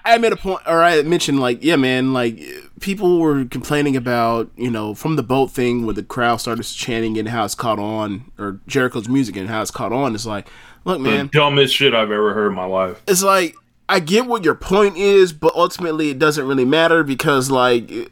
I 0.05 0.17
made 0.17 0.33
a 0.33 0.37
point, 0.37 0.61
or 0.67 0.83
I 0.83 1.01
mentioned 1.01 1.39
like, 1.39 1.63
yeah, 1.63 1.75
man, 1.75 2.13
like 2.13 2.39
people 2.79 3.19
were 3.19 3.45
complaining 3.45 3.95
about 3.95 4.49
you 4.55 4.69
know 4.69 4.93
from 4.93 5.15
the 5.15 5.23
boat 5.23 5.51
thing 5.51 5.85
where 5.85 5.95
the 5.95 6.03
crowd 6.03 6.37
started 6.37 6.63
chanting 6.63 7.17
and 7.17 7.29
how 7.29 7.43
it's 7.45 7.55
caught 7.55 7.79
on, 7.79 8.31
or 8.37 8.59
Jericho's 8.67 9.09
music 9.09 9.35
and 9.35 9.49
how 9.49 9.61
it's 9.61 9.71
caught 9.71 9.91
on. 9.91 10.13
It's 10.13 10.25
like, 10.25 10.47
look, 10.85 11.01
man, 11.01 11.27
the 11.27 11.39
dumbest 11.39 11.75
shit 11.75 11.93
i've 11.93 12.11
ever 12.11 12.33
heard 12.33 12.49
in 12.49 12.55
my 12.55 12.65
life. 12.65 13.01
It's 13.07 13.23
like 13.23 13.55
I 13.87 13.99
get 13.99 14.27
what 14.27 14.45
your 14.45 14.55
point 14.55 14.97
is, 14.97 15.33
but 15.33 15.55
ultimately 15.55 16.11
it 16.11 16.19
doesn't 16.19 16.47
really 16.47 16.65
matter 16.65 17.03
because 17.03 17.49
like 17.49 17.89
you, 17.89 18.07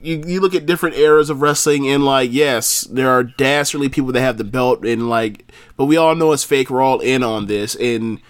you 0.00 0.40
look 0.40 0.54
at 0.54 0.66
different 0.66 0.96
eras 0.96 1.28
of 1.28 1.42
wrestling 1.42 1.88
and 1.88 2.04
like 2.04 2.32
yes, 2.32 2.82
there 2.82 3.10
are 3.10 3.24
dastardly 3.24 3.88
people 3.88 4.12
that 4.12 4.20
have 4.20 4.38
the 4.38 4.44
belt 4.44 4.84
and 4.84 5.08
like 5.08 5.50
but 5.76 5.86
we 5.86 5.96
all 5.96 6.14
know 6.14 6.32
it's 6.32 6.44
fake, 6.44 6.70
we're 6.70 6.80
all 6.80 7.00
in 7.00 7.24
on 7.24 7.46
this. 7.46 7.74
And 7.74 8.20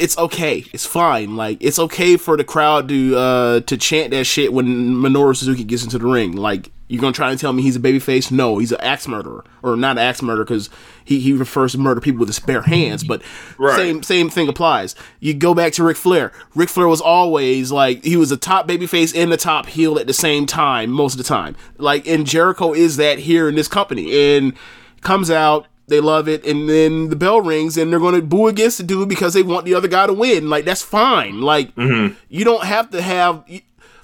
it's 0.00 0.16
okay. 0.18 0.64
It's 0.72 0.86
fine. 0.86 1.36
Like 1.36 1.58
it's 1.60 1.78
okay 1.78 2.16
for 2.16 2.36
the 2.36 2.44
crowd 2.44 2.88
to 2.88 3.16
uh 3.16 3.60
to 3.60 3.76
chant 3.76 4.10
that 4.10 4.24
shit 4.24 4.52
when 4.52 4.66
Minoru 4.94 5.36
Suzuki 5.36 5.62
gets 5.64 5.84
into 5.84 5.98
the 5.98 6.06
ring. 6.06 6.32
Like 6.32 6.72
You're 6.88 7.00
gonna 7.00 7.12
try 7.12 7.30
and 7.30 7.38
tell 7.38 7.52
me 7.52 7.62
he's 7.62 7.76
a 7.76 7.80
babyface? 7.80 8.32
No, 8.32 8.58
he's 8.58 8.72
an 8.72 8.80
axe 8.80 9.06
murderer, 9.06 9.44
or 9.62 9.76
not 9.76 9.92
an 9.92 9.98
axe 9.98 10.22
murderer 10.22 10.44
because 10.44 10.70
he, 11.04 11.20
he 11.20 11.32
refers 11.32 11.72
to 11.72 11.78
murder 11.78 12.00
people 12.00 12.20
with 12.20 12.28
his 12.28 12.40
bare 12.40 12.62
hands. 12.62 13.04
But 13.04 13.22
Right. 13.58 13.76
same 13.76 14.02
same 14.02 14.30
thing 14.30 14.48
applies. 14.48 14.94
You 15.20 15.34
go 15.34 15.54
back 15.54 15.72
to 15.74 15.84
Ric 15.84 15.96
Flair. 15.96 16.32
Ric 16.54 16.68
Flair 16.68 16.88
was 16.88 17.00
always 17.00 17.70
like 17.70 18.02
he 18.04 18.16
was 18.16 18.32
a 18.32 18.36
top 18.36 18.66
babyface 18.66 19.14
and 19.14 19.32
a 19.32 19.36
top 19.36 19.66
heel 19.66 19.98
at 19.98 20.06
the 20.06 20.12
same 20.14 20.46
time 20.46 20.90
most 20.90 21.12
of 21.14 21.18
the 21.18 21.24
time. 21.24 21.54
Like 21.78 22.06
and 22.08 22.26
Jericho 22.26 22.72
is 22.72 22.96
that 22.96 23.20
here 23.20 23.48
in 23.48 23.54
this 23.54 23.68
company 23.68 24.36
and 24.36 24.54
comes 25.02 25.30
out. 25.30 25.66
They 25.90 26.00
love 26.00 26.28
it, 26.28 26.44
and 26.46 26.68
then 26.68 27.10
the 27.10 27.16
bell 27.16 27.42
rings, 27.42 27.76
and 27.76 27.92
they're 27.92 28.00
going 28.00 28.14
to 28.14 28.22
boo 28.22 28.48
against 28.48 28.78
the 28.78 28.84
dude 28.84 29.08
because 29.08 29.34
they 29.34 29.42
want 29.42 29.66
the 29.66 29.74
other 29.74 29.88
guy 29.88 30.06
to 30.06 30.12
win. 30.12 30.48
Like 30.48 30.64
that's 30.64 30.82
fine. 30.82 31.42
Like 31.42 31.74
mm-hmm. 31.74 32.14
you 32.28 32.44
don't 32.44 32.64
have 32.64 32.90
to 32.90 33.02
have. 33.02 33.44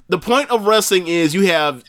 The 0.09 0.19
point 0.19 0.51
of 0.51 0.67
wrestling 0.67 1.09
is 1.09 1.35
you 1.35 1.47
have 1.47 1.83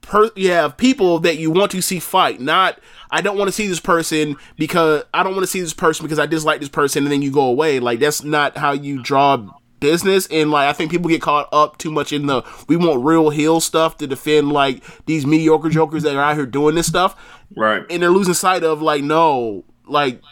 per, 0.00 0.30
you 0.34 0.50
have 0.50 0.76
people 0.76 1.20
that 1.20 1.38
you 1.38 1.50
want 1.50 1.70
to 1.72 1.80
see 1.80 2.00
fight, 2.00 2.40
not 2.40 2.78
I 3.14 3.20
don't 3.20 3.38
want 3.38 3.46
to 3.48 3.52
see 3.52 3.68
this 3.68 3.78
person 3.78 4.36
because 4.58 5.04
I 5.14 5.22
don't 5.22 5.34
want 5.34 5.44
to 5.44 5.50
see 5.50 5.60
this 5.60 5.72
person 5.72 6.04
because 6.04 6.18
I 6.18 6.26
dislike 6.26 6.58
this 6.58 6.68
person 6.68 7.04
and 7.04 7.12
then 7.12 7.22
you 7.22 7.30
go 7.30 7.46
away. 7.46 7.78
Like 7.78 8.00
that's 8.00 8.24
not 8.24 8.56
how 8.56 8.72
you 8.72 9.02
draw 9.02 9.36
business 9.84 10.26
and 10.30 10.50
like 10.50 10.66
I 10.66 10.72
think 10.72 10.90
people 10.90 11.10
get 11.10 11.20
caught 11.20 11.46
up 11.52 11.76
too 11.76 11.90
much 11.90 12.10
in 12.10 12.24
the 12.24 12.42
we 12.68 12.76
want 12.76 13.04
real 13.04 13.28
heel 13.28 13.60
stuff 13.60 13.98
to 13.98 14.06
defend 14.06 14.50
like 14.50 14.82
these 15.04 15.26
mediocre 15.26 15.68
jokers 15.68 16.04
that 16.04 16.16
are 16.16 16.22
out 16.22 16.36
here 16.36 16.46
doing 16.46 16.74
this 16.74 16.86
stuff. 16.86 17.14
Right. 17.54 17.84
and 17.90 18.02
they're 18.02 18.10
losing 18.10 18.32
sight 18.32 18.64
of 18.64 18.80
like 18.80 19.04
no 19.04 19.62
like 19.86 20.22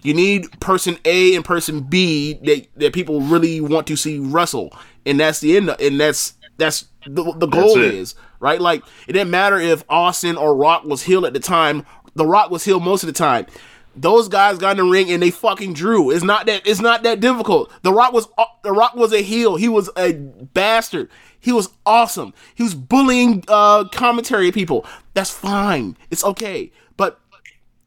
you 0.00 0.14
need 0.14 0.46
person 0.60 0.96
A 1.04 1.34
and 1.34 1.44
person 1.44 1.80
B 1.80 2.40
that 2.44 2.66
that 2.76 2.94
people 2.94 3.20
really 3.20 3.60
want 3.60 3.86
to 3.88 3.96
see 3.96 4.18
wrestle. 4.18 4.72
And 5.04 5.20
that's 5.20 5.40
the 5.40 5.58
end 5.58 5.68
of, 5.68 5.78
and 5.78 6.00
that's 6.00 6.32
that's 6.56 6.86
the, 7.06 7.34
the 7.36 7.46
goal 7.46 7.78
is 7.78 8.14
right? 8.40 8.60
Like 8.60 8.82
it 9.06 9.12
didn't 9.12 9.30
matter 9.30 9.58
if 9.58 9.84
Austin 9.90 10.38
or 10.38 10.56
Rock 10.56 10.84
was 10.84 11.02
heel 11.02 11.26
at 11.26 11.34
the 11.34 11.40
time. 11.40 11.84
The 12.14 12.24
Rock 12.24 12.50
was 12.50 12.64
heel 12.64 12.80
most 12.80 13.02
of 13.02 13.08
the 13.08 13.12
time 13.12 13.44
those 13.96 14.28
guys 14.28 14.58
got 14.58 14.72
in 14.72 14.84
the 14.84 14.90
ring 14.90 15.10
and 15.10 15.22
they 15.22 15.30
fucking 15.30 15.72
drew. 15.72 16.10
It's 16.10 16.24
not 16.24 16.46
that 16.46 16.66
it's 16.66 16.80
not 16.80 17.02
that 17.04 17.20
difficult. 17.20 17.72
The 17.82 17.92
Rock 17.92 18.12
was 18.12 18.28
the 18.62 18.72
Rock 18.72 18.94
was 18.94 19.12
a 19.12 19.22
heel. 19.22 19.56
He 19.56 19.68
was 19.68 19.90
a 19.96 20.12
bastard. 20.12 21.08
He 21.40 21.52
was 21.52 21.70
awesome. 21.84 22.34
He 22.54 22.62
was 22.62 22.74
bullying 22.74 23.44
uh 23.48 23.84
commentary 23.88 24.52
people. 24.52 24.84
That's 25.14 25.30
fine. 25.30 25.96
It's 26.10 26.24
okay. 26.24 26.72
But 26.96 27.20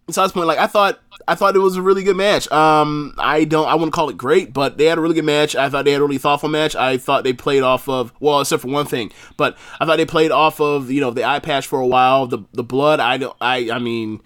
besides 0.08 0.34
point, 0.34 0.48
like 0.48 0.60
I 0.60 0.68
thought 0.68 1.00
I 1.28 1.36
thought 1.36 1.56
it 1.56 1.60
was 1.60 1.76
a 1.76 1.82
really 1.82 2.04
good 2.04 2.18
match. 2.18 2.52
Um 2.52 3.14
I 3.20 3.44
don't 3.44 3.68
I 3.68 3.76
wouldn't 3.76 3.94
call 3.94 4.10
it 4.10 4.18
great, 4.18 4.54
but 4.54 4.78
they 4.78 4.86
had 4.86 4.98
a 4.98 5.02
really 5.02 5.16
good 5.16 5.26
match. 5.26 5.56
I 5.56 5.70
thought 5.70 5.86
they 5.86 5.92
had 5.92 6.02
a 6.02 6.06
really 6.06 6.18
thoughtful 6.18 6.50
match. 6.50 6.76
I 6.76 6.98
thought 6.98 7.24
they 7.24 7.34
played 7.34 7.62
off 7.62 7.88
of 7.88 8.14
well, 8.20 8.42
except 8.42 8.64
for 8.64 8.70
one 8.70 8.86
thing, 8.88 9.12
but 9.38 9.58
I 9.80 9.86
thought 9.86 9.98
they 9.98 10.06
played 10.06 10.32
off 10.32 10.60
of, 10.60 10.90
you 10.90 11.02
know, 11.02 11.12
the 11.12 11.24
eye 11.24 11.40
patch 11.40 11.68
for 11.68 11.80
a 11.80 11.88
while. 11.88 12.26
The 12.26 12.40
the 12.54 12.64
blood, 12.64 13.00
I 13.00 13.18
don't 13.18 13.36
I 13.40 13.70
I 13.72 13.80
mean 13.80 14.22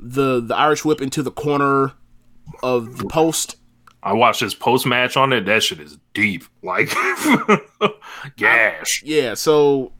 the 0.00 0.40
the 0.40 0.54
Irish 0.56 0.84
whip 0.84 1.00
into 1.00 1.22
the 1.22 1.30
corner 1.30 1.92
of 2.62 2.98
the 2.98 3.06
post. 3.06 3.56
I 4.02 4.12
watched 4.12 4.40
this 4.40 4.54
post 4.54 4.86
match 4.86 5.16
on 5.16 5.32
it. 5.32 5.46
That 5.46 5.62
shit 5.64 5.80
is 5.80 5.98
deep. 6.14 6.44
Like, 6.62 6.90
gash. 8.36 9.02
Yeah, 9.04 9.34
so 9.34 9.92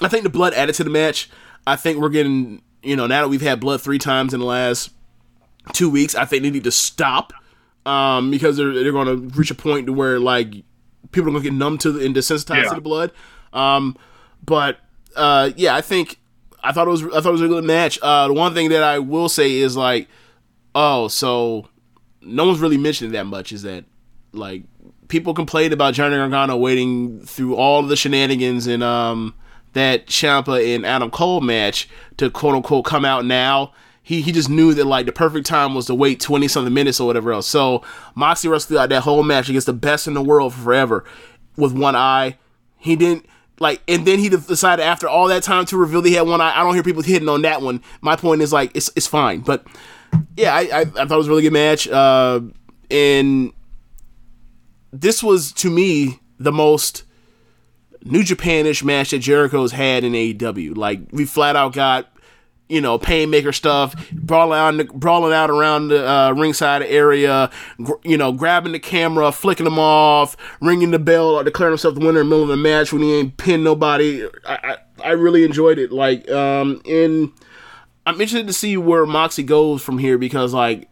I 0.00 0.08
think 0.08 0.24
the 0.24 0.30
blood 0.30 0.54
added 0.54 0.74
to 0.76 0.84
the 0.84 0.90
match. 0.90 1.30
I 1.66 1.76
think 1.76 1.98
we're 2.00 2.08
getting, 2.08 2.62
you 2.82 2.96
know, 2.96 3.06
now 3.06 3.22
that 3.22 3.28
we've 3.28 3.40
had 3.42 3.60
blood 3.60 3.80
three 3.80 3.98
times 3.98 4.34
in 4.34 4.40
the 4.40 4.46
last 4.46 4.90
two 5.72 5.88
weeks, 5.90 6.14
I 6.14 6.24
think 6.24 6.42
they 6.42 6.50
need 6.50 6.64
to 6.64 6.70
stop 6.72 7.32
um, 7.84 8.30
because 8.30 8.56
they're 8.56 8.72
they're 8.72 8.92
going 8.92 9.06
to 9.06 9.36
reach 9.38 9.50
a 9.50 9.54
point 9.54 9.86
to 9.86 9.92
where 9.92 10.18
like 10.18 10.52
people 11.12 11.28
are 11.28 11.32
going 11.32 11.42
to 11.44 11.50
get 11.50 11.56
numb 11.56 11.78
to 11.78 11.92
the, 11.92 12.04
and 12.04 12.14
desensitized 12.14 12.64
Yeah. 12.64 12.68
to 12.70 12.74
the 12.76 12.80
blood. 12.80 13.12
Um, 13.52 13.96
but 14.44 14.78
uh, 15.14 15.50
yeah, 15.56 15.74
I 15.74 15.80
think 15.80 16.18
I 16.62 16.72
thought 16.72 16.88
it 16.88 16.90
was 16.90 17.04
I 17.04 17.20
thought 17.20 17.26
it 17.26 17.32
was 17.32 17.42
a 17.42 17.48
good 17.48 17.64
match. 17.64 17.98
Uh, 18.02 18.28
the 18.28 18.34
one 18.34 18.54
thing 18.54 18.70
that 18.70 18.82
I 18.82 18.98
will 18.98 19.28
say 19.28 19.56
is 19.56 19.76
like, 19.76 20.08
oh, 20.74 21.08
so 21.08 21.68
no 22.22 22.46
one's 22.46 22.58
really 22.60 22.76
mentioned 22.76 23.14
that 23.14 23.24
much 23.24 23.52
is 23.52 23.62
that 23.62 23.84
like 24.32 24.64
people 25.08 25.34
complained 25.34 25.72
about 25.72 25.94
Johnny 25.94 26.16
Gargano 26.16 26.56
waiting 26.56 27.20
through 27.20 27.54
all 27.54 27.82
the 27.82 27.96
shenanigans 27.96 28.66
and 28.66 28.82
um 28.82 29.34
that 29.72 30.06
Ciampa 30.06 30.74
and 30.74 30.86
Adam 30.86 31.10
Cole 31.10 31.40
match 31.40 31.88
to 32.16 32.30
quote 32.30 32.54
unquote 32.54 32.84
come 32.84 33.04
out 33.04 33.24
now. 33.24 33.72
He 34.02 34.20
he 34.22 34.32
just 34.32 34.48
knew 34.48 34.72
that 34.74 34.86
like 34.86 35.06
the 35.06 35.12
perfect 35.12 35.46
time 35.46 35.74
was 35.74 35.86
to 35.86 35.94
wait 35.94 36.20
twenty 36.20 36.48
something 36.48 36.72
minutes 36.72 37.00
or 37.00 37.06
whatever 37.06 37.32
else. 37.32 37.46
So 37.46 37.82
Moxley 38.14 38.50
wrestled 38.50 38.78
out 38.78 38.88
that 38.88 39.02
whole 39.02 39.22
match 39.22 39.48
against 39.48 39.66
the 39.66 39.72
best 39.72 40.06
in 40.06 40.14
the 40.14 40.22
world 40.22 40.54
forever 40.54 41.04
with 41.56 41.72
one 41.72 41.96
eye. 41.96 42.38
He 42.78 42.96
didn't 42.96 43.26
like, 43.58 43.82
and 43.88 44.06
then 44.06 44.18
he 44.18 44.28
decided 44.28 44.82
after 44.82 45.08
all 45.08 45.28
that 45.28 45.42
time 45.42 45.64
to 45.66 45.76
reveal 45.76 46.02
that 46.02 46.08
he 46.08 46.14
had 46.14 46.26
one 46.26 46.40
eye. 46.40 46.58
I 46.58 46.62
don't 46.62 46.74
hear 46.74 46.82
people 46.82 47.02
hitting 47.02 47.28
on 47.28 47.42
that 47.42 47.62
one. 47.62 47.82
My 48.00 48.16
point 48.16 48.42
is 48.42 48.52
like 48.52 48.70
it's 48.74 48.90
it's 48.96 49.06
fine, 49.06 49.40
but 49.40 49.66
yeah, 50.36 50.54
I 50.54 50.60
I, 50.60 50.80
I 50.80 50.84
thought 50.84 51.12
it 51.12 51.16
was 51.16 51.26
a 51.26 51.30
really 51.30 51.42
good 51.42 51.52
match. 51.52 51.88
Uh, 51.88 52.40
and 52.90 53.52
this 54.92 55.22
was 55.22 55.52
to 55.52 55.70
me 55.70 56.20
the 56.38 56.52
most 56.52 57.04
New 58.04 58.22
Japanish 58.22 58.84
match 58.84 59.10
that 59.10 59.18
Jericho's 59.18 59.72
had 59.72 60.04
in 60.04 60.12
AEW. 60.12 60.76
Like 60.76 61.00
we 61.10 61.24
flat 61.24 61.56
out 61.56 61.72
got 61.72 62.08
you 62.68 62.80
know 62.80 62.98
painmaker 62.98 63.54
stuff, 63.54 64.10
brawling 64.12 64.58
out, 64.80 64.88
brawling 64.94 65.32
out 65.32 65.50
around 65.50 65.88
the 65.88 66.08
uh, 66.08 66.32
ringside 66.32 66.82
area, 66.82 67.50
gr- 67.82 67.94
you 68.02 68.16
know 68.16 68.32
grabbing 68.32 68.72
the 68.72 68.80
camera, 68.80 69.30
flicking 69.32 69.64
them 69.64 69.78
off, 69.78 70.36
ringing 70.60 70.90
the 70.90 70.98
bell, 70.98 71.30
or 71.30 71.44
declaring 71.44 71.72
himself 71.72 71.94
the 71.94 72.00
winner 72.00 72.20
in 72.20 72.26
the 72.26 72.30
middle 72.30 72.42
of 72.42 72.48
the 72.48 72.56
match 72.56 72.92
when 72.92 73.02
he 73.02 73.14
ain't 73.14 73.36
pinned 73.36 73.64
nobody. 73.64 74.26
I 74.44 74.54
I, 74.54 74.76
I 75.04 75.10
really 75.12 75.44
enjoyed 75.44 75.78
it. 75.78 75.92
Like 75.92 76.30
um 76.30 76.80
in. 76.84 77.32
I'm 78.08 78.20
interested 78.20 78.46
to 78.46 78.52
see 78.52 78.76
where 78.76 79.04
Moxie 79.04 79.42
goes 79.42 79.82
from 79.82 79.98
here 79.98 80.16
because 80.16 80.54
like 80.54 80.88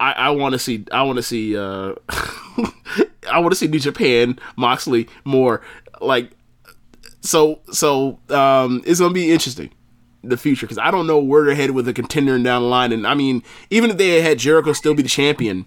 I, 0.00 0.12
I 0.12 0.30
want 0.30 0.52
to 0.52 0.58
see 0.58 0.84
I 0.92 1.02
want 1.02 1.16
to 1.16 1.22
see 1.22 1.56
uh 1.56 1.94
I 3.30 3.38
want 3.38 3.50
to 3.50 3.56
see 3.56 3.68
New 3.68 3.78
Japan 3.78 4.38
Moxley 4.56 5.08
more 5.24 5.62
like 6.00 6.30
so 7.20 7.60
so 7.70 8.18
um 8.30 8.82
it's 8.84 9.00
gonna 9.00 9.14
be 9.14 9.30
interesting 9.30 9.70
the 10.22 10.36
future 10.36 10.66
because 10.66 10.78
I 10.78 10.90
don't 10.90 11.06
know 11.06 11.18
where 11.18 11.44
they're 11.44 11.54
headed 11.54 11.74
with 11.74 11.86
a 11.88 11.92
contender 11.92 12.38
down 12.38 12.62
the 12.62 12.68
line 12.68 12.92
and 12.92 13.06
I 13.06 13.14
mean 13.14 13.42
even 13.70 13.90
if 13.90 13.96
they 13.98 14.20
had 14.20 14.38
Jericho 14.38 14.72
still 14.72 14.94
be 14.94 15.02
the 15.02 15.08
champion 15.08 15.66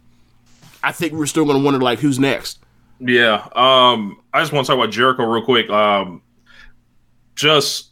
I 0.84 0.92
think 0.92 1.14
we're 1.14 1.26
still 1.26 1.46
gonna 1.46 1.60
wonder 1.60 1.80
like 1.80 2.00
who's 2.00 2.20
next 2.20 2.60
Yeah. 3.00 3.48
Um, 3.56 4.22
I 4.34 4.42
just 4.42 4.54
want 4.54 4.66
to 4.66 4.72
talk 4.72 4.80
about 4.80 4.92
Jericho 4.92 5.26
real 5.26 5.44
quick. 5.44 5.70
Um, 5.70 6.22
just 7.36 7.90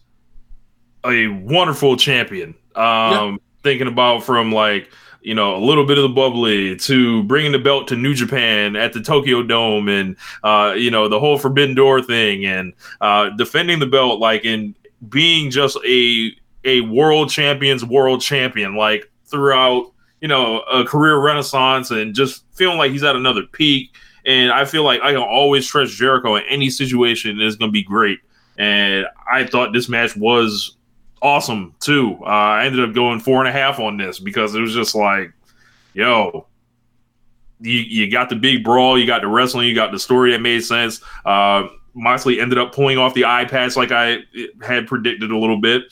a 1.05 1.27
wonderful 1.27 1.97
champion. 1.97 2.55
Um, 2.75 3.41
thinking 3.63 3.87
about 3.87 4.23
from 4.23 4.51
like 4.51 4.91
you 5.21 5.33
know 5.33 5.55
a 5.55 5.63
little 5.63 5.85
bit 5.85 5.97
of 5.97 6.03
the 6.03 6.09
bubbly 6.09 6.75
to 6.77 7.23
bringing 7.23 7.51
the 7.51 7.59
belt 7.59 7.87
to 7.89 7.95
New 7.95 8.13
Japan 8.13 8.75
at 8.75 8.93
the 8.93 9.01
Tokyo 9.01 9.43
Dome 9.43 9.89
and 9.89 10.15
uh, 10.43 10.73
you 10.77 10.91
know 10.91 11.07
the 11.07 11.19
whole 11.19 11.37
Forbidden 11.37 11.75
Door 11.75 12.03
thing 12.03 12.45
and 12.45 12.73
uh, 13.01 13.29
defending 13.31 13.79
the 13.79 13.85
belt 13.85 14.19
like 14.19 14.45
and 14.45 14.75
being 15.09 15.51
just 15.51 15.77
a 15.85 16.31
a 16.69 16.81
world 16.81 17.29
champion's 17.29 17.83
world 17.83 18.21
champion 18.21 18.75
like 18.75 19.09
throughout 19.25 19.91
you 20.21 20.27
know 20.27 20.59
a 20.61 20.83
career 20.83 21.17
renaissance 21.17 21.91
and 21.91 22.13
just 22.13 22.43
feeling 22.53 22.77
like 22.77 22.91
he's 22.91 23.03
at 23.03 23.15
another 23.15 23.43
peak 23.43 23.95
and 24.25 24.51
I 24.51 24.65
feel 24.65 24.83
like 24.83 25.01
I 25.01 25.11
can 25.13 25.21
always 25.21 25.65
trust 25.65 25.93
Jericho 25.93 26.35
in 26.35 26.43
any 26.49 26.69
situation 26.69 27.31
and 27.31 27.41
it's 27.41 27.55
going 27.55 27.69
to 27.69 27.73
be 27.73 27.83
great 27.83 28.19
and 28.57 29.05
I 29.31 29.45
thought 29.45 29.73
this 29.73 29.89
match 29.89 30.15
was 30.15 30.75
awesome 31.21 31.73
too. 31.79 32.17
Uh, 32.21 32.25
I 32.25 32.65
ended 32.65 32.87
up 32.87 32.93
going 32.93 33.19
four 33.19 33.39
and 33.39 33.47
a 33.47 33.51
half 33.51 33.79
on 33.79 33.97
this 33.97 34.19
because 34.19 34.55
it 34.55 34.61
was 34.61 34.73
just 34.73 34.95
like, 34.95 35.31
yo, 35.93 36.47
you 37.61 37.79
you 37.79 38.11
got 38.11 38.29
the 38.29 38.35
big 38.35 38.63
brawl, 38.63 38.97
you 38.97 39.05
got 39.05 39.21
the 39.21 39.27
wrestling, 39.27 39.67
you 39.67 39.75
got 39.75 39.91
the 39.91 39.99
story 39.99 40.31
that 40.31 40.41
made 40.41 40.63
sense. 40.63 41.01
Uh, 41.25 41.67
Moxley 41.93 42.39
ended 42.39 42.57
up 42.57 42.73
pulling 42.73 42.97
off 42.97 43.13
the 43.13 43.25
eye 43.25 43.45
patch 43.45 43.75
like 43.75 43.91
I 43.91 44.19
had 44.61 44.87
predicted 44.87 45.31
a 45.31 45.37
little 45.37 45.59
bit, 45.59 45.83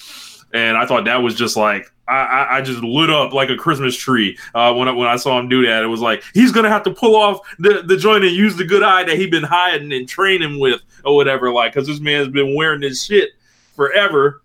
and 0.54 0.78
I 0.78 0.86
thought 0.86 1.06
that 1.06 1.22
was 1.22 1.36
just 1.36 1.58
like. 1.58 1.92
I, 2.10 2.60
I, 2.60 2.62
just 2.62 2.82
lit 2.82 3.10
up 3.10 3.34
like 3.34 3.50
a 3.50 3.58
Christmas 3.58 3.94
tree 3.94 4.38
uh, 4.56 4.74
when 4.74 4.88
I, 4.88 4.94
when 4.94 5.10
I 5.10 5.18
saw 5.18 5.38
him 5.38 5.50
do 5.50 5.66
that. 5.66 5.84
It 5.84 5.88
was 5.88 6.00
like 6.00 6.24
he's 6.34 6.54
gonna 6.54 6.70
have 6.70 6.84
to 6.84 6.92
pull 6.92 7.18
off 7.18 7.42
the, 7.60 7.84
the 7.86 7.98
joint 7.98 8.24
and 8.24 8.34
use 8.34 8.56
the 8.56 8.64
good 8.64 8.82
eye 8.82 9.04
that 9.04 9.18
he'd 9.18 9.30
been 9.30 9.44
hiding 9.44 9.92
and 9.92 10.08
training 10.08 10.58
with 10.58 10.80
or 11.04 11.18
whatever. 11.18 11.52
Like, 11.52 11.74
because 11.74 11.86
this 11.86 12.00
man's 12.00 12.30
been 12.30 12.56
wearing 12.56 12.80
this 12.80 13.04
shit 13.04 13.32
forever, 13.76 14.42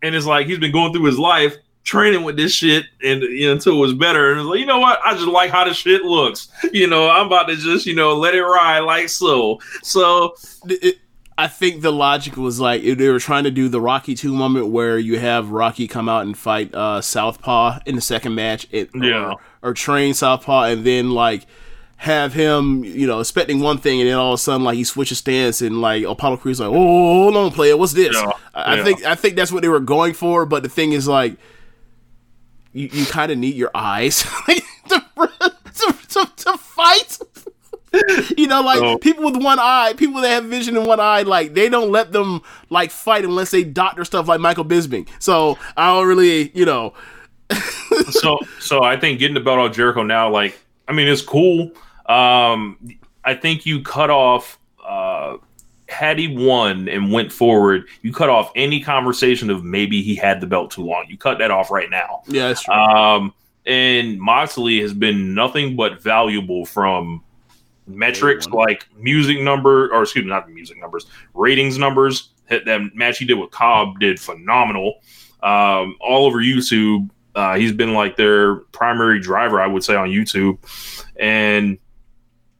and 0.00 0.14
it's 0.14 0.24
like 0.24 0.46
he's 0.46 0.58
been 0.58 0.72
going 0.72 0.94
through 0.94 1.04
his 1.04 1.18
life 1.18 1.54
training 1.88 2.22
with 2.22 2.36
this 2.36 2.52
shit 2.52 2.84
and 3.02 3.22
you 3.22 3.46
know, 3.46 3.52
until 3.52 3.76
it 3.76 3.80
was 3.80 3.94
better. 3.94 4.30
And 4.30 4.40
it's 4.40 4.48
like, 4.48 4.60
you 4.60 4.66
know 4.66 4.78
what? 4.78 5.00
I 5.04 5.14
just 5.14 5.26
like 5.26 5.50
how 5.50 5.64
the 5.64 5.74
shit 5.74 6.02
looks. 6.02 6.48
You 6.72 6.86
know, 6.86 7.08
I'm 7.08 7.26
about 7.26 7.48
to 7.48 7.56
just 7.56 7.86
you 7.86 7.94
know 7.94 8.14
let 8.14 8.34
it 8.34 8.42
ride 8.42 8.80
like 8.80 9.08
so. 9.08 9.60
So 9.82 10.34
it- 10.66 10.98
I 11.40 11.46
think 11.46 11.82
the 11.82 11.92
logic 11.92 12.36
was 12.36 12.58
like 12.58 12.82
they 12.82 13.08
were 13.08 13.20
trying 13.20 13.44
to 13.44 13.50
do 13.52 13.68
the 13.68 13.80
Rocky 13.80 14.14
two 14.16 14.34
moment 14.34 14.66
where 14.66 14.98
you 14.98 15.18
have 15.20 15.52
Rocky 15.52 15.86
come 15.86 16.08
out 16.08 16.26
and 16.26 16.36
fight 16.36 16.74
uh, 16.74 17.00
Southpaw 17.00 17.78
in 17.86 17.94
the 17.94 18.00
second 18.00 18.34
match, 18.34 18.66
it, 18.72 18.90
Yeah. 18.92 19.34
or, 19.62 19.70
or 19.70 19.72
train 19.74 20.14
Southpaw, 20.14 20.64
and 20.64 20.84
then 20.84 21.12
like 21.12 21.46
have 21.98 22.32
him, 22.32 22.82
you 22.84 23.06
know, 23.06 23.20
expecting 23.20 23.60
one 23.60 23.78
thing, 23.78 24.00
and 24.00 24.08
then 24.08 24.16
all 24.16 24.32
of 24.32 24.34
a 24.34 24.38
sudden, 24.38 24.64
like 24.64 24.76
he 24.76 24.82
switches 24.84 25.18
stance, 25.18 25.62
and 25.62 25.80
like 25.80 26.04
Apollo 26.04 26.38
Crews 26.38 26.58
like, 26.58 26.70
"Oh, 26.70 26.72
hold 27.22 27.36
on, 27.36 27.50
player, 27.52 27.76
what's 27.76 27.92
this?" 27.92 28.14
Yeah, 28.14 28.30
I, 28.52 28.62
I 28.62 28.74
yeah. 28.76 28.84
think 28.84 29.04
I 29.04 29.14
think 29.14 29.36
that's 29.36 29.52
what 29.52 29.62
they 29.62 29.68
were 29.68 29.78
going 29.80 30.14
for, 30.14 30.44
but 30.44 30.64
the 30.64 30.68
thing 30.68 30.90
is, 30.92 31.06
like, 31.06 31.36
you, 32.72 32.88
you 32.92 33.06
kind 33.06 33.30
of 33.30 33.38
need 33.38 33.54
your 33.54 33.70
eyes 33.76 34.22
to, 34.88 35.00
to, 35.74 35.96
to, 36.08 36.32
to 36.36 36.56
fight. 36.58 37.18
You 38.36 38.46
know, 38.46 38.60
like 38.62 38.78
So- 38.78 38.98
people 38.98 39.24
with 39.24 39.42
one 39.42 39.58
eye, 39.58 39.94
people 39.96 40.20
that 40.20 40.28
have 40.28 40.44
vision 40.44 40.76
in 40.76 40.84
one 40.84 41.00
eye, 41.00 41.22
like 41.22 41.54
they 41.54 41.68
don't 41.68 41.90
let 41.90 42.12
them 42.12 42.42
like 42.70 42.90
fight 42.90 43.24
unless 43.24 43.50
they 43.50 43.64
doctor 43.64 44.04
stuff 44.04 44.28
like 44.28 44.40
Michael 44.40 44.64
Bisping. 44.64 45.08
So 45.18 45.58
I 45.76 45.88
don't 45.88 46.06
really, 46.06 46.50
you 46.54 46.64
know, 46.64 46.94
so 48.10 48.38
so 48.60 48.82
I 48.82 48.98
think 48.98 49.18
getting 49.18 49.34
the 49.34 49.40
belt 49.40 49.58
off 49.58 49.74
Jericho 49.74 50.02
now, 50.02 50.30
like 50.30 50.58
I 50.86 50.92
mean, 50.92 51.08
it's 51.08 51.22
cool. 51.22 51.70
Um, 52.06 52.78
I 53.24 53.34
think 53.34 53.66
you 53.66 53.82
cut 53.82 54.10
off. 54.10 54.58
Uh, 54.84 55.36
had 55.88 56.18
he 56.18 56.28
won 56.28 56.86
and 56.88 57.10
went 57.10 57.32
forward, 57.32 57.86
you 58.02 58.12
cut 58.12 58.28
off 58.28 58.52
any 58.54 58.78
conversation 58.80 59.48
of 59.48 59.64
maybe 59.64 60.02
he 60.02 60.14
had 60.14 60.38
the 60.40 60.46
belt 60.46 60.70
too 60.70 60.82
long. 60.82 61.06
You 61.08 61.16
cut 61.16 61.38
that 61.38 61.50
off 61.50 61.70
right 61.70 61.88
now. 61.88 62.20
yeah, 62.26 62.48
that's 62.48 62.62
true. 62.62 62.74
Um, 62.74 63.32
and 63.64 64.18
Moxley 64.20 64.80
has 64.80 64.92
been 64.92 65.34
nothing 65.34 65.76
but 65.76 66.02
valuable 66.02 66.66
from 66.66 67.22
metrics 67.88 68.46
like 68.48 68.86
music 68.96 69.40
number, 69.40 69.92
or 69.92 70.02
excuse 70.02 70.24
me, 70.24 70.30
not 70.30 70.46
the 70.46 70.52
music 70.52 70.78
numbers, 70.78 71.06
ratings 71.34 71.78
numbers. 71.78 72.30
That 72.48 72.64
that 72.64 72.94
match 72.94 73.18
he 73.18 73.24
did 73.24 73.34
with 73.34 73.50
Cobb 73.50 74.00
did 74.00 74.20
phenomenal. 74.20 75.00
Um, 75.42 75.96
all 76.00 76.26
over 76.26 76.38
YouTube, 76.38 77.10
uh, 77.34 77.56
he's 77.56 77.72
been 77.72 77.94
like 77.94 78.16
their 78.16 78.56
primary 78.56 79.20
driver, 79.20 79.60
I 79.60 79.66
would 79.66 79.84
say, 79.84 79.94
on 79.94 80.08
YouTube, 80.08 80.58
and 81.16 81.78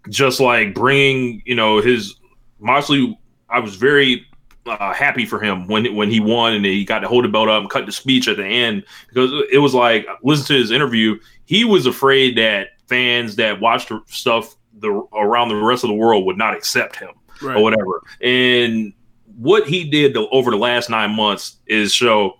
just 0.08 0.40
like 0.40 0.74
bringing, 0.74 1.42
you 1.44 1.54
know, 1.54 1.80
his 1.80 2.16
Moxley. 2.58 3.18
I 3.50 3.60
was 3.60 3.76
very 3.76 4.26
uh, 4.66 4.92
happy 4.92 5.24
for 5.24 5.40
him 5.40 5.66
when 5.66 5.94
when 5.94 6.10
he 6.10 6.20
won 6.20 6.52
and 6.54 6.64
he 6.64 6.84
got 6.84 7.00
to 7.00 7.08
hold 7.08 7.24
the 7.24 7.28
belt 7.28 7.48
up 7.48 7.62
and 7.62 7.70
cut 7.70 7.86
the 7.86 7.92
speech 7.92 8.28
at 8.28 8.36
the 8.36 8.44
end 8.44 8.84
because 9.08 9.30
it 9.50 9.58
was 9.58 9.74
like 9.74 10.06
listen 10.22 10.46
to 10.46 10.54
his 10.54 10.70
interview. 10.70 11.18
He 11.46 11.64
was 11.64 11.86
afraid 11.86 12.36
that 12.36 12.68
fans 12.86 13.36
that 13.36 13.60
watched 13.60 13.90
stuff 14.06 14.56
the 14.80 14.90
around 15.14 15.48
the 15.48 15.56
rest 15.56 15.84
of 15.84 15.88
the 15.88 15.94
world 15.94 16.24
would 16.26 16.38
not 16.38 16.54
accept 16.54 16.96
him 16.96 17.10
Right. 17.40 17.56
or 17.56 17.62
whatever. 17.62 18.02
And 18.20 18.92
what 19.36 19.68
he 19.68 19.84
did 19.88 20.14
the, 20.14 20.28
over 20.30 20.50
the 20.50 20.56
last 20.56 20.90
nine 20.90 21.14
months 21.14 21.56
is 21.66 21.92
show 21.92 22.38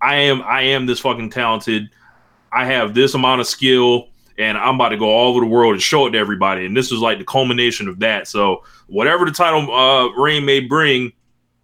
I 0.00 0.14
am 0.16 0.42
I 0.42 0.62
am 0.62 0.86
this 0.86 1.00
fucking 1.00 1.30
talented. 1.30 1.90
I 2.52 2.64
have 2.64 2.94
this 2.94 3.14
amount 3.14 3.40
of 3.42 3.46
skill 3.46 4.08
and 4.38 4.56
I'm 4.56 4.76
about 4.76 4.90
to 4.90 4.96
go 4.96 5.06
all 5.10 5.30
over 5.30 5.40
the 5.40 5.46
world 5.50 5.72
and 5.74 5.82
show 5.82 6.06
it 6.06 6.12
to 6.12 6.18
everybody. 6.18 6.64
And 6.64 6.76
this 6.76 6.90
was 6.90 7.00
like 7.00 7.18
the 7.18 7.24
culmination 7.24 7.88
of 7.88 7.98
that. 7.98 8.28
So 8.28 8.64
whatever 8.86 9.24
the 9.26 9.32
title 9.32 9.70
uh 9.74 10.08
reign 10.16 10.44
may 10.46 10.60
bring, 10.60 11.12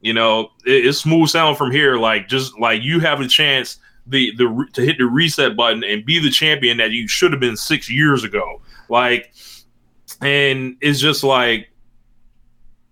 you 0.00 0.12
know, 0.12 0.50
it, 0.66 0.84
it's 0.86 0.98
smooth 0.98 1.28
sound 1.30 1.56
from 1.56 1.70
here. 1.70 1.96
Like 1.96 2.28
just 2.28 2.58
like 2.58 2.82
you 2.82 3.00
have 3.00 3.20
a 3.20 3.28
chance 3.28 3.78
the 4.06 4.34
the 4.36 4.66
to 4.74 4.82
hit 4.82 4.98
the 4.98 5.06
reset 5.06 5.56
button 5.56 5.82
and 5.82 6.04
be 6.04 6.18
the 6.18 6.28
champion 6.28 6.76
that 6.76 6.90
you 6.90 7.08
should 7.08 7.32
have 7.32 7.40
been 7.40 7.56
six 7.56 7.88
years 7.90 8.22
ago. 8.24 8.60
Like, 8.90 9.32
and 10.24 10.76
it's 10.80 11.00
just 11.00 11.22
like 11.24 11.70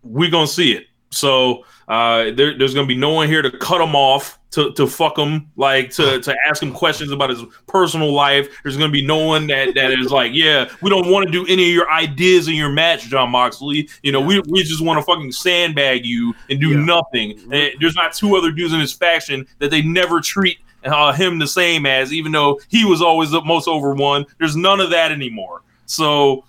we're 0.02 0.30
gonna 0.30 0.46
see 0.46 0.72
it. 0.72 0.86
So 1.10 1.64
uh, 1.88 2.30
there, 2.32 2.56
there's 2.56 2.74
gonna 2.74 2.86
be 2.86 2.96
no 2.96 3.10
one 3.10 3.28
here 3.28 3.42
to 3.42 3.50
cut 3.50 3.80
him 3.80 3.94
off, 3.94 4.38
to, 4.52 4.72
to 4.72 4.86
fuck 4.86 5.18
him, 5.18 5.50
like 5.56 5.90
to, 5.90 6.20
to 6.20 6.36
ask 6.48 6.62
him 6.62 6.72
questions 6.72 7.10
about 7.10 7.30
his 7.30 7.42
personal 7.66 8.12
life. 8.12 8.48
There's 8.62 8.76
gonna 8.76 8.92
be 8.92 9.04
no 9.04 9.18
one 9.26 9.46
that, 9.48 9.74
that 9.74 9.92
is 9.92 10.10
like, 10.10 10.32
yeah, 10.34 10.70
we 10.80 10.90
don't 10.90 11.10
want 11.10 11.26
to 11.26 11.32
do 11.32 11.44
any 11.46 11.64
of 11.64 11.74
your 11.74 11.90
ideas 11.90 12.48
in 12.48 12.54
your 12.54 12.70
match, 12.70 13.04
Jon 13.04 13.30
Moxley. 13.30 13.88
You 14.02 14.12
know, 14.12 14.20
we, 14.20 14.40
we 14.48 14.62
just 14.62 14.80
want 14.82 14.98
to 14.98 15.04
fucking 15.04 15.32
sandbag 15.32 16.04
you 16.06 16.34
and 16.50 16.60
do 16.60 16.70
Yeah. 16.70 16.84
nothing. 16.84 17.38
And 17.52 17.72
there's 17.80 17.94
not 17.96 18.12
two 18.14 18.36
other 18.36 18.50
dudes 18.50 18.72
in 18.72 18.80
his 18.80 18.92
faction 18.92 19.46
that 19.59 19.70
they 19.70 19.82
never 19.82 20.20
treat 20.20 20.59
uh, 20.84 21.12
him 21.12 21.38
the 21.38 21.46
same 21.46 21.86
as, 21.86 22.12
even 22.12 22.32
though 22.32 22.59
he 22.68 22.84
was 22.84 23.02
always 23.02 23.30
the 23.30 23.42
most 23.42 23.68
over 23.68 23.94
one. 23.94 24.24
There's 24.38 24.56
none 24.56 24.80
of 24.80 24.90
that 24.90 25.12
anymore. 25.12 25.62
So 25.86 26.44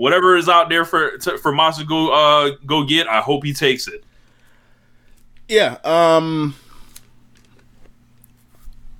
whatever 0.00 0.34
is 0.34 0.48
out 0.48 0.70
there 0.70 0.86
for 0.86 1.18
to, 1.18 1.36
for 1.36 1.52
to 1.54 1.84
go 1.84 2.10
uh, 2.10 2.52
go 2.64 2.84
get, 2.84 3.06
I 3.06 3.20
hope 3.20 3.44
he 3.44 3.52
takes 3.52 3.86
it. 3.86 4.02
Yeah, 5.46 5.76
um, 5.84 6.54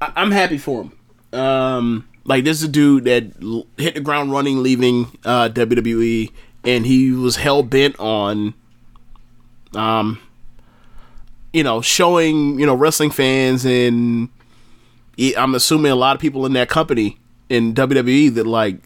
I- 0.02 0.12
I'm 0.14 0.30
happy 0.30 0.58
for 0.58 0.82
him. 0.82 1.38
Um, 1.40 2.08
like 2.24 2.44
this 2.44 2.58
is 2.58 2.64
a 2.64 2.68
dude 2.68 3.04
that 3.04 3.24
l- 3.42 3.66
hit 3.78 3.94
the 3.94 4.00
ground 4.00 4.30
running, 4.30 4.62
leaving 4.62 5.16
uh, 5.24 5.48
WWE, 5.48 6.30
and 6.64 6.84
he 6.84 7.12
was 7.12 7.36
hell 7.36 7.62
bent 7.62 7.98
on, 7.98 8.52
um, 9.74 10.18
you 11.54 11.62
know, 11.62 11.80
showing 11.80 12.58
you 12.60 12.66
know 12.66 12.74
wrestling 12.74 13.10
fans 13.10 13.64
and 13.64 14.28
I'm 15.36 15.54
assuming 15.54 15.92
a 15.92 15.96
lot 15.96 16.14
of 16.14 16.20
people 16.20 16.44
in 16.44 16.52
that 16.54 16.68
company 16.68 17.18
in 17.48 17.74
WWE 17.74 18.34
that 18.34 18.46
like 18.46 18.76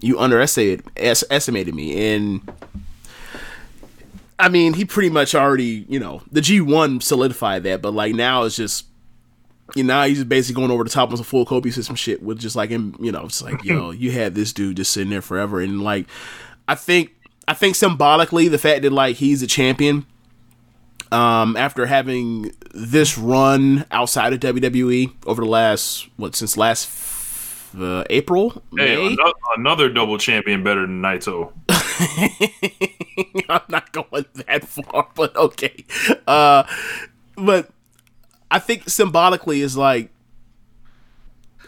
you 0.00 0.18
underestimated 0.18 0.84
es- 0.96 1.24
estimated 1.30 1.74
me 1.74 2.14
and 2.14 2.50
I 4.40 4.48
mean, 4.48 4.72
he 4.72 4.86
pretty 4.86 5.10
much 5.10 5.34
already, 5.34 5.84
you 5.88 6.00
know, 6.00 6.22
the 6.32 6.40
G1 6.40 7.02
solidified 7.02 7.62
that, 7.64 7.82
but 7.82 7.92
like 7.92 8.14
now 8.14 8.44
it's 8.44 8.56
just, 8.56 8.86
you 9.76 9.84
know, 9.84 9.94
now 9.94 10.06
he's 10.06 10.24
basically 10.24 10.58
going 10.58 10.70
over 10.70 10.82
the 10.82 10.88
top 10.88 11.10
on 11.10 11.16
some 11.16 11.24
full 11.24 11.44
Kobe 11.44 11.68
system 11.70 11.94
shit 11.94 12.22
with 12.22 12.38
just 12.38 12.56
like 12.56 12.70
him, 12.70 12.96
you 12.98 13.12
know, 13.12 13.26
it's 13.26 13.42
like, 13.42 13.62
yo, 13.62 13.90
you 13.90 14.10
had 14.10 14.34
this 14.34 14.54
dude 14.54 14.78
just 14.78 14.92
sitting 14.92 15.10
there 15.10 15.20
forever. 15.20 15.60
And 15.60 15.82
like, 15.82 16.06
I 16.66 16.74
think, 16.74 17.14
I 17.46 17.52
think 17.52 17.76
symbolically, 17.76 18.48
the 18.48 18.58
fact 18.58 18.80
that 18.82 18.92
like 18.92 19.16
he's 19.16 19.42
a 19.42 19.46
champion, 19.46 20.06
um, 21.12 21.56
after 21.56 21.84
having 21.86 22.52
this 22.72 23.18
run 23.18 23.84
outside 23.90 24.32
of 24.32 24.40
WWE 24.40 25.12
over 25.26 25.42
the 25.42 25.48
last, 25.48 26.08
what, 26.16 26.34
since 26.34 26.56
last 26.56 26.88
uh, 27.78 28.04
April? 28.10 28.62
Hey, 28.76 28.96
May? 28.96 29.12
ano- 29.12 29.32
another 29.56 29.88
double 29.88 30.18
champion 30.18 30.62
better 30.62 30.82
than 30.82 31.02
Naito. 31.02 31.52
I'm 33.48 33.62
not 33.68 33.92
going 33.92 34.24
that 34.46 34.64
far, 34.64 35.08
but 35.14 35.36
okay. 35.36 35.84
Uh, 36.26 36.64
but 37.36 37.70
I 38.50 38.58
think 38.58 38.88
symbolically 38.88 39.60
is 39.60 39.76
like, 39.76 40.10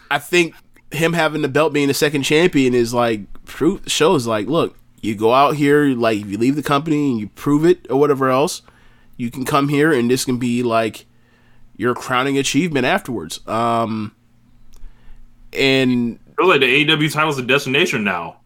I 0.09 0.19
think 0.19 0.55
him 0.91 1.13
having 1.13 1.41
the 1.41 1.47
belt 1.47 1.73
being 1.73 1.87
the 1.87 1.93
second 1.93 2.23
champion 2.23 2.73
is 2.73 2.93
like 2.93 3.21
proof 3.45 3.87
shows 3.89 4.27
like, 4.27 4.47
look, 4.47 4.77
you 5.01 5.15
go 5.15 5.33
out 5.33 5.55
here, 5.55 5.85
like 5.87 6.19
if 6.19 6.27
you 6.27 6.37
leave 6.37 6.55
the 6.55 6.63
company 6.63 7.11
and 7.11 7.19
you 7.19 7.27
prove 7.29 7.65
it 7.65 7.85
or 7.89 7.99
whatever 7.99 8.29
else, 8.29 8.61
you 9.17 9.29
can 9.29 9.45
come 9.45 9.69
here 9.69 9.91
and 9.91 10.09
this 10.09 10.25
can 10.25 10.37
be 10.37 10.63
like 10.63 11.05
your 11.75 11.93
crowning 11.93 12.37
achievement 12.37 12.85
afterwards. 12.85 13.45
Um, 13.47 14.15
and 15.55 16.19
Feels 16.37 16.49
like 16.49 16.61
the 16.61 16.85
AEW 16.85 17.11
title 17.13 17.29
is 17.29 17.37
a 17.37 17.43
destination 17.43 18.03
now. 18.03 18.37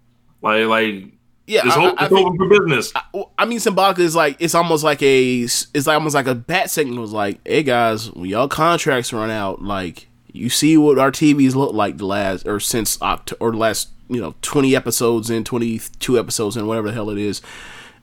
Like 0.42 0.66
like 0.66 1.06
yeah, 1.46 1.62
it's, 1.66 1.76
I- 1.78 1.86
o- 1.86 1.96
I 1.98 2.06
it's 2.06 2.14
open 2.14 2.38
for 2.38 2.48
business. 2.50 2.92
Well, 3.14 3.32
I 3.38 3.46
mean, 3.46 3.60
symbolically, 3.60 4.04
is 4.04 4.16
like 4.16 4.36
it's 4.40 4.54
almost 4.56 4.84
like 4.84 5.02
a 5.02 5.42
it's 5.44 5.74
like 5.74 5.88
almost 5.96 6.14
like 6.16 6.28
a 6.28 6.36
bat 6.36 6.70
signal. 6.70 7.04
It's 7.04 7.14
like, 7.14 7.40
hey 7.46 7.64
guys, 7.64 8.12
when 8.12 8.26
y'all 8.30 8.48
contracts 8.50 9.14
run 9.14 9.30
out, 9.32 9.62
like 9.62 10.08
you 10.34 10.50
see 10.50 10.76
what 10.78 11.00
our 11.00 11.12
TVs 11.12 11.56
look 11.56 11.74
like 11.74 11.98
the 11.98 12.06
last 12.06 12.46
or 12.46 12.60
since 12.60 12.98
Oct- 12.98 13.34
or 13.40 13.52
the 13.52 13.58
last 13.58 13.90
you 14.10 14.20
know 14.20 14.36
twenty 14.42 14.76
episodes 14.76 15.30
in, 15.30 15.44
twenty 15.46 15.80
two 16.00 16.20
episodes 16.20 16.58
in, 16.58 16.68
whatever 16.68 16.90
the 16.90 16.94
hell 16.94 17.10
it 17.10 17.18
is. 17.18 17.42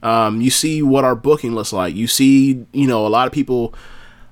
Um, 0.01 0.41
you 0.41 0.49
see 0.49 0.81
what 0.81 1.03
our 1.03 1.15
booking 1.15 1.53
looks 1.55 1.71
like. 1.73 1.95
You 1.95 2.07
see, 2.07 2.65
you 2.73 2.87
know, 2.87 3.05
a 3.05 3.09
lot 3.09 3.27
of 3.27 3.33
people 3.33 3.73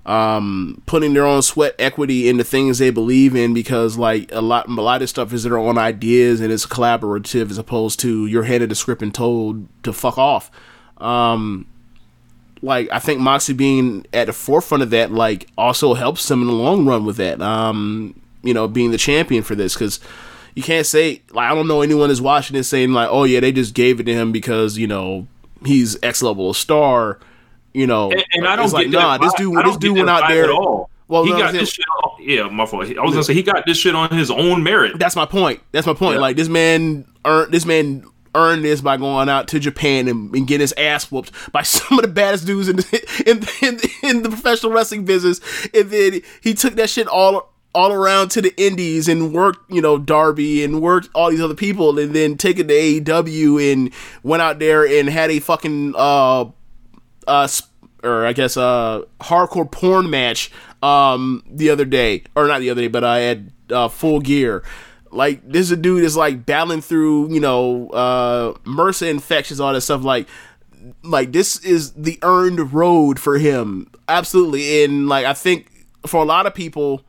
um 0.06 0.82
putting 0.86 1.14
their 1.14 1.26
own 1.26 1.42
sweat 1.42 1.74
equity 1.80 2.28
into 2.28 2.44
things 2.44 2.78
they 2.78 2.90
believe 2.90 3.36
in 3.36 3.54
because 3.54 3.98
like 3.98 4.30
a 4.34 4.42
lot 4.42 4.68
a 4.68 4.82
lot 4.82 5.02
of 5.02 5.10
stuff 5.10 5.32
is 5.32 5.44
their 5.44 5.58
own 5.58 5.78
ideas 5.78 6.42
and 6.42 6.52
it's 6.52 6.66
collaborative 6.66 7.50
as 7.50 7.58
opposed 7.58 8.00
to 8.02 8.26
you're 8.26 8.44
handed 8.44 8.72
a 8.72 8.76
script 8.76 9.02
and 9.02 9.16
told 9.16 9.66
to 9.84 9.94
fuck 9.94 10.18
off. 10.18 10.52
Um 10.98 11.68
like 12.62 12.90
I 12.92 13.00
think 13.00 13.22
Moxie 13.22 13.54
being 13.54 14.06
at 14.12 14.28
the 14.28 14.34
forefront 14.34 14.84
of 14.84 14.90
that 14.90 15.12
like 15.12 15.48
also 15.58 15.94
helps 15.94 16.28
them 16.28 16.42
in 16.42 16.48
the 16.48 16.54
long 16.54 16.86
run 16.86 17.06
with 17.06 17.18
that 17.18 17.42
um 17.42 18.20
you 18.42 18.54
know 18.54 18.68
being 18.68 18.92
the 18.92 18.98
champion 18.98 19.42
for 19.42 19.56
this 19.56 19.74
because 19.74 20.02
you 20.54 20.64
can't 20.64 20.86
say 20.86 21.22
like 21.32 21.50
I 21.50 21.56
don't 21.56 21.68
know 21.68 21.82
anyone 21.82 22.12
is 22.12 22.22
watching 22.22 22.56
this 22.56 22.68
saying 22.68 22.92
like 22.92 23.08
oh 23.10 23.24
yeah 23.24 23.40
they 23.40 23.54
just 23.54 23.74
gave 23.74 24.02
it 24.02 24.04
to 24.04 24.14
him 24.14 24.34
because 24.34 24.78
you 24.78 24.88
know 24.88 25.28
he's 25.66 25.98
X 26.04 26.22
level 26.22 26.54
star 26.54 27.20
you 27.74 27.88
know 27.88 28.12
And, 28.12 28.24
and 28.34 28.48
I 28.48 28.56
don't 28.56 28.72
like, 28.72 28.90
nah, 28.90 29.18
this 29.18 29.34
dude, 29.34 29.56
this 29.66 29.78
dude 29.78 29.98
went 29.98 30.10
out 30.10 30.30
there. 30.30 30.46
at 30.46 30.50
all. 30.50 30.90
Well, 31.08 31.26
he 31.26 31.32
no, 31.32 31.38
got 31.38 31.52
this 31.52 31.70
shit. 31.70 31.86
On, 32.04 32.16
yeah, 32.22 32.48
my 32.48 32.66
fault. 32.66 32.86
I 32.86 33.02
was 33.02 33.12
gonna 33.14 33.24
say 33.24 33.34
he 33.34 33.44
got 33.44 33.66
this 33.66 33.78
shit 33.78 33.94
on 33.94 34.10
his 34.10 34.32
own 34.32 34.64
merit. 34.64 34.98
That's 34.98 35.16
my 35.16 35.26
point. 35.26 35.62
That's 35.72 35.86
my 35.86 35.94
point. 35.94 36.16
Yeah. 36.16 36.22
Like 36.22 36.36
this 36.38 36.48
man 36.48 37.06
earned 37.26 37.54
this 37.54 37.66
man 37.66 38.06
earned 38.36 38.64
this 38.64 38.82
by 38.82 38.98
going 38.98 39.30
out 39.30 39.48
to 39.50 39.60
Japan 39.60 40.08
and, 40.08 40.34
and 40.34 40.48
getting 40.48 40.62
his 40.62 40.74
ass 40.74 41.12
whooped 41.12 41.32
by 41.52 41.62
some 41.64 42.00
of 42.00 42.04
the 42.04 42.12
baddest 42.12 42.48
dudes 42.48 42.68
in 42.68 42.78
the, 42.78 43.24
in, 43.28 43.44
in 43.68 43.80
in 44.10 44.24
the 44.24 44.30
professional 44.30 44.72
wrestling 44.72 45.06
business, 45.06 45.40
and 45.74 45.90
then 45.92 46.22
he 46.42 46.54
took 46.54 46.76
that 46.76 46.90
shit 46.90 47.08
all 47.08 47.54
all 47.76 47.92
around 47.92 48.30
to 48.30 48.42
the 48.42 48.54
indies 48.62 49.08
and 49.08 49.34
worked, 49.34 49.72
you 49.72 49.82
know, 49.82 49.98
Darby 49.98 50.64
and 50.64 50.80
worked 50.80 51.10
all 51.16 51.32
these 51.32 51.42
other 51.42 51.56
people 51.56 51.98
and 51.98 52.16
then 52.16 52.38
take 52.38 52.60
it 52.60 52.68
to 52.68 52.74
AEW 52.74 53.74
and 53.74 53.92
went 54.22 54.44
out 54.44 54.60
there 54.60 54.86
and 54.86 55.10
had 55.10 55.32
a 55.32 55.40
fucking 55.40 55.94
uh 55.98 56.46
uh 57.28 57.48
or 58.04 58.26
I 58.26 58.34
guess 58.34 58.58
uh 58.58 59.04
hardcore 59.22 59.70
porn 59.70 60.10
match 60.10 60.52
um 60.82 61.44
the 61.50 61.70
other 61.70 61.86
day. 61.86 62.24
Or 62.36 62.48
not 62.48 62.60
the 62.60 62.70
other 62.70 62.82
day 62.82 62.88
but 62.88 63.04
I 63.04 63.20
had 63.20 63.52
uh 63.72 63.88
full 63.88 64.20
gear. 64.20 64.64
Like 65.12 65.48
this 65.48 65.62
is 65.68 65.72
a 65.72 65.78
dude 65.78 66.04
is 66.04 66.18
like 66.18 66.46
battling 66.46 66.82
through 66.82 67.34
you 67.34 67.40
know 67.40 67.90
uh 67.90 68.54
MRSA 68.66 69.10
infections 69.10 69.60
all 69.60 69.74
that 69.74 69.82
stuff. 69.82 70.04
Like 70.04 70.28
like 71.04 71.32
this 71.32 71.58
is 71.64 71.94
the 71.94 72.20
earned 72.22 72.74
road 72.74 73.20
for 73.20 73.38
him. 73.38 73.90
Absolutely. 74.08 74.84
And 74.84 75.08
like 75.08 75.26
I 75.26 75.34
think 75.34 75.72
for 76.06 76.22
a 76.22 76.26
lot 76.26 76.46
of 76.46 76.54
people 76.54 77.04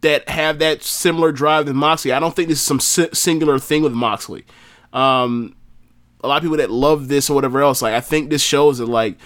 that 0.00 0.28
have 0.28 0.58
that 0.58 0.82
similar 0.82 1.32
drive 1.32 1.66
than 1.66 1.76
Moxley 1.76 2.12
I 2.12 2.20
don't 2.20 2.34
think 2.34 2.48
this 2.48 2.58
is 2.58 2.64
some 2.64 2.80
si- 2.80 3.08
singular 3.12 3.58
thing 3.58 3.82
with 3.82 3.92
Moxley. 3.92 4.44
Um 4.92 5.54
a 6.22 6.28
lot 6.28 6.36
of 6.36 6.42
people 6.42 6.56
that 6.56 6.70
love 6.70 7.08
this 7.08 7.30
or 7.30 7.34
whatever 7.34 7.62
else 7.62 7.80
like 7.82 7.94
I 7.94 8.00
think 8.00 8.30
this 8.30 8.42
shows 8.42 8.78
that 8.78 8.86
like 8.86 9.16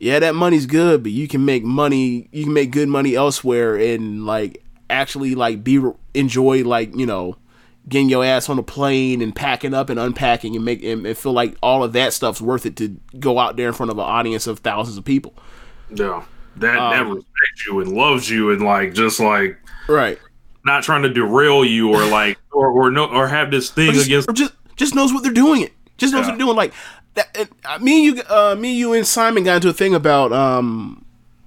yeah, 0.00 0.20
that 0.20 0.34
money's 0.34 0.66
good, 0.66 1.02
but 1.02 1.12
you 1.12 1.26
can 1.26 1.44
make 1.44 1.64
money, 1.64 2.28
you 2.30 2.44
can 2.44 2.52
make 2.52 2.70
good 2.70 2.88
money 2.88 3.16
elsewhere 3.16 3.76
and 3.76 4.26
like 4.26 4.62
actually 4.88 5.34
like 5.34 5.64
be 5.64 5.82
enjoy 6.14 6.62
like, 6.64 6.94
you 6.94 7.06
know, 7.06 7.36
getting 7.88 8.08
your 8.08 8.24
ass 8.24 8.48
on 8.48 8.58
a 8.58 8.62
plane 8.62 9.20
and 9.22 9.34
packing 9.34 9.74
up 9.74 9.90
and 9.90 9.98
unpacking 9.98 10.54
and 10.54 10.64
make 10.64 10.82
and, 10.84 11.04
and 11.06 11.18
feel 11.18 11.32
like 11.32 11.56
all 11.62 11.82
of 11.82 11.92
that 11.94 12.12
stuff's 12.12 12.40
worth 12.40 12.64
it 12.66 12.76
to 12.76 12.96
go 13.18 13.38
out 13.38 13.56
there 13.56 13.68
in 13.68 13.74
front 13.74 13.90
of 13.90 13.98
an 13.98 14.04
audience 14.04 14.46
of 14.46 14.60
thousands 14.60 14.96
of 14.98 15.04
people. 15.04 15.34
Yeah, 15.92 16.22
that 16.56 16.78
Um, 16.78 16.92
that 16.92 17.06
respects 17.14 17.66
you 17.66 17.80
and 17.80 17.92
loves 17.92 18.30
you 18.30 18.50
and 18.52 18.62
like 18.62 18.94
just 18.94 19.18
like 19.18 19.58
Right. 19.88 20.18
not 20.64 20.82
trying 20.84 21.02
to 21.02 21.08
derail 21.08 21.64
you 21.64 21.90
or 21.92 22.04
like 22.06 22.38
or 22.52 22.68
or 22.68 22.90
no 22.90 23.06
or 23.06 23.26
have 23.26 23.50
this 23.50 23.70
thing 23.70 23.90
Or 23.90 23.92
just, 23.94 24.06
against 24.06 24.28
or 24.28 24.32
just 24.32 24.52
just 24.76 24.94
knows 24.94 25.12
what 25.12 25.24
they're 25.24 25.32
doing 25.32 25.62
it. 25.62 25.72
Just 25.98 26.12
knows 26.12 26.22
Yeah. 26.22 26.30
what 26.32 26.38
they're 26.38 26.46
doing. 26.46 26.56
Like 26.56 26.72
that. 27.14 27.48
Uh, 27.64 27.78
me 27.80 28.08
and 28.08 28.16
you, 28.16 28.22
uh, 28.24 28.54
me, 28.58 28.72
you, 28.74 28.92
and 28.94 29.06
Simon 29.06 29.44
got 29.44 29.56
into 29.56 29.68
a 29.68 29.72
thing 29.72 29.94
about 29.94 30.32
um 30.32 31.04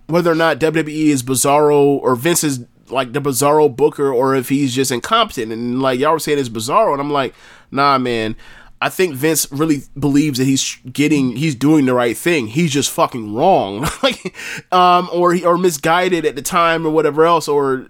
whether 0.07 0.31
or 0.31 0.35
not 0.35 0.59
WWE 0.59 1.07
is 1.07 1.23
Bizarro 1.23 1.73
or 2.01 2.15
Vince 2.15 2.43
is 2.43 2.65
like 2.89 3.13
the 3.13 3.21
Bizarro 3.21 3.73
Booker 3.73 4.11
or 4.13 4.35
if 4.35 4.49
he's 4.49 4.75
just 4.75 4.91
incompetent. 4.91 5.51
And 5.51 5.81
like 5.81 5.99
y'all 5.99 6.11
were 6.11 6.19
saying, 6.19 6.37
it's 6.37 6.49
Bizarro, 6.49 6.91
and 6.91 7.01
I'm 7.01 7.11
like, 7.11 7.33
nah, 7.71 7.97
man. 7.97 8.35
I 8.83 8.89
think 8.89 9.13
Vince 9.13 9.47
really 9.51 9.83
believes 9.97 10.39
that 10.39 10.45
he's 10.45 10.77
getting, 10.91 11.35
he's 11.35 11.53
doing 11.53 11.85
the 11.85 11.93
right 11.93 12.17
thing. 12.17 12.47
He's 12.47 12.71
just 12.73 12.89
fucking 12.89 13.31
wrong, 13.35 13.87
like, 14.03 14.35
um, 14.73 15.07
or 15.13 15.33
he, 15.33 15.45
or 15.45 15.55
misguided 15.55 16.25
at 16.25 16.35
the 16.35 16.41
time 16.41 16.83
or 16.87 16.89
whatever 16.89 17.23
else, 17.23 17.47
or 17.47 17.85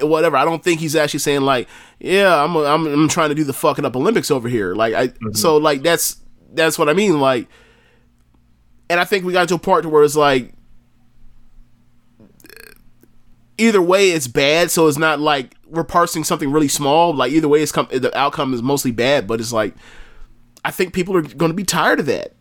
whatever. 0.00 0.36
I 0.36 0.44
don't 0.44 0.62
think 0.62 0.80
he's 0.80 0.96
actually 0.96 1.20
saying 1.20 1.42
like, 1.42 1.68
yeah, 1.98 2.42
I'm 2.42 2.56
I'm, 2.56 2.86
I'm 2.86 3.08
trying 3.08 3.30
to 3.30 3.34
do 3.34 3.44
the 3.44 3.52
fucking 3.52 3.84
up 3.84 3.96
Olympics 3.96 4.30
over 4.30 4.48
here. 4.48 4.74
Like 4.74 4.94
I 4.94 5.08
mm-hmm. 5.08 5.32
so 5.34 5.56
like 5.56 5.82
that's 5.82 6.18
that's 6.52 6.78
what 6.78 6.88
I 6.88 6.92
mean. 6.92 7.20
Like, 7.20 7.48
and 8.90 9.00
I 9.00 9.04
think 9.04 9.24
we 9.24 9.32
got 9.32 9.48
to 9.48 9.54
a 9.54 9.58
part 9.58 9.82
to 9.82 9.88
where 9.88 10.02
it's 10.02 10.16
like, 10.16 10.52
either 13.58 13.82
way, 13.82 14.10
it's 14.10 14.28
bad. 14.28 14.70
So 14.70 14.88
it's 14.88 14.98
not 14.98 15.20
like 15.20 15.54
we're 15.66 15.84
parsing 15.84 16.24
something 16.24 16.50
really 16.50 16.68
small. 16.68 17.14
Like 17.14 17.32
either 17.32 17.48
way, 17.48 17.62
it's 17.62 17.72
come 17.72 17.88
the 17.90 18.16
outcome 18.16 18.54
is 18.54 18.62
mostly 18.62 18.90
bad. 18.90 19.26
But 19.26 19.40
it's 19.40 19.52
like 19.52 19.74
I 20.64 20.70
think 20.70 20.92
people 20.92 21.16
are 21.16 21.22
going 21.22 21.50
to 21.50 21.56
be 21.56 21.64
tired 21.64 22.00
of 22.00 22.06
that. 22.06 22.34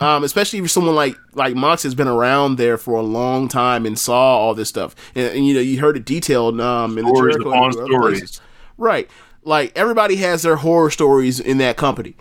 Um, 0.00 0.22
especially 0.22 0.58
if 0.58 0.62
you're 0.62 0.68
someone 0.68 0.94
like 0.94 1.16
like 1.34 1.54
Mox 1.54 1.82
has 1.82 1.94
been 1.94 2.08
around 2.08 2.56
there 2.56 2.78
for 2.78 2.94
a 2.94 3.02
long 3.02 3.48
time 3.48 3.84
and 3.84 3.98
saw 3.98 4.38
all 4.38 4.54
this 4.54 4.68
stuff, 4.68 4.94
and, 5.14 5.36
and, 5.36 5.46
you 5.46 5.54
know 5.54 5.60
you 5.60 5.80
heard 5.80 5.96
it 5.96 6.04
detailed 6.04 6.60
um, 6.60 6.96
in 6.98 7.04
the 7.04 7.10
Stories 7.10 7.34
Jericho 7.36 7.50
upon 7.50 7.72
stories. 7.72 8.40
right? 8.76 9.10
Like 9.42 9.72
everybody 9.76 10.16
has 10.16 10.42
their 10.42 10.56
horror 10.56 10.90
stories 10.90 11.40
in 11.40 11.58
that 11.58 11.76
company. 11.76 12.16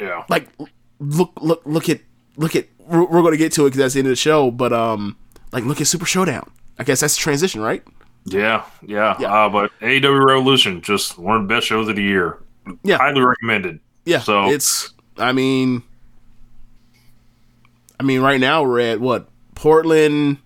yeah. 0.00 0.24
Like 0.28 0.48
look 1.00 1.32
look 1.40 1.62
look 1.64 1.88
at 1.88 2.00
look 2.36 2.56
at 2.56 2.66
we're, 2.78 3.04
we're 3.04 3.22
going 3.22 3.32
to 3.32 3.38
get 3.38 3.52
to 3.52 3.66
it 3.66 3.70
because 3.70 3.78
that's 3.78 3.94
the 3.94 4.00
end 4.00 4.06
of 4.06 4.12
the 4.12 4.16
show, 4.16 4.50
but 4.50 4.72
um, 4.72 5.16
like 5.52 5.64
look 5.64 5.80
at 5.80 5.86
Super 5.86 6.06
Showdown. 6.06 6.50
I 6.78 6.84
guess 6.84 7.00
that's 7.00 7.16
the 7.16 7.20
transition, 7.20 7.60
right? 7.60 7.82
Yeah, 8.24 8.64
yeah. 8.86 9.16
Yeah. 9.18 9.32
Uh, 9.32 9.48
but 9.48 9.70
AEW 9.80 10.24
Revolution, 10.24 10.80
just 10.80 11.18
one 11.18 11.36
of 11.36 11.42
the 11.48 11.54
best 11.54 11.66
shows 11.66 11.88
of 11.88 11.96
the 11.96 12.02
year. 12.02 12.38
Yeah. 12.82 12.98
Highly 12.98 13.20
recommended. 13.20 13.80
Yeah, 14.04 14.20
So 14.20 14.50
it's. 14.50 14.94
I 15.18 15.32
mean, 15.32 15.82
I 17.98 18.02
mean, 18.02 18.20
right 18.20 18.40
now 18.40 18.62
we're 18.62 18.80
at 18.80 19.00
what 19.00 19.28
Portland, 19.54 20.38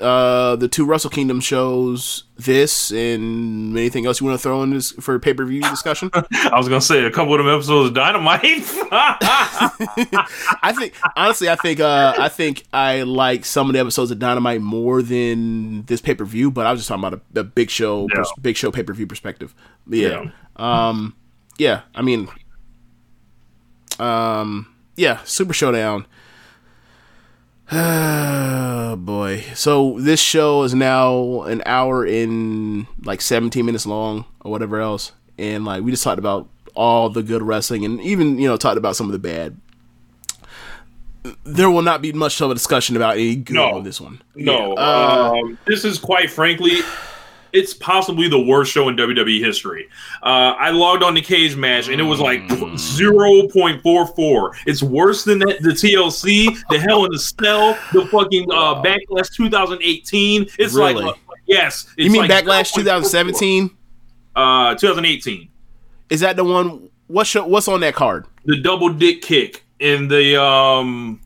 uh, 0.00 0.56
the 0.56 0.68
two 0.68 0.84
Wrestle 0.84 1.10
Kingdom 1.10 1.40
shows, 1.40 2.24
this, 2.36 2.90
and 2.90 3.76
anything 3.76 4.06
else 4.06 4.20
you 4.20 4.26
want 4.26 4.38
to 4.38 4.42
throw 4.42 4.62
in 4.62 4.70
this 4.70 4.92
for 4.92 5.18
pay 5.18 5.34
per 5.34 5.44
view 5.44 5.60
discussion. 5.62 6.10
I 6.14 6.56
was 6.56 6.68
gonna 6.68 6.80
say 6.80 7.04
a 7.04 7.10
couple 7.10 7.34
of 7.34 7.38
them 7.38 7.48
episodes 7.52 7.88
of 7.90 7.94
Dynamite. 7.94 8.42
I 8.92 10.72
think 10.76 10.94
honestly, 11.16 11.48
I 11.48 11.56
think 11.56 11.80
uh, 11.80 12.14
I 12.18 12.28
think 12.28 12.64
I 12.72 13.02
like 13.02 13.44
some 13.44 13.68
of 13.68 13.72
the 13.74 13.80
episodes 13.80 14.10
of 14.10 14.18
Dynamite 14.18 14.60
more 14.60 15.02
than 15.02 15.84
this 15.84 16.00
pay 16.00 16.14
per 16.14 16.24
view. 16.24 16.50
But 16.50 16.66
I 16.66 16.72
was 16.72 16.80
just 16.80 16.88
talking 16.88 17.04
about 17.04 17.20
a, 17.36 17.40
a 17.40 17.44
big 17.44 17.70
show, 17.70 18.06
Yeah. 18.10 18.16
pers- 18.16 18.32
big 18.40 18.56
show 18.56 18.70
pay 18.70 18.82
per 18.82 18.92
view 18.94 19.06
perspective. 19.06 19.54
Yeah. 19.88 20.30
Um. 20.56 21.14
Yeah. 21.58 21.82
I 21.94 22.02
mean. 22.02 22.28
Um. 24.00 24.72
Yeah. 24.96 25.20
Super 25.24 25.52
Showdown. 25.52 26.06
Oh 27.70 28.96
boy. 28.98 29.40
So 29.54 29.96
this 30.00 30.20
show 30.20 30.62
is 30.62 30.74
now 30.74 31.42
an 31.42 31.62
hour 31.66 32.04
in 32.06 32.86
like 33.04 33.20
17 33.20 33.64
minutes 33.64 33.86
long 33.86 34.24
or 34.40 34.50
whatever 34.50 34.80
else. 34.80 35.12
And 35.38 35.64
like 35.64 35.82
we 35.82 35.90
just 35.90 36.02
talked 36.02 36.18
about 36.18 36.48
all 36.74 37.10
the 37.10 37.22
good 37.22 37.42
wrestling 37.42 37.84
and 37.84 38.00
even, 38.00 38.38
you 38.38 38.48
know, 38.48 38.56
talked 38.56 38.78
about 38.78 38.96
some 38.96 39.06
of 39.06 39.12
the 39.12 39.18
bad. 39.18 39.56
There 41.44 41.70
will 41.70 41.82
not 41.82 42.00
be 42.00 42.12
much 42.12 42.40
of 42.40 42.50
a 42.50 42.54
discussion 42.54 42.96
about 42.96 43.16
any 43.16 43.36
good 43.36 43.54
No. 43.54 43.74
on 43.74 43.82
this 43.84 44.00
one. 44.00 44.22
no, 44.34 44.72
Yeah. 44.72 44.80
Uh, 44.82 45.32
um, 45.44 45.58
this 45.66 45.84
is 45.84 45.98
quite 45.98 46.30
frankly, 46.30 46.78
it's 47.52 47.74
possibly 47.74 48.28
the 48.28 48.38
worst 48.40 48.72
show 48.72 48.88
in 48.88 48.96
WWE 48.96 49.40
history. 49.42 49.88
Uh, 50.22 50.54
I 50.58 50.70
logged 50.70 51.02
on 51.02 51.14
the 51.14 51.22
Cagematch 51.22 51.90
and 51.90 52.00
it 52.00 52.04
was 52.04 52.20
like 52.20 52.40
Mm. 52.48 52.78
zero 52.78 53.48
point 53.48 53.82
four 53.82 54.06
four. 54.08 54.54
It's 54.66 54.82
worse 54.82 55.24
than 55.24 55.38
that, 55.40 55.62
the 55.62 55.70
TLC, 55.70 56.56
the 56.70 56.78
Hell 56.78 57.04
in 57.04 57.12
the 57.12 57.18
Cell, 57.18 57.76
the 57.92 58.06
fucking 58.06 58.46
uh, 58.50 58.82
Backlash 58.82 59.32
2018. 59.34 60.46
It's 60.58 60.74
Really? 60.74 60.94
like 60.94 61.14
uh, 61.14 61.32
yes, 61.46 61.86
it's 61.96 62.06
you 62.06 62.10
mean 62.10 62.28
like 62.28 62.30
Backlash 62.30 62.72
0.44. 62.72 62.74
2017? 62.74 63.70
Uh, 64.36 64.74
2018. 64.74 65.48
Is 66.10 66.20
that 66.20 66.36
the 66.36 66.44
one? 66.44 66.88
What 67.08 67.26
show? 67.26 67.46
What's 67.46 67.68
on 67.68 67.80
that 67.80 67.94
card? 67.94 68.26
the 68.44 68.60
double 68.62 68.88
dick 68.90 69.20
kick 69.20 69.64
in 69.78 70.08
the 70.08 70.40
um 70.42 71.20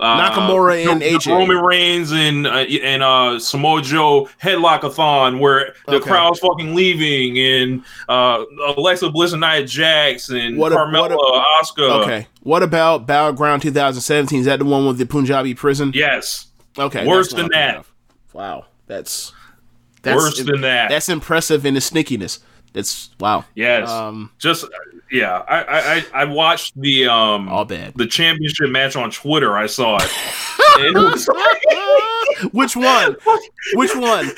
uh, 0.00 0.30
Nakamura 0.30 0.90
and 0.90 1.00
AJ. 1.02 1.28
Roman 1.28 1.58
Reigns 1.58 2.12
and 2.12 2.46
uh, 2.46 2.50
and 2.50 3.02
uh, 3.02 3.38
Samoa 3.38 3.80
Joe 3.82 4.28
headlockathon 4.42 5.38
where 5.40 5.74
the 5.86 5.96
Okay. 5.96 6.10
crowd's 6.10 6.40
fucking 6.40 6.74
leaving 6.74 7.38
and 7.38 7.84
uh, 8.08 8.44
Alexa 8.76 9.10
Bliss 9.10 9.32
and 9.32 9.40
Nia 9.40 9.64
Jax 9.64 10.30
and 10.30 10.56
What 10.58 10.72
a- 10.72 10.76
Carmella, 10.76 11.16
what 11.16 11.46
Asuka. 11.62 12.02
Okay. 12.04 12.26
What 12.42 12.62
about 12.62 13.06
Battleground 13.06 13.62
2017? 13.62 14.40
Is 14.40 14.46
that 14.46 14.58
the 14.58 14.64
one 14.64 14.86
with 14.86 14.98
the 14.98 15.06
Punjabi 15.06 15.54
prison? 15.54 15.92
Yes. 15.94 16.48
Okay. 16.78 17.06
Worse 17.06 17.32
than 17.32 17.48
that. 17.52 17.76
of. 17.76 17.92
Wow. 18.32 18.66
That's 18.86 19.32
that's 20.02 20.16
Worse 20.16 20.42
than 20.42 20.60
that. 20.62 20.90
That's 20.90 21.08
impressive 21.08 21.64
in 21.64 21.74
the 21.74 21.80
snickiness. 21.80 22.40
That's 22.72 23.10
wow. 23.20 23.44
Yes. 23.54 23.88
Um, 23.88 24.32
Just 24.38 24.64
yeah. 25.14 25.42
I, 25.48 26.04
I 26.14 26.22
I- 26.22 26.24
watched 26.26 26.78
the 26.80 27.06
um 27.06 27.48
All 27.48 27.64
bad. 27.64 27.94
the 27.94 28.06
championship 28.06 28.68
match 28.70 28.96
on 28.96 29.10
Twitter. 29.10 29.56
I 29.56 29.66
saw 29.66 29.96
it. 30.00 30.10
it 30.80 30.94
was 30.94 31.28
Which 32.52 32.76
one? 32.76 33.16
Which 33.74 33.94
one? 33.96 34.30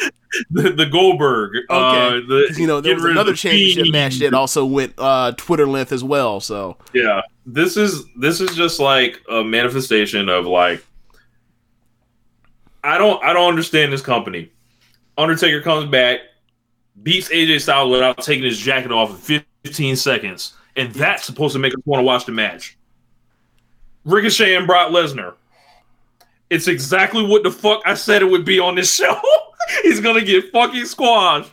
the, 0.51 0.71
the 0.71 0.87
Goldberg. 0.87 1.57
Okay. 1.57 1.67
Uh, 1.71 2.11
the, 2.29 2.55
you 2.59 2.67
know, 2.67 2.81
there 2.81 2.95
was 2.95 3.05
another 3.05 3.33
the 3.33 3.37
championship 3.37 3.83
Fiend. 3.85 3.93
match 3.93 4.19
that 4.19 4.35
also 4.35 4.65
went 4.67 4.93
uh, 4.99 5.33
Twitter 5.37 5.67
length 5.67 5.93
as 5.93 6.05
well. 6.05 6.41
So 6.41 6.77
Yeah, 6.93 7.23
this 7.47 7.77
is 7.77 8.05
this 8.17 8.41
is 8.41 8.55
just 8.55 8.79
like 8.79 9.21
a 9.31 9.43
manifestation 9.43 10.29
of 10.29 10.47
like 10.47 10.85
I 12.85 12.99
don't 12.99 13.23
I 13.25 13.33
don't 13.33 13.49
understand 13.49 13.93
this 13.93 14.03
company. 14.03 14.51
Undertaker 15.19 15.63
comes 15.63 15.89
back, 15.91 16.21
beats 17.03 17.29
AJ 17.31 17.63
Styles 17.63 17.91
without 17.91 18.19
taking 18.19 18.45
his 18.45 18.59
jacket 18.59 18.93
off 18.93 19.31
in 19.31 19.43
15 19.65 19.97
seconds, 19.97 20.53
and 20.77 20.93
that's 20.93 21.25
supposed 21.25 21.55
to 21.55 21.59
make 21.59 21.73
us 21.75 21.81
want 21.85 22.01
to 22.01 22.05
watch 22.05 22.27
the 22.27 22.33
match. 22.33 22.77
Ricochet 24.05 24.55
and 24.55 24.67
Brock 24.67 24.91
Lesnar. 24.93 25.35
It's 26.49 26.69
exactly 26.69 27.27
what 27.27 27.43
the 27.43 27.51
fuck 27.51 27.83
I 27.85 27.95
said 27.95 28.23
it 28.23 28.27
would 28.27 28.45
be 28.45 28.61
on 28.61 28.77
this 28.77 28.95
show. 28.97 29.21
He's 29.83 30.01
gonna 30.01 30.23
get 30.23 30.53
fucking 30.53 30.85
squashed. 30.85 31.51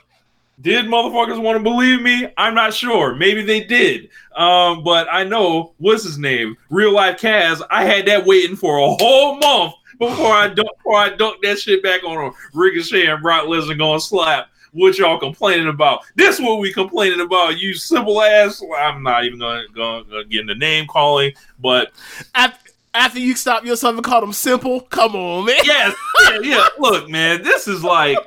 Did 0.62 0.86
motherfuckers 0.86 1.42
want 1.42 1.58
to 1.58 1.64
believe 1.64 2.02
me? 2.02 2.28
I'm 2.38 2.54
not 2.54 2.74
sure. 2.74 3.16
Maybe 3.16 3.44
they 3.44 3.64
did. 3.64 4.10
Um, 4.36 4.84
but 4.84 5.08
I 5.12 5.24
know 5.24 5.74
what's 5.78 6.04
his 6.04 6.20
name? 6.20 6.56
Real 6.70 6.94
life 6.94 7.20
Kaz. 7.20 7.62
I 7.72 7.86
had 7.86 8.06
that 8.06 8.26
waiting 8.26 8.56
for 8.56 8.78
a 8.78 8.94
whole 8.94 9.38
month 9.40 9.74
before 9.98 10.32
I 10.32 10.48
dunk, 10.48 10.70
before 10.78 10.98
I 10.98 11.10
dunk 11.10 11.42
that 11.42 11.60
shit 11.60 11.82
back 11.82 12.04
on 12.04 12.26
him, 12.26 12.34
Ricochet 12.54 13.08
and 13.08 13.22
Brock 13.22 13.46
Lesnar 13.46 13.78
gonna 13.78 14.00
slap. 14.00 14.50
What 14.74 14.98
y'all 14.98 15.20
complaining 15.20 15.68
about? 15.68 16.02
This 16.16 16.40
what 16.40 16.60
we 16.60 16.74
complaining 16.74 17.22
about. 17.22 17.60
You 17.60 17.74
simple 17.76 18.22
ass. 18.22 18.62
I'm 18.78 19.04
not 19.04 19.24
even 19.24 19.40
gonna, 19.40 19.64
gonna, 19.76 20.04
gonna 20.04 20.26
get 20.26 20.42
into 20.42 20.56
name 20.56 20.88
calling, 20.88 21.32
but 21.60 21.92
After, 22.34 22.72
after 22.96 23.20
you 23.20 23.36
stop 23.36 23.64
yourself 23.66 23.96
and 23.96 24.04
call 24.04 24.22
them 24.22 24.34
simple, 24.34 24.82
come 24.82 25.16
on, 25.16 25.46
man. 25.46 25.56
yes, 25.64 25.96
yeah, 26.30 26.40
yeah. 26.42 26.68
Look, 26.80 27.08
man, 27.10 27.44
this 27.44 27.68
is 27.68 27.84
like 27.84 28.18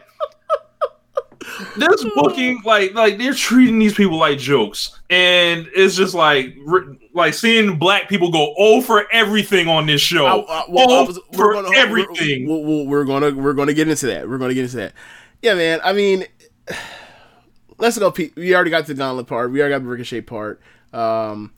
this 1.76 2.04
booking, 2.14 2.60
like, 2.64 2.94
like 2.94 3.18
they're 3.18 3.32
treating 3.34 3.78
these 3.78 3.94
people 3.94 4.18
like 4.18 4.38
jokes, 4.38 4.98
and 5.10 5.68
it's 5.74 5.94
just 5.96 6.14
like, 6.14 6.56
like 7.14 7.34
seeing 7.34 7.78
black 7.78 8.08
people 8.08 8.30
go 8.30 8.54
over 8.58 9.06
everything 9.12 9.68
on 9.68 9.86
this 9.86 10.00
show, 10.00 10.26
I- 10.26 10.60
I- 10.60 10.64
well, 10.68 10.86
oh 10.90 11.04
was- 11.06 11.18
for 11.34 11.48
we're 11.48 11.62
gonna- 11.62 11.76
everything. 11.76 12.48
We're, 12.48 12.58
we're, 12.58 12.84
we're 12.84 13.04
gonna 13.04 13.30
we're 13.32 13.52
gonna 13.52 13.74
get 13.74 13.88
into 13.88 14.06
that. 14.06 14.28
We're 14.28 14.38
gonna 14.38 14.54
get 14.54 14.64
into 14.64 14.76
that. 14.76 14.92
Yeah, 15.42 15.54
man. 15.54 15.80
I 15.84 15.92
mean, 15.92 16.24
let's 17.78 17.98
go. 17.98 18.10
Pete. 18.10 18.34
We 18.36 18.54
already 18.54 18.70
got 18.70 18.86
the 18.86 18.94
gauntlet 18.94 19.26
part. 19.26 19.50
We 19.52 19.60
already 19.60 19.74
got 19.74 19.82
the 19.82 19.88
ricochet 19.88 20.22
part. 20.22 20.60
Um, 20.92 21.52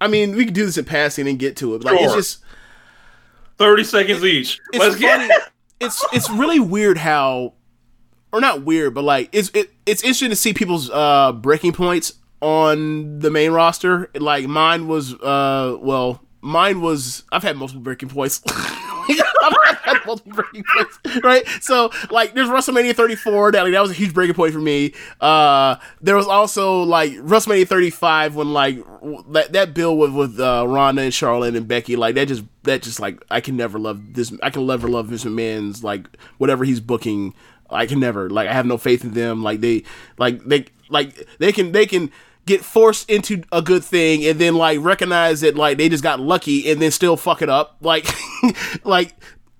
I 0.00 0.08
mean, 0.08 0.36
we 0.36 0.44
could 0.44 0.54
do 0.54 0.66
this 0.66 0.78
in 0.78 0.84
passing 0.84 1.26
and 1.28 1.38
get 1.38 1.56
to 1.56 1.74
it. 1.74 1.84
Like 1.84 2.00
it's 2.00 2.14
just 2.14 2.44
Thirty 3.58 3.82
seconds 3.84 4.24
each. 4.24 4.60
it's 4.72 4.78
Let's 4.78 4.96
get 4.96 5.18
funny. 5.28 5.34
it's 5.80 6.04
it's 6.12 6.30
really 6.30 6.60
weird 6.60 6.96
how, 6.98 7.54
or 8.32 8.40
not 8.40 8.62
weird, 8.62 8.94
but 8.94 9.02
like 9.02 9.30
it's 9.32 9.50
it, 9.52 9.72
it's 9.84 10.02
interesting 10.02 10.30
to 10.30 10.36
see 10.36 10.52
people's 10.54 10.88
uh 10.90 11.32
breaking 11.32 11.72
points 11.72 12.14
on 12.40 13.18
the 13.18 13.30
main 13.30 13.50
roster. 13.50 14.10
Like 14.14 14.46
mine 14.46 14.86
was 14.86 15.12
uh 15.14 15.76
well, 15.80 16.22
mine 16.40 16.80
was 16.80 17.24
I've 17.32 17.42
had 17.42 17.56
multiple 17.56 17.82
breaking 17.82 18.08
points. 18.08 18.42
I've 19.10 19.78
had 19.82 20.06
multiple 20.06 20.32
breaking 20.32 20.64
points, 20.74 20.98
right? 21.22 21.46
So 21.60 21.90
like, 22.10 22.34
there's 22.34 22.48
WrestleMania 22.48 22.94
34 22.94 23.52
that 23.52 23.62
like 23.62 23.72
that 23.72 23.80
was 23.80 23.90
a 23.90 23.94
huge 23.94 24.14
breaking 24.14 24.34
point 24.34 24.52
for 24.52 24.60
me. 24.60 24.94
Uh, 25.20 25.76
there 26.00 26.16
was 26.16 26.26
also 26.26 26.82
like 26.82 27.12
WrestleMania 27.12 27.66
35 27.66 28.36
when 28.36 28.52
like 28.52 28.78
that 29.30 29.52
that 29.52 29.74
bill 29.74 29.96
with 29.96 30.12
with 30.12 30.38
uh, 30.38 30.64
Ronda 30.66 31.02
and 31.02 31.14
Charlotte 31.14 31.56
and 31.56 31.66
Becky 31.66 31.96
like 31.96 32.14
that 32.16 32.28
just 32.28 32.44
that 32.64 32.82
just 32.82 33.00
like 33.00 33.24
I 33.30 33.40
can 33.40 33.56
never 33.56 33.78
love 33.78 34.14
this. 34.14 34.32
I 34.42 34.50
can 34.50 34.66
never 34.66 34.88
love 34.88 35.06
Vince 35.06 35.24
McMahon's 35.24 35.82
like 35.82 36.06
whatever 36.38 36.64
he's 36.64 36.80
booking. 36.80 37.34
I 37.70 37.86
can 37.86 38.00
never 38.00 38.30
like 38.30 38.48
I 38.48 38.52
have 38.52 38.66
no 38.66 38.78
faith 38.78 39.04
in 39.04 39.12
them. 39.12 39.42
Like 39.42 39.60
they 39.60 39.84
like 40.18 40.42
they 40.44 40.66
like 40.88 41.26
they 41.38 41.52
can 41.52 41.72
they 41.72 41.86
can 41.86 42.10
get 42.48 42.64
forced 42.64 43.08
into 43.10 43.42
a 43.52 43.60
good 43.60 43.84
thing 43.84 44.24
and 44.24 44.38
then 44.38 44.56
like 44.56 44.80
recognize 44.80 45.42
that 45.42 45.54
like 45.54 45.76
they 45.76 45.88
just 45.88 46.02
got 46.02 46.18
lucky 46.18 46.70
and 46.70 46.80
then 46.80 46.90
still 46.90 47.16
fuck 47.16 47.42
it 47.42 47.50
up. 47.50 47.76
Like 47.82 48.06
like 48.84 49.14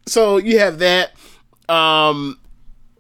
so 0.07 0.39
you 0.39 0.59
have 0.59 0.79
that. 0.79 1.13
Um 1.69 2.41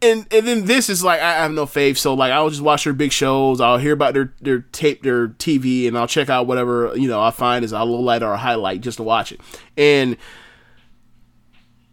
and 0.02 0.26
and 0.30 0.46
then 0.46 0.66
this 0.66 0.90
is 0.90 1.02
like 1.02 1.20
I 1.20 1.32
have 1.32 1.52
no 1.52 1.64
faith, 1.64 1.96
so 1.96 2.12
like 2.12 2.30
I'll 2.30 2.50
just 2.50 2.60
watch 2.60 2.84
their 2.84 2.92
big 2.92 3.12
shows. 3.12 3.60
I'll 3.60 3.78
hear 3.78 3.94
about 3.94 4.12
their 4.12 4.34
their 4.42 4.60
tape, 4.60 5.02
their 5.02 5.28
TV, 5.28 5.88
and 5.88 5.96
I'll 5.96 6.06
check 6.06 6.28
out 6.28 6.46
whatever 6.46 6.92
you 6.94 7.08
know 7.08 7.20
I 7.20 7.30
find 7.30 7.64
is 7.64 7.72
a 7.72 7.82
low 7.82 8.00
light 8.00 8.22
or 8.22 8.32
a 8.32 8.36
highlight 8.36 8.82
just 8.82 8.98
to 8.98 9.02
watch 9.02 9.32
it. 9.32 9.40
And 9.76 10.16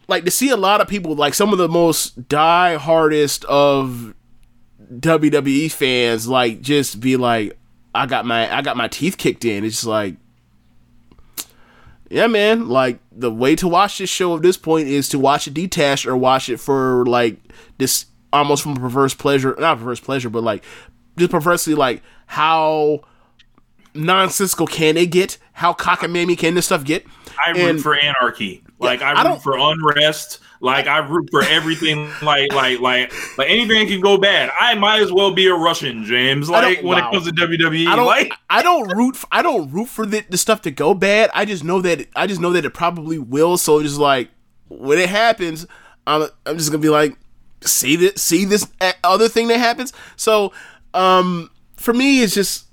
like 0.06 0.24
to 0.24 0.30
see 0.30 0.50
a 0.50 0.56
lot 0.56 0.80
of 0.80 0.86
people, 0.86 1.14
like 1.16 1.34
some 1.34 1.52
of 1.52 1.58
the 1.58 1.68
most 1.68 2.28
die 2.28 2.76
hardest 2.76 3.44
of 3.46 4.14
WWE 4.92 5.72
fans, 5.72 6.28
like 6.28 6.60
just 6.60 7.00
be 7.00 7.16
like, 7.16 7.58
I 7.96 8.06
got 8.06 8.24
my 8.26 8.54
I 8.54 8.62
got 8.62 8.76
my 8.76 8.88
teeth 8.88 9.16
kicked 9.18 9.44
in. 9.44 9.64
It's 9.64 9.76
just 9.76 9.86
like, 9.86 10.16
yeah, 12.08 12.26
man. 12.26 12.68
Like 12.68 12.98
the 13.12 13.30
way 13.32 13.56
to 13.56 13.66
watch 13.68 13.98
this 13.98 14.10
show 14.10 14.36
at 14.36 14.42
this 14.42 14.56
point 14.56 14.88
is 14.88 15.08
to 15.10 15.18
watch 15.18 15.46
it 15.48 15.54
detached 15.54 16.06
or 16.06 16.16
watch 16.16 16.48
it 16.48 16.58
for 16.58 17.04
like 17.06 17.36
this 17.78 18.06
almost 18.32 18.62
from 18.62 18.76
perverse 18.76 19.14
pleasure, 19.14 19.56
not 19.58 19.78
perverse 19.78 20.00
pleasure, 20.00 20.30
but 20.30 20.42
like 20.42 20.64
just 21.16 21.30
perversely 21.30 21.74
like 21.74 22.02
how 22.26 23.00
nonsensical 23.94 24.66
can 24.66 24.96
it 24.96 25.10
get? 25.10 25.38
How 25.52 25.72
cockamamie 25.72 26.36
can 26.38 26.54
this 26.54 26.66
stuff 26.66 26.84
get? 26.84 27.06
I 27.44 27.50
root 27.50 27.70
And- 27.70 27.80
for 27.82 27.94
anarchy. 27.96 28.62
Like 28.78 29.00
I 29.02 29.12
I 29.12 29.22
root 29.22 29.28
don't- 29.28 29.42
for 29.42 29.56
unrest. 29.58 30.40
Like 30.60 30.86
I 30.86 30.98
root 30.98 31.28
for 31.30 31.42
everything. 31.42 32.10
like 32.22 32.52
like 32.52 32.80
like 32.80 33.12
like 33.38 33.50
anything 33.50 33.86
can 33.88 34.00
go 34.00 34.18
bad. 34.18 34.50
I 34.58 34.74
might 34.74 35.00
as 35.00 35.12
well 35.12 35.32
be 35.32 35.46
a 35.48 35.54
Russian, 35.54 36.04
James. 36.04 36.48
Like 36.48 36.82
when 36.82 36.98
wow. 36.98 37.08
it 37.08 37.12
comes 37.12 37.26
to 37.26 37.32
WWE, 37.32 37.86
I 37.86 37.96
don't. 37.96 38.06
like 38.06 38.32
I 38.48 38.62
don't 38.62 38.88
root. 38.96 39.16
For, 39.16 39.26
I 39.30 39.42
don't 39.42 39.70
root 39.70 39.88
for 39.88 40.06
the, 40.06 40.24
the 40.28 40.38
stuff 40.38 40.62
to 40.62 40.70
go 40.70 40.94
bad. 40.94 41.30
I 41.34 41.44
just 41.44 41.64
know 41.64 41.80
that. 41.82 42.06
I 42.16 42.26
just 42.26 42.40
know 42.40 42.52
that 42.52 42.64
it 42.64 42.74
probably 42.74 43.18
will. 43.18 43.58
So 43.58 43.82
just 43.82 43.98
like 43.98 44.30
when 44.68 44.98
it 44.98 45.08
happens, 45.08 45.66
I'm. 46.06 46.28
I'm 46.44 46.58
just 46.58 46.70
gonna 46.70 46.82
be 46.82 46.88
like, 46.88 47.16
see 47.62 47.96
this. 47.96 48.22
See 48.22 48.44
this 48.44 48.66
other 49.04 49.28
thing 49.28 49.48
that 49.48 49.58
happens. 49.58 49.92
So, 50.16 50.52
um, 50.94 51.50
for 51.76 51.92
me, 51.92 52.22
it's 52.22 52.34
just 52.34 52.66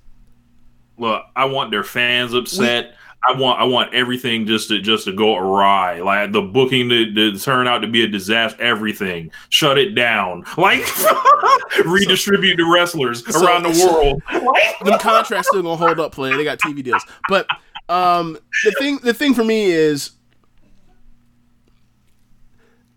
look, 0.97 1.23
I 1.35 1.45
want 1.45 1.72
their 1.72 1.84
fans 1.84 2.34
upset. 2.34 2.95
I 3.28 3.34
want 3.38 3.60
I 3.60 3.64
want 3.64 3.94
everything 3.94 4.45
just 4.45 4.68
to 4.70 4.80
just 4.82 5.06
to 5.06 5.14
go 5.14 5.36
awry. 5.38 6.02
Like 6.02 6.32
the 6.32 6.41
booking 6.41 6.90
to, 6.90 7.14
to 7.14 7.40
turn 7.40 7.68
out 7.68 7.80
to 7.80 7.88
be 7.88 8.04
a 8.04 8.08
disaster. 8.08 8.62
Everything 8.62 9.32
shut 9.50 9.78
it 9.78 9.95
down. 9.95 10.44
Like 10.58 10.82
redistribute 11.86 12.58
the 12.58 12.66
wrestlers 12.66 13.26
So- 13.32 13.45
around 13.45 13.64
the 13.64 13.70
world. 13.70 14.22
Them 14.84 15.00
contracts 15.00 15.48
still 15.48 15.62
gonna 15.64 15.78
hold 15.78 16.00
up. 16.00 16.12
Player, 16.12 16.36
they 16.36 16.44
got 16.44 16.60
TV 16.60 16.84
deals. 16.84 17.04
But 17.30 17.48
um, 17.90 18.38
the 18.64 18.72
thing, 18.80 18.98
the 19.04 19.14
thing 19.14 19.34
for 19.34 19.44
me 19.44 19.66
is, 19.66 20.12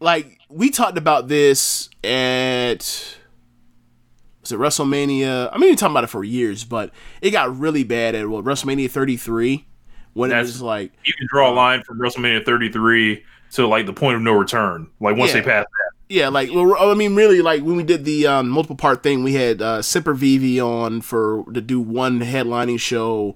like 0.01 0.39
we 0.48 0.70
talked 0.70 0.98
about 0.98 1.28
this 1.28 1.89
at 2.05 3.16
was 4.40 4.53
it 4.53 4.59
WrestleMania? 4.59 5.51
I 5.53 5.59
mean, 5.59 5.70
we 5.70 5.77
talking 5.77 5.93
about 5.93 6.05
it 6.05 6.09
for 6.09 6.23
years, 6.23 6.62
but 6.65 6.90
it 7.20 7.31
got 7.32 7.57
really 7.57 7.82
bad 7.85 8.15
at 8.15 8.28
what 8.28 8.44
WrestleMania 8.44 8.90
33 8.90 9.66
when 10.16 10.30
it 10.30 10.34
That's- 10.34 10.47
was 10.55 10.62
like 10.62 10.93
you 11.05 11.12
can 11.12 11.26
draw 11.30 11.51
a 11.51 11.55
line 11.55 11.82
from 11.82 11.98
WrestleMania 11.98 12.44
33 12.44 13.22
to 13.52 13.66
like 13.66 13.86
the 13.86 13.93
point 13.93 14.16
of 14.16 14.22
no 14.22 14.32
return. 14.32 14.88
Like 15.01 15.16
once 15.16 15.32
Yeah. 15.34 15.40
they 15.40 15.47
pass 15.47 15.64
that. 15.64 15.93
Yeah, 16.09 16.28
like 16.28 16.51
well, 16.52 16.90
I 16.90 16.94
mean, 16.94 17.14
really, 17.16 17.43
like 17.43 17.62
when 17.62 17.76
we 17.76 17.82
did 17.82 18.05
the 18.05 18.26
um, 18.28 18.48
multiple 18.48 18.76
part 18.76 19.02
thing, 19.02 19.24
we 19.24 19.34
had 19.34 19.60
uh, 19.60 19.78
Sempervive 19.80 20.64
on 20.64 21.01
for 21.01 21.44
to 21.52 21.60
do 21.60 21.80
one 21.80 22.20
headlining 22.20 22.78
show. 22.80 23.34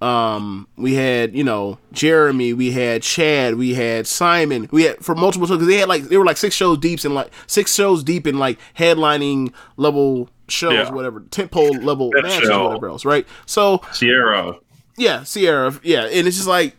Um, 0.00 0.66
we 0.76 0.94
had 0.94 1.34
you 1.34 1.44
know 1.44 1.78
Jeremy, 1.92 2.52
we 2.52 2.70
had 2.72 3.02
Chad, 3.02 3.54
we 3.56 3.74
had 3.74 4.06
Simon, 4.06 4.68
we 4.70 4.84
had 4.84 5.02
for 5.04 5.14
multiple 5.14 5.46
shows 5.46 5.56
because 5.58 5.68
they 5.68 5.78
had 5.78 5.88
like 5.88 6.04
they 6.04 6.16
were 6.18 6.24
like 6.26 6.36
six 6.36 6.54
shows 6.54 6.78
deep 6.78 7.02
and 7.04 7.14
like 7.14 7.30
six 7.46 7.74
shows 7.74 8.02
deep 8.04 8.26
in 8.26 8.38
like 8.38 8.58
headlining 8.78 9.52
level 9.76 10.28
shows, 10.48 10.72
Yeah. 10.74 10.90
whatever 10.92 11.20
tempo 11.30 11.62
level 11.70 12.10
matches, 12.14 12.48
whatever 12.50 12.88
else, 12.88 13.04
right? 13.06 13.26
So 13.46 13.80
Sierra. 13.92 14.56
Yeah, 14.96 15.22
Sierra, 15.24 15.78
yeah, 15.82 16.04
and 16.04 16.26
it's 16.26 16.36
just 16.36 16.48
like 16.48 16.74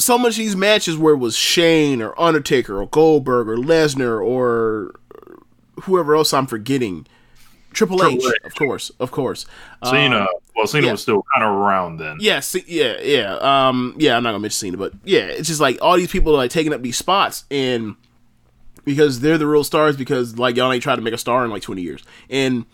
so 0.00 0.16
much 0.18 0.32
of 0.32 0.36
these 0.38 0.56
matches 0.56 0.96
where 0.96 1.14
it 1.14 1.18
was 1.18 1.36
Shane 1.36 2.00
or 2.02 2.18
Undertaker 2.20 2.80
or 2.80 2.86
Goldberg 2.86 3.48
or 3.48 3.56
Lesnar 3.56 4.24
or 4.24 4.98
whoever 5.82 6.14
else 6.14 6.32
I'm 6.32 6.46
forgetting. 6.46 7.06
Triple, 7.72 7.98
Triple 7.98 8.16
H, 8.16 8.24
H. 8.24 8.44
of 8.44 8.54
course, 8.56 8.90
of 8.98 9.10
course. 9.12 9.46
Cena. 9.84 10.22
Um, 10.22 10.26
well, 10.56 10.66
Cena 10.66 10.86
yeah. 10.86 10.92
was 10.92 11.02
still 11.02 11.24
kind 11.32 11.46
of 11.46 11.54
around 11.54 11.98
then. 11.98 12.16
yeah, 12.20 12.40
C- 12.40 12.64
yeah, 12.66 13.00
yeah. 13.00 13.36
Um, 13.36 13.94
yeah, 13.96 14.16
I'm 14.16 14.24
not 14.24 14.30
gonna 14.30 14.40
mention 14.40 14.58
Cena, 14.58 14.76
but 14.76 14.92
yeah, 15.04 15.20
it's 15.26 15.48
just 15.48 15.60
like 15.60 15.78
all 15.80 15.96
these 15.96 16.10
people 16.10 16.32
are 16.32 16.36
like 16.38 16.50
taking 16.50 16.72
up 16.72 16.82
these 16.82 16.96
spots 16.96 17.44
and 17.50 17.94
because 18.84 19.20
they're 19.20 19.38
the 19.38 19.46
real 19.46 19.62
stars 19.62 19.96
because 19.96 20.36
like 20.36 20.56
y'all 20.56 20.72
ain't 20.72 20.82
tried 20.82 20.96
to 20.96 21.02
make 21.02 21.14
a 21.14 21.18
star 21.18 21.44
in 21.44 21.50
like 21.50 21.62
20 21.62 21.82
years 21.82 22.02
and 22.28 22.64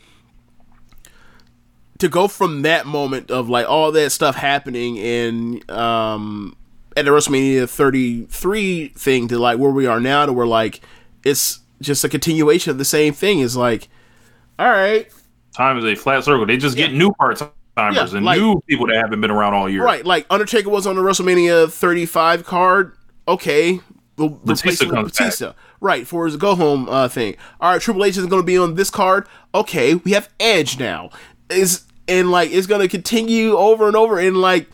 to 1.99 2.09
go 2.09 2.29
from 2.29 2.63
that 2.63 2.87
moment 2.87 3.31
of 3.31 3.49
like 3.49 3.69
all 3.69 3.93
that 3.93 4.11
stuff 4.11 4.37
happening 4.37 4.97
in 4.97 5.63
um 5.71 6.57
at 6.97 7.05
the 7.05 7.11
WrestleMania 7.11 7.69
33 7.69 8.89
thing 8.89 9.29
to 9.29 9.39
like 9.39 9.59
where 9.59 9.71
we 9.71 9.87
are 9.87 10.01
now 10.01 10.27
to 10.27 10.33
where 10.33 10.47
like 10.47 10.81
it's 11.25 11.61
just 11.81 12.05
a 12.05 12.09
continuation 12.09 12.71
of 12.71 12.79
the 12.79 12.85
same 12.85 13.13
thing 13.13 13.41
is 13.41 13.57
like 13.57 13.89
all 14.59 14.69
right 14.71 15.11
Time 15.57 15.79
is 15.79 15.85
a 15.87 15.95
flat 15.95 16.23
circle. 16.23 16.45
They 16.45 16.59
just 16.59 16.77
get 16.77 16.93
new 16.93 17.13
parts 17.13 17.43
timers 17.77 18.13
Yeah, 18.13 18.17
and 18.19 18.27
like- 18.27 18.39
new 18.39 18.61
people 18.69 18.87
that 18.89 18.97
haven't 18.97 19.21
been 19.23 19.31
around 19.31 19.55
all 19.55 19.69
year. 19.69 19.83
Right, 19.83 20.05
like 20.05 20.27
Undertaker 20.29 20.69
was 20.69 20.87
on 20.87 20.97
the 20.97 21.03
WrestleMania 21.03 21.73
35 21.73 22.45
card. 22.45 22.93
Okay, 23.27 23.81
we'll 24.19 24.39
replace 24.45 24.83
him 24.83 24.89
with 24.89 25.17
comes 25.17 25.39
back. 25.41 25.55
Right 25.81 26.07
for 26.07 26.27
his 26.27 26.37
go 26.37 26.55
home 26.55 26.89
uh, 26.89 27.09
thing. 27.09 27.37
All 27.61 27.73
right, 27.73 27.81
Triple 27.81 28.05
H 28.05 28.17
is 28.17 28.27
going 28.27 28.43
to 28.43 28.47
be 28.47 28.59
on 28.59 28.75
this 28.75 28.91
card. 28.91 29.27
Okay, 29.55 29.95
we 29.95 30.13
have 30.13 30.29
Edge 30.41 30.79
now. 30.79 31.11
Is 31.49 31.85
and 32.09 32.31
like 32.31 32.51
it's 32.53 32.67
to 32.67 32.89
continue 32.89 33.57
over 33.57 33.87
and 33.87 33.97
over 33.97 34.19
and 34.19 34.37
like. 34.37 34.69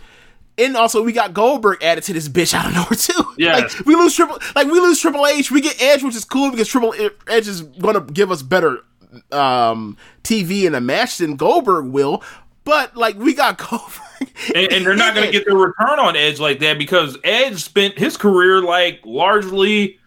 And 0.59 0.77
also, 0.77 1.03
we 1.03 1.13
got 1.13 1.33
Goldberg 1.33 1.83
added 1.83 2.05
to 2.05 2.13
this 2.13 2.29
bitch 2.29 2.53
out 2.53 2.67
of 2.67 2.75
nowhere 2.75 2.91
too. 2.91 3.35
Yeah, 3.39 3.57
like 3.57 3.87
we 3.87 3.97
lose 3.97 4.15
triple, 4.15 4.39
like 4.55 4.67
we 4.67 4.81
lose 4.81 5.01
Triple 5.01 5.27
H, 5.27 5.51
we 5.51 5.63
get 5.63 5.81
Edge, 5.81 6.03
which 6.03 6.15
is 6.15 6.27
cool 6.27 6.51
because 6.51 6.69
Triple 6.69 6.95
Edge 7.27 7.49
is 7.49 7.63
to 7.63 8.07
give 8.13 8.31
us 8.31 8.43
better 8.43 8.85
um, 9.31 9.97
TV 10.23 10.65
in 10.65 10.75
a 10.75 10.81
match 10.81 11.19
than 11.19 11.37
Goldberg 11.37 11.87
will. 11.87 12.23
but 12.65 12.97
like 12.97 13.17
we 13.17 13.35
got 13.35 13.57
Goldberg, 13.71 14.31
and, 14.55 14.73
and 14.73 14.87
they're 14.87 14.95
not 14.95 15.15
to 15.15 15.33
get 15.33 15.47
their 15.47 15.57
return 15.57 15.99
on 15.99 16.17
Edge 16.17 16.39
like 16.39 16.59
that 16.61 16.79
because 16.79 17.17
Edge 17.25 17.63
spent 17.63 17.99
his 17.99 18.17
career 18.17 18.61
like 18.61 19.01
largely 19.05 19.99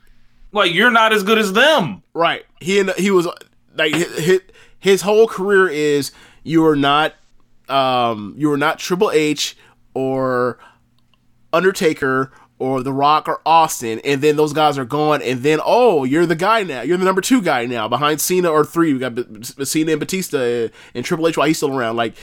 like 0.51 0.73
you're 0.73 0.91
not 0.91 1.13
as 1.13 1.23
good 1.23 1.37
as 1.37 1.53
them. 1.53 2.01
Right. 2.13 2.45
He 2.61 2.79
and 2.79 2.91
he 2.91 3.11
was 3.11 3.27
like 3.75 3.93
his, 3.93 4.41
his 4.79 5.01
whole 5.01 5.27
career 5.27 5.67
is 5.67 6.11
you 6.45 6.65
are 6.65 6.75
not 6.77 7.15
um 7.67 8.35
you 8.37 8.49
are 8.53 8.57
not 8.57 8.79
Triple 8.79 9.11
H 9.11 9.57
or 9.93 10.57
Undertaker 11.51 12.31
or 12.57 12.81
The 12.83 12.93
Rock 12.93 13.27
or 13.27 13.41
Austin, 13.45 13.99
and 14.05 14.21
then 14.21 14.37
those 14.37 14.53
guys 14.53 14.77
are 14.77 14.85
gone, 14.85 15.21
and 15.21 15.41
then 15.41 15.59
oh, 15.65 16.05
you're 16.05 16.25
the 16.25 16.35
guy 16.35 16.63
now. 16.63 16.81
You're 16.83 16.97
the 16.97 17.03
number 17.03 17.21
two 17.21 17.41
guy 17.41 17.65
now 17.65 17.89
behind 17.89 18.21
Cena 18.21 18.49
or 18.49 18.63
three. 18.63 18.93
We 18.93 18.99
got 18.99 19.15
B- 19.15 19.25
Cena 19.65 19.91
and 19.91 19.99
Batista 19.99 20.69
and 20.93 21.03
Triple 21.03 21.27
H 21.27 21.37
while 21.37 21.47
he's 21.47 21.57
still 21.57 21.77
around. 21.77 21.97
Like 21.97 22.13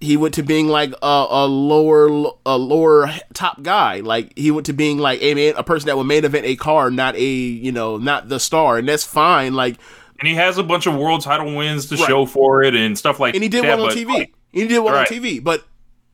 he 0.00 0.16
went 0.16 0.34
to 0.34 0.42
being 0.42 0.68
like 0.68 0.92
a, 1.02 1.26
a 1.28 1.46
lower 1.46 2.30
a 2.46 2.56
lower 2.56 3.10
top 3.34 3.62
guy. 3.62 4.00
Like 4.00 4.36
he 4.38 4.50
went 4.50 4.66
to 4.66 4.72
being 4.72 4.98
like 4.98 5.20
a 5.22 5.34
man, 5.34 5.54
a 5.56 5.64
person 5.64 5.88
that 5.88 5.96
would 5.96 6.04
main 6.04 6.24
event 6.24 6.46
a 6.46 6.56
car, 6.56 6.90
not 6.90 7.16
a 7.16 7.24
you 7.24 7.72
know 7.72 7.96
not 7.96 8.28
the 8.28 8.38
star, 8.38 8.78
and 8.78 8.88
that's 8.88 9.04
fine. 9.04 9.54
Like 9.54 9.76
And 10.18 10.28
he 10.28 10.34
has 10.34 10.58
a 10.58 10.62
bunch 10.62 10.86
of 10.86 10.94
world 10.94 11.20
title 11.22 11.54
wins 11.54 11.86
to 11.90 11.96
Right. 11.96 12.06
show 12.08 12.26
for 12.26 12.62
it 12.62 12.74
and 12.74 12.96
stuff 12.96 13.20
like 13.20 13.32
that. 13.32 13.36
and 13.36 13.42
he 13.42 13.48
did 13.48 13.64
that. 13.64 13.78
one 13.78 13.90
on 13.90 13.94
TV. 13.96 14.06
like, 14.08 14.34
he 14.52 14.66
did 14.66 14.78
one 14.78 14.92
Right. 14.94 15.10
on 15.10 15.14
TV, 15.18 15.42
but 15.42 15.64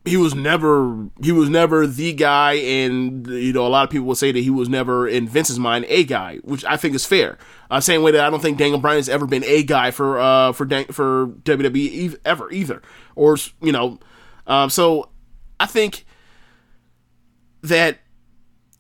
he 0.05 0.16
was 0.16 0.35
never 0.35 1.07
he 1.23 1.31
was 1.31 1.49
never 1.49 1.87
the 1.87 2.12
guy, 2.12 2.55
and 2.55 3.24
you 3.29 3.53
know 3.53 3.65
a 3.65 3.69
lot 3.69 3.85
of 3.85 3.91
people 3.91 4.07
will 4.09 4.16
say 4.16 4.33
that 4.33 4.41
he 4.41 4.51
was 4.51 4.69
never 4.69 5.07
in 5.07 5.29
Vince's 5.29 5.61
mind 5.61 5.85
a 5.89 6.03
guy, 6.03 6.39
which 6.43 6.65
I 6.65 6.77
think 6.77 6.97
is 6.97 7.07
fair. 7.07 7.39
Uh, 7.70 7.79
same 7.79 8.03
way 8.03 8.11
that 8.11 8.20
I 8.24 8.29
don't 8.29 8.41
think 8.43 8.59
Daniel 8.59 8.81
Bryan 8.81 8.99
has 8.99 9.09
ever 9.09 9.27
been 9.27 9.45
a 9.45 9.62
guy 9.62 9.93
for 9.93 10.19
uh 10.19 10.51
for 10.53 10.65
Dan- 10.65 10.87
for 10.87 11.29
WWE 11.45 12.16
ever 12.24 12.51
either, 12.51 12.83
or 13.15 13.37
you 13.61 13.70
know, 13.70 14.01
um, 14.49 14.70
so 14.70 15.09
I 15.61 15.66
think 15.66 16.05
that 17.62 17.99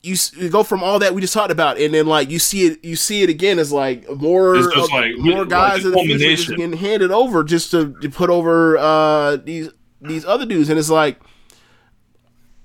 you, 0.02 0.16
you 0.36 0.48
go 0.50 0.62
from 0.64 0.82
all 0.82 0.98
that 0.98 1.14
we 1.14 1.20
just 1.20 1.32
talked 1.32 1.52
about, 1.52 1.78
and 1.78 1.94
then 1.94 2.06
like 2.06 2.28
you 2.30 2.38
see 2.38 2.66
it, 2.66 2.84
you 2.84 2.96
see 2.96 3.22
it 3.22 3.30
again 3.30 3.58
as 3.58 3.70
like 3.72 4.08
more, 4.10 4.56
It's 4.56 4.66
just 4.74 4.88
of- 4.88 4.92
like- 4.92 5.16
more 5.18 5.40
like 5.40 5.48
guys 5.48 5.84
in 5.84 5.92
the 5.92 5.98
future 6.02 6.18
just 6.36 6.48
getting 6.50 6.72
handed 6.72 7.10
over 7.12 7.44
just 7.44 7.70
to, 7.70 7.94
to 8.00 8.08
put 8.10 8.28
over 8.30 8.76
uh, 8.78 9.36
these 9.36 9.70
these 10.00 10.24
other 10.24 10.44
dudes, 10.46 10.68
and 10.68 10.78
it's 10.78 10.90
like 10.90 11.20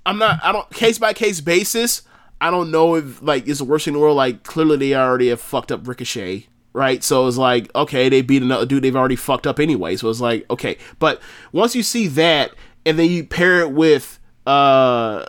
I'm 0.06 0.18
not, 0.18 0.40
I 0.44 0.52
don't 0.52 0.70
case 0.72 0.98
by 0.98 1.14
case 1.14 1.42
basis. 1.42 2.02
I 2.40 2.50
don't 2.52 2.72
know 2.72 2.96
if 2.96 3.22
like 3.22 3.48
it's 3.48 3.60
the 3.60 3.66
worst 3.66 3.86
thing 3.86 3.94
in 3.94 4.00
the 4.00 4.02
world. 4.04 4.18
Like 4.18 4.44
clearly 4.44 4.78
they 4.78 4.96
already 4.96 5.30
have 5.30 5.42
fucked 5.42 5.72
up 5.72 5.88
Ricochet, 5.88 6.48
right? 6.74 7.04
So 7.04 7.28
it's 7.28 7.38
like 7.38 7.74
okay, 7.76 8.10
they 8.10 8.22
beat 8.22 8.42
another 8.42 8.66
dude 8.66 8.84
they've 8.84 8.96
already 8.96 9.16
fucked 9.16 9.46
up 9.48 9.60
anyway. 9.60 9.96
So 9.96 10.10
it's 10.10 10.22
like 10.22 10.46
okay, 10.50 10.78
but 11.00 11.22
once 11.52 11.76
you 11.76 11.84
see 11.84 12.08
that, 12.08 12.52
and 12.86 12.98
then 12.98 13.10
you 13.10 13.24
pair 13.26 13.60
it 13.62 13.72
with 13.72 14.20
uh 14.46 15.26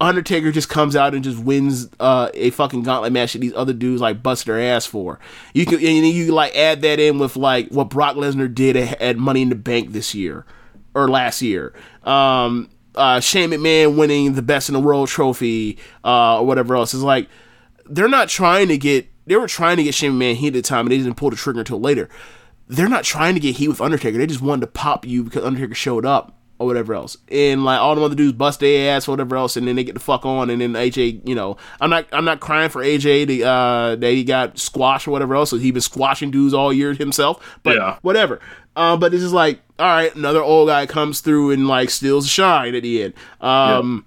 Undertaker 0.00 0.52
just 0.52 0.68
comes 0.68 0.94
out 0.94 1.14
and 1.14 1.24
just 1.24 1.38
wins 1.38 1.88
uh, 2.00 2.30
a 2.34 2.50
fucking 2.50 2.82
gauntlet 2.82 3.12
match 3.12 3.32
that 3.32 3.38
these 3.38 3.54
other 3.54 3.72
dudes 3.72 4.02
like 4.02 4.22
bust 4.22 4.44
their 4.44 4.60
ass 4.60 4.84
for. 4.84 5.18
You 5.54 5.64
can 5.64 5.76
and 5.76 6.06
you 6.06 6.32
like 6.32 6.54
add 6.54 6.82
that 6.82 7.00
in 7.00 7.18
with 7.18 7.36
like 7.36 7.70
what 7.70 7.88
Brock 7.88 8.16
Lesnar 8.16 8.54
did 8.54 8.76
at, 8.76 9.00
at 9.00 9.16
Money 9.16 9.42
in 9.42 9.48
the 9.48 9.54
Bank 9.54 9.92
this 9.92 10.14
year 10.14 10.44
or 10.94 11.08
last 11.08 11.40
year. 11.40 11.72
Um, 12.04 12.68
uh, 12.94 13.20
Shane 13.20 13.50
McMahon 13.50 13.96
winning 13.96 14.34
the 14.34 14.42
Best 14.42 14.68
in 14.68 14.74
the 14.74 14.80
World 14.80 15.08
trophy 15.08 15.78
uh, 16.04 16.40
or 16.40 16.46
whatever 16.46 16.76
else. 16.76 16.92
is 16.92 17.02
like 17.02 17.28
they're 17.86 18.08
not 18.08 18.28
trying 18.28 18.68
to 18.68 18.76
get. 18.76 19.06
They 19.26 19.36
were 19.36 19.48
trying 19.48 19.78
to 19.78 19.82
get 19.82 19.94
Shane 19.94 20.12
McMahon 20.12 20.34
heat 20.34 20.48
at 20.48 20.54
the 20.54 20.62
time, 20.62 20.86
and 20.86 20.92
they 20.92 20.98
didn't 20.98 21.16
pull 21.16 21.30
the 21.30 21.36
trigger 21.36 21.60
until 21.60 21.80
later. 21.80 22.08
They're 22.68 22.88
not 22.88 23.04
trying 23.04 23.34
to 23.34 23.40
get 23.40 23.56
heat 23.56 23.68
with 23.68 23.80
Undertaker. 23.80 24.18
They 24.18 24.26
just 24.26 24.42
wanted 24.42 24.62
to 24.62 24.66
pop 24.68 25.06
you 25.06 25.24
because 25.24 25.44
Undertaker 25.44 25.74
showed 25.74 26.04
up 26.04 26.35
or 26.58 26.66
whatever 26.66 26.94
else. 26.94 27.16
And 27.28 27.64
like 27.64 27.80
all 27.80 27.94
the 27.94 28.02
other 28.02 28.14
dudes 28.14 28.32
bust 28.32 28.60
their 28.60 28.94
ass 28.96 29.08
or 29.08 29.12
whatever 29.12 29.36
else, 29.36 29.56
and 29.56 29.66
then 29.68 29.76
they 29.76 29.84
get 29.84 29.94
the 29.94 30.00
fuck 30.00 30.24
on, 30.24 30.50
and 30.50 30.60
then 30.60 30.72
AJ, 30.72 31.26
you 31.28 31.34
know, 31.34 31.56
I'm 31.80 31.90
not 31.90 32.06
I'm 32.12 32.24
not 32.24 32.40
crying 32.40 32.70
for 32.70 32.82
AJ 32.82 33.26
the, 33.26 33.44
uh, 33.44 33.96
that 33.96 34.10
he 34.12 34.24
got 34.24 34.58
squashed 34.58 35.06
or 35.06 35.10
whatever 35.10 35.34
else. 35.34 35.50
So 35.50 35.56
he 35.58 35.70
been 35.70 35.80
squashing 35.82 36.30
dudes 36.30 36.54
all 36.54 36.72
year 36.72 36.92
himself, 36.94 37.58
but 37.62 37.76
Yeah. 37.76 37.96
whatever. 38.02 38.40
Um, 38.76 39.00
but 39.00 39.10
this 39.10 39.22
is 39.22 39.32
like, 39.32 39.60
all 39.78 39.86
right, 39.86 40.14
another 40.14 40.42
old 40.42 40.68
guy 40.68 40.84
comes 40.86 41.20
through 41.20 41.50
and 41.52 41.66
like 41.66 41.88
steals 41.90 42.24
the 42.24 42.28
shine 42.30 42.74
at 42.74 42.82
the 42.82 43.04
end. 43.04 43.14
Um, 43.40 44.04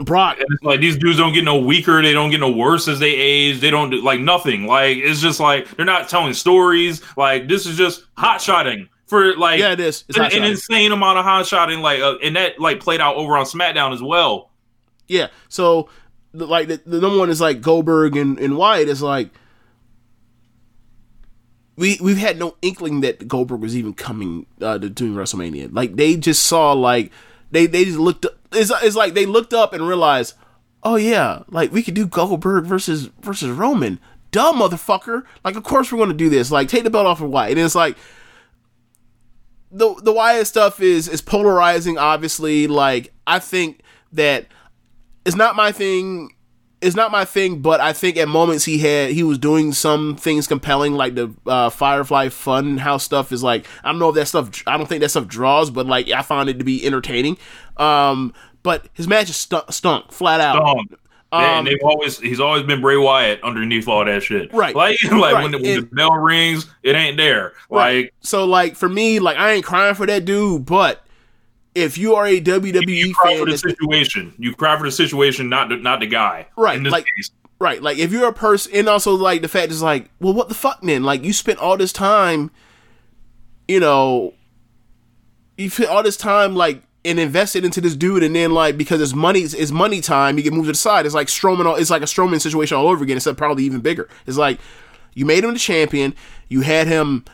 Brock, 0.00 0.38
And 0.40 0.48
it's 0.50 0.62
like 0.64 0.80
these 0.80 0.96
dudes 0.96 1.18
don't 1.18 1.32
get 1.32 1.44
no 1.44 1.56
weaker, 1.56 2.02
they 2.02 2.12
don't 2.12 2.30
get 2.30 2.40
no 2.40 2.50
worse 2.50 2.88
as 2.88 2.98
they 2.98 3.14
age, 3.14 3.60
they 3.60 3.70
don't 3.70 3.90
do 3.90 4.02
like 4.02 4.18
nothing. 4.18 4.66
Like 4.66 4.96
it's 4.98 5.20
just 5.20 5.38
like 5.38 5.68
they're 5.76 5.86
not 5.86 6.08
telling 6.08 6.34
stories. 6.34 7.00
Like 7.16 7.46
this 7.46 7.64
is 7.64 7.76
just 7.76 8.02
hot 8.16 8.40
shotting 8.40 8.88
for 9.14 9.36
like 9.36 9.60
Yeah, 9.60 9.72
it 9.72 9.80
is. 9.80 10.04
An, 10.16 10.24
an 10.24 10.44
insane 10.44 10.92
amount 10.92 11.18
of 11.18 11.24
hot 11.24 11.46
shotting. 11.46 11.80
Like 11.80 12.00
uh, 12.00 12.16
and 12.22 12.36
that 12.36 12.58
like 12.58 12.80
played 12.80 13.00
out 13.00 13.16
over 13.16 13.36
on 13.36 13.44
SmackDown 13.44 13.92
as 13.92 14.02
well. 14.02 14.50
Yeah. 15.06 15.28
So, 15.48 15.88
the, 16.32 16.46
like, 16.46 16.68
the, 16.68 16.80
the 16.84 17.00
number 17.00 17.18
one 17.18 17.30
is 17.30 17.40
like 17.40 17.60
Goldberg 17.60 18.16
and, 18.16 18.38
and 18.38 18.56
Wyatt 18.56 18.88
is 18.88 19.02
like, 19.02 19.30
we 21.76 21.98
we've 22.02 22.18
had 22.18 22.38
no 22.38 22.56
inkling 22.62 23.02
that 23.02 23.28
Goldberg 23.28 23.60
was 23.60 23.76
even 23.76 23.94
coming 23.94 24.46
uh, 24.60 24.78
to 24.78 24.88
doing 24.88 25.14
WrestleMania. 25.14 25.72
Like, 25.72 25.96
they 25.96 26.16
just 26.16 26.44
saw 26.44 26.72
like 26.72 27.12
they 27.50 27.66
they 27.66 27.84
just 27.84 27.98
looked. 27.98 28.24
Up, 28.24 28.32
it's 28.52 28.72
it's 28.82 28.96
like 28.96 29.14
they 29.14 29.26
looked 29.26 29.52
up 29.52 29.72
and 29.72 29.86
realized, 29.86 30.34
oh 30.82 30.96
yeah, 30.96 31.42
like 31.48 31.72
we 31.72 31.82
could 31.82 31.94
do 31.94 32.06
Goldberg 32.06 32.64
versus 32.64 33.10
versus 33.20 33.50
Roman. 33.50 34.00
Dumb 34.30 34.56
motherfucker. 34.56 35.22
Like, 35.44 35.54
of 35.54 35.62
course 35.62 35.92
we're 35.92 35.98
going 35.98 36.08
to 36.08 36.16
do 36.16 36.28
this. 36.28 36.50
Like, 36.50 36.66
take 36.66 36.82
the 36.82 36.90
belt 36.90 37.06
off 37.06 37.20
of 37.20 37.30
Wyatt. 37.30 37.52
And 37.52 37.60
it's 37.60 37.76
like, 37.76 37.96
the 39.74 39.92
the 40.02 40.12
Wyatt 40.12 40.46
stuff 40.46 40.80
is 40.80 41.08
is 41.08 41.20
polarizing. 41.20 41.98
Obviously, 41.98 42.66
like 42.66 43.12
I 43.26 43.40
think 43.40 43.80
that 44.12 44.46
it's 45.26 45.36
not 45.36 45.56
my 45.56 45.72
thing. 45.72 46.30
It's 46.80 46.94
not 46.94 47.10
my 47.10 47.24
thing, 47.24 47.60
but 47.60 47.80
I 47.80 47.92
think 47.92 48.16
at 48.16 48.28
moments 48.28 48.64
he 48.64 48.78
had 48.78 49.10
he 49.10 49.22
was 49.22 49.38
doing 49.38 49.72
some 49.72 50.16
things 50.16 50.46
compelling, 50.46 50.92
like 50.92 51.14
the 51.14 51.34
uh, 51.46 51.70
Firefly 51.70 52.28
Fun 52.28 52.78
House 52.78 53.02
stuff 53.02 53.32
is 53.32 53.42
like 53.42 53.66
I 53.82 53.90
don't 53.90 53.98
know 53.98 54.10
if 54.10 54.14
that 54.14 54.28
stuff 54.28 54.62
I 54.66 54.76
don't 54.76 54.86
think 54.86 55.00
that 55.00 55.08
stuff 55.08 55.26
draws, 55.26 55.70
but 55.70 55.86
like 55.86 56.08
I 56.10 56.22
found 56.22 56.48
it 56.48 56.58
to 56.58 56.64
be 56.64 56.86
entertaining. 56.86 57.36
Um, 57.76 58.32
but 58.62 58.88
his 58.94 59.08
matches 59.08 59.36
stunk, 59.36 59.72
stunk 59.72 60.12
flat 60.12 60.40
out. 60.40 60.62
Um, 60.62 60.86
Um, 61.34 61.42
and 61.58 61.66
they've 61.66 61.82
always 61.82 62.18
he's 62.18 62.40
always 62.40 62.62
been 62.64 62.80
Bray 62.80 62.96
Wyatt 62.96 63.42
underneath 63.42 63.88
all 63.88 64.04
that 64.04 64.22
shit. 64.22 64.52
Right. 64.52 64.74
Like 64.74 64.96
like 65.10 65.34
Right. 65.34 65.42
when, 65.42 65.52
the, 65.52 65.58
when 65.58 65.80
the 65.80 65.86
bell 65.86 66.12
rings, 66.16 66.66
it 66.82 66.94
ain't 66.94 67.16
there. 67.16 67.52
Right. 67.68 68.04
Like 68.04 68.14
So 68.20 68.44
like 68.44 68.76
for 68.76 68.88
me, 68.88 69.18
like 69.18 69.36
I 69.36 69.52
ain't 69.52 69.64
crying 69.64 69.94
for 69.94 70.06
that 70.06 70.24
dude, 70.24 70.64
but 70.66 71.04
if 71.74 71.98
you 71.98 72.14
are 72.14 72.26
a 72.26 72.40
WWE 72.40 72.86
you 72.88 73.14
cry 73.14 73.32
fan, 73.32 73.44
for 73.44 73.50
the 73.50 73.58
situation. 73.58 74.32
You 74.38 74.54
cry 74.54 74.76
for 74.78 74.84
the 74.84 74.92
situation, 74.92 75.48
not 75.48 75.70
the, 75.70 75.76
not 75.76 75.98
the 76.00 76.06
guy. 76.06 76.46
Right, 76.56 76.76
In 76.76 76.84
this 76.84 76.92
like- 76.92 77.06
case. 77.16 77.30
Right, 77.60 77.80
like 77.80 77.98
if 77.98 78.10
you're 78.12 78.28
a 78.28 78.32
person, 78.32 78.72
and 78.74 78.88
also 78.88 79.14
like 79.14 79.40
the 79.40 79.48
fact 79.48 79.70
is 79.72 79.80
like, 79.80 80.10
well, 80.20 80.34
what 80.34 80.48
the 80.48 80.54
fuck, 80.54 80.80
then? 80.82 81.04
Like 81.04 81.24
you 81.24 81.32
spent 81.32 81.60
all 81.60 81.76
this 81.76 81.92
time, 81.92 82.50
you 83.68 83.80
know, 83.80 84.34
you 85.56 85.70
spent 85.70 85.88
all 85.88 86.02
this 86.02 86.16
time 86.16 86.54
like 86.56 86.82
and 87.04 87.20
invested 87.20 87.64
into 87.64 87.80
this 87.80 87.94
dude, 87.96 88.22
and 88.22 88.34
then 88.34 88.52
like 88.52 88.76
because 88.78 89.00
it's 89.00 89.14
money, 89.14 89.40
it's 89.40 89.70
money 89.70 90.00
time, 90.00 90.36
you 90.38 90.42
get 90.44 90.52
moved 90.52 90.66
to 90.66 90.72
the 90.72 90.78
side. 90.78 91.06
It's 91.06 91.14
like 91.14 91.28
Strowman, 91.28 91.66
all- 91.66 91.76
it's 91.76 91.90
like 91.90 92.02
a 92.02 92.06
Strowman 92.06 92.40
situation 92.40 92.76
all 92.76 92.88
over 92.88 93.04
again, 93.04 93.16
except 93.16 93.36
probably 93.38 93.64
even 93.64 93.80
bigger. 93.80 94.08
It's 94.26 94.36
like 94.38 94.58
you 95.14 95.24
made 95.26 95.44
him 95.44 95.52
the 95.52 95.58
champion, 95.58 96.14
you 96.48 96.62
had 96.62 96.86
him 96.86 97.24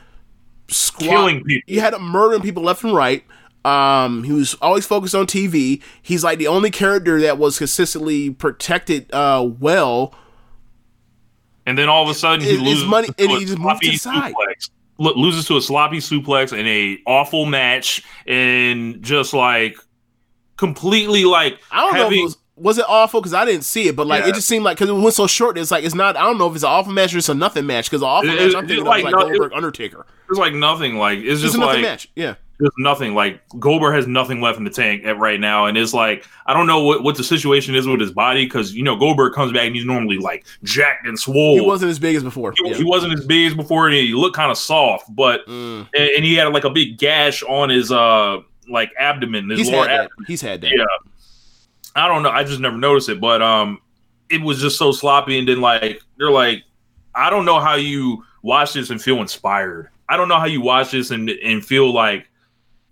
squat, 0.68 1.08
Killing 1.08 1.44
people. 1.44 1.72
you 1.72 1.80
had 1.80 1.94
him 1.94 2.02
murdering 2.02 2.42
people 2.42 2.62
left 2.62 2.84
and 2.84 2.94
right. 2.94 3.24
Um, 3.64 4.24
he 4.24 4.32
was 4.32 4.54
always 4.62 4.86
focused 4.86 5.14
on 5.14 5.26
TV. 5.26 5.82
He's 6.00 6.24
like 6.24 6.38
the 6.38 6.46
only 6.46 6.70
character 6.70 7.20
that 7.20 7.36
was 7.38 7.58
consistently 7.58 8.30
protected 8.30 9.12
uh 9.12 9.46
well 9.60 10.14
And 11.66 11.76
then 11.76 11.88
all 11.88 12.02
of 12.02 12.08
a 12.08 12.14
sudden 12.14 12.40
he 12.44 12.52
his 12.52 12.60
loses 12.60 12.84
money- 12.86 13.08
and 13.18 13.30
he 13.30 13.44
just 13.44 13.58
moved 13.58 13.82
to 13.82 13.90
the 13.90 13.96
side. 13.98 14.32
Lo- 15.02 15.14
loses 15.16 15.46
to 15.46 15.56
a 15.56 15.62
sloppy 15.62 15.96
suplex 15.96 16.52
in 16.56 16.66
a 16.66 16.98
awful 17.06 17.46
match 17.46 18.02
and 18.26 19.02
just 19.02 19.32
like 19.32 19.74
completely 20.56 21.24
like 21.24 21.58
I 21.70 21.80
don't 21.80 21.94
know 21.94 22.06
if 22.06 22.12
it 22.12 22.22
was 22.22 22.36
was 22.56 22.76
it 22.76 22.84
awful 22.86 23.22
because 23.22 23.32
I 23.32 23.46
didn't 23.46 23.64
see 23.64 23.88
it, 23.88 23.96
but 23.96 24.06
like 24.06 24.22
Yeah. 24.24 24.28
it 24.30 24.34
just 24.34 24.46
seemed 24.46 24.64
like 24.66 24.76
because 24.76 24.90
it 24.90 24.92
went 24.92 25.14
so 25.14 25.26
short. 25.26 25.56
It's 25.56 25.70
like 25.70 25.82
it's 25.84 25.94
not. 25.94 26.14
I 26.18 26.20
don't 26.24 26.36
know 26.36 26.46
if 26.48 26.54
it's 26.54 26.62
an 26.64 26.68
awful 26.68 26.92
match 26.92 27.14
or 27.14 27.18
it's 27.18 27.30
a 27.30 27.34
nothing 27.34 27.64
match 27.66 27.86
because 27.90 28.02
awful 28.02 28.28
It- 28.28 28.34
match 28.36 28.54
I'm 28.54 28.66
thinking 28.66 28.84
it 28.84 28.88
like 28.88 28.98
is 28.98 29.04
like 29.04 29.14
no- 29.14 29.20
Goldberg 29.22 29.52
it- 29.52 29.56
Undertaker. 29.56 30.06
it's 30.28 30.38
like 30.38 30.52
nothing 30.52 30.96
like 30.96 31.20
it's 31.20 31.32
It's 31.32 31.40
just 31.40 31.54
a 31.54 31.58
nothing 31.58 31.76
like 31.76 31.90
match. 31.90 32.08
Yeah, 32.14 32.34
there's 32.60 32.72
nothing 32.78 33.14
like 33.14 33.40
Goldberg 33.58 33.94
has 33.94 34.06
nothing 34.06 34.40
left 34.40 34.58
in 34.58 34.64
the 34.64 34.70
tank 34.70 35.04
at 35.04 35.18
right 35.18 35.40
now, 35.40 35.66
and 35.66 35.76
it's 35.76 35.92
like 35.94 36.24
I 36.46 36.54
don't 36.54 36.66
know 36.66 36.84
what, 36.84 37.02
what 37.02 37.16
the 37.16 37.24
situation 37.24 37.74
is 37.74 37.86
with 37.86 38.00
his 38.00 38.12
body 38.12 38.44
because 38.44 38.74
you 38.74 38.82
know 38.82 38.96
Goldberg 38.96 39.32
comes 39.34 39.52
back 39.52 39.64
and 39.66 39.74
he's 39.74 39.84
normally 39.84 40.18
like 40.18 40.44
jacked 40.62 41.06
and 41.06 41.18
swole. 41.18 41.54
he 41.54 41.60
wasn't 41.60 41.90
as 41.90 41.98
big 41.98 42.14
as 42.16 42.22
before. 42.22 42.52
He, 42.56 42.68
Yeah. 42.70 42.76
he 42.76 42.84
wasn't 42.84 43.14
as 43.14 43.24
big 43.26 43.46
as 43.48 43.54
before, 43.54 43.86
and 43.86 43.94
he 43.96 44.12
looked 44.14 44.36
kind 44.36 44.50
of 44.50 44.58
soft, 44.58 45.06
but 45.14 45.46
Mm. 45.46 45.88
and, 45.94 46.10
and 46.16 46.24
he 46.24 46.34
had 46.34 46.52
like 46.52 46.64
a 46.64 46.70
big 46.70 46.98
gash 46.98 47.42
on 47.42 47.70
his 47.70 47.90
uh 47.90 48.38
like 48.68 48.92
abdomen, 48.98 49.50
his 49.50 49.58
He's 49.60 49.70
lower 49.70 49.88
had 49.88 50.00
that. 50.02 50.10
He's 50.28 50.40
had 50.40 50.60
that. 50.60 50.70
Yeah, 50.70 50.84
I 51.96 52.06
don't 52.06 52.22
know. 52.22 52.30
I 52.30 52.44
just 52.44 52.60
never 52.60 52.76
noticed 52.76 53.08
it, 53.08 53.20
but 53.20 53.42
um, 53.42 53.80
it 54.28 54.40
was 54.40 54.60
just 54.60 54.78
so 54.78 54.92
sloppy, 54.92 55.38
and 55.38 55.48
then 55.48 55.60
like 55.60 56.00
they're 56.18 56.30
like, 56.30 56.62
I 57.14 57.30
don't 57.30 57.44
know 57.44 57.58
how 57.58 57.74
you 57.74 58.24
watch 58.42 58.74
this 58.74 58.90
and 58.90 59.02
feel 59.02 59.20
inspired. 59.20 59.90
I 60.08 60.16
don't 60.16 60.28
know 60.28 60.38
how 60.38 60.46
you 60.46 60.60
watch 60.60 60.92
this 60.92 61.10
and 61.10 61.28
and 61.30 61.64
feel 61.64 61.92
like, 61.92 62.28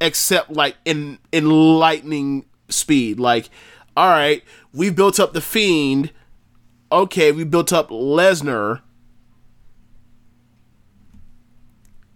except 0.00 0.50
like 0.50 0.76
in 0.84 1.18
in 1.30 1.50
lightning 1.50 2.46
speed. 2.68 3.20
Like, 3.20 3.48
all 3.96 4.08
right, 4.08 4.42
we 4.72 4.90
built 4.90 5.20
up 5.20 5.32
the 5.32 5.40
Fiend. 5.40 6.10
Okay, 6.90 7.30
we 7.32 7.44
built 7.44 7.72
up 7.72 7.90
Lesnar. 7.90 8.80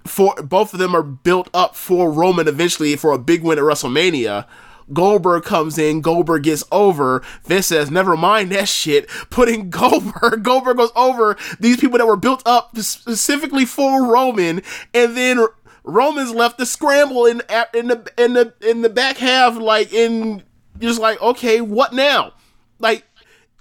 For 0.05 0.35
both 0.37 0.73
of 0.73 0.79
them 0.79 0.95
are 0.95 1.03
built 1.03 1.51
up 1.53 1.75
for 1.75 2.13
Roman 2.13 2.47
eventually 2.47 2.95
for 2.97 3.11
a 3.13 3.19
big 3.19 3.43
win 3.43 3.59
at 3.59 3.65
WrestleMania. 3.65 4.47
Goldberg 4.93 5.43
comes 5.45 5.79
in, 5.79 6.01
Goldberg 6.01 6.45
gets 6.45 6.63
over. 6.71 7.23
Vince 7.45 7.67
says, 7.67 7.91
never 7.91 8.17
mind 8.17 8.53
that 8.53 8.69
shit. 8.69 9.09
Putting 9.31 9.71
Goldberg, 9.71 10.43
Goldberg 10.45 10.77
goes 10.77 10.93
over 10.95 11.37
these 11.61 11.77
people 11.79 11.99
that 11.99 12.07
were 12.07 12.17
built 12.17 12.43
up 12.47 12.77
specifically 12.79 13.65
for 13.65 14.07
Roman, 14.11 14.63
and 14.95 15.17
then 15.17 15.45
Roman's 15.85 16.33
left 16.33 16.59
to 16.59 16.67
scramble 16.67 17.27
in 17.27 17.43
in 17.75 17.89
the 17.89 18.07
in 18.19 18.33
the 18.35 18.55
in 18.61 18.83
the 18.83 18.89
back 18.89 19.17
half, 19.19 19.57
like 19.57 19.93
in 19.93 20.43
just 20.79 21.01
like, 21.01 21.21
okay, 21.23 21.61
what 21.61 21.93
now? 21.93 22.33
Like 22.79 23.05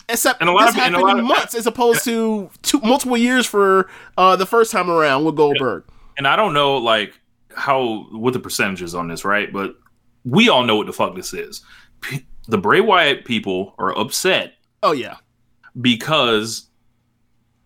except 0.09 0.41
And 0.41 0.49
a 0.49 0.53
lot 0.53 0.65
this 0.65 0.69
of- 0.71 0.75
happened 0.75 1.01
lot 1.01 1.11
in 1.13 1.19
of- 1.21 1.25
months 1.25 1.55
as 1.55 1.65
opposed 1.65 2.03
to 2.05 2.49
two 2.61 2.79
multiple 2.81 3.17
years 3.17 3.45
for 3.47 3.89
uh 4.17 4.35
the 4.35 4.45
first 4.45 4.71
time 4.71 4.89
around 4.91 5.23
with 5.25 5.35
Goldberg. 5.35 5.83
and 6.17 6.27
I 6.27 6.35
don't 6.35 6.53
know 6.53 6.77
like 6.77 7.19
how 7.55 8.05
what 8.11 8.33
the 8.33 8.39
percentages 8.39 8.93
on 8.93 9.07
this, 9.07 9.23
right? 9.25 9.51
But 9.51 9.75
we 10.25 10.49
all 10.49 10.63
know 10.63 10.75
what 10.75 10.87
the 10.87 10.93
fuck 10.93 11.15
this 11.15 11.33
is. 11.33 11.63
P- 12.01 12.25
the 12.47 12.57
Bray 12.57 12.81
Wyatt 12.81 13.25
people 13.25 13.73
are 13.79 13.97
upset 13.97 14.53
Oh 14.83 14.91
yeah. 14.91 15.17
because 15.81 16.67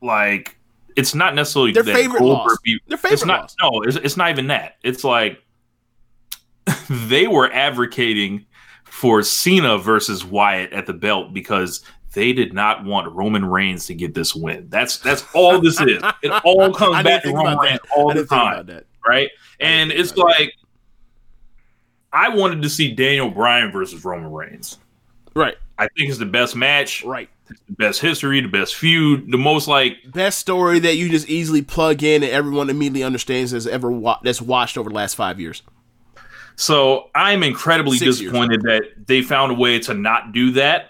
like 0.02 0.57
it's 0.95 1.15
not 1.15 1.36
necessarily 1.36 1.72
Their 1.72 1.84
favorite 1.84 2.19
Goldberg 2.19 2.57
loss. 2.65 2.80
Their 2.88 2.98
favorite 2.98 3.14
it's 3.14 3.26
not, 3.26 3.41
loss. 3.41 3.56
No, 3.61 3.81
it's, 3.84 3.95
it's 3.98 4.18
not 4.18 4.30
even 4.31 4.48
that. 4.48 4.76
It's 4.84 5.03
like 5.03 5.40
they 6.90 7.27
were 7.27 7.52
advocating 7.53 8.45
for 8.86 9.22
Cena 9.23 9.77
versus 9.77 10.26
Wyatt 10.26 10.73
at 10.73 10.86
the 10.86 10.94
belt 10.94 11.34
because 11.34 11.84
they 12.14 12.34
did 12.34 12.53
not 12.53 12.84
want 12.86 13.14
Roman 13.14 13.45
Reigns 13.45 13.86
to 13.86 13.94
get 13.94 14.14
this 14.14 14.34
win. 14.36 14.68
That's 14.69 14.98
that's 14.98 15.23
all 15.34 15.61
this 15.61 15.80
is. 15.80 16.02
It 16.23 16.31
all 16.44 16.73
comes 16.73 17.03
back 17.03 17.23
to 17.23 17.31
Roman 17.34 17.57
Reigns 17.60 17.80
all 17.95 18.14
the 18.14 18.26
time 18.26 18.53
about 18.53 18.65
that. 18.68 18.86
right? 19.07 19.30
And 19.60 19.91
it's 19.91 20.15
like 20.18 20.53
I 22.14 22.30
wanted 22.30 22.61
to 22.64 22.69
see 22.69 22.94
Daniel 22.94 23.30
Bryan 23.30 23.72
versus 23.72 24.03
Roman 24.03 24.31
Reigns. 24.31 24.77
Right. 25.36 25.56
I 25.77 25.88
think 25.95 26.10
it's 26.10 26.18
the 26.18 26.26
best 26.26 26.56
match, 26.56 27.03
Right. 27.06 27.30
the 27.48 27.56
best 27.77 28.02
history, 28.02 28.41
the 28.41 28.48
best 28.48 28.76
feud, 28.76 29.31
the 29.31 29.38
most 29.38 29.68
like 29.68 29.98
Best 30.11 30.40
story 30.40 30.80
that 30.80 30.95
you 30.98 31.07
just 31.10 31.30
easily 31.30 31.61
plug 31.61 32.03
in 32.03 32.23
and 32.23 32.31
everyone 32.31 32.69
immediately 32.69 33.03
understands 33.03 33.52
that's 33.52 33.65
ever 33.68 33.91
wa- 33.91 34.19
that's 34.23 34.41
watched 34.41 34.77
over 34.77 34.90
the 34.90 34.95
last 34.95 35.15
five 35.15 35.40
years. 35.40 35.61
so 36.56 37.10
I'm 37.15 37.44
incredibly 37.44 37.98
Six 37.98 38.19
years. 38.19 38.19
disappointed 38.19 38.61
that 38.64 38.84
they 39.07 39.22
found 39.22 39.52
a 39.52 39.56
way 39.56 39.80
to 39.80 39.94
not 39.94 40.31
do 40.34 40.52
that. 40.53 40.90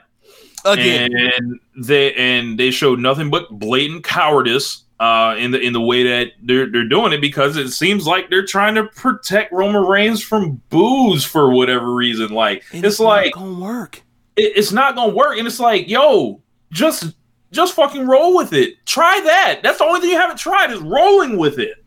Again, 0.66 1.12
And 1.16 1.60
they 1.78 2.14
and 2.16 2.60
they 2.60 2.72
showed 2.72 3.00
nothing 3.00 3.30
but 3.30 3.50
blatant 3.52 4.04
cowardice 4.04 4.84
uh, 5.00 5.36
in 5.38 5.52
the 5.52 5.60
in 5.60 5.74
the 5.74 5.82
way 5.82 6.04
that 6.04 6.34
they're 6.44 6.70
they're 6.70 6.88
doing 6.88 7.14
it 7.14 7.22
because 7.22 7.56
it 7.56 7.70
seems 7.72 8.06
like 8.06 8.30
they're 8.30 8.46
trying 8.46 8.76
to 8.76 8.84
protect 8.86 9.52
Roman 9.52 9.84
Reigns 9.84 10.22
from 10.22 10.62
boos 10.70 11.24
for 11.24 11.52
whatever 11.52 11.94
reason. 11.94 12.30
Like 12.30 12.64
and 12.74 12.86
it's 12.86 13.00
not 13.00 13.06
like 13.06 13.34
gonna 13.34 13.60
work. 13.60 14.02
it, 14.36 14.58
it's 14.58 14.72
not 14.72 14.96
gonna 14.96 15.14
work. 15.14 15.38
And 15.38 15.48
it's 15.48 15.60
like, 15.60 15.88
yo, 15.88 16.42
just 16.72 17.14
just 17.52 17.76
fucking 17.76 18.08
roll 18.08 18.36
with 18.36 18.54
it. 18.54 18.86
Try 18.86 19.22
that. 19.24 19.62
That's 19.64 19.78
the 19.78 19.86
only 19.86 20.02
thing 20.02 20.10
you 20.10 20.18
haven't 20.18 20.38
tried 20.38 20.72
is 20.72 20.80
rolling 20.82 21.38
with 21.38 21.60
it. 21.60 21.78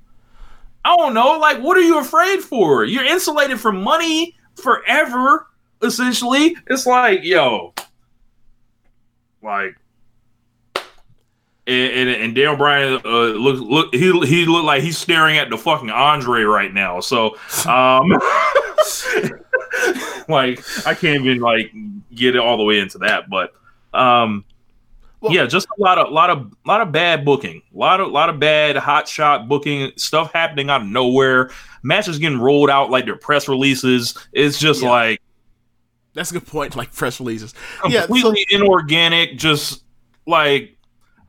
I 0.85 0.97
don't 0.97 1.15
know. 1.15 1.39
Like, 1.39 1.61
what 1.61 1.77
are 1.77 1.83
you 1.83 2.01
afraid 2.01 2.41
for? 2.41 2.85
You're 2.85 3.05
insulated 3.05 3.61
from 3.61 3.81
money 3.83 4.37
forever. 4.57 5.47
Essentially, 5.83 6.57
it's 6.69 6.87
like, 6.87 7.23
yo, 7.23 7.75
like, 9.43 9.77
and 11.67 11.93
and, 11.93 12.09
and 12.11 12.35
Daniel 12.35 12.57
Bryan 12.57 13.01
uh, 13.05 13.09
look 13.09 13.61
look 13.61 13.95
he 13.95 14.11
he 14.27 14.47
looked 14.47 14.65
like 14.67 14.83
he's 14.83 14.99
staring 14.99 15.37
at 15.39 15.49
the 15.51 15.57
fucking 15.59 15.91
Andre 15.91 16.43
right 16.43 16.73
now. 16.73 17.01
So, 17.01 17.37
um, 17.67 18.11
like 20.29 20.61
I 20.87 20.95
can't 20.95 21.25
even 21.25 21.41
like 21.41 21.73
get 22.15 22.37
it 22.37 22.41
all 22.41 22.57
the 22.57 22.65
way 22.65 22.79
into 22.79 22.99
that, 22.99 23.29
but 23.31 23.55
um, 23.95 24.45
Well- 25.21 25.33
yeah, 25.33 25.47
just 25.47 25.67
a 25.79 25.81
lot 25.81 25.99
of 25.99 26.13
lot 26.13 26.31
of 26.31 26.53
lot 26.67 26.81
of 26.81 26.93
bad 26.93 27.25
booking, 27.25 27.63
a 27.75 27.79
lot 27.79 28.01
of 28.01 28.11
lot 28.11 28.29
of 28.29 28.39
bad 28.41 28.77
hot 28.77 29.09
shot 29.09 29.49
booking 29.49 29.93
stuff 29.97 30.33
happening 30.33 30.71
out 30.71 30.83
of 30.83 30.87
nowhere. 30.89 31.51
Matches 31.83 32.19
getting 32.19 32.39
rolled 32.39 32.71
out 32.71 32.91
like 32.91 33.05
they're 33.07 33.17
press 33.17 33.49
releases. 33.49 34.17
It's 34.33 34.59
just 34.59 34.83
Yeah. 34.83 34.91
like 34.91 35.23
That's 36.15 36.31
a 36.31 36.35
good 36.35 36.47
point. 36.47 36.77
Like 36.77 36.93
press 36.95 37.21
releases. 37.21 37.55
Yeah. 37.89 38.03
so- 38.03 38.07
completely 38.09 38.47
inorganic. 38.51 39.37
Just 39.39 39.83
like 40.27 40.77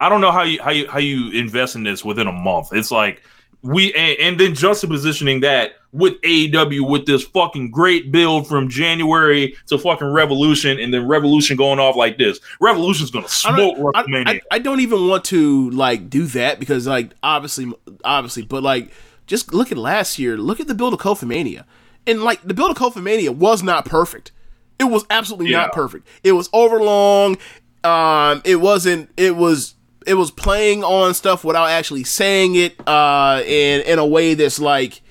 I 0.03 0.09
don't 0.09 0.19
know 0.19 0.31
how 0.31 0.43
you 0.43 0.61
how 0.61 0.71
you 0.71 0.89
how 0.89 0.99
you 0.99 1.31
invest 1.31 1.77
in 1.77 1.83
this 1.83 2.03
within 2.03 2.27
a 2.27 2.31
month. 2.33 2.73
It's 2.73 2.91
like 2.91 3.23
we 3.61 3.93
and, 3.93 4.19
and 4.19 4.39
then 4.39 4.51
juxtapositioning 4.51 5.39
that 5.41 5.75
with 5.93 6.19
AEW 6.23 6.89
with 6.89 7.05
this 7.05 7.23
fucking 7.23 7.71
great 7.71 8.11
build 8.11 8.45
from 8.45 8.67
January 8.67 9.55
to 9.67 9.77
fucking 9.77 10.07
Revolution, 10.11 10.77
and 10.77 10.93
then 10.93 11.07
Revolution 11.07 11.55
going 11.55 11.79
off 11.79 11.95
like 11.95 12.17
this. 12.17 12.39
Revolution's 12.59 13.11
gonna 13.11 13.29
smoke 13.29 13.77
I, 13.77 14.03
WrestleMania. 14.03 14.27
I, 14.27 14.41
I 14.51 14.59
don't 14.59 14.81
even 14.81 15.07
want 15.07 15.23
to 15.25 15.69
like 15.69 16.09
do 16.09 16.25
that 16.27 16.59
because 16.59 16.85
like 16.85 17.11
obviously 17.23 17.71
obviously 18.03 18.43
but 18.43 18.61
like 18.61 18.91
just 19.25 19.53
look 19.53 19.71
at 19.71 19.77
last 19.77 20.19
year 20.19 20.37
look 20.37 20.59
at 20.59 20.67
the 20.67 20.75
build 20.75 20.93
of 20.93 20.99
Kofi 20.99 21.25
Mania 21.25 21.65
and 22.05 22.23
like 22.23 22.41
the 22.43 22.53
build 22.53 22.71
of 22.71 22.77
Kofi 22.77 23.01
Mania 23.01 23.31
was 23.31 23.63
not 23.63 23.85
perfect 23.85 24.33
it 24.79 24.83
was 24.85 25.05
absolutely 25.09 25.51
Yeah. 25.51 25.59
not 25.59 25.71
perfect 25.71 26.05
it 26.25 26.33
was 26.33 26.49
overlong 26.51 27.37
um 27.85 28.41
it 28.43 28.57
wasn't 28.57 29.09
it 29.15 29.37
was 29.37 29.72
it 30.07 30.13
was 30.15 30.31
playing 30.31 30.83
on 30.83 31.13
stuff 31.13 31.43
without 31.43 31.69
actually 31.69 32.03
saying 32.03 32.55
it 32.55 32.75
uh 32.87 33.41
in 33.45 33.81
in 33.81 33.99
a 33.99 34.05
way 34.05 34.33
that's 34.33 34.59
like 34.59 35.01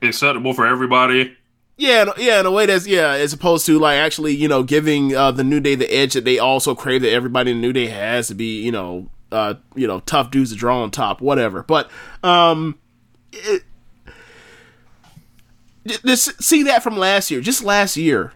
Acceptable 0.00 0.54
for 0.54 0.66
everybody. 0.66 1.36
yeah, 1.76 2.02
in- 2.02 2.12
yeah, 2.18 2.38
in 2.40 2.46
a 2.46 2.50
way 2.52 2.66
that's 2.66 2.86
yeah, 2.86 3.10
as 3.12 3.32
opposed 3.32 3.66
to 3.66 3.78
like 3.78 3.96
actually, 3.98 4.34
you 4.34 4.46
know, 4.48 4.62
giving 4.62 5.14
uh, 5.16 5.32
the 5.32 5.42
New 5.42 5.58
Day 5.60 5.74
the 5.74 5.92
edge 5.92 6.14
that 6.14 6.24
they 6.24 6.38
also 6.38 6.74
crave 6.74 7.02
that 7.02 7.10
everybody 7.12 7.50
in 7.50 7.56
the 7.60 7.66
New 7.66 7.72
Day 7.72 7.86
has 7.86 8.28
to 8.28 8.34
be, 8.34 8.62
you 8.62 8.70
know, 8.70 9.08
uh, 9.32 9.54
you 9.74 9.86
know, 9.88 9.98
tough 10.00 10.30
dudes 10.30 10.50
to 10.52 10.56
draw 10.56 10.82
on 10.82 10.90
top, 10.92 11.20
whatever. 11.20 11.64
But 11.64 11.90
um, 12.22 12.78
it, 13.32 13.64
this 16.02 16.24
see 16.38 16.62
that 16.64 16.82
from 16.82 16.96
last 16.96 17.30
year, 17.30 17.40
just 17.40 17.64
last 17.64 17.96
year, 17.96 18.32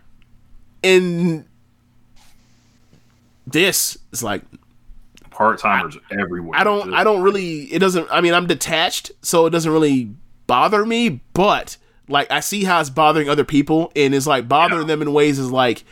and 0.82 1.44
this 3.46 3.98
is 4.10 4.22
like 4.22 4.42
Part 5.42 5.58
timers 5.58 5.98
everywhere. 6.10 6.58
I 6.58 6.62
don't 6.62 6.94
I 6.94 7.02
don't 7.02 7.22
really 7.22 7.64
it 7.72 7.80
doesn't 7.80 8.06
I 8.12 8.20
mean 8.20 8.32
I'm 8.32 8.46
detached 8.46 9.10
so 9.22 9.46
it 9.46 9.50
doesn't 9.50 9.70
really 9.70 10.14
bother 10.46 10.86
me 10.86 11.20
but 11.34 11.76
like 12.08 12.30
I 12.30 12.38
see 12.38 12.62
how 12.62 12.80
it's 12.80 12.90
bothering 12.90 13.28
other 13.28 13.44
people 13.44 13.90
and 13.96 14.14
it's 14.14 14.26
like 14.26 14.48
bothering 14.48 14.86
them 14.86 15.02
in 15.02 15.12
ways 15.12 15.40
is 15.40 15.50
like 15.50 15.82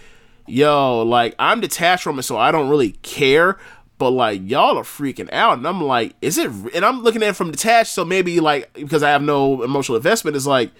yo 0.46 1.02
like 1.02 1.34
I'm 1.38 1.60
detached 1.60 2.04
from 2.04 2.18
it 2.20 2.22
so 2.22 2.36
I 2.36 2.52
don't 2.52 2.68
really 2.68 2.92
care 3.02 3.58
but 3.98 4.10
like 4.10 4.40
y'all 4.48 4.78
are 4.78 4.84
freaking 4.84 5.32
out 5.32 5.58
and 5.58 5.66
I'm 5.66 5.82
like 5.82 6.14
is 6.22 6.38
it 6.38 6.48
and 6.74 6.84
I'm 6.84 7.02
looking 7.02 7.22
at 7.24 7.30
it 7.30 7.36
from 7.36 7.50
detached 7.50 7.92
so 7.92 8.04
maybe 8.04 8.38
like 8.38 8.72
because 8.74 9.02
I 9.02 9.10
have 9.10 9.22
no 9.22 9.64
emotional 9.64 9.96
investment 9.96 10.36
it's 10.36 10.46
like 10.46 10.70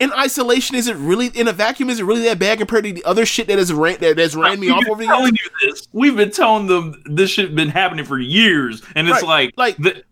in 0.00 0.12
isolation 0.12 0.76
is 0.76 0.86
it 0.88 0.96
really 0.96 1.26
in 1.28 1.48
a 1.48 1.52
vacuum 1.52 1.90
is 1.90 1.98
it 2.00 2.04
really 2.04 2.22
that 2.22 2.38
bad 2.38 2.58
compared 2.58 2.84
to 2.84 2.92
the 2.92 3.04
other 3.04 3.26
shit 3.26 3.46
that 3.48 3.58
has 3.58 3.72
ran 3.72 3.98
that 4.00 4.16
has 4.18 4.36
ran 4.36 4.60
me 4.60 4.66
We've 4.68 4.76
off 4.76 4.88
over 4.88 5.02
the 5.02 5.06
telling 5.08 5.34
years 5.34 5.50
you 5.62 5.70
this. 5.70 5.88
We've 5.92 6.16
been 6.16 6.30
telling 6.30 6.66
them 6.66 7.02
this 7.06 7.30
shit 7.30 7.54
been 7.54 7.68
happening 7.68 8.04
for 8.04 8.18
years, 8.18 8.82
and 8.94 9.08
it's 9.08 9.22
Right. 9.22 9.52
like 9.56 9.56
Like, 9.56 9.76
the, 9.78 10.02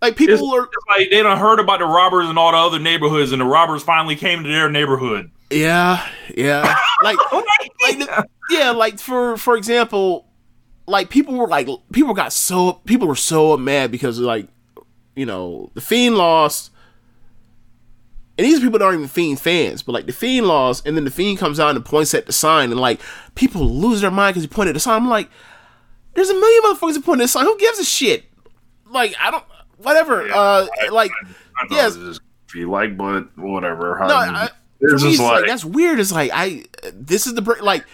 like 0.00 0.12
it's, 0.12 0.18
people 0.18 0.50
are 0.54 0.64
it's 0.64 0.74
like 0.98 1.10
they 1.10 1.22
done 1.22 1.38
heard 1.38 1.60
about 1.60 1.78
the 1.78 1.86
robbers 1.86 2.28
in 2.28 2.36
all 2.38 2.50
the 2.52 2.58
other 2.58 2.78
neighborhoods, 2.78 3.32
and 3.32 3.40
the 3.40 3.44
robbers 3.46 3.82
finally 3.82 4.16
came 4.16 4.42
to 4.42 4.48
their 4.48 4.68
neighborhood. 4.70 5.30
Yeah, 5.50 6.04
yeah. 6.36 6.74
Like, 7.04 7.18
like 7.32 7.98
the- 7.98 8.26
yeah, 8.50 8.70
like 8.70 8.98
for 8.98 9.36
for 9.36 9.56
example, 9.56 10.26
like 10.86 11.08
people 11.10 11.34
were 11.34 11.46
like 11.46 11.68
people 11.92 12.14
got 12.14 12.32
so 12.32 12.80
people 12.84 13.06
were 13.06 13.14
so 13.14 13.56
mad 13.56 13.92
because 13.92 14.18
like 14.18 14.48
you 15.14 15.24
know 15.26 15.70
the 15.74 15.80
Fiend 15.80 16.16
lost, 16.16 16.71
and 18.38 18.46
these 18.46 18.60
people 18.60 18.82
aren't 18.82 18.96
even 18.96 19.08
Fiend 19.08 19.40
fans, 19.40 19.82
but 19.82 19.92
like 19.92 20.06
the 20.06 20.12
Fiend 20.12 20.46
laws, 20.46 20.82
and 20.86 20.96
then 20.96 21.04
the 21.04 21.10
Fiend 21.10 21.38
comes 21.38 21.60
out 21.60 21.76
and 21.76 21.84
points 21.84 22.14
at 22.14 22.26
the 22.26 22.32
sign, 22.32 22.70
and 22.70 22.80
like 22.80 23.00
people 23.34 23.62
lose 23.64 24.00
their 24.00 24.10
mind 24.10 24.34
because 24.34 24.44
he 24.44 24.48
pointed 24.48 24.70
at 24.70 24.74
the 24.74 24.80
sign. 24.80 25.02
I'm 25.02 25.08
like, 25.08 25.28
there's 26.14 26.30
a 26.30 26.34
million 26.34 26.62
motherfuckers 26.64 26.94
that 26.94 27.04
pointed 27.04 27.22
at 27.22 27.24
the 27.24 27.28
sign. 27.28 27.44
Who 27.44 27.58
gives 27.58 27.78
a 27.78 27.84
shit? 27.84 28.24
Like 28.90 29.14
I 29.20 29.30
don't, 29.30 29.44
whatever. 29.78 30.28
uh, 30.32 30.66
like 30.90 31.10
I 31.60 31.66
thought 31.66 31.74
Yes. 31.76 31.96
it 31.96 32.00
was 32.00 32.18
just 32.18 32.20
feel 32.48 32.68
like, 32.70 32.96
but 32.96 33.36
whatever. 33.38 33.98
no, 34.06 34.14
I 34.14 34.26
I, 34.44 34.48
it's 34.80 35.00
for 35.02 35.06
me, 35.06 35.12
just 35.12 35.22
like, 35.22 35.40
like, 35.42 35.46
that's 35.46 35.64
weird. 35.64 36.00
It's 36.00 36.12
like 36.12 36.30
I 36.34 36.64
this 36.92 37.26
is 37.26 37.34
the 37.34 37.42
break. 37.42 37.62
Like 37.62 37.84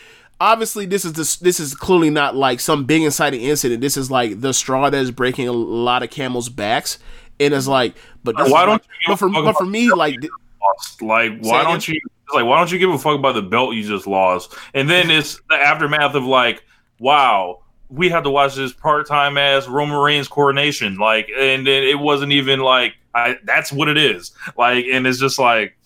obviously, 0.40 0.86
this 0.86 1.04
is 1.04 1.12
this 1.14 1.36
this 1.36 1.60
is 1.60 1.74
clearly 1.74 2.10
not 2.10 2.34
like 2.34 2.60
some 2.60 2.84
big 2.84 3.02
inciting 3.02 3.40
incident. 3.42 3.80
This 3.80 3.96
is 3.96 4.10
like 4.10 4.40
the 4.40 4.52
straw 4.54 4.88
that 4.90 4.98
is 4.98 5.10
breaking 5.10 5.46
a 5.48 5.52
lot 5.52 6.02
of 6.02 6.10
camels' 6.10 6.48
backs, 6.48 6.98
and 7.40 7.54
it's 7.54 7.66
like, 7.66 7.96
but 8.24 8.36
this 8.36 8.50
Why 8.50 8.64
don't 8.66 8.74
like- 8.74 8.84
you 9.06 9.12
but 9.12 9.16
for 9.18 9.28
give 9.28 9.36
a 9.36 9.38
fuck 9.38 9.44
but 9.44 9.56
for 9.58 9.64
about 9.64 9.70
me, 9.70 9.88
the 9.88 9.96
like 9.96 10.16
lost. 10.60 11.02
Like, 11.02 11.38
why 11.40 11.62
don't 11.62 11.86
you? 11.86 12.00
Like, 12.34 12.44
why 12.44 12.58
don't 12.58 12.70
you 12.70 12.78
give 12.78 12.90
a 12.90 12.98
fuck 12.98 13.18
about 13.18 13.34
the 13.34 13.42
belt 13.42 13.74
you 13.74 13.82
just 13.82 14.06
lost? 14.06 14.54
And 14.74 14.88
then 14.88 15.10
it's 15.10 15.40
the 15.48 15.56
aftermath 15.56 16.14
of 16.14 16.24
like, 16.24 16.62
wow, 16.98 17.60
we 17.88 18.10
had 18.10 18.24
to 18.24 18.30
watch 18.30 18.54
this 18.54 18.72
part-time 18.72 19.38
ass 19.38 19.66
Roman 19.66 19.96
Reigns 19.96 20.28
coronation. 20.28 20.96
Like, 20.98 21.30
and 21.34 21.66
then 21.66 21.82
it 21.84 21.98
wasn't 21.98 22.32
even 22.32 22.60
like, 22.60 22.94
I. 23.14 23.38
That's 23.44 23.72
what 23.72 23.88
it 23.88 23.96
is. 23.96 24.32
Like, 24.58 24.84
and 24.92 25.06
it's 25.06 25.18
just 25.18 25.38
like, 25.38 25.78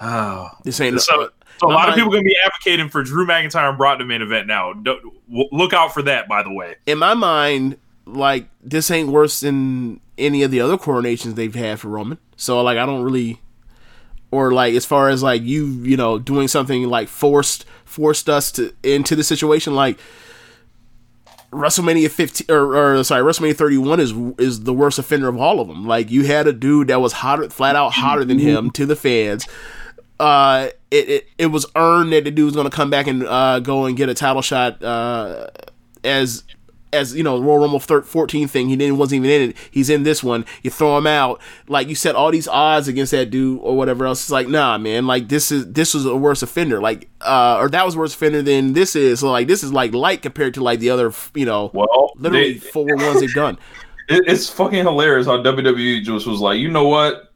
oh. 0.00 0.50
this 0.64 0.80
ain't 0.80 1.00
So, 1.00 1.30
so 1.58 1.68
a 1.68 1.72
my 1.72 1.74
lot 1.74 1.88
of 1.88 1.94
people 1.94 2.10
gonna 2.10 2.22
be 2.22 2.36
advocating 2.44 2.88
for 2.88 3.02
Drew 3.02 3.26
McIntyre 3.26 3.68
and 3.68 3.78
Brock 3.78 3.98
to 3.98 4.04
main 4.04 4.22
event 4.22 4.46
now. 4.46 4.72
Don't, 4.72 5.02
w- 5.28 5.48
look 5.52 5.72
out 5.72 5.94
for 5.94 6.02
that, 6.02 6.28
by 6.28 6.42
the 6.42 6.52
way. 6.52 6.76
in 6.86 6.98
my 6.98 7.14
mind, 7.14 7.76
like 8.06 8.48
this 8.62 8.90
ain't 8.90 9.08
worse 9.10 9.40
than 9.40 10.00
any 10.18 10.42
of 10.42 10.50
the 10.50 10.60
other 10.60 10.78
coronations 10.78 11.34
they've 11.34 11.54
had 11.54 11.80
for 11.80 11.88
Roman. 11.88 12.18
So 12.36 12.62
like 12.62 12.78
I 12.78 12.86
don't 12.86 13.02
really 13.02 13.40
or 14.30 14.52
like 14.52 14.74
as 14.74 14.84
far 14.84 15.08
as 15.08 15.22
like 15.22 15.42
you, 15.42 15.66
you 15.66 15.96
know, 15.96 16.18
doing 16.18 16.48
something 16.48 16.84
like 16.84 17.08
forced 17.08 17.64
forced 17.84 18.28
us 18.28 18.52
to 18.52 18.74
into 18.82 19.16
the 19.16 19.24
situation 19.24 19.74
like 19.74 19.98
WrestleMania 21.50 22.10
15 22.10 22.54
or, 22.54 22.98
or 22.98 23.04
sorry, 23.04 23.22
WrestleMania 23.22 23.56
31 23.56 24.00
is 24.00 24.12
is 24.38 24.64
the 24.64 24.74
worst 24.74 24.98
offender 24.98 25.28
of 25.28 25.38
all 25.38 25.60
of 25.60 25.68
them. 25.68 25.86
Like 25.86 26.10
you 26.10 26.24
had 26.24 26.46
a 26.46 26.52
dude 26.52 26.88
that 26.88 27.00
was 27.00 27.12
hotter 27.14 27.48
flat 27.48 27.76
out 27.76 27.92
hotter 27.94 28.24
than 28.24 28.38
him 28.38 28.70
to 28.72 28.86
the 28.86 28.96
fans. 28.96 29.46
Uh 30.20 30.68
it, 30.90 31.08
it, 31.08 31.28
it 31.38 31.46
was 31.46 31.66
earned 31.76 32.12
that 32.12 32.24
the 32.24 32.30
dude 32.30 32.46
was 32.46 32.54
going 32.54 32.68
to 32.68 32.74
come 32.74 32.90
back 32.90 33.06
and 33.06 33.24
uh, 33.24 33.60
go 33.60 33.84
and 33.84 33.96
get 33.96 34.08
a 34.08 34.14
title 34.14 34.42
shot 34.42 34.82
uh, 34.82 35.48
as 36.02 36.44
as 36.92 37.14
you 37.14 37.22
know 37.22 37.40
Royal 37.40 37.58
Rumble 37.60 37.80
thir- 37.80 38.02
14 38.02 38.48
thing. 38.48 38.68
He 38.68 38.76
didn't 38.76 38.96
wasn't 38.98 39.24
even 39.24 39.30
in 39.42 39.50
it. 39.50 39.56
He's 39.70 39.90
in 39.90 40.02
this 40.02 40.22
one. 40.24 40.44
You 40.62 40.70
throw 40.70 40.96
him 40.98 41.06
out. 41.06 41.40
Like 41.68 41.88
you 41.88 41.94
set 41.94 42.14
all 42.14 42.30
these 42.30 42.48
odds 42.48 42.88
against 42.88 43.12
that 43.12 43.30
dude 43.30 43.60
or 43.62 43.76
whatever 43.76 44.06
else. 44.06 44.22
It's 44.22 44.30
like 44.30 44.48
nah, 44.48 44.78
man. 44.78 45.06
Like 45.06 45.28
this 45.28 45.50
is 45.52 45.70
this 45.72 45.94
was 45.94 46.06
a 46.06 46.16
worse 46.16 46.42
offender. 46.42 46.80
Like 46.80 47.08
uh, 47.20 47.58
or 47.60 47.68
that 47.70 47.84
was 47.84 47.96
worse 47.96 48.14
offender 48.14 48.42
than 48.42 48.72
this 48.72 48.96
is. 48.96 49.20
So 49.20 49.30
like 49.30 49.48
this 49.48 49.62
is 49.62 49.72
like 49.72 49.92
light 49.94 50.22
compared 50.22 50.54
to 50.54 50.62
like 50.62 50.80
the 50.80 50.90
other 50.90 51.12
you 51.34 51.44
know 51.46 51.70
Well, 51.74 52.12
literally 52.16 52.54
they- 52.54 52.58
four 52.58 52.86
ones 52.96 53.20
they've 53.20 53.32
done. 53.34 53.58
It's 54.10 54.48
fucking 54.48 54.84
hilarious 54.86 55.26
how 55.26 55.42
WWE 55.42 56.02
just 56.02 56.26
was 56.26 56.40
like, 56.40 56.58
you 56.58 56.70
know 56.70 56.88
what? 56.88 57.30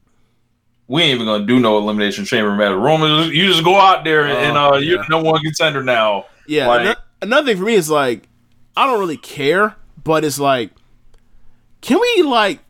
We 0.88 1.02
ain't 1.02 1.16
even 1.16 1.26
gonna 1.26 1.44
do 1.44 1.60
no 1.60 1.76
elimination 1.76 2.24
chamber 2.24 2.50
match. 2.56 2.72
Roman, 2.74 3.30
you 3.30 3.46
just 3.46 3.62
go 3.62 3.76
out 3.76 4.04
there 4.04 4.24
and 4.26 4.56
uh, 4.56 4.76
you're 4.78 5.04
no 5.10 5.22
one 5.22 5.38
contender 5.42 5.82
now. 5.82 6.24
Yeah. 6.46 6.68
Like- 6.68 6.80
ano- 6.86 7.00
another 7.20 7.46
thing 7.48 7.58
for 7.58 7.64
me 7.64 7.74
is 7.74 7.90
like 7.90 8.26
I 8.76 8.86
don't 8.86 8.98
really 9.00 9.16
care, 9.16 9.76
but 10.02 10.24
it's 10.24 10.38
like 10.38 10.70
can 11.82 12.00
we 12.00 12.22
like 12.22 12.60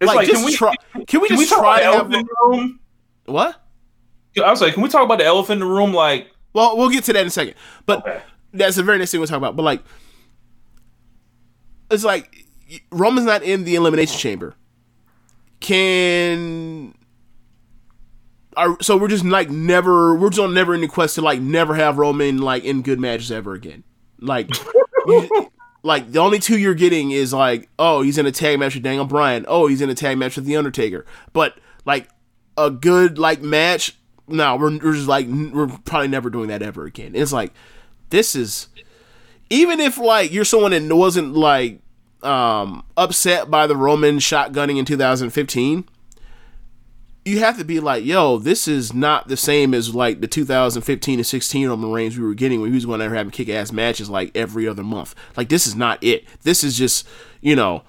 It's 0.00 0.06
like, 0.08 0.16
like, 0.16 0.26
just 0.28 0.36
can 0.40 0.44
we 0.46 0.54
try? 0.54 0.74
Can 1.06 1.20
we 1.20 1.28
can 1.28 1.38
just 1.38 1.52
we 1.52 1.56
try 1.58 1.80
to 1.80 1.84
have 1.84 1.94
elephant 1.94 2.14
in 2.14 2.26
the 2.26 2.36
room? 2.48 2.80
what? 3.26 3.60
I 4.42 4.50
was 4.50 4.60
like, 4.60 4.74
can 4.74 4.82
we 4.82 4.88
talk 4.88 5.02
about 5.02 5.18
the 5.18 5.24
elephant 5.24 5.60
in 5.62 5.66
the 5.68 5.74
room? 5.74 5.92
Like, 5.92 6.28
Well, 6.52 6.76
we'll 6.76 6.90
get 6.90 7.02
to 7.04 7.12
that 7.14 7.20
in 7.22 7.26
a 7.26 7.30
second. 7.30 7.54
But 7.86 8.00
Okay. 8.06 8.20
that's 8.52 8.76
the 8.76 8.82
very 8.84 8.98
next 8.98 9.10
thing 9.10 9.18
we'll 9.20 9.26
talk 9.26 9.38
about. 9.38 9.56
But 9.56 9.62
like, 9.64 9.82
it's 11.90 12.04
like 12.04 12.44
Roman's 12.92 13.26
not 13.26 13.42
in 13.42 13.64
the 13.64 13.74
elimination 13.74 14.18
chamber. 14.18 14.54
Can 15.60 16.94
are 18.56 18.76
so 18.80 18.96
we're 18.96 19.08
just 19.08 19.24
like 19.24 19.50
never 19.50 20.14
we're 20.16 20.30
just 20.30 20.40
on 20.40 20.52
never 20.54 20.74
ending 20.74 20.88
quest 20.90 21.14
to 21.16 21.22
like 21.22 21.40
never 21.40 21.74
have 21.74 21.96
Roman 21.98 22.38
like 22.38 22.64
in 22.64 22.82
good 22.82 23.00
matches 23.00 23.32
ever 23.32 23.54
again. 23.54 23.84
Like, 24.20 24.50
you- 25.08 25.50
like 25.82 26.10
the 26.12 26.18
only 26.18 26.38
two 26.38 26.58
you're 26.58 26.74
getting 26.74 27.10
is 27.10 27.32
like, 27.32 27.68
oh, 27.78 28.02
he's 28.02 28.18
in 28.18 28.26
a 28.26 28.32
tag 28.32 28.58
match 28.58 28.74
with 28.74 28.82
Daniel 28.84 29.04
Bryan. 29.04 29.44
Oh, 29.48 29.66
he's 29.66 29.80
in 29.80 29.90
a 29.90 29.94
tag 29.94 30.18
match 30.18 30.36
with 30.36 30.44
the 30.44 30.56
Undertaker. 30.56 31.06
But 31.32 31.58
like 31.84 32.08
a 32.56 32.70
good 32.70 33.18
like 33.18 33.40
match, 33.40 33.96
no, 34.26 34.56
we're, 34.56 34.76
we're 34.78 34.92
just 34.94 35.08
like 35.08 35.26
n- 35.26 35.52
we're 35.52 35.68
probably 35.68 36.08
never 36.08 36.30
doing 36.30 36.48
that 36.48 36.62
ever 36.62 36.84
again. 36.84 37.12
It's 37.14 37.32
like 37.32 37.52
this 38.10 38.34
is 38.36 38.68
even 39.50 39.80
if 39.80 39.96
like 39.98 40.32
you're 40.32 40.44
someone 40.44 40.72
that 40.72 40.94
wasn't 40.94 41.34
like 41.34 41.80
um 42.22 42.84
upset 42.96 43.48
by 43.50 43.66
the 43.66 43.76
Roman 43.76 44.18
shotgunning 44.18 44.76
in 44.78 44.84
2015 44.84 45.84
you 47.28 47.40
have 47.40 47.58
to 47.58 47.64
be 47.64 47.80
like, 47.80 48.04
yo, 48.04 48.38
this 48.38 48.66
is 48.66 48.94
not 48.94 49.28
the 49.28 49.36
same 49.36 49.74
as 49.74 49.94
like 49.94 50.20
the 50.20 50.26
2015 50.26 51.18
and 51.18 51.26
16 51.26 51.68
Roman 51.68 51.92
Reigns 51.92 52.18
we 52.18 52.24
were 52.24 52.34
getting 52.34 52.60
when 52.60 52.70
he 52.70 52.74
was 52.74 52.86
going 52.86 53.00
to 53.00 53.08
have 53.08 53.32
kick 53.32 53.48
ass 53.48 53.70
matches 53.70 54.08
like 54.08 54.30
every 54.34 54.66
other 54.66 54.82
month. 54.82 55.14
Like 55.36 55.48
this 55.48 55.66
is 55.66 55.74
not 55.74 56.02
it. 56.02 56.24
This 56.42 56.64
is 56.64 56.76
just, 56.76 57.06
you 57.40 57.54
know, 57.54 57.82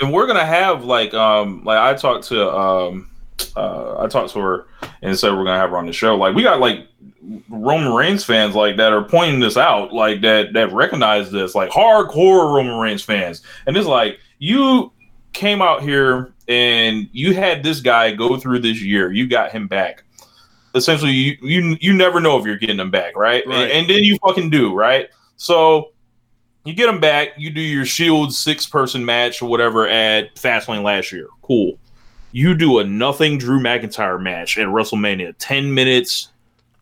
and 0.00 0.12
we're 0.12 0.26
gonna 0.26 0.46
have 0.46 0.84
like, 0.84 1.12
um, 1.12 1.62
like 1.64 1.78
I 1.78 1.94
talked 1.94 2.24
to, 2.28 2.50
um, 2.50 3.10
uh, 3.54 4.02
I 4.02 4.06
talked 4.06 4.32
to 4.32 4.40
her 4.40 4.66
and 5.02 5.18
said 5.18 5.32
we're 5.32 5.44
gonna 5.44 5.60
have 5.60 5.70
her 5.70 5.76
on 5.76 5.86
the 5.86 5.92
show. 5.92 6.16
Like, 6.16 6.34
we 6.34 6.42
got 6.42 6.58
like 6.58 6.86
Roman 7.48 7.92
Reigns 7.92 8.24
fans 8.24 8.54
like 8.54 8.76
that 8.78 8.92
are 8.92 9.04
pointing 9.04 9.40
this 9.40 9.56
out, 9.58 9.92
like 9.92 10.22
that 10.22 10.54
that 10.54 10.72
recognize 10.72 11.30
this, 11.30 11.54
like 11.54 11.70
hardcore 11.70 12.54
Roman 12.54 12.78
Reigns 12.78 13.02
fans, 13.02 13.42
and 13.66 13.76
it's 13.76 13.86
like 13.86 14.18
you 14.38 14.90
came 15.32 15.60
out 15.60 15.82
here 15.82 16.32
and 16.50 17.08
you 17.12 17.32
had 17.32 17.62
this 17.62 17.80
guy 17.80 18.12
go 18.12 18.36
through 18.36 18.58
this 18.58 18.82
year, 18.82 19.12
you 19.12 19.28
got 19.28 19.52
him 19.52 19.68
back. 19.68 20.02
Essentially, 20.74 21.12
you 21.12 21.36
you 21.40 21.76
you 21.80 21.94
never 21.94 22.20
know 22.20 22.38
if 22.38 22.44
you're 22.44 22.58
getting 22.58 22.80
him 22.80 22.90
back, 22.90 23.16
right? 23.16 23.46
Right. 23.46 23.56
And, 23.56 23.72
and 23.72 23.90
then 23.90 24.02
you 24.02 24.18
fucking 24.18 24.50
do, 24.50 24.74
right? 24.74 25.08
So 25.36 25.92
you 26.64 26.74
get 26.74 26.88
him 26.88 27.00
back, 27.00 27.30
you 27.38 27.50
do 27.50 27.60
your 27.60 27.86
Shield 27.86 28.34
six 28.34 28.66
person 28.66 29.04
match 29.04 29.40
or 29.40 29.48
whatever 29.48 29.88
at 29.88 30.34
Fastlane 30.34 30.82
last 30.82 31.12
year. 31.12 31.28
Cool. 31.42 31.78
You 32.32 32.54
do 32.54 32.80
a 32.80 32.84
nothing 32.84 33.38
Drew 33.38 33.60
McIntyre 33.60 34.20
match 34.20 34.58
at 34.58 34.66
WrestleMania, 34.66 35.34
ten 35.38 35.72
minutes 35.72 36.28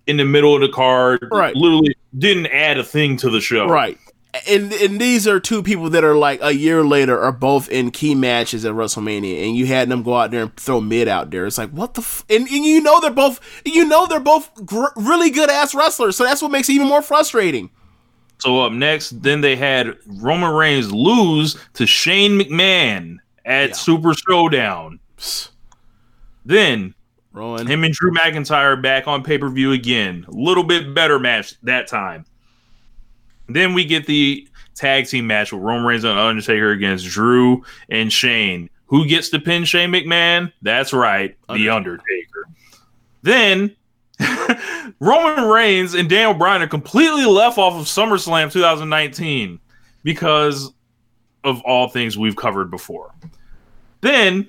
in 0.07 0.17
the 0.17 0.25
middle 0.25 0.55
of 0.55 0.63
the 0.63 0.71
card. 0.71 1.29
Right. 1.31 1.55
Literally 1.55 1.95
didn't 2.17 2.47
add 2.47 2.79
a 2.79 2.85
thing 2.85 3.19
to 3.19 3.31
the 3.31 3.41
show. 3.41 3.69
right. 3.69 3.99
And 4.47 4.73
and 4.75 5.01
these 5.01 5.27
are 5.27 5.41
two 5.41 5.63
people 5.63 5.89
that 5.91 6.05
are 6.05 6.15
like 6.15 6.41
a 6.43 6.53
year 6.55 6.85
later 6.85 7.19
are 7.19 7.33
both 7.33 7.69
in 7.71 7.91
key 7.91 8.15
matches 8.15 8.65
at 8.67 8.75
WrestleMania, 8.75 9.47
and 9.47 9.57
you 9.57 9.65
had 9.67 9.89
them 9.89 10.03
go 10.03 10.15
out 10.17 10.31
there 10.31 10.43
and 10.43 10.57
throw 10.57 10.81
mid 10.83 11.09
out 11.09 11.31
there. 11.31 11.47
It's 11.47 11.57
like 11.57 11.71
what 11.71 11.95
the 11.95 12.03
f- 12.03 12.27
and, 12.29 12.47
and 12.47 12.65
you 12.65 12.83
know 12.83 13.01
they're 13.01 13.11
both 13.11 13.41
you 13.65 13.87
know 13.87 14.07
they're 14.07 14.21
both 14.21 14.53
gr- 14.67 14.93
really 14.97 15.31
good 15.31 15.49
ass 15.49 15.75
wrestlers, 15.75 16.15
so 16.17 16.25
that's 16.25 16.43
what 16.43 16.51
makes 16.51 16.69
it 16.69 16.75
even 16.75 16.89
more 16.89 17.01
frustrating. 17.01 17.71
So 18.39 18.61
up 18.61 18.73
next, 18.73 19.23
then 19.23 19.41
they 19.41 19.57
had 19.57 19.97
Roman 20.07 20.55
Reigns 20.55 20.93
lose 20.93 21.57
to 21.73 21.87
Shane 21.87 22.39
McMahon 22.39 23.17
at 23.47 23.71
Yeah. 23.71 23.75
Super 23.75 24.13
Showdown. 24.15 25.01
Then 26.45 26.95
Rowan. 27.33 27.67
him 27.67 27.83
and 27.85 27.93
Drew 27.95 28.13
McIntyre 28.13 28.81
back 28.81 29.09
on 29.09 29.23
pay 29.23 29.39
per 29.39 29.49
view 29.49 29.73
again. 29.73 30.25
A 30.29 30.33
little 30.33 30.65
bit 30.65 30.95
better 30.95 31.19
match 31.19 31.55
that 31.63 31.87
time. 31.89 32.25
Then 33.49 33.75
we 33.75 33.85
get 33.85 34.07
the 34.07 34.47
tag 34.75 35.07
team 35.07 35.27
match 35.27 35.53
with 35.53 35.63
Roman 35.63 35.85
Reigns 35.87 36.05
and 36.05 36.19
Undertaker 36.19 36.71
against 36.71 37.07
Drew 37.07 37.65
and 37.89 38.13
Shane. 38.13 38.71
Who 38.87 39.07
gets 39.07 39.29
to 39.31 39.39
pin 39.39 39.65
Shane 39.65 39.91
McMahon? 39.91 40.53
That's 40.63 40.93
right, 40.93 41.37
the 41.53 41.69
Undertaker. 41.69 42.49
Then 43.23 43.75
Roman 45.01 45.45
Reigns 45.45 45.95
and 45.95 46.09
Daniel 46.09 46.35
Bryan 46.35 46.63
are 46.63 46.69
completely 46.69 47.27
left 47.27 47.59
off 47.59 47.75
of 47.75 47.87
SummerSlam 47.87 48.51
2019 48.51 49.59
because 50.03 50.73
of 51.45 51.61
all 51.63 51.89
things 51.89 52.17
we've 52.17 52.37
covered 52.37 52.71
before. 52.71 53.13
Then 54.01 54.49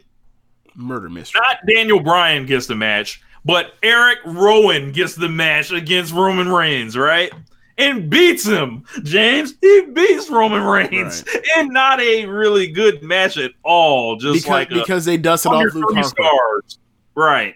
Murder 0.75 1.09
mystery. 1.09 1.41
not 1.41 1.57
Daniel 1.67 1.99
Bryan 1.99 2.45
gets 2.45 2.67
the 2.67 2.75
match, 2.75 3.21
but 3.43 3.73
Eric 3.83 4.19
Rowan 4.25 4.91
gets 4.91 5.15
the 5.15 5.29
match 5.29 5.71
against 5.71 6.13
Roman 6.13 6.49
Reigns, 6.49 6.97
right? 6.97 7.31
And 7.79 8.09
beats 8.09 8.45
him, 8.45 8.83
James. 9.03 9.53
He 9.61 9.85
beats 9.93 10.29
Roman 10.29 10.63
Reigns 10.63 11.23
in 11.57 11.69
not 11.69 12.01
a 12.01 12.25
really 12.25 12.67
good 12.67 13.01
match 13.01 13.37
at 13.37 13.51
all. 13.63 14.17
Just 14.17 14.43
Because, 14.43 14.49
like 14.49 14.71
a 14.71 14.75
because 14.75 15.05
they 15.05 15.17
dusted 15.17 15.51
off 15.53 15.73
Luke 15.73 16.03
stars. 16.03 16.77
Right. 17.15 17.55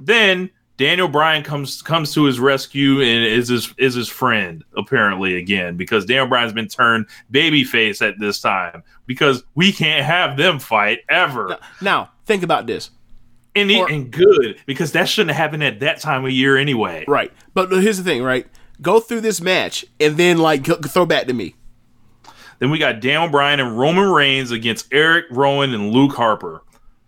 Then 0.00 0.50
Daniel 0.78 1.06
Bryan 1.08 1.42
comes 1.44 1.82
comes 1.82 2.14
to 2.14 2.24
his 2.24 2.40
rescue 2.40 3.00
and 3.02 3.24
is 3.24 3.48
his 3.48 3.74
is 3.78 3.94
his 3.94 4.08
friend 4.08 4.64
apparently 4.76 5.36
again 5.36 5.76
because 5.76 6.06
Daniel 6.06 6.26
Bryan's 6.26 6.52
been 6.54 6.68
turned 6.68 7.06
babyface 7.32 8.06
at 8.06 8.18
this 8.18 8.40
time 8.40 8.82
because 9.06 9.44
we 9.54 9.70
can't 9.70 10.04
have 10.04 10.36
them 10.36 10.58
fight 10.58 11.00
ever. 11.08 11.58
Now, 11.80 12.10
think 12.24 12.42
about 12.42 12.66
this. 12.66 12.90
And, 13.54 13.70
Or- 13.70 13.90
and 13.90 14.10
good 14.10 14.56
because 14.64 14.92
that 14.92 15.10
shouldn't 15.10 15.32
have 15.32 15.44
happened 15.44 15.62
at 15.62 15.80
that 15.80 16.00
time 16.00 16.24
of 16.24 16.30
year 16.30 16.56
anyway. 16.56 17.04
Right. 17.06 17.30
But 17.52 17.70
here's 17.70 17.98
the 17.98 18.04
thing, 18.04 18.22
right? 18.22 18.46
Go 18.80 19.00
through 19.00 19.20
this 19.20 19.40
match 19.40 19.84
and 20.00 20.16
then 20.16 20.38
like 20.38 20.64
go, 20.64 20.74
throw 20.76 21.06
back 21.06 21.26
to 21.26 21.32
me. 21.32 21.54
Then 22.58 22.70
we 22.70 22.78
got 22.78 23.00
Daniel 23.00 23.28
Bryan 23.28 23.60
and 23.60 23.78
Roman 23.78 24.08
Reigns 24.08 24.50
against 24.50 24.86
Eric 24.92 25.26
Rowan 25.30 25.74
and 25.74 25.90
Luke 25.90 26.12
Harper. 26.14 26.62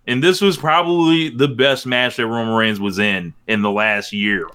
And 0.06 0.22
this 0.22 0.40
was 0.40 0.56
probably 0.56 1.30
the 1.30 1.48
best 1.48 1.86
match 1.86 2.16
that 2.16 2.26
Roman 2.26 2.54
Reigns 2.54 2.78
was 2.80 2.98
in 2.98 3.34
in 3.46 3.62
the 3.62 3.70
last 3.70 4.12
year. 4.12 4.48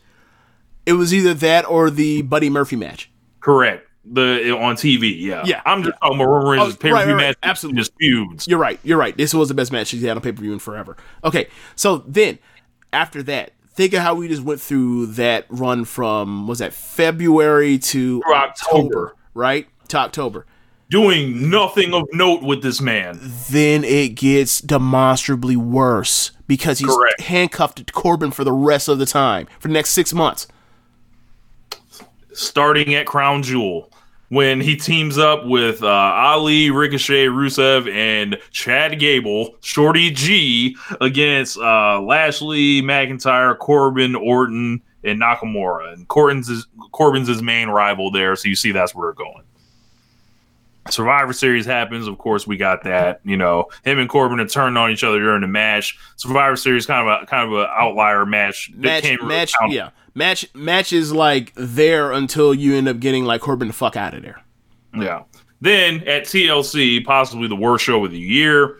It 0.85 0.93
was 0.93 1.13
either 1.13 1.33
that 1.35 1.67
or 1.67 1.89
the 1.89 2.21
Buddy 2.21 2.49
Murphy 2.49 2.75
match. 2.75 3.09
Correct. 3.39 3.87
The 4.05 4.57
on 4.57 4.75
TV, 4.75 5.19
yeah. 5.19 5.43
Yeah, 5.45 5.61
I'm 5.65 5.83
just 5.83 5.97
talking 6.01 6.15
about 6.15 6.29
Roman 6.29 6.59
Reigns' 6.59 6.73
Oh, 6.73 6.77
pay 6.77 6.89
per 6.89 6.95
view 6.95 6.95
right, 6.95 7.07
right. 7.07 7.17
match. 7.17 7.37
Absolutely. 7.43 7.79
Just 7.79 7.93
feuds. 7.99 8.47
You're 8.47 8.59
right. 8.59 8.79
You're 8.83 8.97
right. 8.97 9.15
This 9.15 9.33
was 9.33 9.49
the 9.49 9.53
best 9.53 9.71
match 9.71 9.91
he's 9.91 10.01
had 10.01 10.17
on 10.17 10.21
pay 10.21 10.31
per 10.31 10.41
view 10.41 10.53
in 10.53 10.59
forever. 10.59 10.97
Okay, 11.23 11.47
so 11.75 11.99
then 12.07 12.39
after 12.91 13.21
that, 13.23 13.51
think 13.79 13.93
of 13.93 14.01
how 14.01 14.13
we 14.13 14.27
just 14.27 14.41
went 14.41 14.59
through 14.59 15.05
that 15.05 15.45
run 15.47 15.85
from 15.85 16.45
was 16.47 16.59
that 16.59 16.73
February 16.73 17.77
to 17.77 18.19
Through 18.21 18.35
October. 18.35 19.15
right? 19.33 19.69
To 19.87 19.97
October. 19.97 20.45
Doing 20.89 21.49
nothing 21.49 21.93
of 21.93 22.03
note 22.11 22.43
with 22.43 22.61
this 22.61 22.81
man. 22.81 23.17
Then 23.49 23.85
it 23.85 24.15
gets 24.15 24.59
demonstrably 24.59 25.55
worse 25.55 26.31
because 26.45 26.79
he's 26.79 26.93
Correct. 26.93 27.21
handcuffed 27.21 27.77
to 27.87 27.93
Corbin 27.93 28.31
for 28.31 28.43
the 28.43 28.51
rest 28.51 28.89
of 28.89 28.99
the 28.99 29.05
time 29.05 29.47
for 29.61 29.69
the 29.69 29.73
next 29.73 29.91
six 29.91 30.13
months. 30.13 30.45
starting 32.33 32.93
at 32.93 33.05
Crown 33.05 33.43
Jewel 33.43 33.89
when 34.29 34.61
he 34.61 34.75
teams 34.75 35.17
up 35.17 35.45
with 35.45 35.83
uh, 35.83 35.87
Ali, 35.87 36.69
Ricochet, 36.69 37.27
Rusev, 37.27 37.91
and 37.91 38.37
Chad 38.51 38.99
Gable, 38.99 39.55
Shorty 39.61 40.11
G, 40.11 40.77
against 41.01 41.57
uh, 41.57 41.99
Lashley, 42.01 42.81
McIntyre, 42.81 43.57
Corbin, 43.57 44.15
Orton, 44.15 44.81
and 45.03 45.21
Nakamura. 45.21 45.93
And 45.93 46.07
Corbin's 46.07 46.47
his, 46.47 46.67
Corbin's 46.91 47.27
his 47.27 47.41
main 47.41 47.69
rival 47.69 48.11
there, 48.11 48.35
so 48.35 48.47
you 48.47 48.55
see 48.55 48.71
that's 48.71 48.93
where 48.93 49.07
we're 49.07 49.13
going. 49.13 49.43
Survivor 50.89 51.33
Series 51.33 51.65
happens. 51.65 52.07
Of 52.07 52.17
course, 52.17 52.47
we 52.47 52.57
got 52.57 52.83
that. 52.83 53.21
You 53.23 53.37
know, 53.37 53.69
him 53.83 53.99
and 53.99 54.09
Corbin 54.09 54.39
are 54.39 54.47
turning 54.47 54.77
on 54.77 54.91
each 54.91 55.03
other 55.03 55.19
during 55.19 55.41
the 55.41 55.47
match. 55.47 55.97
Survivor 56.15 56.55
Series 56.55 56.85
kind 56.85 57.07
of 57.07 57.21
a 57.21 57.25
kind 57.25 57.51
of 57.51 57.59
an 57.59 57.67
outlier 57.75 58.25
match. 58.25 58.71
that 58.75 59.03
Match, 59.03 59.21
match, 59.21 59.53
yeah, 59.69 59.89
match, 60.13 60.47
match 60.53 60.93
is 60.93 61.11
like 61.11 61.53
there 61.55 62.11
until 62.11 62.53
you 62.53 62.75
end 62.75 62.87
up 62.87 62.99
getting 62.99 63.25
like 63.25 63.41
Corbin 63.41 63.67
the 63.67 63.73
fuck 63.73 63.95
out 63.95 64.13
of 64.13 64.21
there. 64.21 64.41
Yeah. 64.95 65.23
Then 65.61 66.07
at 66.07 66.23
TLC, 66.23 67.03
possibly 67.03 67.47
the 67.47 67.55
worst 67.55 67.83
show 67.83 68.03
of 68.05 68.11
the 68.11 68.19
year, 68.19 68.77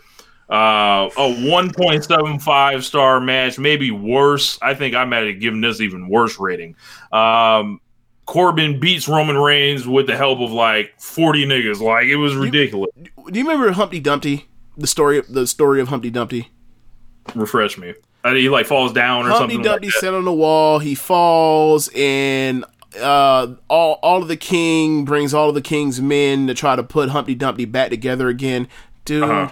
uh, 0.49 1.09
a 1.15 1.29
1.75 1.29 2.83
star 2.83 3.19
match, 3.19 3.59
maybe 3.59 3.91
worse. 3.91 4.57
I 4.61 4.73
think 4.73 4.95
I 4.95 5.05
might 5.05 5.27
have 5.27 5.39
given 5.39 5.61
this 5.61 5.81
even 5.81 6.09
worse 6.09 6.39
rating. 6.39 6.75
Um, 7.11 7.81
Corbin 8.25 8.79
beats 8.79 9.07
Roman 9.07 9.37
Reigns 9.37 9.87
with 9.87 10.07
the 10.07 10.15
help 10.15 10.39
of 10.39 10.51
like 10.51 10.93
40 10.99 11.45
niggas. 11.45 11.81
Like 11.81 12.05
it 12.05 12.15
was 12.15 12.35
ridiculous. 12.35 12.91
Do 12.95 13.39
you 13.39 13.47
remember 13.47 13.71
Humpty 13.71 13.99
Dumpty? 13.99 14.47
The 14.77 14.87
story, 14.87 15.21
the 15.27 15.45
story 15.45 15.81
of 15.81 15.89
Humpty 15.89 16.09
Dumpty. 16.09 16.49
Refresh 17.35 17.77
me. 17.77 17.93
I 18.23 18.33
he 18.35 18.49
like 18.49 18.65
falls 18.65 18.91
down 18.93 19.25
or 19.25 19.29
Humpty 19.29 19.55
something. 19.55 19.61
Dumpty 19.61 19.87
like 19.87 19.93
sat 19.95 20.13
on 20.13 20.25
the 20.25 20.33
wall. 20.33 20.79
He 20.79 20.93
falls, 20.95 21.89
and 21.95 22.65
uh, 22.99 23.53
all 23.69 23.93
all 24.03 24.21
of 24.21 24.27
the 24.27 24.35
king 24.37 25.05
brings 25.05 25.33
all 25.33 25.49
of 25.49 25.55
the 25.55 25.61
king's 25.61 26.01
men 26.01 26.47
to 26.47 26.53
try 26.53 26.75
to 26.75 26.83
put 26.83 27.09
Humpty 27.09 27.35
Dumpty 27.35 27.65
back 27.65 27.89
together 27.89 28.27
again. 28.27 28.67
Dude, 29.05 29.23
Uh-huh. 29.23 29.51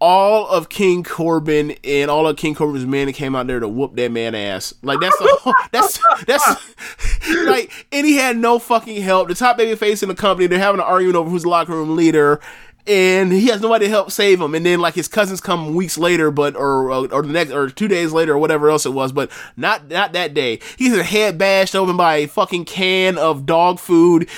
all 0.00 0.48
of 0.48 0.68
King 0.68 1.04
Corbin 1.04 1.76
and 1.84 2.10
all 2.10 2.26
of 2.26 2.36
King 2.36 2.54
Corbin's 2.54 2.84
men 2.86 3.12
came 3.12 3.34
out 3.36 3.46
there 3.46 3.60
to 3.60 3.68
whoop 3.68 3.94
that 3.96 4.10
man 4.10 4.34
ass. 4.34 4.74
Like 4.82 5.00
that's 5.00 5.16
the 5.18 5.38
whole, 5.40 5.54
that's 5.72 5.98
that's 6.26 7.26
like, 7.46 7.70
and 7.92 8.04
he 8.06 8.16
had 8.16 8.36
no 8.36 8.58
fucking 8.58 9.00
help. 9.02 9.28
The 9.28 9.34
top 9.34 9.56
baby 9.56 9.74
face 9.76 10.02
in 10.02 10.08
the 10.08 10.14
company, 10.14 10.46
they're 10.48 10.58
having 10.58 10.80
an 10.80 10.86
argument 10.86 11.16
over 11.16 11.30
who's 11.30 11.42
the 11.44 11.48
locker 11.48 11.72
room 11.72 11.96
leader. 11.96 12.40
And 12.86 13.32
he 13.32 13.46
has 13.46 13.60
nobody 13.60 13.86
to 13.86 13.90
help 13.90 14.10
save 14.10 14.40
him. 14.40 14.54
And 14.56 14.66
then 14.66 14.80
like 14.80 14.94
his 14.94 15.06
cousins 15.06 15.40
come 15.40 15.74
weeks 15.74 15.96
later, 15.96 16.30
but 16.32 16.56
or 16.56 16.90
or 16.90 17.22
the 17.22 17.28
next 17.32 17.52
or 17.52 17.70
two 17.70 17.86
days 17.86 18.12
later 18.12 18.32
or 18.32 18.38
whatever 18.38 18.68
else 18.70 18.84
it 18.86 18.92
was, 18.92 19.12
but 19.12 19.30
not 19.56 19.88
not 19.88 20.12
that 20.14 20.34
day. 20.34 20.58
He's 20.76 20.96
a 20.96 21.04
head 21.04 21.38
bashed 21.38 21.76
open 21.76 21.96
by 21.96 22.16
a 22.16 22.26
fucking 22.26 22.64
can 22.64 23.18
of 23.18 23.46
dog 23.46 23.78
food. 23.78 24.28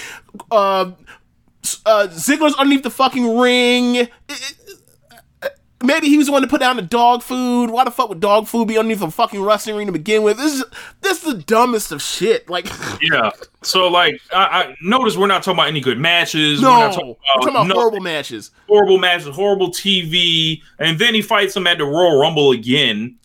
Uh, 0.51 0.93
uh, 1.87 2.09
Ziggler's 2.11 2.55
underneath 2.57 2.83
the 2.83 2.91
fucking 2.91 3.39
ring. 3.39 3.95
It- 3.97 4.11
it- 4.29 4.55
Maybe 5.85 6.09
he 6.09 6.17
was 6.19 6.27
the 6.27 6.33
one 6.33 6.43
to 6.43 6.49
put 6.49 6.61
down 6.61 6.77
the 6.77 6.83
dog 6.83 7.23
food. 7.23 7.71
Why 7.71 7.85
the 7.85 7.91
fuck 7.91 8.09
would 8.09 8.21
dog 8.21 8.47
food 8.47 8.69
be 8.69 8.79
underneath 8.79 9.03
a 9.03 9.11
fucking 9.11 9.43
wrestling 9.43 9.77
ring 9.77 9.87
to 9.87 9.93
begin 9.93 10.23
with? 10.23 10.37
This 10.39 10.55
is 10.55 10.65
this 11.01 11.19
is 11.25 11.35
the 11.35 11.43
dumbest 11.43 11.93
of 11.93 12.01
shit. 12.03 12.49
Like, 12.49 12.67
Yeah. 13.03 13.31
So 13.63 13.89
like, 13.89 14.21
I, 14.33 14.45
I 14.45 14.77
notice 14.83 15.17
we're 15.17 15.27
not 15.27 15.43
talking 15.43 15.59
about 15.59 15.69
any 15.69 15.81
good 15.81 15.99
matches. 15.99 16.61
no, 16.61 16.71
we're 16.71 16.79
not 16.79 16.93
talking 16.95 17.17
talking 17.35 17.49
about, 17.51 17.67
no- 17.67 17.75
horrible 17.75 18.01
matches. 18.01 18.51
horrible 18.67 18.99
matches, 18.99 19.29
horrible 19.35 19.69
TV, 19.71 20.61
and 20.79 20.99
then 20.99 21.15
he 21.15 21.23
fights 21.23 21.57
him 21.57 21.67
at 21.67 21.79
the 21.79 21.85
Royal 21.85 22.19
Rumble 22.21 22.51
again, 22.53 23.17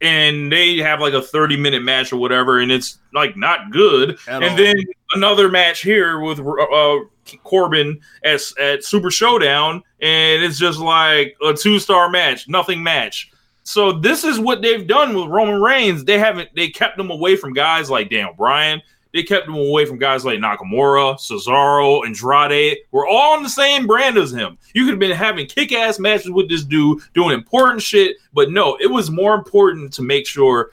and 0.00 0.50
they 0.52 0.76
have 0.78 1.00
like 1.00 1.14
a 1.14 1.22
thirty 1.22 1.56
minute 1.56 1.82
match 1.82 2.12
or 2.12 2.16
whatever, 2.16 2.58
and 2.60 2.70
it's 2.70 2.98
like 3.14 3.36
not 3.36 3.70
good. 3.70 4.18
At 4.28 4.42
and 4.42 4.50
all. 4.52 4.56
then 4.56 4.76
another 5.14 5.48
match 5.48 5.80
here 5.82 6.20
with 6.20 6.38
uh, 6.40 6.98
Corbin 7.44 8.00
at 8.24 8.40
at 8.60 8.84
Super 8.84 9.10
Showdown, 9.10 9.82
and 10.00 10.42
it's 10.42 10.58
just 10.58 10.78
like 10.78 11.36
a 11.42 11.54
two 11.54 11.78
star 11.78 12.08
match, 12.08 12.48
nothing 12.48 12.82
match. 12.82 13.30
So 13.64 13.92
this 13.92 14.24
is 14.24 14.38
what 14.38 14.62
they've 14.62 14.86
done 14.86 15.14
with 15.14 15.28
Roman 15.28 15.60
Reigns. 15.60 16.04
They 16.04 16.18
haven't 16.18 16.48
they 16.54 16.68
kept 16.68 16.98
him 16.98 17.10
away 17.10 17.36
from 17.36 17.52
guys 17.52 17.90
like 17.90 18.10
Daniel 18.10 18.32
Bryan. 18.32 18.80
They 19.12 19.22
kept 19.22 19.48
him 19.48 19.54
away 19.54 19.86
from 19.86 19.98
guys 19.98 20.24
like 20.24 20.38
Nakamura, 20.38 21.16
Cesaro, 21.18 22.06
Andrade. 22.06 22.78
We're 22.90 23.08
all 23.08 23.36
on 23.36 23.42
the 23.42 23.48
same 23.48 23.86
brand 23.86 24.18
as 24.18 24.30
him. 24.30 24.58
You 24.74 24.84
could 24.84 24.92
have 24.92 24.98
been 24.98 25.16
having 25.16 25.46
kick 25.46 25.72
ass 25.72 25.98
matches 25.98 26.30
with 26.30 26.48
this 26.48 26.64
dude, 26.64 27.00
doing 27.14 27.32
important 27.32 27.82
shit, 27.82 28.16
but 28.34 28.50
no, 28.50 28.76
it 28.80 28.86
was 28.86 29.10
more 29.10 29.34
important 29.34 29.92
to 29.94 30.02
make 30.02 30.26
sure 30.26 30.70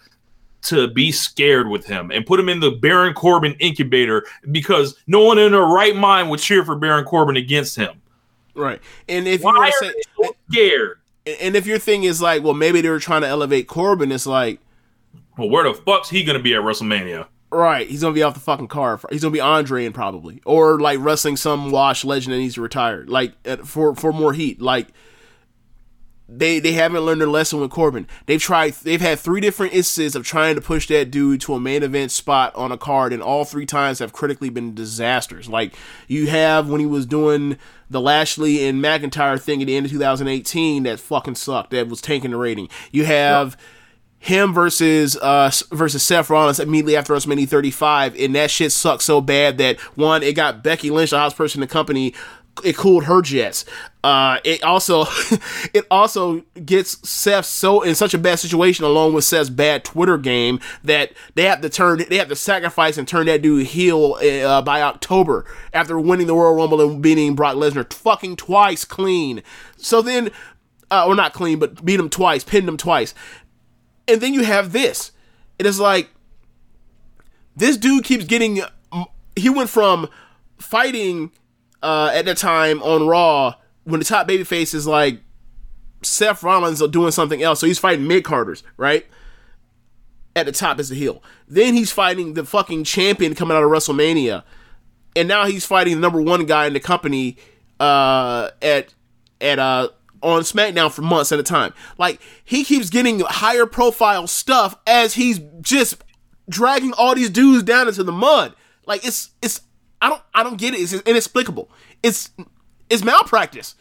to 0.64 0.88
be 0.88 1.12
scared 1.12 1.70
with 1.70 1.86
him 1.86 2.12
and 2.12 2.26
put 2.26 2.40
him 2.40 2.50
in 2.50 2.60
the 2.60 2.72
Baron 2.72 3.14
Corbin 3.14 3.56
incubator 3.60 4.26
because 4.52 4.96
no 5.06 5.24
one 5.24 5.38
in 5.38 5.52
their 5.52 5.62
right 5.62 5.96
mind 5.96 6.30
would 6.30 6.40
cheer 6.40 6.66
for 6.66 6.76
Baron 6.76 7.06
Corbin 7.06 7.38
against 7.38 7.76
him. 7.76 8.02
Right. 8.56 8.80
And 9.10 9.28
if 9.28 9.42
you 9.42 9.46
Why 9.46 9.54
wanna 9.54 9.68
are 9.68 9.72
say, 9.80 9.88
they 9.90 10.24
so 10.26 10.36
scared? 10.52 11.00
and 11.42 11.56
if 11.56 11.66
your 11.66 11.80
thing 11.80 12.04
is 12.04 12.22
like, 12.22 12.44
well, 12.44 12.54
maybe 12.54 12.82
they 12.82 12.90
were 12.90 13.00
trying 13.00 13.22
to 13.22 13.28
elevate 13.28 13.68
Corbin, 13.68 14.12
it's 14.12 14.26
like, 14.28 14.60
Well, 15.38 15.50
where 15.50 15.64
the 15.64 15.74
fuck's 15.74 16.10
he 16.10 16.24
gonna 16.24 16.40
be 16.40 16.54
at 16.56 16.62
WrestleMania? 16.62 17.28
right, 17.52 17.88
he's 17.88 18.02
gonna 18.02 18.14
be 18.14 18.24
off 18.24 18.34
the 18.34 18.40
fucking 18.40 18.68
car. 18.68 19.00
He's 19.10 19.22
gonna 19.22 19.32
be 19.32 19.40
Andre 19.42 19.86
and 19.86 19.96
probably, 19.96 20.42
or 20.46 20.80
like 20.80 21.00
wrestling 21.02 21.38
some 21.38 21.72
wash 21.72 22.04
legend 22.06 22.34
that 22.34 22.38
needs 22.38 22.56
to 22.56 22.62
retire, 22.62 23.06
like 23.08 23.34
for 23.66 23.96
for 23.96 24.12
more 24.12 24.34
heat. 24.34 24.62
Like, 24.62 24.88
they 26.28 26.60
they 26.60 26.72
haven't 26.72 27.02
learned 27.02 27.22
their 27.22 27.28
lesson 27.28 27.60
with 27.60 27.70
Corbin. 27.70 28.08
They've 28.26 28.42
tried. 28.42 28.74
They've 28.74 29.02
had 29.02 29.20
three 29.20 29.42
different 29.42 29.74
instances 29.74 30.16
of 30.16 30.26
trying 30.26 30.56
to 30.56 30.62
push 30.62 30.88
that 30.88 31.12
dude 31.12 31.42
to 31.42 31.54
a 31.54 31.60
main 31.60 31.84
event 31.84 32.12
spot 32.12 32.56
on 32.56 32.72
a 32.72 32.78
card, 32.78 33.14
and 33.14 33.22
all 33.22 33.46
three 33.46 33.66
times 33.66 34.00
have 34.00 34.12
critically 34.12 34.50
been 34.50 34.74
disasters. 34.74 35.48
Like 35.48 35.74
you 36.08 36.28
have 36.28 36.68
when 36.68 36.80
he 36.80 36.86
was 36.88 37.06
doing 37.06 37.58
the 37.90 38.02
Lashley 38.02 38.68
and 38.68 38.84
McIntyre 38.84 39.40
thing 39.40 39.62
at 39.62 39.68
the 39.68 39.76
end 39.76 39.86
of 39.86 39.92
2018, 39.92 40.84
that 40.84 41.00
fucking 41.00 41.36
sucked. 41.36 41.72
That 41.72 41.88
was 41.88 42.02
tanking 42.02 42.32
the 42.32 42.38
rating. 42.38 42.70
You 42.92 43.06
have. 43.06 43.58
Him 44.18 44.56
versus 44.56 45.16
uh 45.18 45.52
versus 45.70 46.02
Seth 46.02 46.32
Rollins 46.32 46.60
immediately 46.60 46.96
after 46.96 47.14
WrestleMania 47.14 47.48
35, 47.48 48.16
and 48.18 48.34
that 48.34 48.50
shit 48.50 48.72
sucked 48.72 49.04
so 49.04 49.22
bad 49.22 49.60
that 49.60 49.80
one, 49.96 50.24
it 50.24 50.34
got 50.34 50.64
Becky 50.64 50.90
Lynch, 50.90 51.12
the 51.12 51.20
hottest 51.20 51.38
person 51.38 51.62
in 51.62 51.68
the 51.68 51.72
company, 51.72 52.16
it 52.64 52.76
cooled 52.76 53.06
her 53.06 53.22
jets. 53.22 53.66
Uh, 54.06 54.40
it 54.44 54.64
also 54.64 55.02
it 55.74 55.84
also 55.90 56.44
gets 56.64 57.10
Seth 57.10 57.48
so 57.48 57.82
in 57.82 57.96
such 57.96 58.14
a 58.14 58.20
bad 58.20 58.38
situation 58.38 58.86
along 58.86 59.14
with 59.14 59.24
Seth's 59.24 59.50
bad 59.50 59.84
Twitter 59.84 60.20
game 60.20 60.60
that 60.84 61.12
they 61.34 61.46
have 61.46 61.62
to 61.62 61.70
turn 61.70 62.06
they 62.08 62.18
have 62.18 62.28
to 62.28 62.36
sacrifice 62.36 63.00
and 63.00 63.08
turn 63.08 63.26
that 63.26 63.42
dude 63.42 63.66
heel 63.66 64.14
uh, 64.22 64.62
by 64.62 64.84
October 64.84 65.44
after 65.74 66.00
winning 66.00 66.28
the 66.28 66.36
Royal 66.36 66.54
Rumble 66.54 66.82
and 66.82 67.02
beating 67.02 67.34
Brock 67.34 67.56
Lesnar 67.56 67.92
fucking 67.92 68.36
twice 68.36 68.86
clean. 68.86 69.42
So 69.76 70.04
then, 70.04 70.30
uh, 70.92 71.08
or 71.08 71.16
not 71.16 71.34
clean, 71.34 71.58
but 71.58 71.84
beat 71.84 72.00
him 72.00 72.12
twice, 72.12 72.44
pinned 72.44 72.70
him 72.70 72.78
twice, 72.78 73.16
and 74.08 74.22
then 74.22 74.36
you 74.36 74.44
have 74.44 74.72
this. 74.72 75.14
It 75.58 75.66
is 75.66 75.80
like 75.80 76.12
this 77.56 77.76
dude 77.76 78.04
keeps 78.04 78.26
getting. 78.26 78.62
He 79.36 79.50
went 79.50 79.72
from 79.72 80.10
fighting 80.60 81.32
uh, 81.82 82.12
at 82.14 82.26
the 82.26 82.36
time 82.36 82.84
on 82.84 83.08
Raw 83.08 83.56
when 83.86 84.00
the 84.00 84.06
top 84.06 84.28
babyface 84.28 84.74
is 84.74 84.86
like 84.86 85.22
Seth 86.04 86.44
Rollins 86.44 86.86
doing 86.90 87.12
something 87.12 87.42
else. 87.42 87.60
So 87.60 87.68
he's 87.68 87.80
fighting 87.80 88.08
mid 88.08 88.24
carders, 88.24 88.64
right? 88.78 89.06
At 90.36 90.46
the 90.46 90.52
top 90.52 90.80
is 90.80 90.90
the 90.90 90.96
heel. 90.96 91.24
Then 91.48 91.74
he's 91.74 91.92
fighting 91.92 92.34
the 92.34 92.44
fucking 92.44 92.84
champion 92.84 93.36
coming 93.36 93.56
out 93.56 93.64
of 93.64 93.70
WrestleMania, 93.70 94.44
and 95.16 95.28
now 95.28 95.46
he's 95.46 95.66
fighting 95.66 95.96
the 95.96 96.00
number 96.02 96.22
one 96.22 96.46
guy 96.46 96.68
in 96.68 96.74
the 96.74 96.80
company 96.80 97.38
uh, 97.80 98.50
at 98.62 98.94
at 99.40 99.60
uh 99.60 99.90
on 100.22 100.42
SmackDown 100.42 100.92
for 100.92 101.04
months 101.04 101.32
at 101.32 101.40
a 101.40 101.44
time. 101.44 101.74
Like 101.98 102.20
he 102.44 102.64
keeps 102.64 102.90
getting 102.90 103.20
higher 103.22 103.66
profile 103.66 104.28
stuff 104.28 104.76
as 104.88 105.14
he's 105.14 105.40
just 105.62 106.04
dragging 106.50 106.94
all 106.94 107.16
these 107.16 107.30
dudes 107.30 107.64
down 107.64 107.88
into 107.88 108.04
the 108.04 108.12
mud. 108.12 108.56
Like 108.86 109.06
it's 109.06 109.30
it's 109.42 109.62
I 110.02 110.10
don't 110.10 110.22
I 110.34 110.44
don't 110.44 110.58
get 110.58 110.74
it. 110.74 110.78
It's 110.78 110.94
inexplicable. 110.94 111.70
It's 112.04 112.30
it's 112.90 113.04
malpractice. 113.04 113.76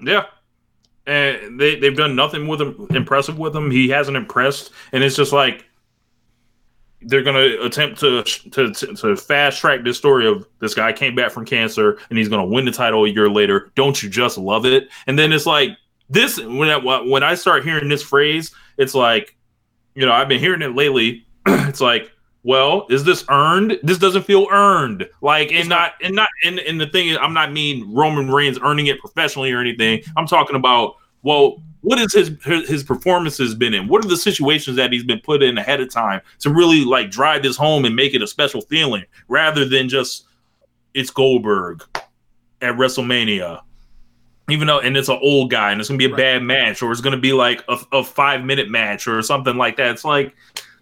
Yeah. 0.00 0.26
And 1.06 1.58
they 1.60 1.78
they've 1.78 1.96
done 1.96 2.16
nothing 2.16 2.48
with 2.48 2.60
him 2.60 2.86
impressive 2.90 3.38
with 3.38 3.54
him. 3.54 3.70
He 3.70 3.88
hasn't 3.88 4.16
impressed, 4.16 4.72
and 4.92 5.04
it's 5.04 5.14
just 5.14 5.32
like 5.32 5.64
they're 7.02 7.22
gonna 7.22 7.62
attempt 7.62 8.00
to 8.00 8.24
to 8.24 8.72
to 8.72 9.16
fast 9.16 9.60
track 9.60 9.84
this 9.84 9.96
story 9.96 10.26
of 10.26 10.46
this 10.58 10.74
guy 10.74 10.92
came 10.92 11.14
back 11.14 11.30
from 11.30 11.44
cancer 11.44 11.98
and 12.10 12.18
he's 12.18 12.28
gonna 12.28 12.44
win 12.44 12.64
the 12.64 12.72
title 12.72 13.04
a 13.04 13.08
year 13.08 13.30
later. 13.30 13.70
Don't 13.76 14.02
you 14.02 14.08
just 14.08 14.36
love 14.36 14.66
it? 14.66 14.88
And 15.06 15.16
then 15.16 15.32
it's 15.32 15.46
like 15.46 15.70
this 16.10 16.40
when 16.40 16.68
I, 16.68 16.78
when 16.78 17.22
I 17.22 17.36
start 17.36 17.64
hearing 17.64 17.88
this 17.88 18.02
phrase, 18.02 18.52
it's 18.76 18.94
like 18.94 19.36
you 19.94 20.04
know 20.04 20.12
I've 20.12 20.28
been 20.28 20.40
hearing 20.40 20.62
it 20.62 20.74
lately. 20.74 21.24
it's 21.46 21.80
like 21.80 22.10
well, 22.46 22.86
is 22.90 23.02
this 23.02 23.24
earned? 23.28 23.76
This 23.82 23.98
doesn't 23.98 24.22
feel 24.22 24.46
earned. 24.52 25.08
Like, 25.20 25.50
and 25.50 25.68
not, 25.68 25.94
and 26.00 26.14
not, 26.14 26.28
and, 26.44 26.60
and 26.60 26.80
the 26.80 26.86
thing 26.86 27.08
is, 27.08 27.18
I'm 27.20 27.34
not 27.34 27.52
mean 27.52 27.92
Roman 27.92 28.30
Reigns 28.30 28.56
earning 28.62 28.86
it 28.86 29.00
professionally 29.00 29.50
or 29.50 29.60
anything. 29.60 30.04
I'm 30.16 30.28
talking 30.28 30.54
about, 30.54 30.94
well, 31.24 31.60
what 31.80 31.98
is 31.98 32.14
his 32.14 32.30
his 32.44 32.84
performances 32.84 33.56
been 33.56 33.74
in? 33.74 33.88
What 33.88 34.04
are 34.04 34.08
the 34.08 34.16
situations 34.16 34.76
that 34.76 34.92
he's 34.92 35.02
been 35.02 35.18
put 35.18 35.42
in 35.42 35.58
ahead 35.58 35.80
of 35.80 35.90
time 35.90 36.20
to 36.38 36.50
really 36.50 36.84
like 36.84 37.10
drive 37.10 37.42
this 37.42 37.56
home 37.56 37.84
and 37.84 37.96
make 37.96 38.14
it 38.14 38.22
a 38.22 38.28
special 38.28 38.60
feeling, 38.60 39.04
rather 39.26 39.64
than 39.64 39.88
just 39.88 40.26
it's 40.94 41.10
Goldberg 41.10 41.82
at 42.62 42.74
WrestleMania 42.74 43.60
even 44.48 44.68
though 44.68 44.78
and 44.78 44.96
it's 44.96 45.08
an 45.08 45.18
old 45.20 45.50
guy 45.50 45.72
and 45.72 45.80
it's 45.80 45.88
gonna 45.88 45.98
be 45.98 46.04
a 46.04 46.10
right. 46.10 46.16
bad 46.16 46.42
match 46.42 46.80
or 46.80 46.92
it's 46.92 47.00
gonna 47.00 47.16
be 47.16 47.32
like 47.32 47.64
a, 47.68 47.78
a, 47.92 48.04
five 48.04 48.44
minute 48.44 48.70
match 48.70 49.08
or 49.08 49.20
something 49.20 49.56
like 49.56 49.76
that. 49.76 49.90
It's 49.90 50.04
like 50.04 50.36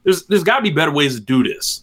there's 0.04 0.26
there's 0.26 0.44
got 0.44 0.58
to 0.58 0.62
be 0.62 0.70
better 0.70 0.92
ways 0.92 1.14
to 1.14 1.20
do 1.20 1.42
this. 1.42 1.82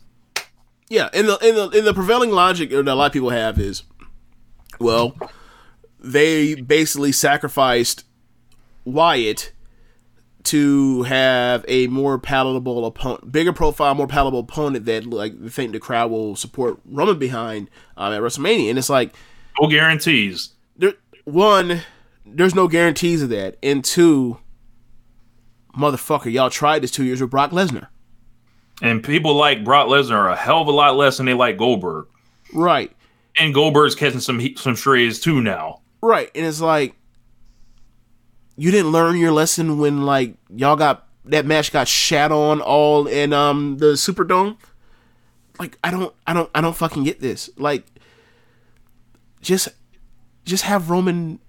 Yeah, 0.89 1.09
and 1.13 1.27
the 1.27 1.37
in 1.37 1.55
the 1.55 1.69
in 1.69 1.85
the 1.85 1.93
prevailing 1.93 2.31
logic 2.31 2.69
that 2.69 2.87
a 2.87 2.95
lot 2.95 3.05
of 3.07 3.13
people 3.13 3.29
have 3.29 3.59
is, 3.59 3.83
well, 4.79 5.15
they 5.99 6.55
basically 6.55 7.11
sacrificed 7.11 8.05
Wyatt 8.85 9.53
to 10.43 11.03
have 11.03 11.63
a 11.67 11.87
more 11.87 12.17
palatable 12.17 12.85
opponent, 12.85 13.31
bigger 13.31 13.53
profile, 13.53 13.93
more 13.95 14.07
palatable 14.07 14.39
opponent 14.39 14.85
that 14.85 15.05
like 15.05 15.39
they 15.39 15.49
think 15.49 15.71
the 15.71 15.79
crowd 15.79 16.11
will 16.11 16.35
support 16.35 16.79
Roman 16.85 17.19
behind 17.19 17.69
uh, 17.97 18.11
at 18.11 18.21
WrestleMania, 18.21 18.69
and 18.69 18.79
it's 18.79 18.89
like 18.89 19.13
no 19.59 19.67
guarantees. 19.67 20.49
There, 20.75 20.93
one, 21.25 21.81
there's 22.25 22.55
no 22.55 22.67
guarantees 22.67 23.21
of 23.21 23.29
that, 23.29 23.57
and 23.61 23.83
two, 23.83 24.39
motherfucker, 25.77 26.31
y'all 26.31 26.49
tried 26.49 26.81
this 26.83 26.91
two 26.91 27.03
years 27.03 27.21
with 27.21 27.29
Brock 27.29 27.51
Lesnar. 27.51 27.87
And 28.81 29.03
people 29.03 29.35
like 29.35 29.63
Brock 29.63 29.87
Lesnar 29.87 30.13
are 30.13 30.29
a 30.29 30.35
hell 30.35 30.61
of 30.61 30.67
a 30.67 30.71
lot 30.71 30.97
less 30.97 31.17
than 31.17 31.27
they 31.27 31.35
like 31.35 31.57
Goldberg. 31.57 32.07
Right. 32.51 32.91
And 33.37 33.53
Goldberg's 33.53 33.95
catching 33.95 34.19
some 34.19 34.55
some 34.57 34.75
strays 34.75 35.19
too 35.19 35.41
now. 35.41 35.81
Right. 36.01 36.29
And 36.33 36.45
it's 36.45 36.61
like 36.61 36.95
you 38.57 38.71
didn't 38.71 38.91
learn 38.91 39.17
your 39.17 39.31
lesson 39.31 39.77
when 39.77 40.05
like 40.05 40.35
y'all 40.49 40.75
got 40.75 41.07
that 41.25 41.45
match 41.45 41.71
got 41.71 41.87
shat 41.87 42.31
on 42.31 42.59
all 42.59 43.07
in 43.07 43.33
um 43.33 43.77
the 43.77 43.93
Superdome. 43.93 44.57
Like 45.59 45.77
I 45.83 45.91
don't 45.91 46.13
I 46.25 46.33
don't 46.33 46.49
I 46.55 46.61
don't 46.61 46.75
fucking 46.75 47.03
get 47.03 47.21
this. 47.21 47.49
Like 47.57 47.85
just 49.41 49.69
just 50.43 50.63
have 50.63 50.89
Roman 50.89 51.39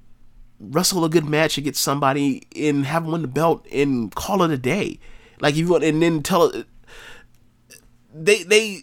wrestle 0.60 1.04
a 1.04 1.08
good 1.08 1.24
match 1.24 1.58
against 1.58 1.82
somebody 1.82 2.46
and 2.54 2.86
have 2.86 3.04
him 3.04 3.12
win 3.12 3.22
the 3.22 3.28
belt 3.28 3.66
and 3.72 4.14
call 4.14 4.42
it 4.42 4.50
a 4.50 4.58
day. 4.58 4.98
Like 5.40 5.56
you 5.56 5.68
want 5.68 5.82
and 5.82 6.00
then 6.00 6.22
tell 6.22 6.52
they 8.14 8.42
they 8.42 8.82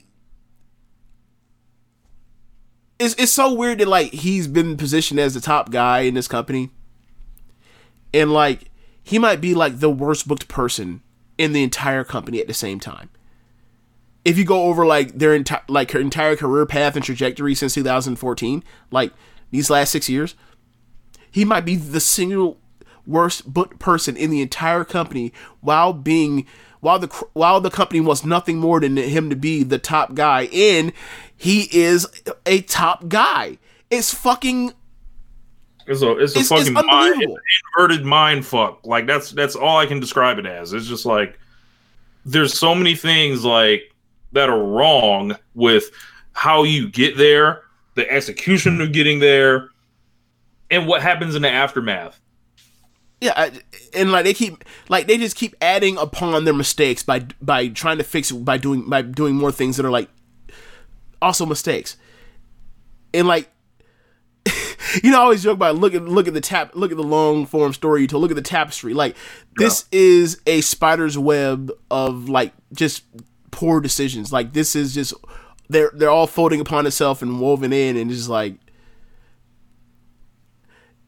it's 2.99 3.15
it's 3.15 3.31
so 3.31 3.53
weird 3.53 3.79
that 3.79 3.87
like 3.87 4.11
he's 4.11 4.47
been 4.47 4.77
positioned 4.77 5.19
as 5.19 5.33
the 5.33 5.41
top 5.41 5.71
guy 5.71 6.01
in 6.01 6.13
this 6.13 6.27
company, 6.27 6.69
and 8.13 8.31
like 8.31 8.69
he 9.01 9.17
might 9.17 9.41
be 9.41 9.53
like 9.53 9.79
the 9.79 9.89
worst 9.89 10.27
booked 10.27 10.47
person 10.47 11.01
in 11.37 11.53
the 11.53 11.63
entire 11.63 12.03
company 12.03 12.39
at 12.41 12.47
the 12.47 12.53
same 12.53 12.79
time. 12.79 13.09
If 14.25 14.37
you 14.37 14.43
go 14.43 14.63
over 14.63 14.85
like 14.85 15.17
their 15.17 15.33
entire 15.33 15.63
like 15.69 15.91
her 15.91 15.99
entire 15.99 16.35
career 16.35 16.65
path 16.65 16.95
and 16.95 17.05
trajectory 17.05 17.55
since 17.55 17.73
2014, 17.73 18.63
like 18.91 19.13
these 19.49 19.69
last 19.69 19.91
six 19.91 20.09
years, 20.09 20.35
he 21.31 21.45
might 21.45 21.65
be 21.65 21.77
the 21.77 22.01
single 22.01 22.59
worst 23.07 23.51
booked 23.51 23.79
person 23.79 24.15
in 24.15 24.29
the 24.29 24.41
entire 24.41 24.83
company 24.83 25.33
while 25.61 25.93
being 25.93 26.45
while 26.81 26.99
the 26.99 27.07
while 27.33 27.61
the 27.61 27.69
company 27.69 27.99
wants 27.99 28.25
nothing 28.25 28.57
more 28.57 28.79
than 28.79 28.97
him 28.97 29.29
to 29.29 29.35
be 29.35 29.63
the 29.63 29.79
top 29.79 30.13
guy 30.13 30.47
in 30.51 30.93
he 31.35 31.69
is 31.71 32.05
a 32.45 32.61
top 32.63 33.07
guy. 33.07 33.57
It's 33.89 34.13
fucking 34.13 34.73
it's 35.87 36.01
a 36.01 36.17
it's 36.17 36.35
a 36.35 36.39
it's, 36.39 36.49
fucking 36.49 36.75
it's 36.77 36.87
mind, 36.87 37.37
inverted 37.77 38.05
mind 38.05 38.45
fuck. 38.45 38.85
Like 38.85 39.07
that's 39.07 39.31
that's 39.31 39.55
all 39.55 39.77
i 39.77 39.85
can 39.85 39.99
describe 39.99 40.37
it 40.37 40.45
as. 40.45 40.73
It's 40.73 40.87
just 40.87 41.05
like 41.05 41.39
there's 42.25 42.57
so 42.57 42.75
many 42.75 42.95
things 42.95 43.43
like 43.43 43.83
that 44.33 44.49
are 44.49 44.63
wrong 44.63 45.35
with 45.55 45.91
how 46.33 46.63
you 46.63 46.89
get 46.89 47.17
there 47.17 47.63
the 47.95 48.09
execution 48.09 48.79
of 48.81 48.93
getting 48.93 49.19
there 49.19 49.69
and 50.71 50.87
what 50.87 51.01
happens 51.01 51.35
in 51.35 51.41
the 51.41 51.49
aftermath 51.49 52.19
yeah, 53.21 53.49
and 53.93 54.11
like 54.11 54.23
they 54.23 54.33
keep 54.33 54.63
like 54.87 55.07
they 55.07 55.17
just 55.17 55.35
keep 55.35 55.55
adding 55.61 55.97
upon 55.97 56.45
their 56.45 56.53
mistakes 56.53 57.03
by 57.03 57.25
by 57.41 57.67
trying 57.67 57.97
to 57.97 58.03
fix 58.03 58.31
it 58.31 58.45
by 58.45 58.57
doing 58.57 58.89
by 58.89 59.01
doing 59.01 59.35
more 59.35 59.51
things 59.51 59.77
that 59.77 59.85
are 59.85 59.91
like 59.91 60.09
also 61.21 61.45
mistakes. 61.45 61.97
And 63.13 63.27
like 63.27 63.49
you 65.03 65.11
know, 65.11 65.19
I 65.19 65.23
always 65.23 65.43
joke 65.43 65.55
about 65.55 65.75
look 65.75 65.93
at 65.93 66.03
look 66.03 66.27
at 66.27 66.33
the 66.33 66.41
tap 66.41 66.75
look 66.75 66.91
at 66.91 66.97
the 66.97 67.03
long 67.03 67.45
form 67.45 67.73
story 67.73 68.07
to 68.07 68.17
look 68.17 68.31
at 68.31 68.35
the 68.35 68.41
tapestry. 68.41 68.93
Like 68.93 69.15
this 69.57 69.85
yeah. 69.91 69.99
is 69.99 70.41
a 70.47 70.61
spider's 70.61 71.17
web 71.17 71.71
of 71.91 72.29
like 72.29 72.53
just 72.73 73.03
poor 73.51 73.81
decisions. 73.81 74.31
Like 74.31 74.53
this 74.53 74.75
is 74.75 74.93
just 74.93 75.13
they're 75.69 75.91
they're 75.93 76.09
all 76.09 76.27
folding 76.27 76.61
upon 76.61 76.87
itself 76.87 77.21
and 77.21 77.41
woven 77.41 77.73
in 77.73 77.97
and 77.97 78.09
just 78.09 78.29
like 78.29 78.55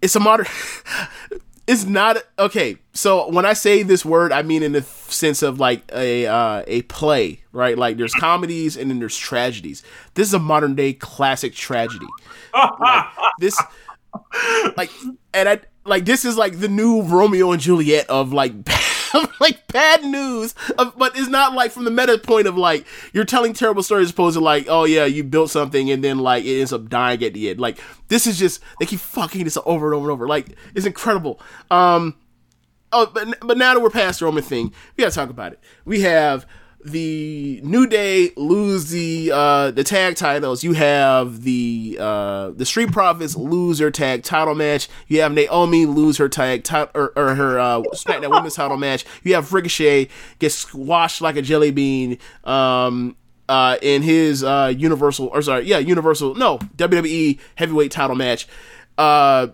it's 0.01 0.15
a 0.15 0.19
modern 0.19 0.47
it's 1.71 1.85
not 1.85 2.17
okay. 2.37 2.75
So 2.91 3.29
when 3.29 3.45
I 3.45 3.53
say 3.53 3.81
this 3.81 4.03
word, 4.03 4.33
I 4.33 4.41
mean 4.41 4.61
in 4.61 4.73
the 4.73 4.81
sense 4.81 5.41
of 5.41 5.57
like 5.57 5.89
a 5.93 6.27
uh, 6.27 6.63
a 6.67 6.81
play, 6.83 7.39
right? 7.53 7.77
Like 7.77 7.95
there's 7.95 8.13
comedies 8.13 8.75
and 8.75 8.89
then 8.89 8.99
there's 8.99 9.15
tragedies. 9.15 9.81
This 10.15 10.27
is 10.27 10.33
a 10.33 10.39
modern 10.39 10.75
day 10.75 10.91
classic 10.91 11.53
tragedy. 11.53 12.07
like, 12.53 13.05
this, 13.39 13.57
like, 14.75 14.91
and 15.33 15.47
I 15.47 15.59
like 15.85 16.03
this 16.03 16.25
is 16.25 16.37
like 16.37 16.59
the 16.59 16.67
new 16.67 17.03
Romeo 17.03 17.53
and 17.53 17.61
Juliet 17.61 18.09
of 18.09 18.33
like 18.33 18.51
like 19.39 19.67
bad 19.67 20.03
news 20.03 20.55
of, 20.77 20.97
but 20.97 21.17
it's 21.17 21.27
not 21.29 21.53
like 21.53 21.71
from 21.71 21.85
the 21.85 21.91
meta 21.91 22.17
point 22.17 22.47
of 22.47 22.57
like 22.57 22.85
you're 23.13 23.25
telling 23.25 23.53
terrible 23.53 23.83
stories 23.83 24.05
as 24.05 24.11
opposed 24.11 24.35
to 24.35 24.39
like 24.39 24.65
oh 24.69 24.85
yeah 24.85 25.05
you 25.05 25.23
built 25.23 25.49
something 25.49 25.89
and 25.91 26.03
then 26.03 26.19
like 26.19 26.45
it 26.45 26.59
ends 26.59 26.73
up 26.73 26.89
dying 26.89 27.23
at 27.23 27.33
the 27.33 27.49
end. 27.49 27.59
Like 27.59 27.79
this 28.07 28.27
is 28.27 28.37
just 28.37 28.61
they 28.79 28.85
keep 28.85 28.99
fucking 28.99 29.43
this 29.43 29.57
over 29.65 29.87
and 29.87 29.95
over 29.95 30.05
and 30.05 30.11
over. 30.11 30.27
Like 30.27 30.55
it's 30.75 30.85
incredible. 30.85 31.39
Um 31.69 32.15
oh 32.91 33.09
but, 33.13 33.39
but 33.41 33.57
now 33.57 33.73
that 33.73 33.79
we're 33.79 33.89
past 33.89 34.19
the 34.19 34.25
Roman 34.25 34.43
thing 34.43 34.73
we 34.97 35.03
gotta 35.03 35.15
talk 35.15 35.29
about 35.29 35.53
it. 35.53 35.59
We 35.85 36.01
have 36.01 36.45
the 36.85 37.61
New 37.63 37.87
Day 37.87 38.31
lose 38.35 38.89
the 38.89 39.31
uh 39.33 39.71
the 39.71 39.83
tag 39.83 40.15
titles. 40.15 40.63
You 40.63 40.73
have 40.73 41.43
the 41.43 41.97
uh 41.99 42.51
the 42.51 42.65
Street 42.65 42.91
Profits 42.91 43.35
lose 43.35 43.77
their 43.79 43.91
tag 43.91 44.23
title 44.23 44.55
match. 44.55 44.87
You 45.07 45.21
have 45.21 45.31
Naomi 45.31 45.85
lose 45.85 46.17
her 46.17 46.29
tag 46.29 46.63
title 46.63 46.91
or, 46.95 47.13
or 47.15 47.35
her 47.35 47.59
uh 47.59 47.81
SmackDown 47.93 48.31
Women's 48.31 48.55
title 48.55 48.77
match. 48.77 49.05
You 49.23 49.35
have 49.35 49.53
Ricochet 49.53 50.09
get 50.39 50.51
squashed 50.51 51.21
like 51.21 51.35
a 51.35 51.41
jelly 51.41 51.71
bean. 51.71 52.17
Um. 52.43 53.15
Uh, 53.49 53.75
in 53.81 54.01
his 54.01 54.45
uh 54.45 54.73
Universal 54.77 55.27
or 55.27 55.41
sorry, 55.41 55.65
yeah, 55.65 55.77
Universal 55.77 56.35
no 56.35 56.57
WWE 56.77 57.37
Heavyweight 57.55 57.91
Title 57.91 58.15
match, 58.15 58.47
uh, 58.97 59.47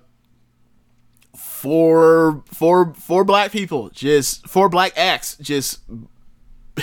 four 1.36 2.44
four 2.54 2.94
four 2.94 3.24
black 3.24 3.52
people, 3.52 3.90
just 3.90 4.48
four 4.48 4.70
black 4.70 4.94
acts, 4.96 5.36
just 5.38 5.80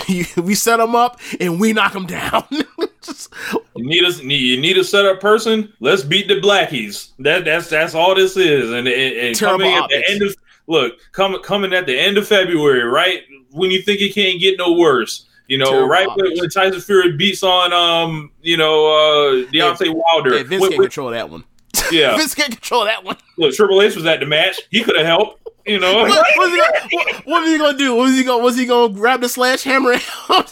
we 0.37 0.55
set 0.55 0.77
them 0.77 0.95
up 0.95 1.19
and 1.39 1.59
we 1.59 1.73
knock 1.73 1.93
them 1.93 2.05
down. 2.05 2.45
Just- 3.01 3.33
You 3.75 3.85
need 3.85 4.03
a 4.03 4.11
you 4.23 4.59
need 4.59 4.77
a 4.77 4.83
setup 4.83 5.19
person. 5.19 5.71
Let's 5.79 6.01
beat 6.03 6.27
the 6.27 6.35
blackies. 6.41 7.09
That 7.19 7.45
that's 7.45 7.69
that's 7.69 7.93
all 7.93 8.15
this 8.15 8.35
is. 8.37 8.71
And, 8.71 8.87
and, 8.87 9.17
and 9.17 9.39
coming 9.39 9.73
at 9.73 9.89
the 9.89 10.03
end 10.09 10.21
of 10.23 10.35
look, 10.67 10.93
coming 11.11 11.41
coming 11.41 11.73
at 11.73 11.85
the 11.85 11.97
end 11.99 12.17
of 12.17 12.27
February, 12.27 12.83
right 12.83 13.21
when 13.51 13.71
you 13.71 13.81
think 13.81 14.01
it 14.01 14.13
can't 14.13 14.39
get 14.39 14.57
no 14.57 14.73
worse. 14.73 15.27
You 15.47 15.59
know, 15.59 15.65
Terrible 15.65 15.87
right 15.89 16.07
when, 16.15 16.37
when 16.39 16.49
Tyson 16.49 16.81
Fury 16.81 17.11
beats 17.11 17.43
on 17.43 17.71
um, 17.71 18.31
you 18.41 18.57
know, 18.57 18.87
uh 18.87 19.51
Deontay 19.51 19.93
Wilder. 19.93 20.37
yeah, 20.37 20.43
Vince 20.43 20.67
can't 20.69 20.81
control 20.81 21.11
that 21.11 21.29
one. 21.29 21.43
yeah. 21.91 22.17
Vince 22.17 22.33
can't 22.33 22.51
control 22.51 22.85
that 22.85 23.03
one. 23.03 23.17
Look, 23.37 23.53
Triple 23.53 23.81
H 23.81 23.95
was 23.95 24.05
at 24.05 24.19
the 24.19 24.25
match. 24.25 24.59
He 24.71 24.83
could 24.83 24.95
have 24.95 25.05
helped. 25.05 25.44
You 25.65 25.79
know, 25.79 25.95
What, 25.95 26.09
what, 26.09 26.27
was 26.37 26.49
he 26.51 26.57
gonna, 26.57 26.87
what, 26.91 27.25
what 27.25 27.41
was 27.41 27.51
he 27.51 27.57
gonna 27.57 27.77
do? 27.77 27.95
What 27.95 28.03
was 28.03 28.15
he 28.15 28.23
gonna? 28.23 28.43
Was 28.43 28.57
he 28.57 28.65
gonna 28.65 28.93
grab 28.93 29.21
the 29.21 29.29
sledgehammer 29.29 29.93
and 29.93 30.01
help, 30.27 30.47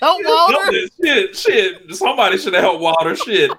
help 0.00 0.24
Wilder? 0.24 0.88
Shit, 1.02 1.36
shit. 1.36 1.94
Somebody 1.96 2.36
should 2.36 2.52
have 2.52 2.64
helped 2.64 2.82
Wilder. 2.82 3.16
Shit. 3.16 3.50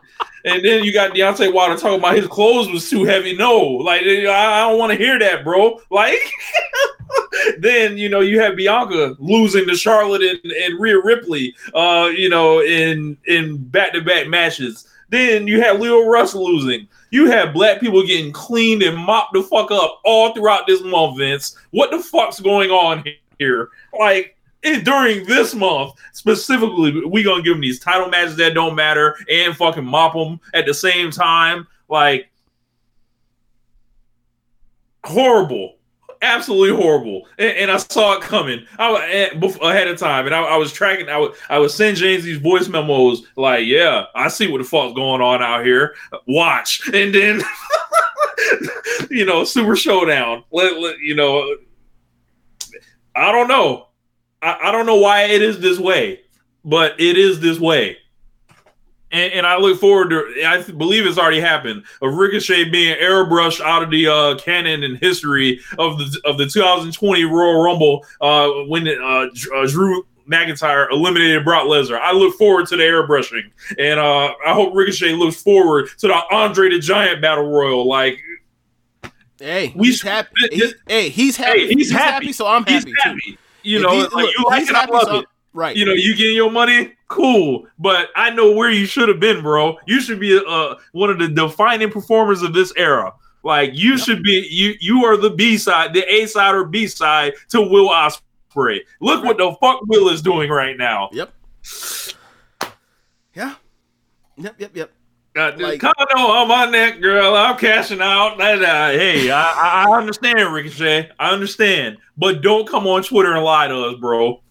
And 0.46 0.64
then 0.64 0.84
you 0.84 0.94
got 0.94 1.12
Deontay 1.12 1.54
Wilder 1.54 1.76
talking 1.76 2.00
about 2.00 2.16
his 2.16 2.28
clothes 2.28 2.70
was 2.70 2.90
too 2.90 3.06
heavy. 3.06 3.36
No, 3.36 3.60
like 3.60 4.04
I 4.04 4.28
I 4.28 4.70
don't 4.70 4.78
want 4.80 4.92
to 4.92 4.98
hear 4.98 5.18
that, 5.20 5.44
bro. 5.44 5.82
Like, 5.90 6.20
then 7.60 7.98
you 7.98 8.08
know 8.08 8.22
you 8.22 8.40
have 8.40 8.56
Bianca 8.56 9.16
losing 9.20 9.68
to 9.68 9.76
Charlotte 9.76 10.22
and, 10.22 10.40
and 10.40 10.80
Rhea 10.80 11.02
Ripley, 11.04 11.56
uh, 11.74 12.12
you 12.16 12.30
know, 12.30 12.62
in 12.62 13.18
in 13.26 13.58
back 13.58 13.94
to 13.94 14.02
back 14.02 14.28
matches. 14.28 14.88
Then 15.10 15.48
you 15.48 15.62
have 15.62 15.80
Leo 15.80 16.06
Rush 16.06 16.34
losing. 16.34 16.88
You 17.12 17.30
have 17.32 17.54
black 17.54 17.80
people 17.80 18.06
getting 18.06 18.32
cleaned 18.32 18.84
and 18.84 18.98
mopped 18.98 19.34
the 19.34 19.42
fuck 19.42 19.72
up 19.72 20.00
all 20.04 20.34
throughout 20.34 20.68
this 20.68 20.82
month, 20.82 21.18
Vince. 21.18 21.58
What 21.72 21.92
the 21.92 22.00
fuck's 22.00 22.40
going 22.40 22.70
on 22.70 23.04
here? 23.40 23.70
Like, 23.98 24.36
and 24.64 24.84
during 24.84 25.26
this 25.26 25.56
month 25.56 25.94
specifically, 26.14 27.04
we 27.06 27.24
gonna 27.24 27.42
give 27.42 27.54
them 27.54 27.62
these 27.62 27.80
title 27.80 28.10
matches 28.10 28.36
that 28.38 28.54
don't 28.54 28.76
matter 28.76 29.16
and 29.32 29.56
fucking 29.56 29.86
mop 29.86 30.14
them 30.14 30.40
at 30.54 30.66
the 30.66 30.74
same 30.74 31.12
time. 31.12 31.66
Like 31.88 32.30
horrible, 35.04 35.78
absolutely 36.22 36.76
horrible. 36.76 37.28
And, 37.38 37.58
and 37.58 37.72
I 37.72 37.78
saw 37.78 38.14
it 38.14 38.22
coming. 38.22 38.66
I 38.78 38.90
ahead 39.62 39.88
of 39.88 39.98
time, 39.98 40.26
and 40.26 40.36
I, 40.36 40.42
I 40.42 40.58
was 40.58 40.72
tracking. 40.72 41.10
I 41.10 41.18
would 41.18 41.34
I 41.50 41.60
would 41.60 41.72
send 41.72 41.98
James 41.98 42.24
these 42.24 42.38
voice 42.40 42.68
memos 42.68 43.24
like, 43.36 43.66
"Yeah, 43.66 44.06
I 44.16 44.28
see 44.28 44.48
what 44.52 44.60
the 44.60 44.64
fuck's 44.64 44.94
going 44.94 45.22
on 45.22 45.42
out 45.42 45.66
here. 45.66 45.96
Watch," 46.28 46.88
and 46.94 47.14
then. 47.14 47.42
you 49.10 49.26
know, 49.26 49.44
Super 49.44 49.76
Showdown. 49.76 50.44
Let, 50.52 50.80
let- 50.80 51.00
you 51.00 51.16
know, 51.16 51.56
I 53.16 53.32
don't 53.32 53.48
know. 53.48 53.88
I, 54.42 54.58
I 54.64 54.72
don't 54.72 54.86
know 54.86 54.98
why 54.98 55.24
it 55.24 55.42
is 55.42 55.60
this 55.60 55.80
way, 55.80 56.22
but 56.64 57.00
it 57.00 57.18
is 57.18 57.40
this 57.40 57.60
way. 57.60 57.98
And, 59.12 59.34
and 59.34 59.48
I 59.48 59.58
look 59.58 59.80
forward 59.80 60.10
to. 60.12 60.44
I 60.46 60.62
believe 60.62 61.06
it's 61.08 61.18
already 61.18 61.40
happened. 61.40 61.84
Of 62.02 62.14
Ricochet 62.16 62.70
being 62.70 62.96
airbrushed 62.98 63.60
out 63.62 63.82
of 63.82 63.90
the 63.90 64.08
uh, 64.08 64.38
canon 64.38 64.84
and 64.84 64.98
history 64.98 65.60
of 65.80 65.98
the 65.98 66.22
of 66.26 66.38
the 66.38 66.46
2020 66.46 67.24
Royal 67.26 67.62
Rumble 67.64 68.06
uh, 68.22 68.50
when 68.68 68.88
uh, 68.88 69.28
uh, 69.56 69.68
Drew 69.68 70.06
McIntyre 70.30 70.92
eliminated 70.92 71.44
Brock 71.44 71.64
Lesnar. 71.64 72.00
I 72.00 72.12
look 72.12 72.36
forward 72.38 72.68
to 72.68 72.78
the 72.78 72.84
airbrushing, 72.84 73.50
and 73.80 74.00
uh, 74.00 74.34
I 74.46 74.54
hope 74.54 74.76
Ricochet 74.76 75.14
looks 75.14 75.42
forward 75.42 75.90
to 75.98 76.08
the 76.08 76.22
Andre 76.32 76.70
the 76.70 76.78
Giant 76.80 77.20
Battle 77.20 77.50
Royal. 77.50 77.88
Like 77.88 78.20
Hey, 79.40 79.74
We 79.76 79.88
he's 79.88 80.02
happy. 80.02 80.30
th- 80.50 80.52
He- 80.52 80.74
hey, 80.94 81.10
he's 81.10 81.38
happy. 81.38 81.68
Hey, 81.68 81.74
he's, 81.74 81.92
happy. 81.92 82.34
so 82.34 82.46
I'm 82.46 82.66
He's 82.66 82.84
happy, 82.84 82.94
happy. 83.02 83.20
too. 83.32 83.38
You 83.64 83.82
know, 83.82 83.94
like, 83.96 84.12
look, 84.14 84.32
you 84.38 84.46
like 84.46 84.60
he's 84.60 84.70
it, 84.70 84.76
I 84.76 84.86
love 84.86 85.04
so- 85.04 85.20
it. 85.20 85.26
Right. 85.60 85.76
You 85.76 85.84
know, 85.84 85.92
you 85.92 86.16
getting 86.16 86.38
your 86.38 86.50
money, 86.52 86.94
cool. 87.10 87.68
But 87.78 88.12
I 88.16 88.30
know 88.30 88.54
where 88.54 88.72
you 88.72 88.86
should 88.86 89.10
have 89.10 89.20
been, 89.20 89.42
bro. 89.42 89.78
You 89.88 90.00
should 90.00 90.18
be 90.18 90.42
uh, 90.48 90.76
one 90.94 91.10
of 91.10 91.20
the 91.20 91.28
defining 91.28 91.92
performers 91.92 92.42
of 92.44 92.54
this 92.54 92.72
era. 92.78 93.12
Like 93.44 93.72
you 93.74 93.98
should 93.98 94.24
be. 94.24 94.48
You 94.50 94.76
you 94.80 95.04
are 95.04 95.18
the 95.18 95.32
B 95.32 95.58
side, 95.58 95.94
the 95.94 96.10
A 96.10 96.28
side 96.28 96.56
or 96.56 96.64
B 96.64 96.88
side 96.88 97.34
to 97.50 97.60
Will 97.62 97.90
Ospreay. 97.90 98.80
Look 99.02 99.26
what 99.26 99.38
the 99.38 99.54
fuck 99.60 99.82
Will 99.88 100.08
is 100.08 100.22
doing 100.22 100.50
right 100.50 100.78
now. 100.78 101.10
Yep. 101.12 101.34
Yeah. 103.36 103.56
Yep. 104.38 104.56
Yep. 104.60 104.76
Yep. 104.78 104.92
Uh, 105.36 105.52
Like- 105.58 105.82
come 105.82 105.94
on 106.00 106.48
my 106.48 106.66
neck, 106.68 107.02
girl. 107.02 107.36
I'm 107.36 107.58
cashing 107.58 108.00
out. 108.02 108.40
Hey, 108.40 109.30
I, 109.30 109.42
I 109.52 109.86
I 109.90 109.98
understand, 109.98 110.54
Ricochet. 110.54 111.10
I 111.20 111.32
understand, 111.32 111.98
but 112.18 112.42
don't 112.42 112.66
come 112.68 112.88
on 112.88 113.04
Twitter 113.04 113.36
and 113.36 113.44
lie 113.44 113.68
to 113.68 113.78
us, 113.88 113.96
bro. 114.00 114.42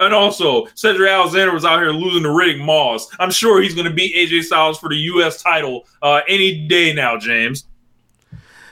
And 0.00 0.14
also, 0.14 0.66
Cedric 0.74 1.10
Alexander 1.10 1.52
was 1.52 1.64
out 1.64 1.78
here 1.78 1.90
losing 1.90 2.22
to 2.22 2.30
Riddick 2.30 2.64
Moss. 2.64 3.08
I'm 3.18 3.30
sure 3.30 3.60
he's 3.60 3.74
going 3.74 3.86
to 3.86 3.92
beat 3.92 4.16
AJ 4.16 4.44
Styles 4.44 4.78
for 4.78 4.88
the 4.88 4.96
U.S. 4.96 5.42
title 5.42 5.86
uh, 6.02 6.22
any 6.26 6.66
day 6.66 6.94
now, 6.94 7.18
James. 7.18 7.64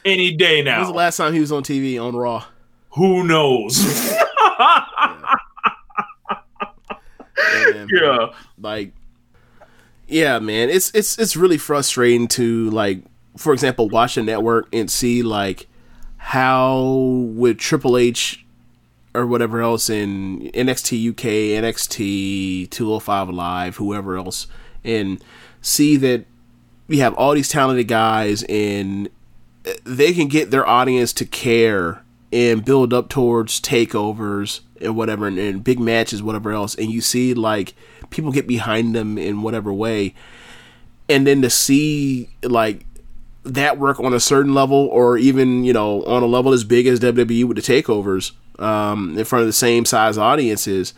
Any 0.04 0.34
day 0.34 0.62
now. 0.62 0.78
When 0.78 0.80
was 0.80 0.88
the 0.88 0.94
last 0.94 1.16
time 1.18 1.34
he 1.34 1.40
was 1.40 1.52
on 1.52 1.62
TV 1.62 2.02
on 2.02 2.16
Raw? 2.16 2.46
Who 2.90 3.24
knows? 3.24 4.14
And, 7.38 7.90
yeah. 7.92 8.26
Like, 8.60 8.92
yeah, 10.06 10.38
man, 10.38 10.70
it's 10.70 10.90
it's 10.94 11.18
it's 11.18 11.36
really 11.36 11.58
frustrating 11.58 12.28
to 12.28 12.70
like, 12.70 13.02
for 13.36 13.52
example, 13.52 13.88
watch 13.88 14.16
a 14.16 14.22
network 14.22 14.68
and 14.72 14.90
see 14.90 15.22
like 15.22 15.66
how 16.16 16.80
with 17.34 17.58
Triple 17.58 17.96
H 17.96 18.44
or 19.14 19.26
whatever 19.26 19.60
else 19.60 19.88
in 19.90 20.50
NXT 20.54 21.10
UK, 21.10 21.62
NXT 21.62 22.70
205 22.70 23.30
Live, 23.30 23.76
whoever 23.76 24.16
else, 24.16 24.46
and 24.84 25.22
see 25.60 25.96
that 25.96 26.24
we 26.86 26.98
have 26.98 27.14
all 27.14 27.34
these 27.34 27.48
talented 27.48 27.88
guys 27.88 28.42
and 28.44 29.08
they 29.84 30.12
can 30.12 30.28
get 30.28 30.50
their 30.50 30.66
audience 30.66 31.12
to 31.12 31.24
care 31.24 32.02
and 32.32 32.64
build 32.64 32.92
up 32.92 33.08
towards 33.08 33.60
takeovers 33.60 34.60
and 34.80 34.96
whatever 34.96 35.26
and, 35.26 35.38
and 35.38 35.64
big 35.64 35.78
matches 35.78 36.22
whatever 36.22 36.52
else. 36.52 36.74
And 36.74 36.90
you 36.90 37.00
see 37.00 37.34
like 37.34 37.74
people 38.10 38.32
get 38.32 38.46
behind 38.46 38.94
them 38.94 39.18
in 39.18 39.42
whatever 39.42 39.72
way. 39.72 40.14
And 41.08 41.26
then 41.26 41.42
to 41.42 41.50
see 41.50 42.30
like 42.42 42.84
that 43.44 43.78
work 43.78 43.98
on 44.00 44.12
a 44.12 44.20
certain 44.20 44.54
level 44.54 44.76
or 44.76 45.16
even 45.16 45.64
you 45.64 45.72
know 45.72 46.04
on 46.04 46.22
a 46.22 46.26
level 46.26 46.52
as 46.52 46.64
big 46.64 46.86
as 46.86 47.00
WWE 47.00 47.44
with 47.44 47.56
the 47.56 47.62
takeovers 47.62 48.32
um, 48.58 49.16
in 49.18 49.24
front 49.24 49.42
of 49.42 49.46
the 49.46 49.52
same 49.52 49.84
size 49.84 50.18
audiences 50.18 50.94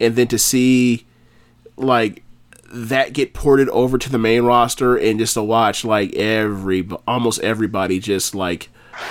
and 0.00 0.16
then 0.16 0.28
to 0.28 0.38
see 0.38 1.06
like 1.76 2.22
that 2.72 3.12
get 3.12 3.34
ported 3.34 3.68
over 3.68 3.98
to 3.98 4.10
the 4.10 4.18
main 4.18 4.42
roster 4.42 4.96
and 4.96 5.18
just 5.18 5.34
to 5.34 5.42
watch 5.42 5.84
like 5.84 6.14
every 6.14 6.88
almost 7.06 7.40
everybody 7.40 7.98
just 7.98 8.34
like 8.34 8.70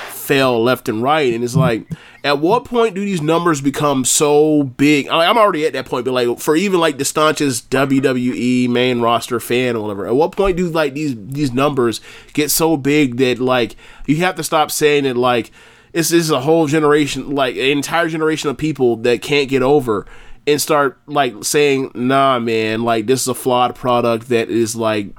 fail 0.09 0.63
left 0.63 0.87
and 0.89 1.03
right. 1.03 1.33
And 1.33 1.43
it's 1.43 1.55
like 1.55 1.87
at 2.23 2.39
what 2.39 2.65
point 2.65 2.95
do 2.95 3.03
these 3.03 3.21
numbers 3.21 3.61
become 3.61 4.05
so 4.05 4.63
big? 4.63 5.07
I'm 5.09 5.37
already 5.37 5.65
at 5.65 5.73
that 5.73 5.85
point 5.85 6.05
but 6.05 6.13
like 6.13 6.39
for 6.39 6.55
even 6.55 6.79
like 6.79 6.97
the 6.97 7.05
staunchest 7.05 7.69
wwe 7.69 8.69
main 8.69 9.01
roster 9.01 9.39
fan 9.39 9.75
or 9.75 9.83
whatever 9.83 10.07
at 10.07 10.15
what 10.15 10.31
point 10.31 10.57
do 10.57 10.67
like 10.69 10.93
these 10.93 11.15
these 11.17 11.51
numbers 11.51 12.01
get 12.33 12.49
so 12.49 12.77
big 12.77 13.17
that 13.17 13.39
like 13.39 13.75
you 14.07 14.17
have 14.17 14.35
to 14.35 14.43
stop 14.43 14.71
saying 14.71 15.05
it 15.05 15.17
like 15.17 15.51
it's 15.93 16.09
this 16.09 16.23
is 16.23 16.31
a 16.31 16.41
whole 16.41 16.67
generation 16.67 17.35
like 17.35 17.55
an 17.55 17.61
entire 17.61 18.07
generation 18.07 18.49
of 18.49 18.57
people 18.57 18.95
that 18.97 19.21
can't 19.21 19.49
get 19.49 19.61
over 19.61 20.05
and 20.47 20.61
start 20.61 20.99
like 21.05 21.43
saying 21.43 21.91
nah 21.93 22.39
man 22.39 22.83
like 22.83 23.05
this 23.05 23.21
is 23.21 23.27
a 23.27 23.35
flawed 23.35 23.75
product 23.75 24.29
that 24.29 24.49
is 24.49 24.75
like 24.75 25.13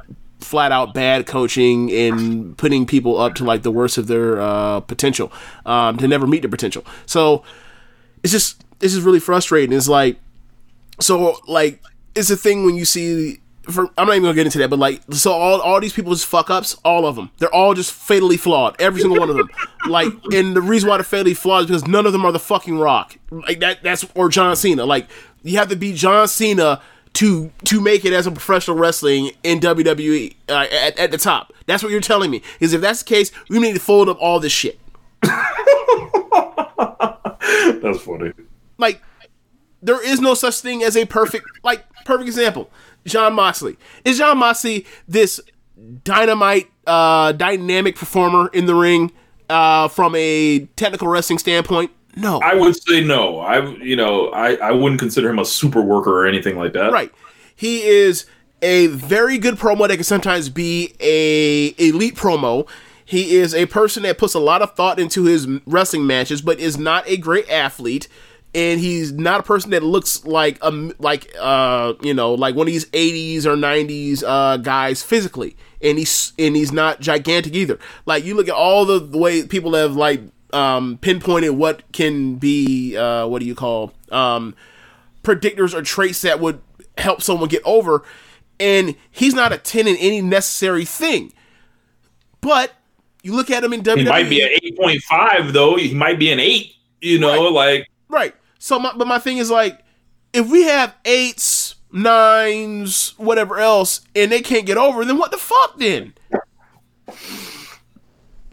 flat 0.45 0.73
out 0.73 0.93
bad 0.93 1.27
coaching 1.27 1.91
and 1.93 2.57
putting 2.59 2.87
people 2.87 3.19
up 3.19 3.35
to 3.35 3.45
like 3.45 3.63
the 3.63 3.71
worst 3.71 3.99
of 3.99 4.07
their 4.07 4.41
uh, 4.41 4.81
potential 4.81 5.33
um, 5.65 5.97
to 5.97 6.09
never 6.09 6.27
meet 6.27 6.43
their 6.43 6.51
potential. 6.51 6.85
So 7.07 7.43
it's 8.23 8.33
just 8.33 8.65
it's 8.81 8.93
just 8.93 9.05
really 9.05 9.21
frustrating. 9.21 9.77
It's 9.77 9.89
like 9.89 10.19
so 11.01 11.39
like 11.47 11.83
it's 12.15 12.31
a 12.31 12.37
thing 12.37 12.65
when 12.65 12.75
you 12.75 12.85
see. 12.85 13.39
For, 13.71 13.89
I'm 13.97 14.09
not 14.09 14.17
even 14.17 14.23
gonna 14.25 14.35
get 14.35 14.47
into 14.47 14.59
that, 14.59 14.71
but 14.71 14.79
like, 14.79 15.03
so 15.13 15.33
all 15.33 15.61
all 15.61 15.81
these 15.81 15.93
people's 15.93 16.25
fuck 16.25 16.51
ups, 16.51 16.77
all 16.85 17.07
of 17.07 17.15
them, 17.15 17.31
they're 17.39 17.55
all 17.55 17.75
just 17.75 17.93
fatally 17.93 18.37
flawed. 18.37 18.75
Every 18.81 19.01
single 19.01 19.19
one 19.19 19.31
of 19.31 19.37
them. 19.37 19.49
Like, 19.89 20.13
and 20.33 20.55
the 20.55 20.61
reason 20.61 20.89
why 20.89 20.97
they're 20.97 21.03
fatally 21.03 21.35
flawed 21.35 21.63
is 21.63 21.67
because 21.67 21.89
none 21.89 22.07
of 22.07 22.13
them 22.13 22.25
are 22.25 22.31
the 22.31 22.39
fucking 22.39 22.79
Rock. 22.79 23.17
Like 23.33 23.59
that. 23.59 23.83
That's 23.83 24.07
or 24.15 24.29
John 24.29 24.55
Cena. 24.55 24.87
Like, 24.87 25.09
you 25.43 25.59
have 25.59 25.71
to 25.71 25.77
be 25.77 25.93
John 25.93 26.29
Cena 26.29 26.81
to 27.15 27.51
to 27.65 27.81
make 27.81 28.05
it 28.05 28.13
as 28.13 28.29
a 28.29 28.31
professional 28.31 28.77
wrestling 28.77 29.33
in 29.43 29.59
WWE 29.59 30.35
uh, 30.49 30.67
at, 30.71 30.99
at 31.01 31.11
the 31.11 31.19
top. 31.19 31.53
That's 31.67 31.83
what 31.83 31.91
you're 31.91 32.01
telling 32.01 32.31
me. 32.31 32.43
Is 32.61 32.73
if 32.73 32.81
that's 32.81 33.03
the 33.03 33.09
case, 33.09 33.33
we 33.49 33.59
need 33.59 33.75
to 33.75 33.81
fold 33.81 34.09
up 34.09 34.19
all 34.21 34.39
this 34.39 34.53
shit. 34.53 34.79
That's 37.83 38.01
funny. 38.01 38.33
Like, 38.79 39.03
there 39.83 40.05
is 40.05 40.21
no 40.21 40.35
such 40.35 40.61
thing 40.61 40.83
as 40.83 40.97
a 40.97 41.05
perfect 41.05 41.45
like 41.63 41.85
perfect 42.05 42.29
example. 42.29 42.71
Jon 43.05 43.35
Moxley 43.35 43.77
is 44.05 44.19
Jon 44.19 44.39
Moxley 44.39 44.87
this 45.09 45.41
dynamite, 46.05 46.71
uh, 46.87 47.33
dynamic 47.33 47.97
performer 47.97 48.49
in 48.53 48.67
the 48.67 48.75
ring 48.75 49.13
uh, 49.49 49.89
from 49.89 50.15
a 50.17 50.61
technical 50.77 51.09
wrestling 51.09 51.39
standpoint. 51.39 51.91
No, 52.15 52.41
I 52.41 52.55
would 52.55 52.77
say 52.77 53.03
no. 53.03 53.41
I 53.41 53.67
you 53.77 53.97
know 53.97 54.29
I 54.29 54.57
I 54.57 54.73
wouldn't 54.73 55.01
consider 55.01 55.31
him 55.31 55.39
a 55.39 55.45
super 55.45 55.81
worker 55.81 56.11
or 56.11 56.27
anything 56.27 56.59
like 56.59 56.75
that. 56.75 56.93
Right. 56.93 57.11
He 57.57 57.83
is 57.83 58.27
a 58.61 58.89
very 58.89 59.39
good 59.39 59.55
promo 59.55 59.89
that 59.89 59.95
can 59.97 60.05
sometimes 60.05 60.49
be 60.49 60.95
a 61.01 61.75
elite 61.79 62.15
promo. 62.15 62.69
He 63.05 63.37
is 63.37 63.55
a 63.55 63.67
person 63.67 64.05
that 64.05 64.19
puts 64.19 64.35
a 64.35 64.39
lot 64.39 64.63
of 64.63 64.75
thought 64.75 64.99
into 64.99 65.25
his 65.25 65.47
wrestling 65.67 66.07
matches, 66.07 66.41
but 66.41 66.59
is 66.61 66.79
not 66.79 67.07
a 67.07 67.17
great 67.17 67.49
athlete. 67.51 68.09
And 68.55 68.81
he's 68.81 69.13
not 69.13 69.41
a 69.41 69.43
person 69.43 69.71
that 69.71 69.83
looks 69.83 70.25
like 70.27 70.59
um 70.63 70.93
like 70.99 71.33
uh 71.41 71.95
you 72.03 72.13
know 72.13 72.35
like 72.35 72.55
one 72.55 72.67
of 72.67 72.73
these 72.73 72.87
eighties 72.93 73.47
or 73.47 73.57
nineties 73.57 74.23
uh 74.23 74.59
guys 74.59 75.03
physically. 75.03 75.57
And 75.81 75.99
he's 75.99 76.33
and 76.39 76.55
he's 76.55 76.71
not 76.73 77.01
gigantic 77.01 77.55
either. 77.55 77.79
Like 78.05 78.25
you 78.25 78.35
look 78.35 78.49
at 78.49 78.55
all 78.55 78.85
the, 78.85 78.99
the 78.99 79.17
way 79.19 79.47
people 79.47 79.75
have 79.75 79.97
like 79.97 80.21
um 80.53 80.99
pinpointed 81.01 81.53
what 81.53 81.91
can 81.93 82.35
be 82.35 82.95
uh 82.97 83.27
what 83.27 83.39
do 83.41 83.47
you 83.47 83.55
call 83.55 83.95
um 84.11 84.55
predictors 85.23 85.73
or 85.73 85.81
traits 85.81 86.21
that 86.23 86.39
would 86.41 86.61
help 86.99 87.23
someone 87.23 87.49
get 87.49 87.63
over. 87.65 88.03
And 88.61 88.97
he's 89.11 89.35
not 89.35 89.53
a 89.53 89.57
10 89.59 89.89
in 89.89 89.97
any 89.97 90.21
necessary 90.21 90.85
thing. 90.85 91.33
But 92.43 92.73
you 93.23 93.35
look 93.35 93.51
at 93.51 93.65
him 93.65 93.73
in 93.73 93.83
WWE. 93.83 93.99
He 93.99 94.05
might 94.05 94.29
be 94.29 94.43
an 94.43 94.51
eight 94.63 94.77
point 94.77 95.01
five 95.03 95.53
though. 95.53 95.77
He 95.77 95.95
might 95.95 96.19
be 96.19 96.31
an 96.31 96.39
eight. 96.41 96.75
You 97.01 97.19
know, 97.19 97.47
Right. 97.47 97.79
like 97.79 97.89
Right. 98.09 98.35
So, 98.63 98.79
my, 98.79 98.93
but 98.97 99.09
my 99.09 99.19
thing 99.19 99.39
is 99.39 99.51
like, 99.51 99.81
if 100.33 100.49
we 100.49 100.63
have 100.63 100.95
eights, 101.05 101.75
nines, 101.91 103.13
whatever 103.17 103.59
else, 103.59 104.03
and 104.15 104.31
they 104.31 104.41
can't 104.41 104.67
get 104.67 104.77
over, 104.77 105.05
then 105.05 105.19
what 105.19 105.33
the 105.33 105.37
fuck 105.37 105.79
then? 105.79 106.15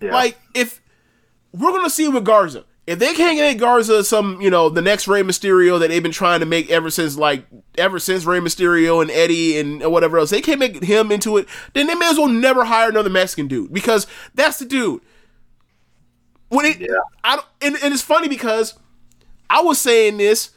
Like, 0.01 0.39
if 0.55 0.81
we're 1.53 1.71
gonna 1.71 1.91
see 1.91 2.07
with 2.07 2.25
Garza, 2.25 2.65
if 2.87 2.97
they 2.97 3.13
can't 3.13 3.37
get 3.37 3.59
Garza 3.59 4.03
some, 4.03 4.41
you 4.41 4.49
know, 4.49 4.67
the 4.67 4.81
next 4.81 5.07
Rey 5.07 5.21
Mysterio 5.21 5.79
that 5.79 5.89
they've 5.89 6.01
been 6.01 6.11
trying 6.11 6.39
to 6.39 6.47
make 6.47 6.71
ever 6.71 6.89
since, 6.89 7.15
like, 7.15 7.45
ever 7.77 7.99
since 7.99 8.25
Rey 8.25 8.39
Mysterio 8.39 9.03
and 9.03 9.11
Eddie 9.11 9.59
and 9.59 9.91
whatever 9.91 10.17
else, 10.17 10.31
they 10.31 10.41
can't 10.41 10.59
make 10.59 10.83
him 10.83 11.11
into 11.11 11.37
it, 11.37 11.47
then 11.75 11.85
they 11.85 11.93
may 11.93 12.09
as 12.09 12.17
well 12.17 12.29
never 12.29 12.65
hire 12.65 12.89
another 12.89 13.11
Mexican 13.11 13.47
dude 13.47 13.71
because 13.71 14.07
that's 14.33 14.57
the 14.57 14.65
dude. 14.65 15.01
When 16.47 16.65
it, 16.65 16.81
I 17.23 17.35
don't, 17.35 17.47
and, 17.61 17.77
and 17.83 17.93
it's 17.93 18.01
funny 18.01 18.27
because 18.27 18.73
I 19.49 19.61
was 19.61 19.79
saying 19.79 20.17
this 20.17 20.51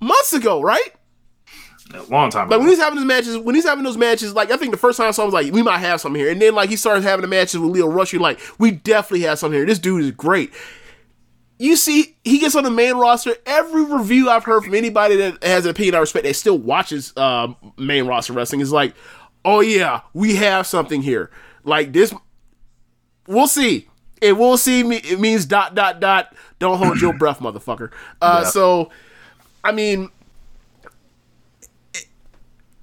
months 0.00 0.32
ago, 0.32 0.60
right? 0.62 0.94
a 1.92 2.02
long 2.04 2.30
time 2.30 2.48
Like 2.48 2.56
ago. 2.56 2.60
when 2.60 2.68
he's 2.68 2.78
having 2.78 2.98
his 2.98 3.04
matches, 3.04 3.36
when 3.36 3.54
he's 3.56 3.64
having 3.64 3.82
those 3.82 3.96
matches, 3.96 4.32
like 4.32 4.52
I 4.52 4.56
think 4.56 4.70
the 4.70 4.78
first 4.78 4.96
time 4.96 5.08
I 5.08 5.10
saw 5.10 5.22
him 5.22 5.32
was 5.32 5.34
like, 5.34 5.52
we 5.52 5.62
might 5.62 5.78
have 5.78 6.00
something 6.00 6.20
here. 6.20 6.30
And 6.30 6.40
then 6.40 6.54
like 6.54 6.70
he 6.70 6.76
started 6.76 7.02
having 7.02 7.22
the 7.22 7.28
matches 7.28 7.58
with 7.58 7.70
Leo 7.72 7.88
Rush, 7.88 8.12
you're 8.12 8.22
like, 8.22 8.38
we 8.58 8.70
definitely 8.70 9.26
have 9.26 9.38
something 9.40 9.58
here. 9.58 9.66
This 9.66 9.80
dude 9.80 10.04
is 10.04 10.12
great. 10.12 10.52
You 11.58 11.74
see, 11.76 12.16
he 12.22 12.38
gets 12.38 12.54
on 12.54 12.62
the 12.64 12.70
main 12.70 12.94
roster. 12.94 13.34
Every 13.44 13.84
review 13.84 14.30
I've 14.30 14.44
heard 14.44 14.62
from 14.64 14.74
anybody 14.74 15.16
that 15.16 15.42
has 15.42 15.64
an 15.64 15.72
opinion 15.72 15.96
I 15.96 15.98
respect 15.98 16.24
that 16.24 16.34
still 16.34 16.56
watches 16.58 17.14
um, 17.16 17.56
main 17.76 18.06
roster 18.06 18.32
wrestling 18.32 18.60
is 18.60 18.72
like, 18.72 18.94
oh 19.44 19.60
yeah, 19.60 20.02
we 20.14 20.36
have 20.36 20.66
something 20.68 21.02
here. 21.02 21.30
Like 21.64 21.92
this, 21.92 22.14
we'll 23.26 23.48
see. 23.48 23.88
And 24.22 24.38
we'll 24.38 24.58
see. 24.58 24.84
Me, 24.84 24.96
it 24.98 25.18
means 25.18 25.44
dot 25.44 25.74
dot 25.74 25.98
dot. 26.00 26.34
Don't 26.60 26.78
hold 26.78 27.00
your 27.00 27.12
breath, 27.12 27.40
motherfucker. 27.40 27.90
Uh, 28.22 28.44
So, 28.44 28.90
I 29.64 29.72
mean, 29.72 30.10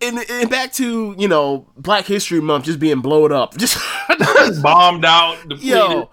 and, 0.02 0.20
and 0.30 0.49
back 0.49 0.74
to 0.74 1.16
you 1.18 1.28
know 1.28 1.68
Black 1.78 2.06
History 2.06 2.41
Month 2.41 2.66
just 2.66 2.80
being 2.80 2.99
blown 2.99 3.32
up. 3.32 3.56
Just 3.58 3.80
bombed 4.62 5.06
out. 5.06 5.38
Depleted. 5.48 5.64
yo 5.64 6.10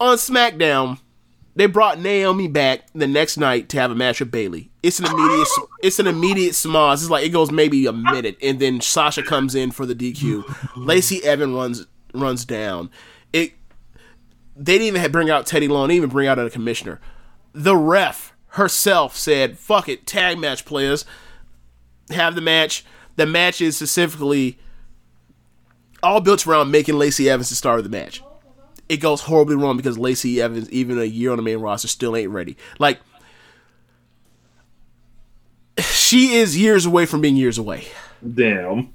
on 0.00 0.16
SmackDown, 0.16 0.98
they 1.54 1.66
brought 1.66 2.00
Naomi 2.00 2.48
back 2.48 2.86
the 2.94 3.06
next 3.06 3.36
night 3.36 3.68
to 3.68 3.78
have 3.78 3.90
a 3.90 3.94
match 3.94 4.20
with 4.20 4.30
Bayley. 4.30 4.70
It's 4.82 4.98
an 4.98 5.06
immediate, 5.06 5.48
it's 5.82 5.98
an 5.98 6.06
immediate 6.06 6.54
smoz. 6.54 7.02
It's 7.02 7.10
like 7.10 7.24
it 7.24 7.28
goes 7.30 7.50
maybe 7.52 7.86
a 7.86 7.92
minute, 7.92 8.36
and 8.42 8.58
then 8.58 8.80
Sasha 8.80 9.22
comes 9.22 9.54
in 9.54 9.70
for 9.70 9.84
the 9.84 9.94
DQ. 9.94 10.76
Lacey 10.76 11.22
Evan 11.22 11.54
runs 11.54 11.86
runs 12.14 12.44
down. 12.44 12.90
They 14.60 14.76
didn't 14.76 14.94
even 14.94 15.10
bring 15.10 15.30
out 15.30 15.46
Teddy 15.46 15.68
Long, 15.68 15.88
they 15.88 15.94
didn't 15.94 16.04
even 16.04 16.10
bring 16.10 16.28
out 16.28 16.38
a 16.38 16.50
commissioner. 16.50 17.00
The 17.54 17.74
ref 17.74 18.34
herself 18.48 19.16
said, 19.16 19.58
"Fuck 19.58 19.88
it, 19.88 20.06
tag 20.06 20.38
match 20.38 20.66
players, 20.66 21.06
have 22.10 22.34
the 22.34 22.42
match." 22.42 22.84
The 23.16 23.24
match 23.26 23.60
is 23.60 23.76
specifically 23.76 24.58
all 26.02 26.20
built 26.20 26.46
around 26.46 26.70
making 26.70 26.98
Lacey 26.98 27.28
Evans 27.28 27.48
the 27.48 27.54
star 27.54 27.78
of 27.78 27.84
the 27.84 27.90
match. 27.90 28.22
It 28.88 28.98
goes 28.98 29.22
horribly 29.22 29.56
wrong 29.56 29.76
because 29.76 29.98
Lacey 29.98 30.40
Evans, 30.42 30.70
even 30.70 30.98
a 30.98 31.04
year 31.04 31.30
on 31.30 31.36
the 31.36 31.42
main 31.42 31.58
roster, 31.58 31.88
still 31.88 32.14
ain't 32.14 32.30
ready. 32.30 32.56
Like 32.78 33.00
she 35.80 36.34
is 36.34 36.58
years 36.58 36.84
away 36.84 37.06
from 37.06 37.22
being 37.22 37.36
years 37.36 37.56
away. 37.56 37.86
Damn. 38.34 38.92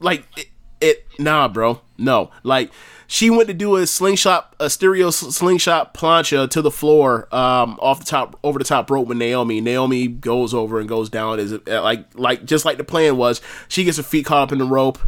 Like 0.00 0.26
it, 0.36 0.48
it 0.82 1.06
nah, 1.18 1.48
bro. 1.48 1.80
No. 1.96 2.30
Like 2.42 2.70
she 3.06 3.30
went 3.30 3.48
to 3.48 3.54
do 3.54 3.76
a 3.76 3.86
slingshot, 3.86 4.54
a 4.58 4.70
stereo 4.70 5.10
slingshot 5.10 5.94
plancha 5.94 6.48
to 6.50 6.62
the 6.62 6.70
floor, 6.70 7.28
um, 7.34 7.78
off 7.80 7.98
the 7.98 8.04
top, 8.04 8.38
over 8.42 8.58
the 8.58 8.64
top 8.64 8.90
rope 8.90 9.08
with 9.08 9.18
Naomi. 9.18 9.60
Naomi 9.60 10.08
goes 10.08 10.54
over 10.54 10.80
and 10.80 10.88
goes 10.88 11.08
down 11.10 11.38
as 11.38 11.52
uh, 11.52 11.82
like, 11.82 12.06
like 12.14 12.44
just 12.44 12.64
like 12.64 12.78
the 12.78 12.84
plan 12.84 13.16
was. 13.16 13.40
She 13.68 13.84
gets 13.84 13.96
her 13.98 14.02
feet 14.02 14.26
caught 14.26 14.44
up 14.44 14.52
in 14.52 14.58
the 14.58 14.64
rope, 14.64 14.98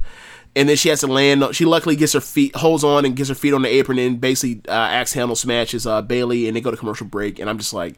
and 0.55 0.68
then 0.68 0.77
she 0.77 0.89
has 0.89 1.01
to 1.01 1.06
land. 1.06 1.44
She 1.52 1.64
luckily 1.64 1.97
gets 1.97 2.12
her 2.12 2.20
feet, 2.20 2.55
holds 2.56 2.85
on, 2.85 3.05
and 3.05 3.16
gets 3.16 3.28
her 3.28 3.35
feet 3.35 3.55
on 3.55 3.62
the 3.62 3.68
apron, 3.68 3.98
and 3.98 4.20
basically 4.20 4.62
uh, 4.68 4.73
axe 4.73 5.12
handle 5.12 5.36
smashes 5.36 5.86
uh, 5.86 6.02
Bayley, 6.02 6.48
and 6.48 6.56
they 6.56 6.60
go 6.60 6.70
to 6.70 6.77
commercial 6.77 7.06
break. 7.06 7.39
And 7.39 7.48
I'm 7.48 7.59
just 7.59 7.73
like, 7.73 7.97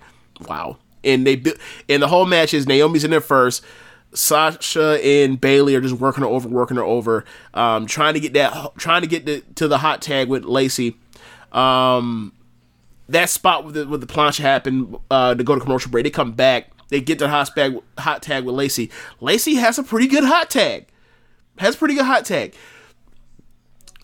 wow. 0.48 0.78
And 1.04 1.26
they 1.26 1.42
and 1.88 2.02
the 2.02 2.08
whole 2.08 2.26
match 2.26 2.52
is 2.52 2.66
Naomi's 2.66 3.04
in 3.04 3.10
there 3.10 3.20
first. 3.20 3.64
Sasha 4.14 4.98
and 5.04 5.40
Bayley 5.40 5.74
are 5.74 5.80
just 5.80 5.96
working 5.96 6.22
her 6.22 6.28
over, 6.28 6.48
working 6.48 6.76
her 6.76 6.84
over, 6.84 7.24
um, 7.54 7.86
trying 7.86 8.14
to 8.14 8.20
get 8.20 8.32
that, 8.34 8.72
trying 8.76 9.02
to 9.02 9.08
get 9.08 9.26
the, 9.26 9.42
to 9.56 9.68
the 9.68 9.78
hot 9.78 10.00
tag 10.00 10.28
with 10.28 10.44
Lacey. 10.44 10.96
Um, 11.52 12.32
that 13.08 13.30
spot 13.30 13.64
with 13.64 13.74
the 13.74 13.86
with 13.86 14.00
the 14.00 14.06
plancha 14.06 14.40
happened 14.40 14.96
uh, 15.10 15.34
to 15.34 15.44
go 15.44 15.54
to 15.54 15.60
commercial 15.60 15.90
break. 15.90 16.04
They 16.04 16.10
come 16.10 16.32
back, 16.32 16.70
they 16.88 17.00
get 17.00 17.18
the 17.18 17.28
hot 17.28 17.50
tag, 17.54 17.78
hot 17.98 18.22
tag 18.22 18.44
with 18.44 18.54
Lacey. 18.54 18.90
Lacey 19.20 19.54
has 19.54 19.78
a 19.78 19.82
pretty 19.82 20.06
good 20.06 20.24
hot 20.24 20.50
tag, 20.50 20.86
has 21.58 21.76
pretty 21.76 21.94
good 21.94 22.06
hot 22.06 22.24
tag. 22.24 22.54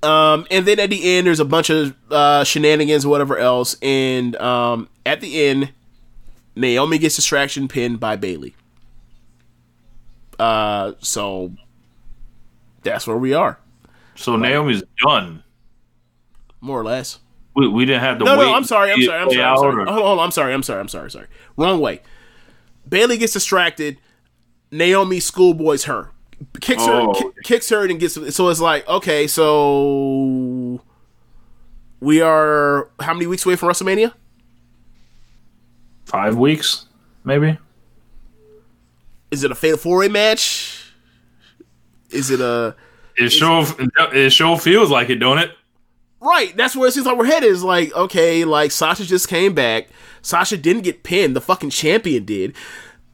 Um, 0.03 0.47
and 0.51 0.67
then 0.67 0.79
at 0.81 0.91
the 0.91 1.17
end, 1.17 1.27
there's 1.27 1.41
a 1.41 1.47
bunch 1.47 1.71
of 1.71 1.95
uh, 2.11 2.45
shenanigans 2.45 3.07
whatever 3.07 3.39
else, 3.39 3.77
and 3.81 4.37
um, 4.37 4.89
at 5.07 5.23
the 5.23 5.43
end, 5.45 5.73
Naomi 6.55 6.99
gets 6.99 7.17
distraction 7.17 7.69
pinned 7.69 8.01
by 8.01 8.17
Bayley. 8.17 8.55
Uh, 10.39 10.93
so 11.01 11.53
that's 12.83 13.07
where 13.07 13.17
we 13.17 13.33
are, 13.35 13.59
So 14.17 14.37
Naomi's 14.37 14.83
done. 15.05 15.43
more 16.61 16.81
or 16.81 16.85
less. 16.85 17.19
We, 17.57 17.69
we 17.69 17.85
didn't 17.85 18.01
have 18.03 18.19
to 18.19 18.25
No, 18.25 18.37
wait. 18.37 18.47
no, 18.47 18.55
I'm 18.55 18.65
sorry, 18.65 18.91
I'm 18.93 19.01
sorry, 19.03 19.21
I'm 19.23 19.31
sorry, 19.31 19.43
I'm 19.45 19.57
sorry. 19.59 19.73
or- 19.75 19.77
Hold 19.87 19.89
on, 19.89 19.95
hold 19.95 20.19
on, 20.19 20.25
I'm 20.25 20.31
sorry, 20.33 20.53
I'm 20.55 20.63
sorry, 20.65 20.81
I'm 20.81 20.89
sorry, 20.89 21.11
sorry. 21.11 21.27
Wrong 21.57 21.81
way. 21.81 22.01
Bayley 22.89 23.17
gets 23.17 23.33
distracted. 23.33 23.97
Naomi 24.73 25.21
schoolboys 25.21 25.85
her, 25.85 26.11
kicks 26.61 26.83
Oh. 26.85 27.15
her, 27.15 27.21
ki- 27.21 27.31
kicks 27.45 27.69
her, 27.69 27.85
and 27.87 28.01
gets. 28.01 28.15
So 28.35 28.49
it's 28.49 28.61
like, 28.61 28.89
okay, 28.89 29.29
so 29.29 30.81
we 32.01 32.21
are 32.21 32.89
how 32.99 33.15
many 33.15 33.27
weeks 33.29 33.47
away 33.47 33.55
from 33.55 33.69
WrestleMania? 33.69 34.13
Five 36.07 36.37
weeks, 36.37 36.87
maybe. 37.23 37.57
Is 39.35 39.45
it 39.45 39.51
a 39.51 39.55
fatal 39.55 39.79
four 39.79 39.99
way 39.99 40.09
match? 40.09 40.93
Is 42.11 42.31
it 42.31 42.41
a 42.41 42.77
It 43.17 43.31
sure 43.31 43.65
it 44.13 44.31
sure 44.33 44.59
feels 44.59 44.91
like 44.91 45.11
it, 45.11 45.17
don't 45.17 45.39
it? 45.39 45.51
right? 46.21 46.57
That's 46.57 46.77
where 46.77 46.89
it 46.89 46.93
seems 46.93 47.07
like 47.07 47.17
we're 47.19 47.27
headed. 47.27 47.51
Is 47.51 47.63
like 47.65 47.95
okay, 47.95 48.45
like 48.45 48.73
Sasha 48.73 49.05
just 49.05 49.29
came 49.29 49.55
back. 49.55 49.89
Sasha 50.23 50.57
didn't 50.57 50.83
get 50.83 51.03
pinned. 51.03 51.37
The 51.37 51.41
fucking 51.41 51.71
champion 51.71 52.25
did. 52.25 52.55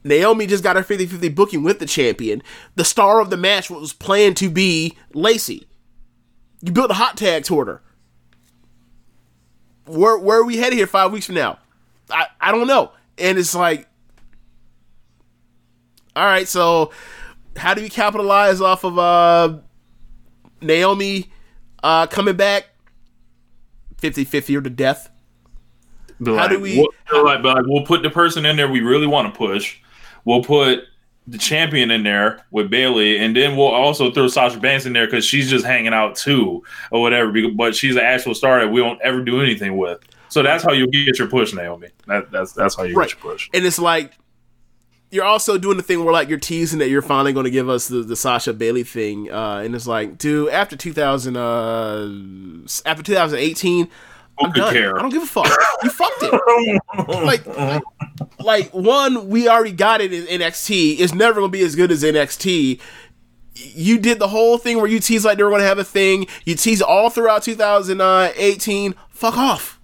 Naomi 0.03 0.47
just 0.47 0.65
got 0.65 0.77
her 0.77 0.83
50-50 0.83 1.35
booking 1.35 1.63
with 1.63 1.79
the 1.79 1.85
champion. 1.87 2.43
The 2.75 2.85
star 2.85 3.21
of 3.21 3.29
the 3.29 3.37
match 3.37 3.69
was 3.71 3.93
planned 3.93 4.37
to 4.39 4.49
be 4.49 4.97
Lacey. 5.13 5.67
You 6.63 6.73
built 6.73 6.91
a 6.91 6.95
hot 6.95 7.19
tag 7.19 7.45
toward 7.45 7.69
her. 7.69 7.83
Where 9.87 10.19
where 10.19 10.41
are 10.41 10.45
we 10.45 10.57
headed 10.59 10.79
here 10.79 10.87
five 10.87 11.13
weeks 11.13 11.27
from 11.27 11.35
now? 11.35 11.59
I, 12.11 12.27
I 12.41 12.53
don't 12.53 12.67
know. 12.67 12.93
And 13.19 13.39
it's 13.39 13.55
like 13.55 13.89
all 16.21 16.27
right, 16.27 16.47
so 16.47 16.91
how 17.57 17.75
do 17.75 17.83
you 17.83 17.91
capitalize 17.91 18.61
off 18.61 18.85
of 18.85 18.99
uh 18.99 19.59
Naomi 20.61 21.31
uh 21.83 22.07
coming 22.07 22.37
back 22.37 22.67
50-50 24.01 24.57
or 24.59 24.61
to 24.63 24.71
death? 24.71 25.11
But 26.21 26.33
How 26.37 26.43
like, 26.43 26.51
do 26.51 26.61
we- 26.61 26.87
We'll, 27.11 27.25
like, 27.25 27.43
but 27.43 27.57
like, 27.57 27.67
we'll 27.67 27.87
put 27.87 28.03
the 28.03 28.11
person 28.11 28.45
in 28.47 28.57
there 28.57 28.69
we 28.71 28.81
really 28.81 29.07
want 29.07 29.33
to 29.33 29.37
push. 29.39 29.79
We'll 30.25 30.43
put 30.45 30.85
the 31.27 31.39
champion 31.39 31.91
in 31.91 32.03
there 32.03 32.45
with 32.51 32.71
Bayley, 32.71 33.19
and 33.19 33.35
then 33.35 33.57
we'll 33.57 33.69
also 33.69 34.11
throw 34.11 34.29
Sasha 34.29 34.59
Banks 34.59 34.85
in 34.85 34.93
there 34.93 35.07
because 35.07 35.25
she's 35.25 35.49
just 35.49 35.65
hanging 35.65 35.93
out 35.95 36.17
too, 36.17 36.63
or 36.91 37.01
whatever. 37.01 37.33
But 37.55 37.75
she's 37.75 37.97
an 37.97 38.03
actual 38.03 38.35
star 38.35 38.61
that 38.61 38.69
we 38.69 38.81
don't 38.81 39.01
ever 39.03 39.23
do 39.23 39.41
anything 39.41 39.77
with. 39.79 39.99
So 40.29 40.43
that's 40.43 40.63
how 40.63 40.73
you 40.73 40.87
get 40.89 41.19
your 41.19 41.29
push, 41.29 41.53
Naomi. 41.55 41.89
That, 42.07 42.31
that's 42.31 42.53
that's 42.53 42.77
how 42.77 42.83
you 42.85 42.95
Right. 42.95 43.09
get 43.09 43.23
your 43.23 43.33
push. 43.33 43.49
And 43.55 43.65
it's 43.65 43.79
like 43.79 44.13
you're 45.11 45.25
also 45.25 45.59
doing 45.59 45.77
the 45.77 45.83
thing 45.83 46.05
where 46.05 46.13
like 46.13 46.29
you're 46.29 46.39
teasing 46.39 46.79
that 46.79 46.89
you're 46.89 47.03
finally 47.03 47.33
going 47.33 47.45
to 47.45 47.51
give 47.51 47.69
us 47.69 47.89
the, 47.89 48.03
the 48.03 48.17
Sasha 48.17 48.53
Bayley 48.53 48.85
thing, 48.85 49.31
uh, 49.31 49.63
and 49.65 49.75
it's 49.75 49.87
like, 49.87 50.19
dude, 50.19 50.51
after 50.51 50.77
2000, 50.77 51.37
uh, 51.37 52.09
after 52.87 53.03
2018, 53.03 53.89
I'm 54.39 54.53
done. 54.53 54.73
care? 54.73 54.99
I 54.99 55.03
don't 55.03 55.11
give 55.11 55.23
a 55.23 55.27
fuck. 55.27 55.51
You 55.83 55.91
fucked 55.91 56.23
it. 56.23 56.81
like, 57.25 57.47
like 58.39 58.73
one, 58.73 59.29
we 59.29 59.49
already 59.49 59.73
got 59.73 60.01
it 60.01 60.13
in 60.13 60.25
NXT. 60.41 60.99
It's 60.99 61.13
never 61.13 61.41
going 61.41 61.51
to 61.51 61.53
be 61.53 61.63
as 61.63 61.77
good 61.77 61.91
as 61.91 62.03
NXT. 62.03 62.81
You 63.55 63.99
did 63.99 64.19
the 64.19 64.29
whole 64.29 64.57
thing 64.57 64.79
where 64.79 64.87
you 64.87 65.01
teased 65.01 65.25
like 65.25 65.37
they 65.37 65.45
were 65.45 65.51
going 65.51 65.61
to 65.61 65.67
have 65.67 65.79
a 65.79 65.85
thing. 65.85 66.27
You 66.45 66.55
teased 66.55 66.83
all 66.83 67.11
throughout 67.11 67.43
2018. 67.43 68.95
Fuck 69.11 69.37
off. 69.37 69.79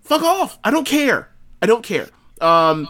Fuck 0.00 0.22
off. 0.22 0.58
I 0.64 0.70
don't 0.70 0.86
care. 0.86 1.28
I 1.62 1.66
don't 1.66 1.84
care. 1.84 2.08
Um, 2.40 2.88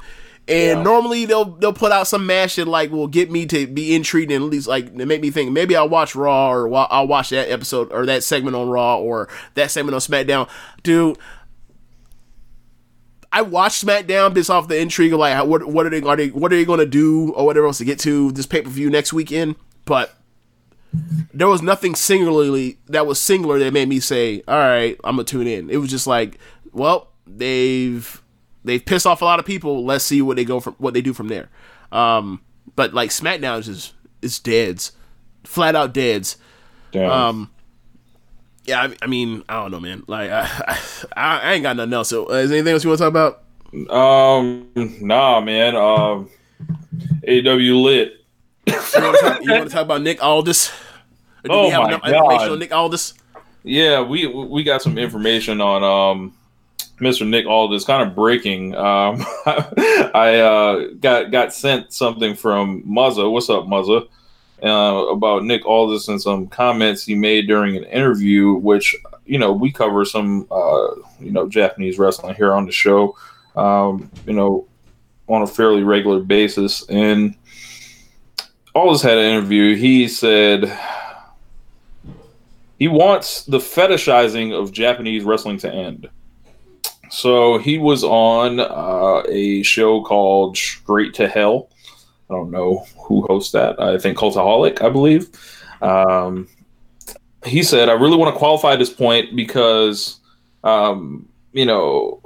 and 0.50 0.82
normally 0.82 1.26
they'll 1.26 1.44
they'll 1.44 1.72
put 1.72 1.92
out 1.92 2.08
some 2.08 2.26
match 2.26 2.56
that 2.56 2.66
like 2.66 2.90
will 2.90 3.06
get 3.06 3.30
me 3.30 3.46
to 3.46 3.66
be 3.66 3.94
intrigued 3.94 4.32
and 4.32 4.44
at 4.44 4.50
least 4.50 4.66
like 4.66 4.92
make 4.92 5.20
me 5.20 5.30
think 5.30 5.52
maybe 5.52 5.76
I'll 5.76 5.88
watch 5.88 6.14
Raw 6.14 6.50
or 6.50 6.74
I'll 6.74 7.06
watch 7.06 7.30
that 7.30 7.50
episode 7.50 7.92
or 7.92 8.04
that 8.06 8.24
segment 8.24 8.56
on 8.56 8.68
Raw 8.68 8.98
or 8.98 9.28
that 9.54 9.70
segment 9.70 9.94
on 9.94 10.00
SmackDown. 10.00 10.48
Dude, 10.82 11.18
I 13.32 13.42
watched 13.42 13.86
SmackDown 13.86 14.34
based 14.34 14.50
off 14.50 14.66
the 14.66 14.78
intrigue 14.78 15.12
of 15.12 15.20
like 15.20 15.46
what 15.46 15.66
what 15.66 15.86
are 15.86 15.90
they 15.90 16.02
are 16.02 16.16
they 16.16 16.28
what 16.28 16.52
are 16.52 16.56
they 16.56 16.64
going 16.64 16.80
to 16.80 16.86
do 16.86 17.32
or 17.32 17.46
whatever 17.46 17.66
else 17.66 17.78
to 17.78 17.84
get 17.84 18.00
to 18.00 18.32
this 18.32 18.46
pay 18.46 18.62
per 18.62 18.70
view 18.70 18.90
next 18.90 19.12
weekend, 19.12 19.54
but 19.84 20.16
there 21.32 21.46
was 21.46 21.62
nothing 21.62 21.94
singularly 21.94 22.78
that 22.88 23.06
was 23.06 23.20
singular 23.20 23.60
that 23.60 23.72
made 23.72 23.88
me 23.88 24.00
say, 24.00 24.42
"All 24.48 24.58
right, 24.58 24.98
I'm 25.04 25.14
gonna 25.14 25.24
tune 25.24 25.46
in." 25.46 25.70
It 25.70 25.76
was 25.76 25.90
just 25.90 26.08
like, 26.08 26.38
well, 26.72 27.12
they've 27.24 28.20
they've 28.64 28.84
pissed 28.84 29.06
off 29.06 29.22
a 29.22 29.24
lot 29.24 29.38
of 29.38 29.44
people. 29.46 29.84
Let's 29.84 30.04
see 30.04 30.22
what 30.22 30.36
they 30.36 30.44
go 30.44 30.60
from 30.60 30.74
what 30.78 30.94
they 30.94 31.02
do 31.02 31.12
from 31.12 31.28
there. 31.28 31.48
Um, 31.92 32.40
but 32.76 32.94
like 32.94 33.10
SmackDown 33.10 33.58
is 33.60 33.92
is 34.22 34.38
deads, 34.38 34.92
flat 35.44 35.74
out 35.76 35.92
deads. 35.94 36.36
Damn. 36.92 37.10
Um, 37.10 37.50
yeah, 38.64 38.82
I, 38.82 38.96
I 39.02 39.06
mean, 39.06 39.42
I 39.48 39.54
don't 39.62 39.70
know, 39.70 39.80
man. 39.80 40.02
Like, 40.06 40.30
I, 40.30 40.42
I, 41.16 41.40
I 41.40 41.52
ain't 41.54 41.62
got 41.62 41.76
nothing 41.76 41.92
else. 41.92 42.08
So, 42.08 42.30
uh, 42.30 42.34
is 42.34 42.50
there 42.50 42.58
anything 42.58 42.72
else 42.74 42.84
you 42.84 42.90
want 42.90 42.98
to 43.00 43.10
talk 43.10 43.10
about? 43.10 43.44
Um, 43.90 44.68
nah, 45.00 45.40
man. 45.40 45.76
Um, 45.76 46.28
AW 47.26 47.54
lit. 47.56 48.24
You 48.66 48.74
want 48.74 49.18
to 49.18 49.20
talk, 49.22 49.44
you 49.44 49.52
want 49.52 49.64
to 49.64 49.70
talk 49.70 49.84
about 49.84 50.02
Nick 50.02 50.22
Aldis? 50.22 50.70
Or 51.44 51.48
do 51.48 51.50
Oh 51.50 51.64
we 51.66 51.70
have 51.70 51.82
my 51.82 51.88
enough 51.88 52.04
information 52.04 52.38
God. 52.46 52.50
on 52.52 52.58
Nick 52.58 52.72
Aldis? 52.72 53.14
Yeah, 53.62 54.02
we 54.02 54.26
we 54.26 54.62
got 54.62 54.82
some 54.82 54.98
information 54.98 55.60
on 55.60 55.82
um 55.84 56.32
Mr. 57.00 57.26
Nick 57.26 57.46
Aldis 57.46 57.84
kind 57.84 58.08
of 58.08 58.14
breaking. 58.14 58.74
Um 58.74 59.24
I 59.46 60.40
uh 60.40 60.88
got 61.00 61.30
got 61.30 61.52
sent 61.52 61.92
something 61.92 62.34
from 62.34 62.82
Muzza. 62.82 63.30
What's 63.30 63.50
up, 63.50 63.64
Muzza? 63.64 64.08
Uh, 64.62 65.06
about 65.08 65.42
Nick 65.44 65.64
Aldis 65.64 66.08
and 66.08 66.20
some 66.20 66.46
comments 66.46 67.04
he 67.04 67.14
made 67.14 67.46
during 67.46 67.78
an 67.78 67.84
interview, 67.84 68.52
which 68.52 68.94
you 69.24 69.38
know 69.38 69.52
we 69.52 69.72
cover 69.72 70.04
some 70.04 70.46
uh 70.50 70.94
you 71.18 71.32
know 71.32 71.48
Japanese 71.48 71.98
wrestling 71.98 72.34
here 72.34 72.52
on 72.52 72.66
the 72.66 72.72
show, 72.72 73.16
um 73.56 74.10
you 74.26 74.34
know 74.34 74.66
on 75.28 75.42
a 75.42 75.46
fairly 75.46 75.82
regular 75.82 76.20
basis, 76.20 76.86
and 76.88 77.34
Aldis 78.74 79.02
had 79.02 79.16
an 79.16 79.24
interview. 79.24 79.76
He 79.76 80.08
said 80.08 80.76
he 82.78 82.88
wants 82.88 83.44
the 83.44 83.58
fetishizing 83.58 84.52
of 84.52 84.72
Japanese 84.72 85.22
wrestling 85.22 85.58
to 85.58 85.72
end. 85.72 86.08
So 87.10 87.58
he 87.58 87.78
was 87.78 88.04
on 88.04 88.60
uh, 88.60 89.22
a 89.28 89.62
show 89.62 90.02
called 90.02 90.56
Straight 90.56 91.12
to 91.14 91.28
Hell. 91.28 91.68
I 92.30 92.34
don't 92.34 92.50
know 92.52 92.86
who 92.96 93.26
hosts 93.26 93.52
that. 93.52 93.80
I 93.80 93.98
think 93.98 94.16
Cultaholic, 94.16 94.80
I 94.80 94.88
believe. 94.88 95.28
Um, 95.82 96.48
he 97.44 97.62
said, 97.62 97.88
I 97.88 97.92
really 97.92 98.16
want 98.16 98.32
to 98.34 98.38
qualify 98.38 98.76
this 98.76 98.90
point 98.90 99.34
because, 99.34 100.20
um, 100.62 101.28
you 101.52 101.66
know, 101.66 102.20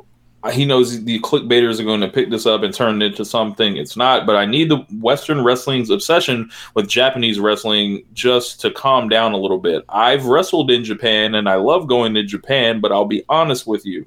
he 0.52 0.66
knows 0.66 1.02
the 1.04 1.20
clickbaiters 1.20 1.80
are 1.80 1.84
going 1.84 2.02
to 2.02 2.08
pick 2.08 2.28
this 2.28 2.44
up 2.44 2.62
and 2.62 2.74
turn 2.74 3.00
it 3.00 3.06
into 3.06 3.24
something 3.24 3.78
it's 3.78 3.96
not. 3.96 4.26
But 4.26 4.36
I 4.36 4.44
need 4.44 4.70
the 4.70 4.84
Western 5.00 5.42
wrestling's 5.42 5.88
obsession 5.88 6.50
with 6.74 6.88
Japanese 6.88 7.40
wrestling 7.40 8.04
just 8.12 8.60
to 8.60 8.70
calm 8.70 9.08
down 9.08 9.32
a 9.32 9.38
little 9.38 9.58
bit. 9.58 9.84
I've 9.88 10.26
wrestled 10.26 10.70
in 10.70 10.84
Japan 10.84 11.34
and 11.34 11.48
I 11.48 11.54
love 11.54 11.86
going 11.86 12.12
to 12.14 12.22
Japan, 12.22 12.82
but 12.82 12.92
I'll 12.92 13.06
be 13.06 13.24
honest 13.30 13.66
with 13.66 13.86
you. 13.86 14.04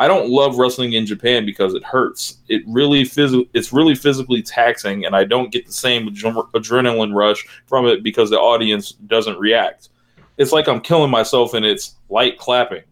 I 0.00 0.08
don't 0.08 0.30
love 0.30 0.56
wrestling 0.56 0.94
in 0.94 1.04
Japan 1.04 1.44
because 1.44 1.74
it 1.74 1.84
hurts. 1.84 2.38
It 2.48 2.62
really 2.66 3.02
phys- 3.02 3.46
it's 3.52 3.70
really 3.70 3.94
physically 3.94 4.42
taxing 4.42 5.04
and 5.04 5.14
I 5.14 5.24
don't 5.24 5.52
get 5.52 5.66
the 5.66 5.72
same 5.72 6.08
adre- 6.08 6.50
adrenaline 6.52 7.14
rush 7.14 7.46
from 7.66 7.86
it 7.86 8.02
because 8.02 8.30
the 8.30 8.38
audience 8.38 8.92
doesn't 8.92 9.38
react. 9.38 9.90
It's 10.38 10.52
like 10.52 10.68
I'm 10.68 10.80
killing 10.80 11.10
myself 11.10 11.52
and 11.52 11.66
it's 11.66 11.96
light 12.08 12.38
clapping. 12.38 12.82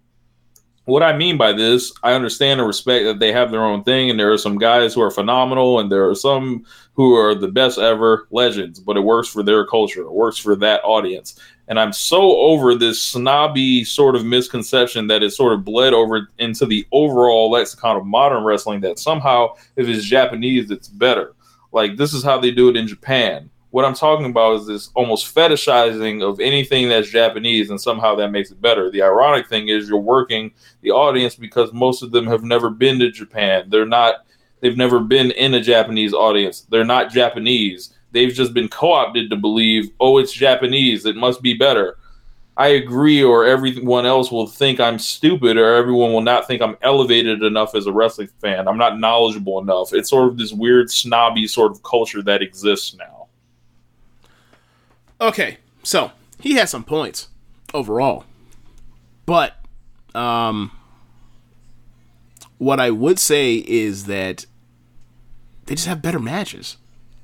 What 0.84 1.02
I 1.02 1.16
mean 1.16 1.38
by 1.38 1.54
this, 1.54 1.94
I 2.02 2.12
understand 2.12 2.60
and 2.60 2.66
respect 2.66 3.06
that 3.06 3.18
they 3.18 3.32
have 3.32 3.50
their 3.50 3.64
own 3.64 3.84
thing, 3.84 4.08
and 4.08 4.18
there 4.18 4.32
are 4.32 4.38
some 4.38 4.56
guys 4.56 4.94
who 4.94 5.02
are 5.02 5.10
phenomenal, 5.10 5.80
and 5.80 5.92
there 5.92 6.08
are 6.08 6.14
some 6.14 6.64
who 6.94 7.14
are 7.14 7.34
the 7.34 7.48
best 7.48 7.78
ever 7.78 8.26
legends, 8.30 8.80
but 8.80 8.96
it 8.96 9.00
works 9.00 9.28
for 9.28 9.42
their 9.42 9.66
culture, 9.66 10.00
it 10.00 10.12
works 10.12 10.38
for 10.38 10.56
that 10.56 10.80
audience. 10.84 11.38
And 11.68 11.78
I'm 11.78 11.92
so 11.92 12.38
over 12.38 12.74
this 12.74 13.00
snobby 13.00 13.84
sort 13.84 14.16
of 14.16 14.24
misconception 14.24 15.06
that 15.08 15.22
is 15.22 15.36
sort 15.36 15.52
of 15.52 15.64
bled 15.64 15.92
over 15.92 16.30
into 16.38 16.64
the 16.64 16.86
overall 16.92 17.50
lexicon 17.50 17.96
of 17.96 18.06
modern 18.06 18.42
wrestling 18.42 18.80
that 18.80 18.98
somehow, 18.98 19.54
if 19.76 19.86
it's 19.86 20.04
Japanese, 20.04 20.70
it's 20.70 20.88
better. 20.88 21.34
Like, 21.70 21.98
this 21.98 22.14
is 22.14 22.24
how 22.24 22.38
they 22.38 22.50
do 22.50 22.70
it 22.70 22.76
in 22.76 22.86
Japan. 22.86 23.50
What 23.70 23.84
I'm 23.84 23.94
talking 23.94 24.30
about 24.30 24.60
is 24.60 24.66
this 24.66 24.90
almost 24.94 25.34
fetishizing 25.34 26.22
of 26.22 26.40
anything 26.40 26.88
that's 26.88 27.10
Japanese, 27.10 27.68
and 27.68 27.78
somehow 27.78 28.14
that 28.14 28.32
makes 28.32 28.50
it 28.50 28.62
better. 28.62 28.90
The 28.90 29.02
ironic 29.02 29.46
thing 29.46 29.68
is, 29.68 29.90
you're 29.90 29.98
working 29.98 30.52
the 30.80 30.90
audience 30.90 31.34
because 31.34 31.70
most 31.74 32.02
of 32.02 32.10
them 32.10 32.26
have 32.26 32.42
never 32.42 32.70
been 32.70 32.98
to 33.00 33.10
Japan. 33.10 33.68
They're 33.68 33.84
not, 33.84 34.24
they've 34.60 34.78
never 34.78 35.00
been 35.00 35.32
in 35.32 35.52
a 35.52 35.60
Japanese 35.60 36.14
audience. 36.14 36.62
They're 36.62 36.82
not 36.82 37.10
Japanese. 37.10 37.94
They've 38.12 38.32
just 38.32 38.54
been 38.54 38.68
co 38.68 38.92
opted 38.92 39.30
to 39.30 39.36
believe, 39.36 39.90
oh, 40.00 40.18
it's 40.18 40.32
Japanese. 40.32 41.04
It 41.04 41.16
must 41.16 41.42
be 41.42 41.54
better. 41.54 41.98
I 42.56 42.68
agree, 42.68 43.22
or 43.22 43.44
everyone 43.44 44.04
else 44.04 44.32
will 44.32 44.48
think 44.48 44.80
I'm 44.80 44.98
stupid, 44.98 45.56
or 45.56 45.76
everyone 45.76 46.12
will 46.12 46.22
not 46.22 46.48
think 46.48 46.60
I'm 46.60 46.76
elevated 46.82 47.44
enough 47.44 47.76
as 47.76 47.86
a 47.86 47.92
wrestling 47.92 48.30
fan. 48.40 48.66
I'm 48.66 48.78
not 48.78 48.98
knowledgeable 48.98 49.60
enough. 49.60 49.92
It's 49.92 50.10
sort 50.10 50.28
of 50.28 50.38
this 50.38 50.52
weird, 50.52 50.90
snobby 50.90 51.46
sort 51.46 51.70
of 51.70 51.84
culture 51.84 52.20
that 52.22 52.42
exists 52.42 52.96
now. 52.96 53.28
Okay, 55.20 55.58
so 55.84 56.10
he 56.40 56.54
has 56.54 56.70
some 56.70 56.82
points 56.82 57.28
overall, 57.72 58.24
but 59.24 59.54
um, 60.16 60.72
what 62.58 62.80
I 62.80 62.90
would 62.90 63.20
say 63.20 63.54
is 63.54 64.06
that 64.06 64.46
they 65.66 65.76
just 65.76 65.86
have 65.86 66.02
better 66.02 66.18
matches. 66.18 66.77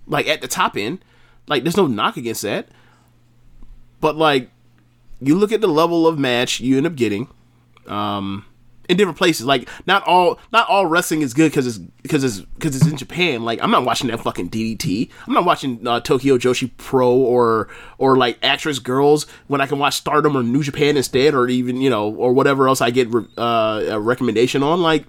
Like 0.07 0.27
at 0.29 0.41
the 0.41 0.49
top 0.49 0.77
end, 0.77 1.05
like 1.47 1.63
there's 1.63 1.77
no 1.77 1.87
knock 1.87 2.17
against 2.17 2.43
that, 2.43 2.69
but 4.01 4.17
like 4.17 4.51
you 5.21 5.37
look 5.37 5.53
at 5.53 5.61
the 5.61 5.69
level 5.69 6.07
of 6.07 6.19
match 6.19 6.61
you 6.61 6.77
end 6.77 6.87
up 6.87 6.95
getting, 6.95 7.29
um, 7.87 8.45
in 8.89 8.97
different 8.97 9.19
places. 9.19 9.47
Like 9.47 9.69
not 9.87 10.03
all 10.05 10.39
not 10.53 10.69
all 10.69 10.87
wrestling 10.87 11.23
is 11.23 11.35
good 11.35 11.51
because 11.51 11.67
it's 11.67 11.79
because 11.79 12.25
it's 12.25 12.41
because 12.41 12.77
it's 12.77 12.87
in 12.87 12.97
Japan. 12.97 13.45
Like 13.45 13.63
I'm 13.63 13.71
not 13.71 13.85
watching 13.85 14.09
that 14.09 14.21
fucking 14.21 14.51
DDT. 14.51 15.11
I'm 15.27 15.35
not 15.35 15.45
watching 15.45 15.87
uh, 15.87 16.01
Tokyo 16.01 16.39
Joshi 16.39 16.71
Pro 16.77 17.13
or 17.13 17.69
or 17.99 18.17
like 18.17 18.39
Actress 18.43 18.79
Girls 18.79 19.27
when 19.47 19.61
I 19.61 19.67
can 19.67 19.79
watch 19.79 19.95
Stardom 19.95 20.37
or 20.37 20.43
New 20.43 20.63
Japan 20.63 20.97
instead, 20.97 21.35
or 21.35 21.49
even 21.49 21.81
you 21.81 21.91
know 21.91 22.15
or 22.15 22.33
whatever 22.33 22.69
else 22.69 22.81
I 22.81 22.91
get 22.91 23.09
uh, 23.39 23.85
a 23.89 24.01
recommendation 24.01 24.63
on. 24.63 24.83
Like 24.83 25.07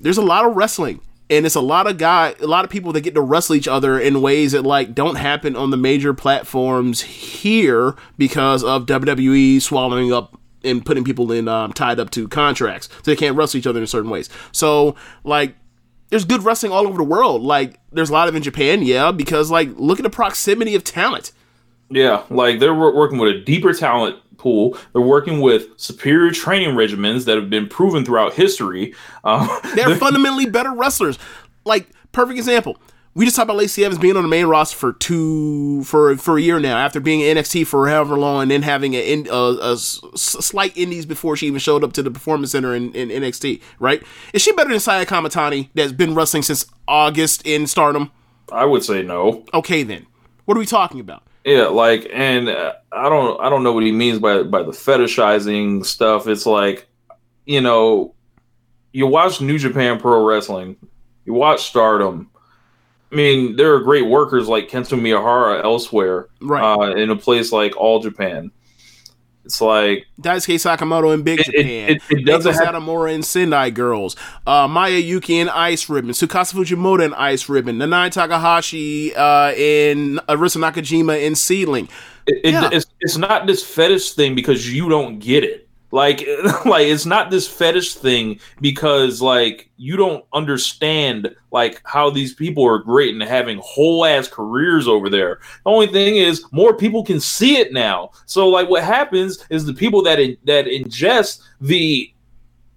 there's 0.00 0.18
a 0.18 0.22
lot 0.22 0.44
of 0.44 0.56
wrestling. 0.56 1.00
And 1.30 1.46
it's 1.46 1.54
a 1.54 1.60
lot 1.60 1.86
of 1.86 1.96
guy, 1.96 2.34
a 2.40 2.46
lot 2.46 2.64
of 2.64 2.70
people 2.70 2.92
that 2.92 3.02
get 3.02 3.14
to 3.14 3.20
wrestle 3.20 3.54
each 3.54 3.68
other 3.68 3.98
in 3.98 4.20
ways 4.20 4.52
that 4.52 4.62
like 4.62 4.94
don't 4.94 5.14
happen 5.14 5.54
on 5.54 5.70
the 5.70 5.76
major 5.76 6.12
platforms 6.12 7.02
here 7.02 7.94
because 8.18 8.64
of 8.64 8.86
WWE 8.86 9.62
swallowing 9.62 10.12
up 10.12 10.36
and 10.64 10.84
putting 10.84 11.04
people 11.04 11.30
in 11.32 11.48
um, 11.48 11.72
tied 11.72 12.00
up 12.00 12.10
to 12.10 12.28
contracts, 12.28 12.88
so 12.90 13.02
they 13.10 13.16
can't 13.16 13.36
wrestle 13.36 13.58
each 13.58 13.66
other 13.66 13.80
in 13.80 13.86
certain 13.86 14.10
ways. 14.10 14.28
So 14.52 14.96
like, 15.24 15.54
there's 16.08 16.24
good 16.24 16.42
wrestling 16.42 16.72
all 16.72 16.86
over 16.86 16.98
the 16.98 17.04
world. 17.04 17.42
Like 17.42 17.78
there's 17.92 18.10
a 18.10 18.12
lot 18.12 18.28
of 18.28 18.34
in 18.34 18.42
Japan, 18.42 18.82
yeah, 18.82 19.12
because 19.12 19.50
like 19.50 19.70
look 19.76 20.00
at 20.00 20.02
the 20.02 20.10
proximity 20.10 20.74
of 20.74 20.84
talent. 20.84 21.32
Yeah, 21.88 22.24
like 22.28 22.58
they're 22.58 22.74
working 22.74 23.18
with 23.18 23.34
a 23.34 23.40
deeper 23.40 23.72
talent 23.72 24.16
pool. 24.40 24.76
They're 24.92 25.02
working 25.02 25.40
with 25.40 25.78
superior 25.78 26.32
training 26.32 26.70
regimens 26.74 27.26
that 27.26 27.36
have 27.36 27.48
been 27.50 27.68
proven 27.68 28.04
throughout 28.04 28.34
history. 28.34 28.94
Um, 29.22 29.48
They're 29.76 29.94
fundamentally 30.06 30.46
better 30.46 30.72
wrestlers. 30.72 31.18
Like 31.64 31.88
perfect 32.12 32.38
example. 32.38 32.78
We 33.12 33.24
just 33.24 33.34
talked 33.36 33.46
about 33.46 33.56
Lacey 33.56 33.84
Evans 33.84 34.00
being 34.00 34.16
on 34.16 34.22
the 34.22 34.28
main 34.28 34.46
roster 34.46 34.76
for 34.76 34.92
two 34.92 35.82
for 35.82 36.16
for 36.16 36.38
a 36.38 36.40
year 36.40 36.60
now, 36.60 36.76
after 36.78 37.00
being 37.00 37.20
in 37.20 37.36
NXT 37.36 37.66
for 37.66 37.88
however 37.88 38.16
long, 38.16 38.42
and 38.42 38.50
then 38.52 38.62
having 38.62 38.94
a, 38.94 39.24
a, 39.24 39.34
a 39.58 39.72
s- 39.72 40.00
slight 40.14 40.76
indies 40.76 41.06
before 41.06 41.36
she 41.36 41.48
even 41.48 41.58
showed 41.58 41.82
up 41.82 41.92
to 41.94 42.04
the 42.04 42.10
Performance 42.12 42.52
Center 42.52 42.72
in, 42.72 42.92
in 42.94 43.08
NXT. 43.08 43.60
Right? 43.80 44.00
Is 44.32 44.42
she 44.42 44.52
better 44.52 44.70
than 44.70 44.78
Saya 44.78 45.04
Kamitani, 45.06 45.70
that's 45.74 45.90
been 45.90 46.14
wrestling 46.14 46.44
since 46.44 46.66
August 46.86 47.44
in 47.44 47.66
Stardom? 47.66 48.12
I 48.52 48.64
would 48.64 48.84
say 48.84 49.02
no. 49.02 49.44
Okay, 49.52 49.82
then 49.82 50.06
what 50.44 50.56
are 50.56 50.60
we 50.60 50.66
talking 50.66 51.00
about? 51.00 51.24
Yeah, 51.44 51.66
like, 51.66 52.08
and 52.12 52.48
uh, 52.48 52.74
I 52.92 53.08
don't, 53.08 53.40
I 53.40 53.48
don't 53.48 53.62
know 53.62 53.72
what 53.72 53.84
he 53.84 53.92
means 53.92 54.18
by 54.18 54.42
by 54.42 54.62
the 54.62 54.72
fetishizing 54.72 55.84
stuff. 55.86 56.26
It's 56.28 56.46
like, 56.46 56.86
you 57.46 57.60
know, 57.60 58.14
you 58.92 59.06
watch 59.06 59.40
New 59.40 59.58
Japan 59.58 59.98
Pro 59.98 60.24
Wrestling, 60.24 60.76
you 61.24 61.32
watch 61.32 61.62
Stardom. 61.66 62.30
I 63.12 63.16
mean, 63.16 63.56
there 63.56 63.74
are 63.74 63.80
great 63.80 64.06
workers 64.06 64.46
like 64.48 64.68
Kento 64.68 65.00
Miyahara 65.00 65.64
elsewhere, 65.64 66.28
Right. 66.40 66.62
Uh, 66.62 66.94
in 66.94 67.10
a 67.10 67.16
place 67.16 67.50
like 67.52 67.76
All 67.76 68.00
Japan. 68.00 68.52
It's 69.50 69.60
like 69.60 70.06
Daisuke 70.20 70.54
Sekimoto 70.62 71.12
in 71.12 71.22
Big 71.22 71.40
It- 71.40 71.48
it- 71.48 71.52
Japan. 71.62 71.90
it- 71.90 72.02
it 72.20 72.24
doesn't 72.24 72.54
Meiko 72.54 73.06
have- 73.08 73.14
in 73.14 73.22
Sendai 73.24 73.70
Girls. 73.70 74.14
Uh, 74.46 74.68
Maya 74.68 74.96
Yuki 74.98 75.38
in 75.38 75.48
Ice 75.48 75.88
Ribbon. 75.88 76.12
Tsukasa 76.12 76.54
Fujimoto 76.54 77.04
in 77.04 77.12
Ice 77.14 77.48
Ribbon. 77.48 77.76
Nanae 77.78 78.12
Takahashi 78.12 79.12
uh, 79.16 79.52
in 79.56 80.20
Arisa 80.28 80.58
Nakajima 80.58 81.20
in 81.20 81.32
SEAdLINNNG. 81.32 81.88
it, 82.28 82.40
it- 82.44 82.52
Yeah. 82.52 82.68
it's 82.72 82.86
it's 83.00 83.16
not 83.16 83.48
this 83.48 83.64
fetish 83.64 84.12
thing 84.12 84.36
because 84.36 84.72
you 84.72 84.88
don't 84.88 85.18
get 85.18 85.42
it. 85.42 85.66
Like 85.92 86.26
like 86.64 86.86
it's 86.86 87.06
not 87.06 87.30
this 87.30 87.48
fetish 87.48 87.94
thing 87.94 88.40
because 88.60 89.20
like 89.20 89.70
you 89.76 89.96
don't 89.96 90.24
understand 90.32 91.34
like 91.50 91.80
how 91.84 92.10
these 92.10 92.34
people 92.34 92.64
are 92.64 92.78
great 92.78 93.14
and 93.14 93.22
having 93.22 93.60
whole 93.62 94.04
ass 94.04 94.28
careers 94.28 94.86
over 94.86 95.08
there. 95.08 95.40
The 95.64 95.70
only 95.70 95.88
thing 95.88 96.16
is 96.16 96.44
more 96.52 96.76
people 96.76 97.04
can 97.04 97.20
see 97.20 97.56
it 97.56 97.72
now. 97.72 98.10
So 98.26 98.48
like 98.48 98.68
what 98.68 98.84
happens 98.84 99.44
is 99.50 99.64
the 99.64 99.74
people 99.74 100.02
that 100.02 100.20
in, 100.20 100.36
that 100.44 100.66
ingest 100.66 101.42
the 101.60 102.12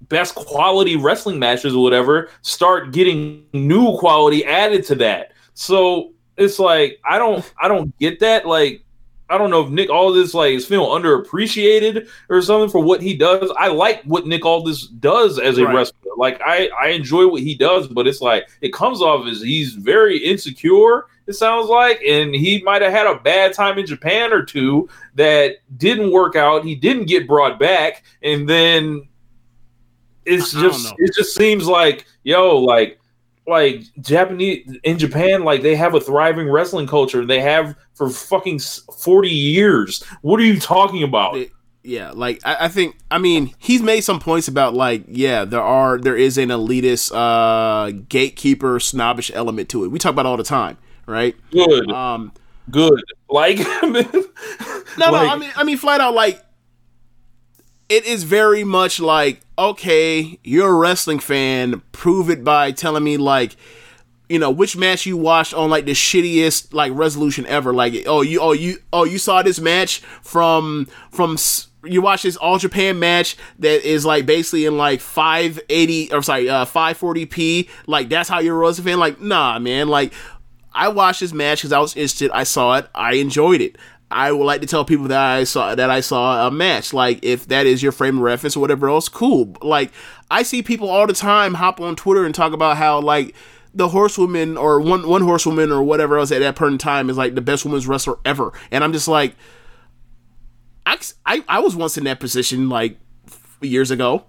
best 0.09 0.35
quality 0.35 0.95
wrestling 0.95 1.39
matches 1.39 1.73
or 1.73 1.83
whatever 1.83 2.29
start 2.41 2.91
getting 2.91 3.45
new 3.53 3.97
quality 3.97 4.45
added 4.45 4.85
to 4.85 4.95
that. 4.95 5.31
So 5.53 6.13
it's 6.37 6.59
like 6.59 6.99
I 7.05 7.19
don't 7.19 7.51
I 7.61 7.67
don't 7.67 7.97
get 7.99 8.19
that 8.21 8.47
like 8.47 8.82
I 9.33 9.37
don't 9.37 9.49
know 9.49 9.61
if 9.63 9.69
Nick 9.69 9.89
Aldis 9.89 10.33
like 10.33 10.53
is 10.53 10.65
feeling 10.65 10.89
underappreciated 11.01 12.07
or 12.29 12.41
something 12.41 12.69
for 12.69 12.79
what 12.79 13.01
he 13.01 13.15
does. 13.15 13.51
I 13.57 13.69
like 13.69 14.03
what 14.03 14.27
Nick 14.27 14.45
Aldis 14.45 14.87
does 14.87 15.39
as 15.39 15.57
a 15.57 15.65
Right. 15.65 15.75
wrestler. 15.75 15.97
Like 16.17 16.39
I 16.45 16.69
I 16.79 16.89
enjoy 16.89 17.27
what 17.27 17.41
he 17.41 17.55
does, 17.55 17.87
but 17.87 18.05
it's 18.07 18.21
like 18.21 18.47
it 18.61 18.71
comes 18.73 19.01
off 19.01 19.25
as 19.27 19.41
he's 19.41 19.73
very 19.73 20.17
insecure. 20.19 21.05
It 21.25 21.33
sounds 21.33 21.69
like, 21.69 22.01
and 22.07 22.35
he 22.35 22.61
might 22.63 22.81
have 22.81 22.91
had 22.91 23.07
a 23.07 23.15
bad 23.15 23.53
time 23.53 23.79
in 23.79 23.85
Japan 23.85 24.33
or 24.33 24.43
two 24.43 24.89
that 25.15 25.55
didn't 25.77 26.11
work 26.11 26.35
out. 26.35 26.65
He 26.65 26.75
didn't 26.75 27.05
get 27.05 27.27
brought 27.27 27.57
back, 27.59 28.03
and 28.21 28.47
then 28.47 29.07
it's 30.25 30.55
I- 30.55 30.61
just 30.61 30.93
it 30.97 31.11
just 31.15 31.35
seems 31.35 31.67
like 31.67 32.05
yo 32.23 32.57
like 32.59 32.99
like 33.47 33.83
Japanese 34.01 34.77
in 34.83 34.97
Japan, 34.97 35.43
like 35.43 35.61
they 35.61 35.75
have 35.75 35.93
a 35.95 35.99
thriving 35.99 36.49
wrestling 36.49 36.87
culture. 36.87 37.25
They 37.25 37.41
have 37.41 37.75
for 37.93 38.09
fucking 38.09 38.59
forty 38.59 39.29
years. 39.29 40.03
What 40.21 40.39
are 40.39 40.43
you 40.43 40.59
talking 40.59 41.03
about? 41.03 41.37
It- 41.37 41.51
yeah, 41.85 42.11
like 42.13 42.39
I, 42.45 42.55
I 42.61 42.67
think 42.69 42.95
I 43.11 43.17
mean 43.17 43.53
he's 43.57 43.81
made 43.81 44.01
some 44.05 44.21
points 44.21 44.47
about 44.47 44.73
like 44.73 45.03
yeah 45.09 45.43
there 45.43 45.61
are 45.61 45.97
there 45.97 46.15
is 46.15 46.37
an 46.37 46.47
elitist 46.47 47.11
uh 47.13 47.91
gatekeeper 48.07 48.79
snobbish 48.79 49.29
element 49.33 49.67
to 49.69 49.83
it. 49.83 49.89
We 49.89 49.99
talk 49.99 50.11
about 50.11 50.25
all 50.25 50.37
the 50.37 50.45
time, 50.45 50.77
right? 51.07 51.35
Good, 51.51 51.91
Um, 51.91 52.31
good. 52.71 53.03
Like 53.29 53.57
No, 53.83 53.93
no. 54.97 55.11
Like- 55.11 55.29
I 55.29 55.35
mean, 55.35 55.51
I 55.57 55.63
mean, 55.65 55.77
flat 55.77 55.99
out, 55.99 56.13
like 56.13 56.41
it 57.93 58.05
is 58.05 58.23
very 58.23 58.63
much 58.63 58.99
like, 58.99 59.41
okay, 59.57 60.39
you're 60.43 60.69
a 60.69 60.73
wrestling 60.73 61.19
fan. 61.19 61.83
Prove 61.91 62.31
it 62.31 62.43
by 62.43 62.71
telling 62.71 63.03
me 63.03 63.17
like, 63.17 63.55
you 64.29 64.39
know, 64.39 64.49
which 64.49 64.75
match 64.75 65.05
you 65.05 65.15
watched 65.15 65.53
on 65.53 65.69
like 65.69 65.85
the 65.85 65.91
shittiest 65.91 66.73
like 66.73 66.91
resolution 66.95 67.45
ever. 67.45 67.71
Like, 67.71 67.93
oh, 68.07 68.21
you, 68.21 68.39
oh, 68.39 68.53
you, 68.53 68.79
oh, 68.91 69.03
you 69.03 69.19
saw 69.19 69.43
this 69.43 69.59
match 69.59 69.99
from 70.23 70.87
from. 71.11 71.37
You 71.85 72.01
watch 72.01 72.23
this 72.23 72.37
All 72.37 72.57
Japan 72.57 72.97
match 72.97 73.35
that 73.59 73.85
is 73.85 74.05
like 74.05 74.25
basically 74.25 74.65
in 74.65 74.77
like 74.77 75.01
580 75.01 76.13
or 76.13 76.23
sorry, 76.23 76.49
uh 76.49 76.63
540p. 76.63 77.67
Like 77.87 78.07
that's 78.07 78.29
how 78.29 78.39
you're 78.39 78.55
a 78.55 78.57
wrestling 78.57 78.87
fan. 78.87 78.99
Like, 78.99 79.19
nah, 79.19 79.59
man. 79.59 79.89
Like 79.89 80.13
I 80.73 80.87
watched 80.87 81.19
this 81.19 81.33
match 81.33 81.59
because 81.59 81.73
I 81.73 81.79
was 81.79 81.95
interested. 81.95 82.31
I 82.31 82.43
saw 82.43 82.77
it. 82.77 82.87
I 82.95 83.15
enjoyed 83.15 83.59
it. 83.59 83.77
I 84.13 84.31
would 84.31 84.45
like 84.45 84.61
to 84.61 84.67
tell 84.67 84.85
people 84.85 85.07
that 85.07 85.19
I 85.19 85.43
saw 85.43 85.75
that 85.75 85.89
I 85.89 85.99
saw 85.99 86.47
a 86.47 86.51
match. 86.51 86.93
Like 86.93 87.19
if 87.23 87.47
that 87.47 87.65
is 87.65 87.81
your 87.81 87.91
frame 87.91 88.17
of 88.17 88.23
reference 88.23 88.55
or 88.55 88.59
whatever 88.59 88.89
else, 88.89 89.09
cool. 89.09 89.55
Like 89.61 89.91
I 90.29 90.43
see 90.43 90.61
people 90.61 90.89
all 90.89 91.07
the 91.07 91.13
time 91.13 91.55
hop 91.55 91.81
on 91.81 91.95
Twitter 91.95 92.25
and 92.25 92.33
talk 92.33 92.53
about 92.53 92.77
how 92.77 92.99
like 93.01 93.35
the 93.73 93.89
horsewoman 93.89 94.57
or 94.57 94.79
one 94.79 95.07
one 95.07 95.23
horsewoman 95.23 95.71
or 95.71 95.83
whatever 95.83 96.17
else 96.17 96.31
at 96.31 96.39
that 96.39 96.55
point 96.55 96.73
in 96.73 96.77
time 96.77 97.09
is 97.09 97.17
like 97.17 97.35
the 97.35 97.41
best 97.41 97.65
women's 97.65 97.87
wrestler 97.87 98.17
ever. 98.23 98.53
And 98.71 98.83
I'm 98.83 98.93
just 98.93 99.07
like, 99.07 99.35
I, 100.85 100.97
I, 101.25 101.43
I 101.47 101.59
was 101.59 101.75
once 101.75 101.97
in 101.97 102.03
that 102.03 102.19
position 102.19 102.69
like 102.69 102.97
years 103.61 103.91
ago. 103.91 104.25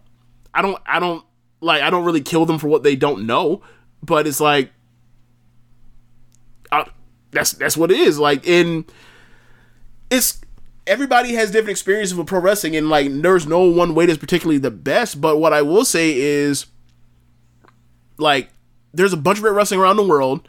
I 0.54 0.62
don't 0.62 0.80
I 0.86 1.00
don't 1.00 1.24
like 1.60 1.82
I 1.82 1.90
don't 1.90 2.04
really 2.04 2.22
kill 2.22 2.46
them 2.46 2.58
for 2.58 2.68
what 2.68 2.82
they 2.82 2.96
don't 2.96 3.26
know, 3.26 3.62
but 4.02 4.26
it's 4.26 4.40
like 4.40 4.70
uh, 6.72 6.84
that's 7.32 7.52
that's 7.52 7.76
what 7.76 7.90
it 7.90 7.98
is. 7.98 8.18
Like 8.18 8.46
in 8.46 8.86
it's 10.10 10.40
everybody 10.86 11.34
has 11.34 11.50
different 11.50 11.70
experiences 11.70 12.14
with 12.14 12.26
pro 12.26 12.40
wrestling, 12.40 12.76
and 12.76 12.88
like 12.88 13.10
there's 13.10 13.46
no 13.46 13.62
one 13.62 13.94
way 13.94 14.06
that's 14.06 14.18
particularly 14.18 14.58
the 14.58 14.70
best. 14.70 15.20
But 15.20 15.38
what 15.38 15.52
I 15.52 15.62
will 15.62 15.84
say 15.84 16.12
is, 16.14 16.66
like, 18.16 18.50
there's 18.92 19.12
a 19.12 19.18
bunch 19.18 19.38
of 19.38 19.42
great 19.42 19.54
wrestling 19.54 19.80
around 19.80 19.96
the 19.96 20.06
world. 20.06 20.48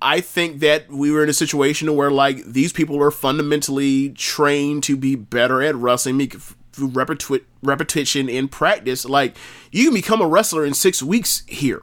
I 0.00 0.20
think 0.20 0.60
that 0.60 0.90
we 0.90 1.10
were 1.10 1.24
in 1.24 1.28
a 1.28 1.34
situation 1.34 1.94
where 1.96 2.10
like 2.10 2.44
these 2.44 2.72
people 2.72 3.02
are 3.02 3.10
fundamentally 3.10 4.10
trained 4.10 4.84
to 4.84 4.96
be 4.96 5.16
better 5.16 5.60
at 5.60 5.74
wrestling 5.74 6.20
through 6.28 6.90
repeti- 6.90 7.44
repetition 7.62 8.30
and 8.30 8.50
practice. 8.50 9.04
Like 9.04 9.36
you 9.72 9.86
can 9.86 9.94
become 9.94 10.20
a 10.20 10.28
wrestler 10.28 10.64
in 10.64 10.74
six 10.74 11.02
weeks 11.02 11.42
here. 11.48 11.82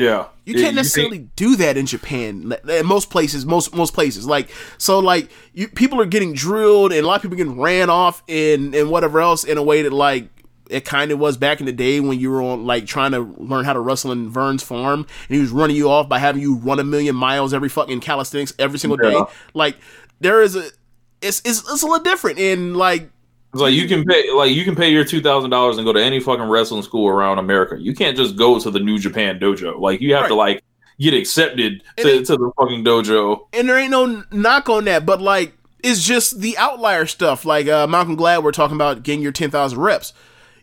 Yeah, 0.00 0.26
You 0.44 0.54
can't 0.54 0.74
necessarily 0.74 1.18
do 1.36 1.56
that 1.56 1.76
in 1.76 1.86
Japan. 1.86 2.54
In 2.68 2.86
most 2.86 3.10
places, 3.10 3.44
most 3.44 3.74
most 3.74 3.94
places, 3.94 4.26
like 4.26 4.50
so, 4.78 4.98
like 4.98 5.30
you 5.52 5.68
people 5.68 6.00
are 6.00 6.06
getting 6.06 6.32
drilled, 6.32 6.92
and 6.92 7.04
a 7.04 7.06
lot 7.06 7.16
of 7.16 7.22
people 7.22 7.36
getting 7.36 7.60
ran 7.60 7.90
off, 7.90 8.22
and 8.28 8.74
and 8.74 8.90
whatever 8.90 9.20
else 9.20 9.44
in 9.44 9.58
a 9.58 9.62
way 9.62 9.82
that 9.82 9.92
like 9.92 10.28
it 10.70 10.84
kind 10.84 11.10
of 11.10 11.18
was 11.18 11.36
back 11.36 11.60
in 11.60 11.66
the 11.66 11.72
day 11.72 12.00
when 12.00 12.18
you 12.18 12.30
were 12.30 12.40
on 12.40 12.64
like 12.64 12.86
trying 12.86 13.10
to 13.12 13.20
learn 13.38 13.64
how 13.64 13.72
to 13.72 13.80
wrestle 13.80 14.12
in 14.12 14.30
Vern's 14.30 14.62
farm, 14.62 15.06
and 15.28 15.34
he 15.34 15.40
was 15.40 15.50
running 15.50 15.76
you 15.76 15.90
off 15.90 16.08
by 16.08 16.18
having 16.18 16.40
you 16.40 16.56
run 16.56 16.78
a 16.78 16.84
million 16.84 17.14
miles 17.16 17.52
every 17.52 17.68
fucking 17.68 18.00
calisthenics 18.00 18.54
every 18.58 18.78
single 18.78 18.96
day. 18.96 19.14
Like 19.52 19.76
there 20.20 20.42
is 20.42 20.56
a, 20.56 20.60
it's 21.20 21.42
it's 21.44 21.60
it's 21.70 21.82
a 21.82 21.86
little 21.86 22.02
different 22.02 22.38
in 22.38 22.74
like 22.74 23.10
It's 23.52 23.60
like 23.60 23.74
you 23.74 23.88
can 23.88 24.04
pay 24.04 24.30
like 24.32 24.52
you 24.52 24.64
can 24.64 24.76
pay 24.76 24.90
your 24.90 25.04
two 25.04 25.20
thousand 25.20 25.50
dollars 25.50 25.76
and 25.76 25.84
go 25.84 25.92
to 25.92 26.02
any 26.02 26.20
fucking 26.20 26.44
wrestling 26.48 26.82
school 26.82 27.08
around 27.08 27.38
America. 27.38 27.76
You 27.80 27.94
can't 27.94 28.16
just 28.16 28.36
go 28.36 28.58
to 28.60 28.70
the 28.70 28.78
New 28.80 28.98
Japan 28.98 29.38
dojo. 29.40 29.80
Like 29.80 30.00
you 30.00 30.14
have 30.14 30.28
to 30.28 30.34
like 30.34 30.62
get 30.98 31.14
accepted 31.14 31.82
to, 31.96 32.24
to 32.24 32.36
the 32.36 32.52
fucking 32.58 32.84
dojo. 32.84 33.46
and 33.52 33.68
there 33.68 33.76
ain't 33.78 33.90
no 33.90 34.22
knock 34.30 34.68
on 34.68 34.84
that, 34.84 35.04
but 35.04 35.20
like 35.20 35.54
it's 35.82 36.04
just 36.06 36.40
the 36.40 36.56
outlier 36.58 37.06
stuff. 37.06 37.44
Like 37.44 37.66
uh, 37.66 37.86
Malcolm 37.86 38.14
Glad, 38.14 38.44
we're 38.44 38.52
talking 38.52 38.76
about 38.76 39.02
getting 39.02 39.22
your 39.22 39.32
ten 39.32 39.50
thousand 39.50 39.80
reps. 39.80 40.12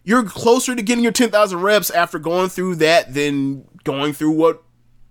you're 0.05 0.23
closer 0.23 0.73
to 0.73 0.81
getting 0.81 1.03
your 1.03 1.11
10,000 1.11 1.59
reps 1.59 1.89
after 1.89 2.17
going 2.17 2.47
through 2.47 2.75
that 2.75 3.13
than 3.13 3.67
going 3.83 4.13
through 4.13 4.31
what 4.31 4.63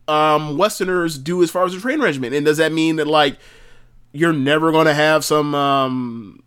um, 0.08 0.56
Westerners 0.56 1.18
do 1.18 1.42
as 1.42 1.50
far 1.50 1.66
as 1.66 1.74
the 1.74 1.80
training 1.80 2.00
regimen. 2.00 2.32
And 2.32 2.46
does 2.46 2.56
that 2.56 2.72
mean 2.72 2.96
that 2.96 3.06
like 3.06 3.36
you're 4.12 4.32
never 4.32 4.72
going 4.72 4.86
to 4.86 4.94
have 4.94 5.22
some 5.22 5.54
um, 5.54 6.42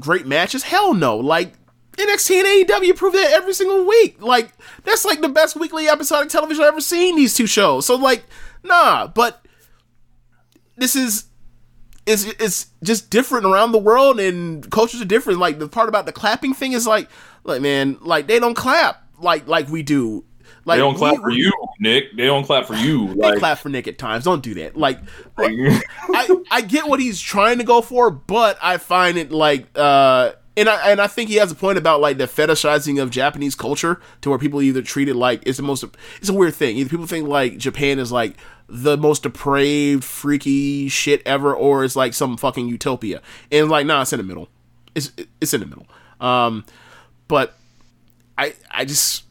great 0.00 0.26
matches? 0.26 0.62
Hell 0.62 0.94
no. 0.94 1.16
Like 1.16 1.54
NXT 1.96 2.40
and 2.40 2.68
AEW 2.68 2.96
prove 2.96 3.12
that 3.12 3.32
every 3.32 3.54
single 3.54 3.86
week. 3.86 4.20
Like 4.20 4.52
that's 4.84 5.04
like 5.04 5.20
the 5.20 5.28
best 5.28 5.56
weekly 5.56 5.88
episodic 5.88 6.28
television 6.28 6.62
I've 6.62 6.68
ever 6.68 6.80
seen. 6.80 7.16
These 7.16 7.34
two 7.34 7.46
shows. 7.46 7.86
So 7.86 7.96
like, 7.96 8.24
nah. 8.62 9.06
But 9.06 9.44
this 10.76 10.96
is 10.96 11.24
it's 12.06 12.24
it's 12.24 12.66
just 12.82 13.10
different 13.10 13.46
around 13.46 13.72
the 13.72 13.78
world 13.78 14.20
and 14.20 14.68
cultures 14.70 15.00
are 15.00 15.06
different. 15.06 15.38
Like 15.38 15.58
the 15.58 15.68
part 15.68 15.88
about 15.88 16.06
the 16.06 16.12
clapping 16.12 16.54
thing 16.54 16.72
is 16.72 16.86
like, 16.86 17.08
like 17.44 17.62
man, 17.62 17.98
like 18.00 18.26
they 18.26 18.38
don't 18.38 18.54
clap 18.54 19.02
like 19.18 19.46
like 19.46 19.68
we 19.68 19.82
do. 19.82 20.24
Like 20.64 20.76
they 20.76 20.80
don't 20.80 20.94
clap 20.94 21.14
we- 21.16 21.20
for 21.20 21.30
you, 21.30 21.52
Nick. 21.78 22.16
They 22.16 22.26
don't 22.26 22.44
clap 22.44 22.66
for 22.66 22.74
you. 22.74 23.08
They 23.08 23.14
Like, 23.14 23.38
clap 23.38 23.58
for 23.58 23.68
Nick 23.68 23.86
at 23.88 23.98
times. 23.98 24.24
Don't 24.24 24.42
do 24.42 24.54
that. 24.54 24.76
Like, 24.76 24.98
like, 25.36 25.52
I 26.08 26.36
I 26.50 26.60
get 26.62 26.88
what 26.88 27.00
he's 27.00 27.20
trying 27.20 27.58
to 27.58 27.64
go 27.64 27.80
for, 27.82 28.10
but 28.10 28.58
I 28.62 28.78
find 28.78 29.18
it 29.18 29.30
like 29.30 29.66
uh 29.76 30.32
and 30.56 30.68
I 30.68 30.90
and 30.90 31.00
I 31.00 31.06
think 31.06 31.28
he 31.28 31.36
has 31.36 31.50
a 31.50 31.54
point 31.54 31.78
about 31.78 32.00
like 32.00 32.16
the 32.18 32.26
fetishizing 32.26 33.02
of 33.02 33.10
Japanese 33.10 33.54
culture 33.54 34.00
to 34.20 34.30
where 34.30 34.38
people 34.38 34.62
either 34.62 34.82
treat 34.82 35.08
it 35.08 35.16
like 35.16 35.42
it's 35.46 35.56
the 35.56 35.62
most 35.64 35.84
it's 36.18 36.28
a 36.28 36.32
weird 36.32 36.54
thing. 36.54 36.76
Either 36.76 36.88
people 36.90 37.06
think 37.06 37.28
like 37.28 37.58
Japan 37.58 37.98
is 37.98 38.12
like 38.12 38.36
the 38.66 38.96
most 38.96 39.24
depraved, 39.24 40.04
freaky 40.04 40.88
shit 40.88 41.22
ever, 41.26 41.54
or 41.54 41.84
it's 41.84 41.96
like 41.96 42.14
some 42.14 42.36
fucking 42.36 42.68
utopia. 42.68 43.20
And 43.52 43.68
like, 43.68 43.84
nah, 43.86 44.02
it's 44.02 44.12
in 44.12 44.18
the 44.18 44.24
middle. 44.24 44.48
It's 44.94 45.12
it's 45.40 45.52
in 45.52 45.60
the 45.60 45.66
middle. 45.66 45.86
Um, 46.20 46.64
but 47.28 47.54
I 48.38 48.54
I 48.70 48.84
just 48.84 49.23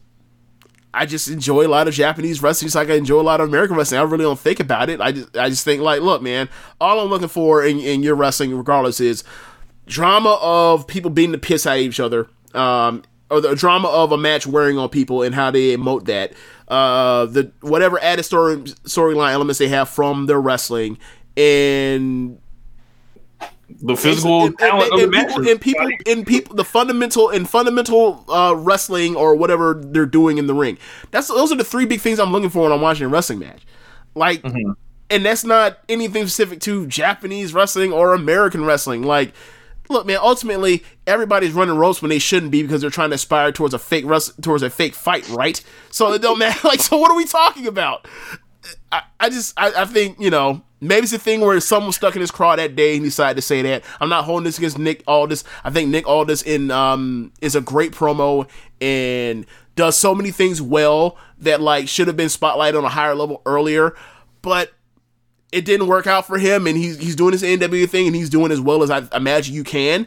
I 0.94 1.06
just 1.06 1.28
enjoy 1.28 1.66
a 1.66 1.68
lot 1.68 1.88
of 1.88 1.94
Japanese 1.94 2.42
wrestling, 2.42 2.66
just 2.66 2.76
like 2.76 2.88
I 2.88 2.94
enjoy 2.94 3.20
a 3.20 3.22
lot 3.22 3.40
of 3.40 3.48
American 3.48 3.76
wrestling. 3.76 4.00
I 4.00 4.04
really 4.04 4.24
don't 4.24 4.38
think 4.38 4.60
about 4.60 4.88
it. 4.88 5.00
I 5.00 5.12
just, 5.12 5.36
I 5.36 5.48
just 5.48 5.64
think 5.64 5.82
like, 5.82 6.00
look, 6.00 6.22
man, 6.22 6.48
all 6.80 7.00
I'm 7.00 7.08
looking 7.08 7.28
for 7.28 7.64
in, 7.64 7.78
in 7.80 8.02
your 8.02 8.14
wrestling, 8.14 8.56
regardless, 8.56 9.00
is 9.00 9.24
drama 9.86 10.38
of 10.40 10.86
people 10.86 11.10
beating 11.10 11.32
the 11.32 11.38
piss 11.38 11.66
out 11.66 11.76
of 11.76 11.82
each 11.82 12.00
other, 12.00 12.28
um, 12.54 13.02
or 13.30 13.40
the 13.40 13.54
drama 13.54 13.88
of 13.88 14.12
a 14.12 14.16
match 14.16 14.46
wearing 14.46 14.78
on 14.78 14.88
people 14.88 15.22
and 15.22 15.34
how 15.34 15.50
they 15.50 15.76
emote 15.76 16.04
that. 16.04 16.32
Uh, 16.68 17.26
the 17.26 17.52
whatever 17.60 18.02
added 18.02 18.22
story 18.22 18.56
storyline 18.56 19.32
elements 19.32 19.58
they 19.58 19.68
have 19.68 19.88
from 19.88 20.26
their 20.26 20.40
wrestling 20.40 20.96
and 21.36 22.38
the 23.68 23.96
physical 23.96 24.46
and, 24.46 24.58
talent 24.58 24.92
and, 24.92 25.00
the 25.00 25.04
and 25.04 25.12
people, 25.12 25.48
and 25.48 25.60
people 25.60 25.88
and 26.06 26.26
people 26.26 26.54
the 26.56 26.64
fundamental 26.64 27.30
and 27.30 27.48
fundamental 27.48 28.24
uh, 28.30 28.54
wrestling 28.56 29.16
or 29.16 29.34
whatever 29.34 29.80
they're 29.84 30.06
doing 30.06 30.38
in 30.38 30.46
the 30.46 30.54
ring. 30.54 30.78
That's 31.10 31.28
those 31.28 31.50
are 31.52 31.56
the 31.56 31.64
three 31.64 31.86
big 31.86 32.00
things 32.00 32.18
I'm 32.18 32.32
looking 32.32 32.50
for 32.50 32.62
when 32.62 32.72
I'm 32.72 32.80
watching 32.80 33.06
a 33.06 33.08
wrestling 33.08 33.38
match. 33.38 33.62
Like, 34.14 34.42
Mm-hmm. 34.42 34.72
and 35.10 35.24
that's 35.26 35.44
not 35.44 35.78
anything 35.88 36.22
specific 36.24 36.60
to 36.60 36.86
Japanese 36.86 37.52
wrestling 37.54 37.92
or 37.92 38.14
American 38.14 38.64
wrestling. 38.64 39.02
Like, 39.02 39.32
look, 39.88 40.06
man. 40.06 40.18
Ultimately, 40.20 40.84
everybody's 41.06 41.52
running 41.52 41.76
ropes 41.76 42.00
when 42.00 42.10
they 42.10 42.18
shouldn't 42.18 42.52
be 42.52 42.62
because 42.62 42.80
they're 42.80 42.90
trying 42.90 43.10
to 43.10 43.16
aspire 43.16 43.50
towards 43.52 43.74
a 43.74 43.78
fake 43.78 44.04
wrest- 44.06 44.40
towards 44.42 44.62
a 44.62 44.70
fake 44.70 44.94
fight, 44.94 45.28
right? 45.30 45.62
So 45.90 46.12
it 46.12 46.22
don't 46.22 46.38
matter. 46.40 46.68
Like, 46.68 46.80
so 46.80 46.96
what 46.98 47.10
are 47.10 47.16
we 47.16 47.24
talking 47.24 47.66
about? 47.66 48.06
I, 48.92 49.02
I 49.20 49.28
just 49.30 49.52
I, 49.58 49.72
I 49.82 49.84
think 49.84 50.18
you 50.20 50.30
know 50.30 50.62
maybe 50.88 51.04
it's 51.04 51.12
a 51.12 51.18
thing 51.18 51.40
where 51.40 51.58
someone 51.60 51.92
stuck 51.92 52.14
in 52.14 52.20
his 52.20 52.30
craw 52.30 52.56
that 52.56 52.76
day 52.76 52.96
and 52.96 53.04
decided 53.04 53.36
to 53.36 53.42
say 53.42 53.62
that. 53.62 53.84
I'm 54.00 54.08
not 54.08 54.24
holding 54.24 54.44
this 54.44 54.58
against 54.58 54.78
Nick 54.78 55.02
Aldis. 55.06 55.44
I 55.64 55.70
think 55.70 55.90
Nick 55.90 56.06
Aldis 56.06 56.42
in 56.42 56.70
um 56.70 57.32
is 57.40 57.56
a 57.56 57.60
great 57.60 57.92
promo 57.92 58.48
and 58.80 59.46
does 59.76 59.96
so 59.96 60.14
many 60.14 60.30
things 60.30 60.62
well 60.62 61.16
that 61.38 61.60
like 61.60 61.88
should 61.88 62.06
have 62.06 62.16
been 62.16 62.28
spotlighted 62.28 62.78
on 62.78 62.84
a 62.84 62.88
higher 62.88 63.14
level 63.14 63.42
earlier, 63.46 63.94
but 64.42 64.72
it 65.52 65.64
didn't 65.64 65.86
work 65.86 66.06
out 66.06 66.26
for 66.26 66.38
him 66.38 66.66
and 66.66 66.76
he's 66.76 66.98
he's 66.98 67.16
doing 67.16 67.32
his 67.32 67.42
NW 67.42 67.88
thing 67.88 68.06
and 68.06 68.16
he's 68.16 68.30
doing 68.30 68.50
as 68.52 68.60
well 68.60 68.82
as 68.82 68.90
I 68.90 69.06
imagine 69.14 69.54
you 69.54 69.64
can. 69.64 70.06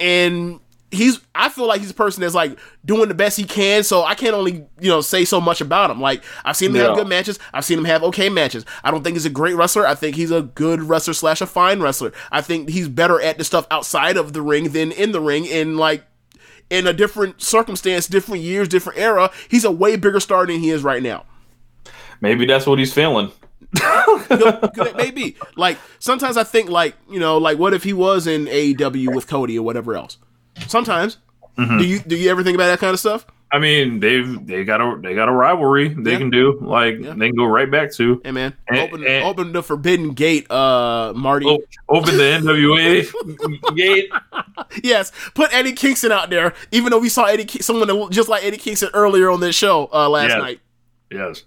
And 0.00 0.60
he's 0.94 1.20
I 1.34 1.48
feel 1.48 1.66
like 1.66 1.80
he's 1.80 1.90
a 1.90 1.94
person 1.94 2.20
that's 2.20 2.34
like 2.34 2.58
doing 2.84 3.08
the 3.08 3.14
best 3.14 3.36
he 3.36 3.44
can, 3.44 3.82
so 3.82 4.04
I 4.04 4.14
can't 4.14 4.34
only, 4.34 4.66
you 4.80 4.88
know, 4.88 5.00
say 5.00 5.24
so 5.24 5.40
much 5.40 5.60
about 5.60 5.90
him. 5.90 6.00
Like 6.00 6.24
I've 6.44 6.56
seen 6.56 6.70
him 6.70 6.76
have 6.76 6.96
good 6.96 7.08
matches, 7.08 7.38
I've 7.52 7.64
seen 7.64 7.78
him 7.78 7.84
have 7.84 8.02
okay 8.04 8.28
matches. 8.28 8.64
I 8.82 8.90
don't 8.90 9.02
think 9.02 9.16
he's 9.16 9.26
a 9.26 9.30
great 9.30 9.54
wrestler. 9.54 9.86
I 9.86 9.94
think 9.94 10.16
he's 10.16 10.30
a 10.30 10.42
good 10.42 10.82
wrestler 10.82 11.14
slash 11.14 11.40
a 11.40 11.46
fine 11.46 11.80
wrestler. 11.80 12.12
I 12.32 12.40
think 12.40 12.68
he's 12.70 12.88
better 12.88 13.20
at 13.20 13.38
the 13.38 13.44
stuff 13.44 13.66
outside 13.70 14.16
of 14.16 14.32
the 14.32 14.42
ring 14.42 14.70
than 14.70 14.92
in 14.92 15.12
the 15.12 15.20
ring 15.20 15.44
in 15.46 15.76
like 15.76 16.04
in 16.70 16.86
a 16.86 16.92
different 16.92 17.42
circumstance, 17.42 18.06
different 18.06 18.42
years, 18.42 18.68
different 18.68 18.98
era. 18.98 19.30
He's 19.48 19.64
a 19.64 19.70
way 19.70 19.96
bigger 19.96 20.20
star 20.20 20.46
than 20.46 20.60
he 20.60 20.70
is 20.70 20.82
right 20.82 21.02
now. 21.02 21.24
Maybe 22.20 22.46
that's 22.46 22.66
what 22.66 22.78
he's 22.78 22.92
feeling. 22.92 23.30
Maybe. 24.96 25.36
Like 25.56 25.78
sometimes 25.98 26.36
I 26.36 26.44
think 26.44 26.70
like 26.70 26.94
you 27.10 27.20
know 27.20 27.38
like 27.38 27.58
what 27.58 27.74
if 27.74 27.84
he 27.84 27.92
was 27.92 28.26
in 28.26 28.46
AEW 28.46 29.14
with 29.14 29.26
Cody 29.26 29.58
or 29.58 29.62
whatever 29.64 29.94
else. 29.94 30.18
Sometimes. 30.66 31.18
Mm-hmm. 31.58 31.78
Do 31.78 31.84
you 31.86 31.98
do 32.00 32.16
you 32.16 32.30
ever 32.30 32.42
think 32.42 32.54
about 32.56 32.66
that 32.66 32.80
kind 32.80 32.92
of 32.92 33.00
stuff? 33.00 33.26
I 33.52 33.60
mean, 33.60 34.00
they've 34.00 34.44
they 34.44 34.64
got 34.64 34.80
a 34.80 34.98
they 35.00 35.14
got 35.14 35.28
a 35.28 35.32
rivalry 35.32 35.88
they 35.94 36.12
Yeah. 36.12 36.18
can 36.18 36.30
do. 36.30 36.58
Like 36.60 37.00
they 37.00 37.28
can 37.28 37.36
go 37.36 37.44
right 37.44 37.70
back 37.70 37.92
to. 37.94 38.20
Hey 38.24 38.32
man, 38.32 38.54
And- 38.68 38.78
open 38.80 39.04
and- 39.06 39.24
open 39.24 39.52
the 39.52 39.62
forbidden 39.62 40.10
gate, 40.14 40.50
uh, 40.50 41.12
Marty. 41.14 41.46
O- 41.46 41.62
open 41.88 42.16
the 42.16 42.22
NWA 42.24 43.06
gate. 43.76 44.10
Yes, 44.82 45.12
put 45.34 45.54
Eddie 45.54 45.72
Kingston 45.74 46.10
out 46.10 46.30
there. 46.30 46.54
Even 46.72 46.90
though 46.90 46.98
we 46.98 47.08
saw 47.08 47.26
Eddie, 47.26 47.46
someone 47.60 47.86
that 47.86 48.08
just 48.10 48.28
like 48.28 48.42
Eddie 48.44 48.56
Kingston 48.56 48.90
earlier 48.92 49.30
on 49.30 49.38
this 49.38 49.54
show 49.54 49.88
uh, 49.92 50.08
last 50.08 50.30
Yeah. 50.30 50.38
night. 50.38 50.60
Yes. 51.12 51.44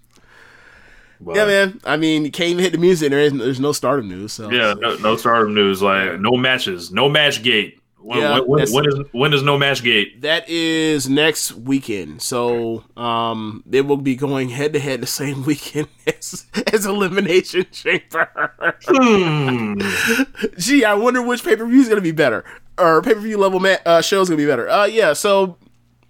But, 1.20 1.36
Yeah, 1.36 1.44
man. 1.46 1.80
I 1.84 1.96
mean, 1.98 2.24
you 2.24 2.30
can't 2.30 2.50
even 2.50 2.62
hit 2.62 2.72
the 2.72 2.78
music. 2.78 3.10
There 3.10 3.18
is 3.20 3.32
there's 3.34 3.60
no 3.60 3.72
stardom 3.72 4.08
news. 4.08 4.32
So 4.32 4.50
Yeah, 4.50 4.74
no, 4.78 4.96
no 4.96 5.16
stardom 5.16 5.52
news. 5.54 5.82
Like 5.82 6.20
no 6.20 6.36
matches, 6.38 6.90
no 6.90 7.08
match 7.10 7.42
gate. 7.42 7.77
When, 8.08 8.18
Yeah, 8.20 8.40
when, 8.40 8.62
when, 8.62 8.72
when 8.72 8.86
is 8.88 8.98
when 9.12 9.34
is 9.34 9.42
no 9.42 9.58
match 9.58 9.82
gate? 9.82 10.22
That 10.22 10.48
is 10.48 11.10
next 11.10 11.52
weekend. 11.52 12.22
So 12.22 12.82
um 12.96 13.62
they 13.66 13.82
will 13.82 13.98
be 13.98 14.16
going 14.16 14.48
head 14.48 14.72
to 14.72 14.78
head 14.78 15.02
the 15.02 15.06
same 15.06 15.44
weekend 15.46 15.88
as, 16.06 16.46
as 16.72 16.86
Elimination 16.86 17.66
Chamber. 17.70 18.50
Hmm. 18.86 19.78
Gee, 20.58 20.86
I 20.86 20.94
wonder 20.94 21.20
which 21.20 21.44
pay 21.44 21.54
per 21.54 21.66
view 21.66 21.82
is 21.82 21.88
gonna 21.90 22.00
be 22.00 22.12
better. 22.12 22.44
Or 22.78 23.02
pay 23.02 23.12
per 23.12 23.20
view 23.20 23.36
level 23.36 23.60
ma- 23.60 23.76
uh, 23.84 24.00
show 24.00 24.22
is 24.22 24.30
gonna 24.30 24.38
be 24.38 24.46
better. 24.46 24.70
Uh 24.70 24.86
yeah, 24.86 25.12
so 25.12 25.58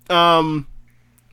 um 0.09 0.69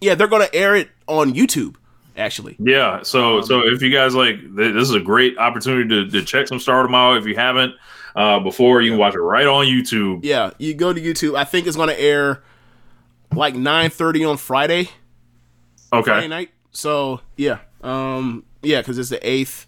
yeah, 0.02 0.16
they're 0.16 0.28
gonna 0.28 0.50
air 0.52 0.76
it 0.76 0.90
on 1.08 1.36
YouTube, 1.36 1.76
actually. 2.18 2.56
Yeah. 2.58 3.04
So 3.04 3.38
Um, 3.38 3.44
so 3.46 3.68
if 3.68 3.84
you 3.84 3.92
guys 3.92 4.16
like, 4.16 4.40
th- 4.40 4.74
this 4.74 4.90
is 4.90 4.96
a 4.96 5.00
great 5.00 5.38
opportunity 5.38 5.88
to, 5.90 6.10
to 6.10 6.26
check 6.26 6.48
some 6.48 6.60
stardom 6.60 6.96
out. 6.96 7.18
If 7.18 7.28
you 7.28 7.36
haven't 7.36 7.76
uh, 8.16 8.40
before, 8.40 8.82
you 8.82 8.92
can 8.92 9.00
watch 9.00 9.14
it 9.14 9.20
right 9.20 9.46
on 9.46 9.66
YouTube. 9.66 10.22
Yeah, 10.24 10.52
you 10.58 10.74
go 10.74 10.94
to 10.94 11.02
YouTube. 11.02 11.36
I 11.36 11.44
think 11.44 11.68
it's 11.68 11.76
gonna 11.76 11.94
air 11.94 12.44
like 13.34 13.56
nine 13.56 13.90
thirty 13.90 14.24
on 14.24 14.38
Friday. 14.38 14.90
Okay. 15.92 16.12
Friday 16.12 16.28
night. 16.28 16.52
So 16.72 17.22
yeah, 17.36 17.60
um, 17.82 18.46
yeah, 18.62 18.82
because 18.82 18.98
it's 18.98 19.10
the 19.10 19.28
eighth. 19.28 19.68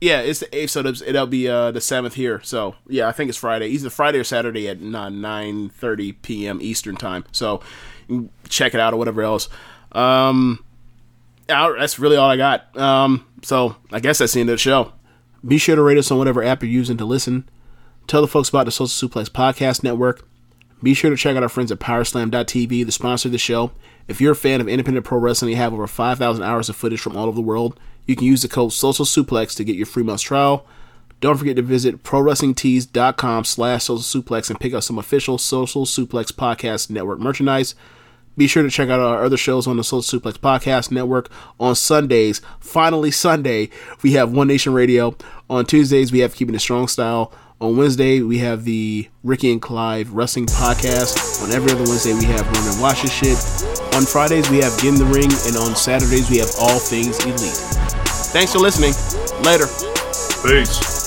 Yeah, 0.00 0.20
it's 0.20 0.40
the 0.40 0.56
eighth, 0.56 0.70
so 0.70 0.80
it'll, 0.80 1.26
be 1.26 1.48
uh 1.48 1.70
the 1.70 1.80
seventh 1.80 2.14
here. 2.14 2.40
So 2.42 2.76
yeah, 2.88 3.08
I 3.08 3.12
think 3.12 3.28
it's 3.28 3.38
Friday, 3.38 3.68
either 3.68 3.90
Friday 3.90 4.18
or 4.18 4.24
Saturday 4.24 4.68
at 4.68 4.80
nine 4.80 5.20
nine 5.20 5.68
thirty 5.68 6.12
p.m. 6.12 6.58
Eastern 6.60 6.96
time. 6.96 7.24
So 7.32 7.60
check 8.48 8.74
it 8.74 8.80
out 8.80 8.92
or 8.92 8.96
whatever 8.96 9.22
else. 9.22 9.48
Um, 9.92 10.64
that's 11.46 11.98
really 11.98 12.16
all 12.16 12.30
I 12.30 12.36
got. 12.36 12.76
Um, 12.76 13.26
so 13.42 13.76
I 13.92 14.00
guess 14.00 14.18
that's 14.18 14.32
the 14.32 14.40
end 14.40 14.50
of 14.50 14.54
the 14.54 14.58
show. 14.58 14.92
Be 15.46 15.58
sure 15.58 15.76
to 15.76 15.82
rate 15.82 15.98
us 15.98 16.10
on 16.10 16.18
whatever 16.18 16.42
app 16.42 16.62
you're 16.62 16.70
using 16.70 16.96
to 16.96 17.04
listen. 17.04 17.48
Tell 18.06 18.20
the 18.20 18.28
folks 18.28 18.48
about 18.48 18.64
the 18.64 18.72
Social 18.72 19.08
Suplex 19.08 19.28
Podcast 19.28 19.82
Network. 19.82 20.26
Be 20.82 20.94
sure 20.94 21.10
to 21.10 21.16
check 21.16 21.36
out 21.36 21.42
our 21.42 21.48
friends 21.48 21.72
at 21.72 21.78
Powerslam.tv, 21.78 22.84
the 22.84 22.92
sponsor 22.92 23.28
of 23.28 23.32
the 23.32 23.38
show. 23.38 23.72
If 24.08 24.20
you're 24.20 24.32
a 24.32 24.36
fan 24.36 24.60
of 24.60 24.68
independent 24.68 25.06
pro 25.06 25.18
wrestling 25.18 25.50
and 25.50 25.56
you 25.56 25.62
have 25.62 25.72
over 25.72 25.86
5,000 25.86 26.42
hours 26.42 26.68
of 26.68 26.76
footage 26.76 27.00
from 27.00 27.16
all 27.16 27.26
over 27.26 27.36
the 27.36 27.42
world, 27.42 27.78
you 28.06 28.14
can 28.14 28.26
use 28.26 28.42
the 28.42 28.48
code 28.48 28.72
Social 28.72 29.04
Suplex 29.04 29.56
to 29.56 29.64
get 29.64 29.76
your 29.76 29.86
free 29.86 30.02
month's 30.02 30.22
trial. 30.22 30.66
Don't 31.20 31.36
forget 31.38 31.56
to 31.56 31.62
visit 31.62 32.02
ProWrestlingTees.com 32.02 33.44
slash 33.44 33.84
Social 33.84 34.22
Suplex 34.22 34.50
and 34.50 34.60
pick 34.60 34.74
up 34.74 34.82
some 34.82 34.98
official 34.98 35.38
Social 35.38 35.86
Suplex 35.86 36.30
Podcast 36.30 36.90
Network 36.90 37.18
merchandise. 37.18 37.74
Be 38.36 38.46
sure 38.46 38.62
to 38.62 38.70
check 38.70 38.88
out 38.88 39.00
our 39.00 39.24
other 39.24 39.36
shows 39.36 39.66
on 39.66 39.76
the 39.76 39.84
Social 39.84 40.20
Suplex 40.20 40.34
Podcast 40.38 40.90
Network 40.90 41.30
on 41.58 41.74
Sundays. 41.74 42.42
Finally, 42.60 43.10
Sunday, 43.10 43.70
we 44.02 44.12
have 44.12 44.32
One 44.32 44.48
Nation 44.48 44.74
Radio. 44.74 45.16
On 45.48 45.64
Tuesdays, 45.64 46.12
we 46.12 46.18
have 46.18 46.34
Keeping 46.34 46.54
It 46.54 46.60
Strong 46.60 46.88
Style. 46.88 47.32
On 47.58 47.74
Wednesday, 47.74 48.20
we 48.20 48.38
have 48.38 48.64
the 48.64 49.08
Ricky 49.24 49.50
and 49.50 49.62
Clive 49.62 50.12
Wrestling 50.12 50.44
Podcast. 50.44 51.42
On 51.42 51.50
every 51.52 51.72
other 51.72 51.84
Wednesday, 51.84 52.12
we 52.12 52.26
have 52.26 52.46
Run 52.46 52.68
and 52.68 52.82
Watch 52.82 53.02
Your 53.02 53.10
Shit. 53.10 53.38
On 53.94 54.04
Fridays, 54.04 54.50
we 54.50 54.58
have 54.58 54.76
Get 54.76 54.88
in 54.88 54.96
the 54.96 55.06
Ring. 55.06 55.30
And 55.46 55.56
on 55.56 55.74
Saturdays, 55.74 56.28
we 56.28 56.36
have 56.36 56.50
All 56.60 56.78
Things 56.78 57.24
Elite. 57.24 57.56
Thanks 58.36 58.52
for 58.52 58.58
listening. 58.58 58.92
Later. 59.42 59.66
Peace. 60.46 61.05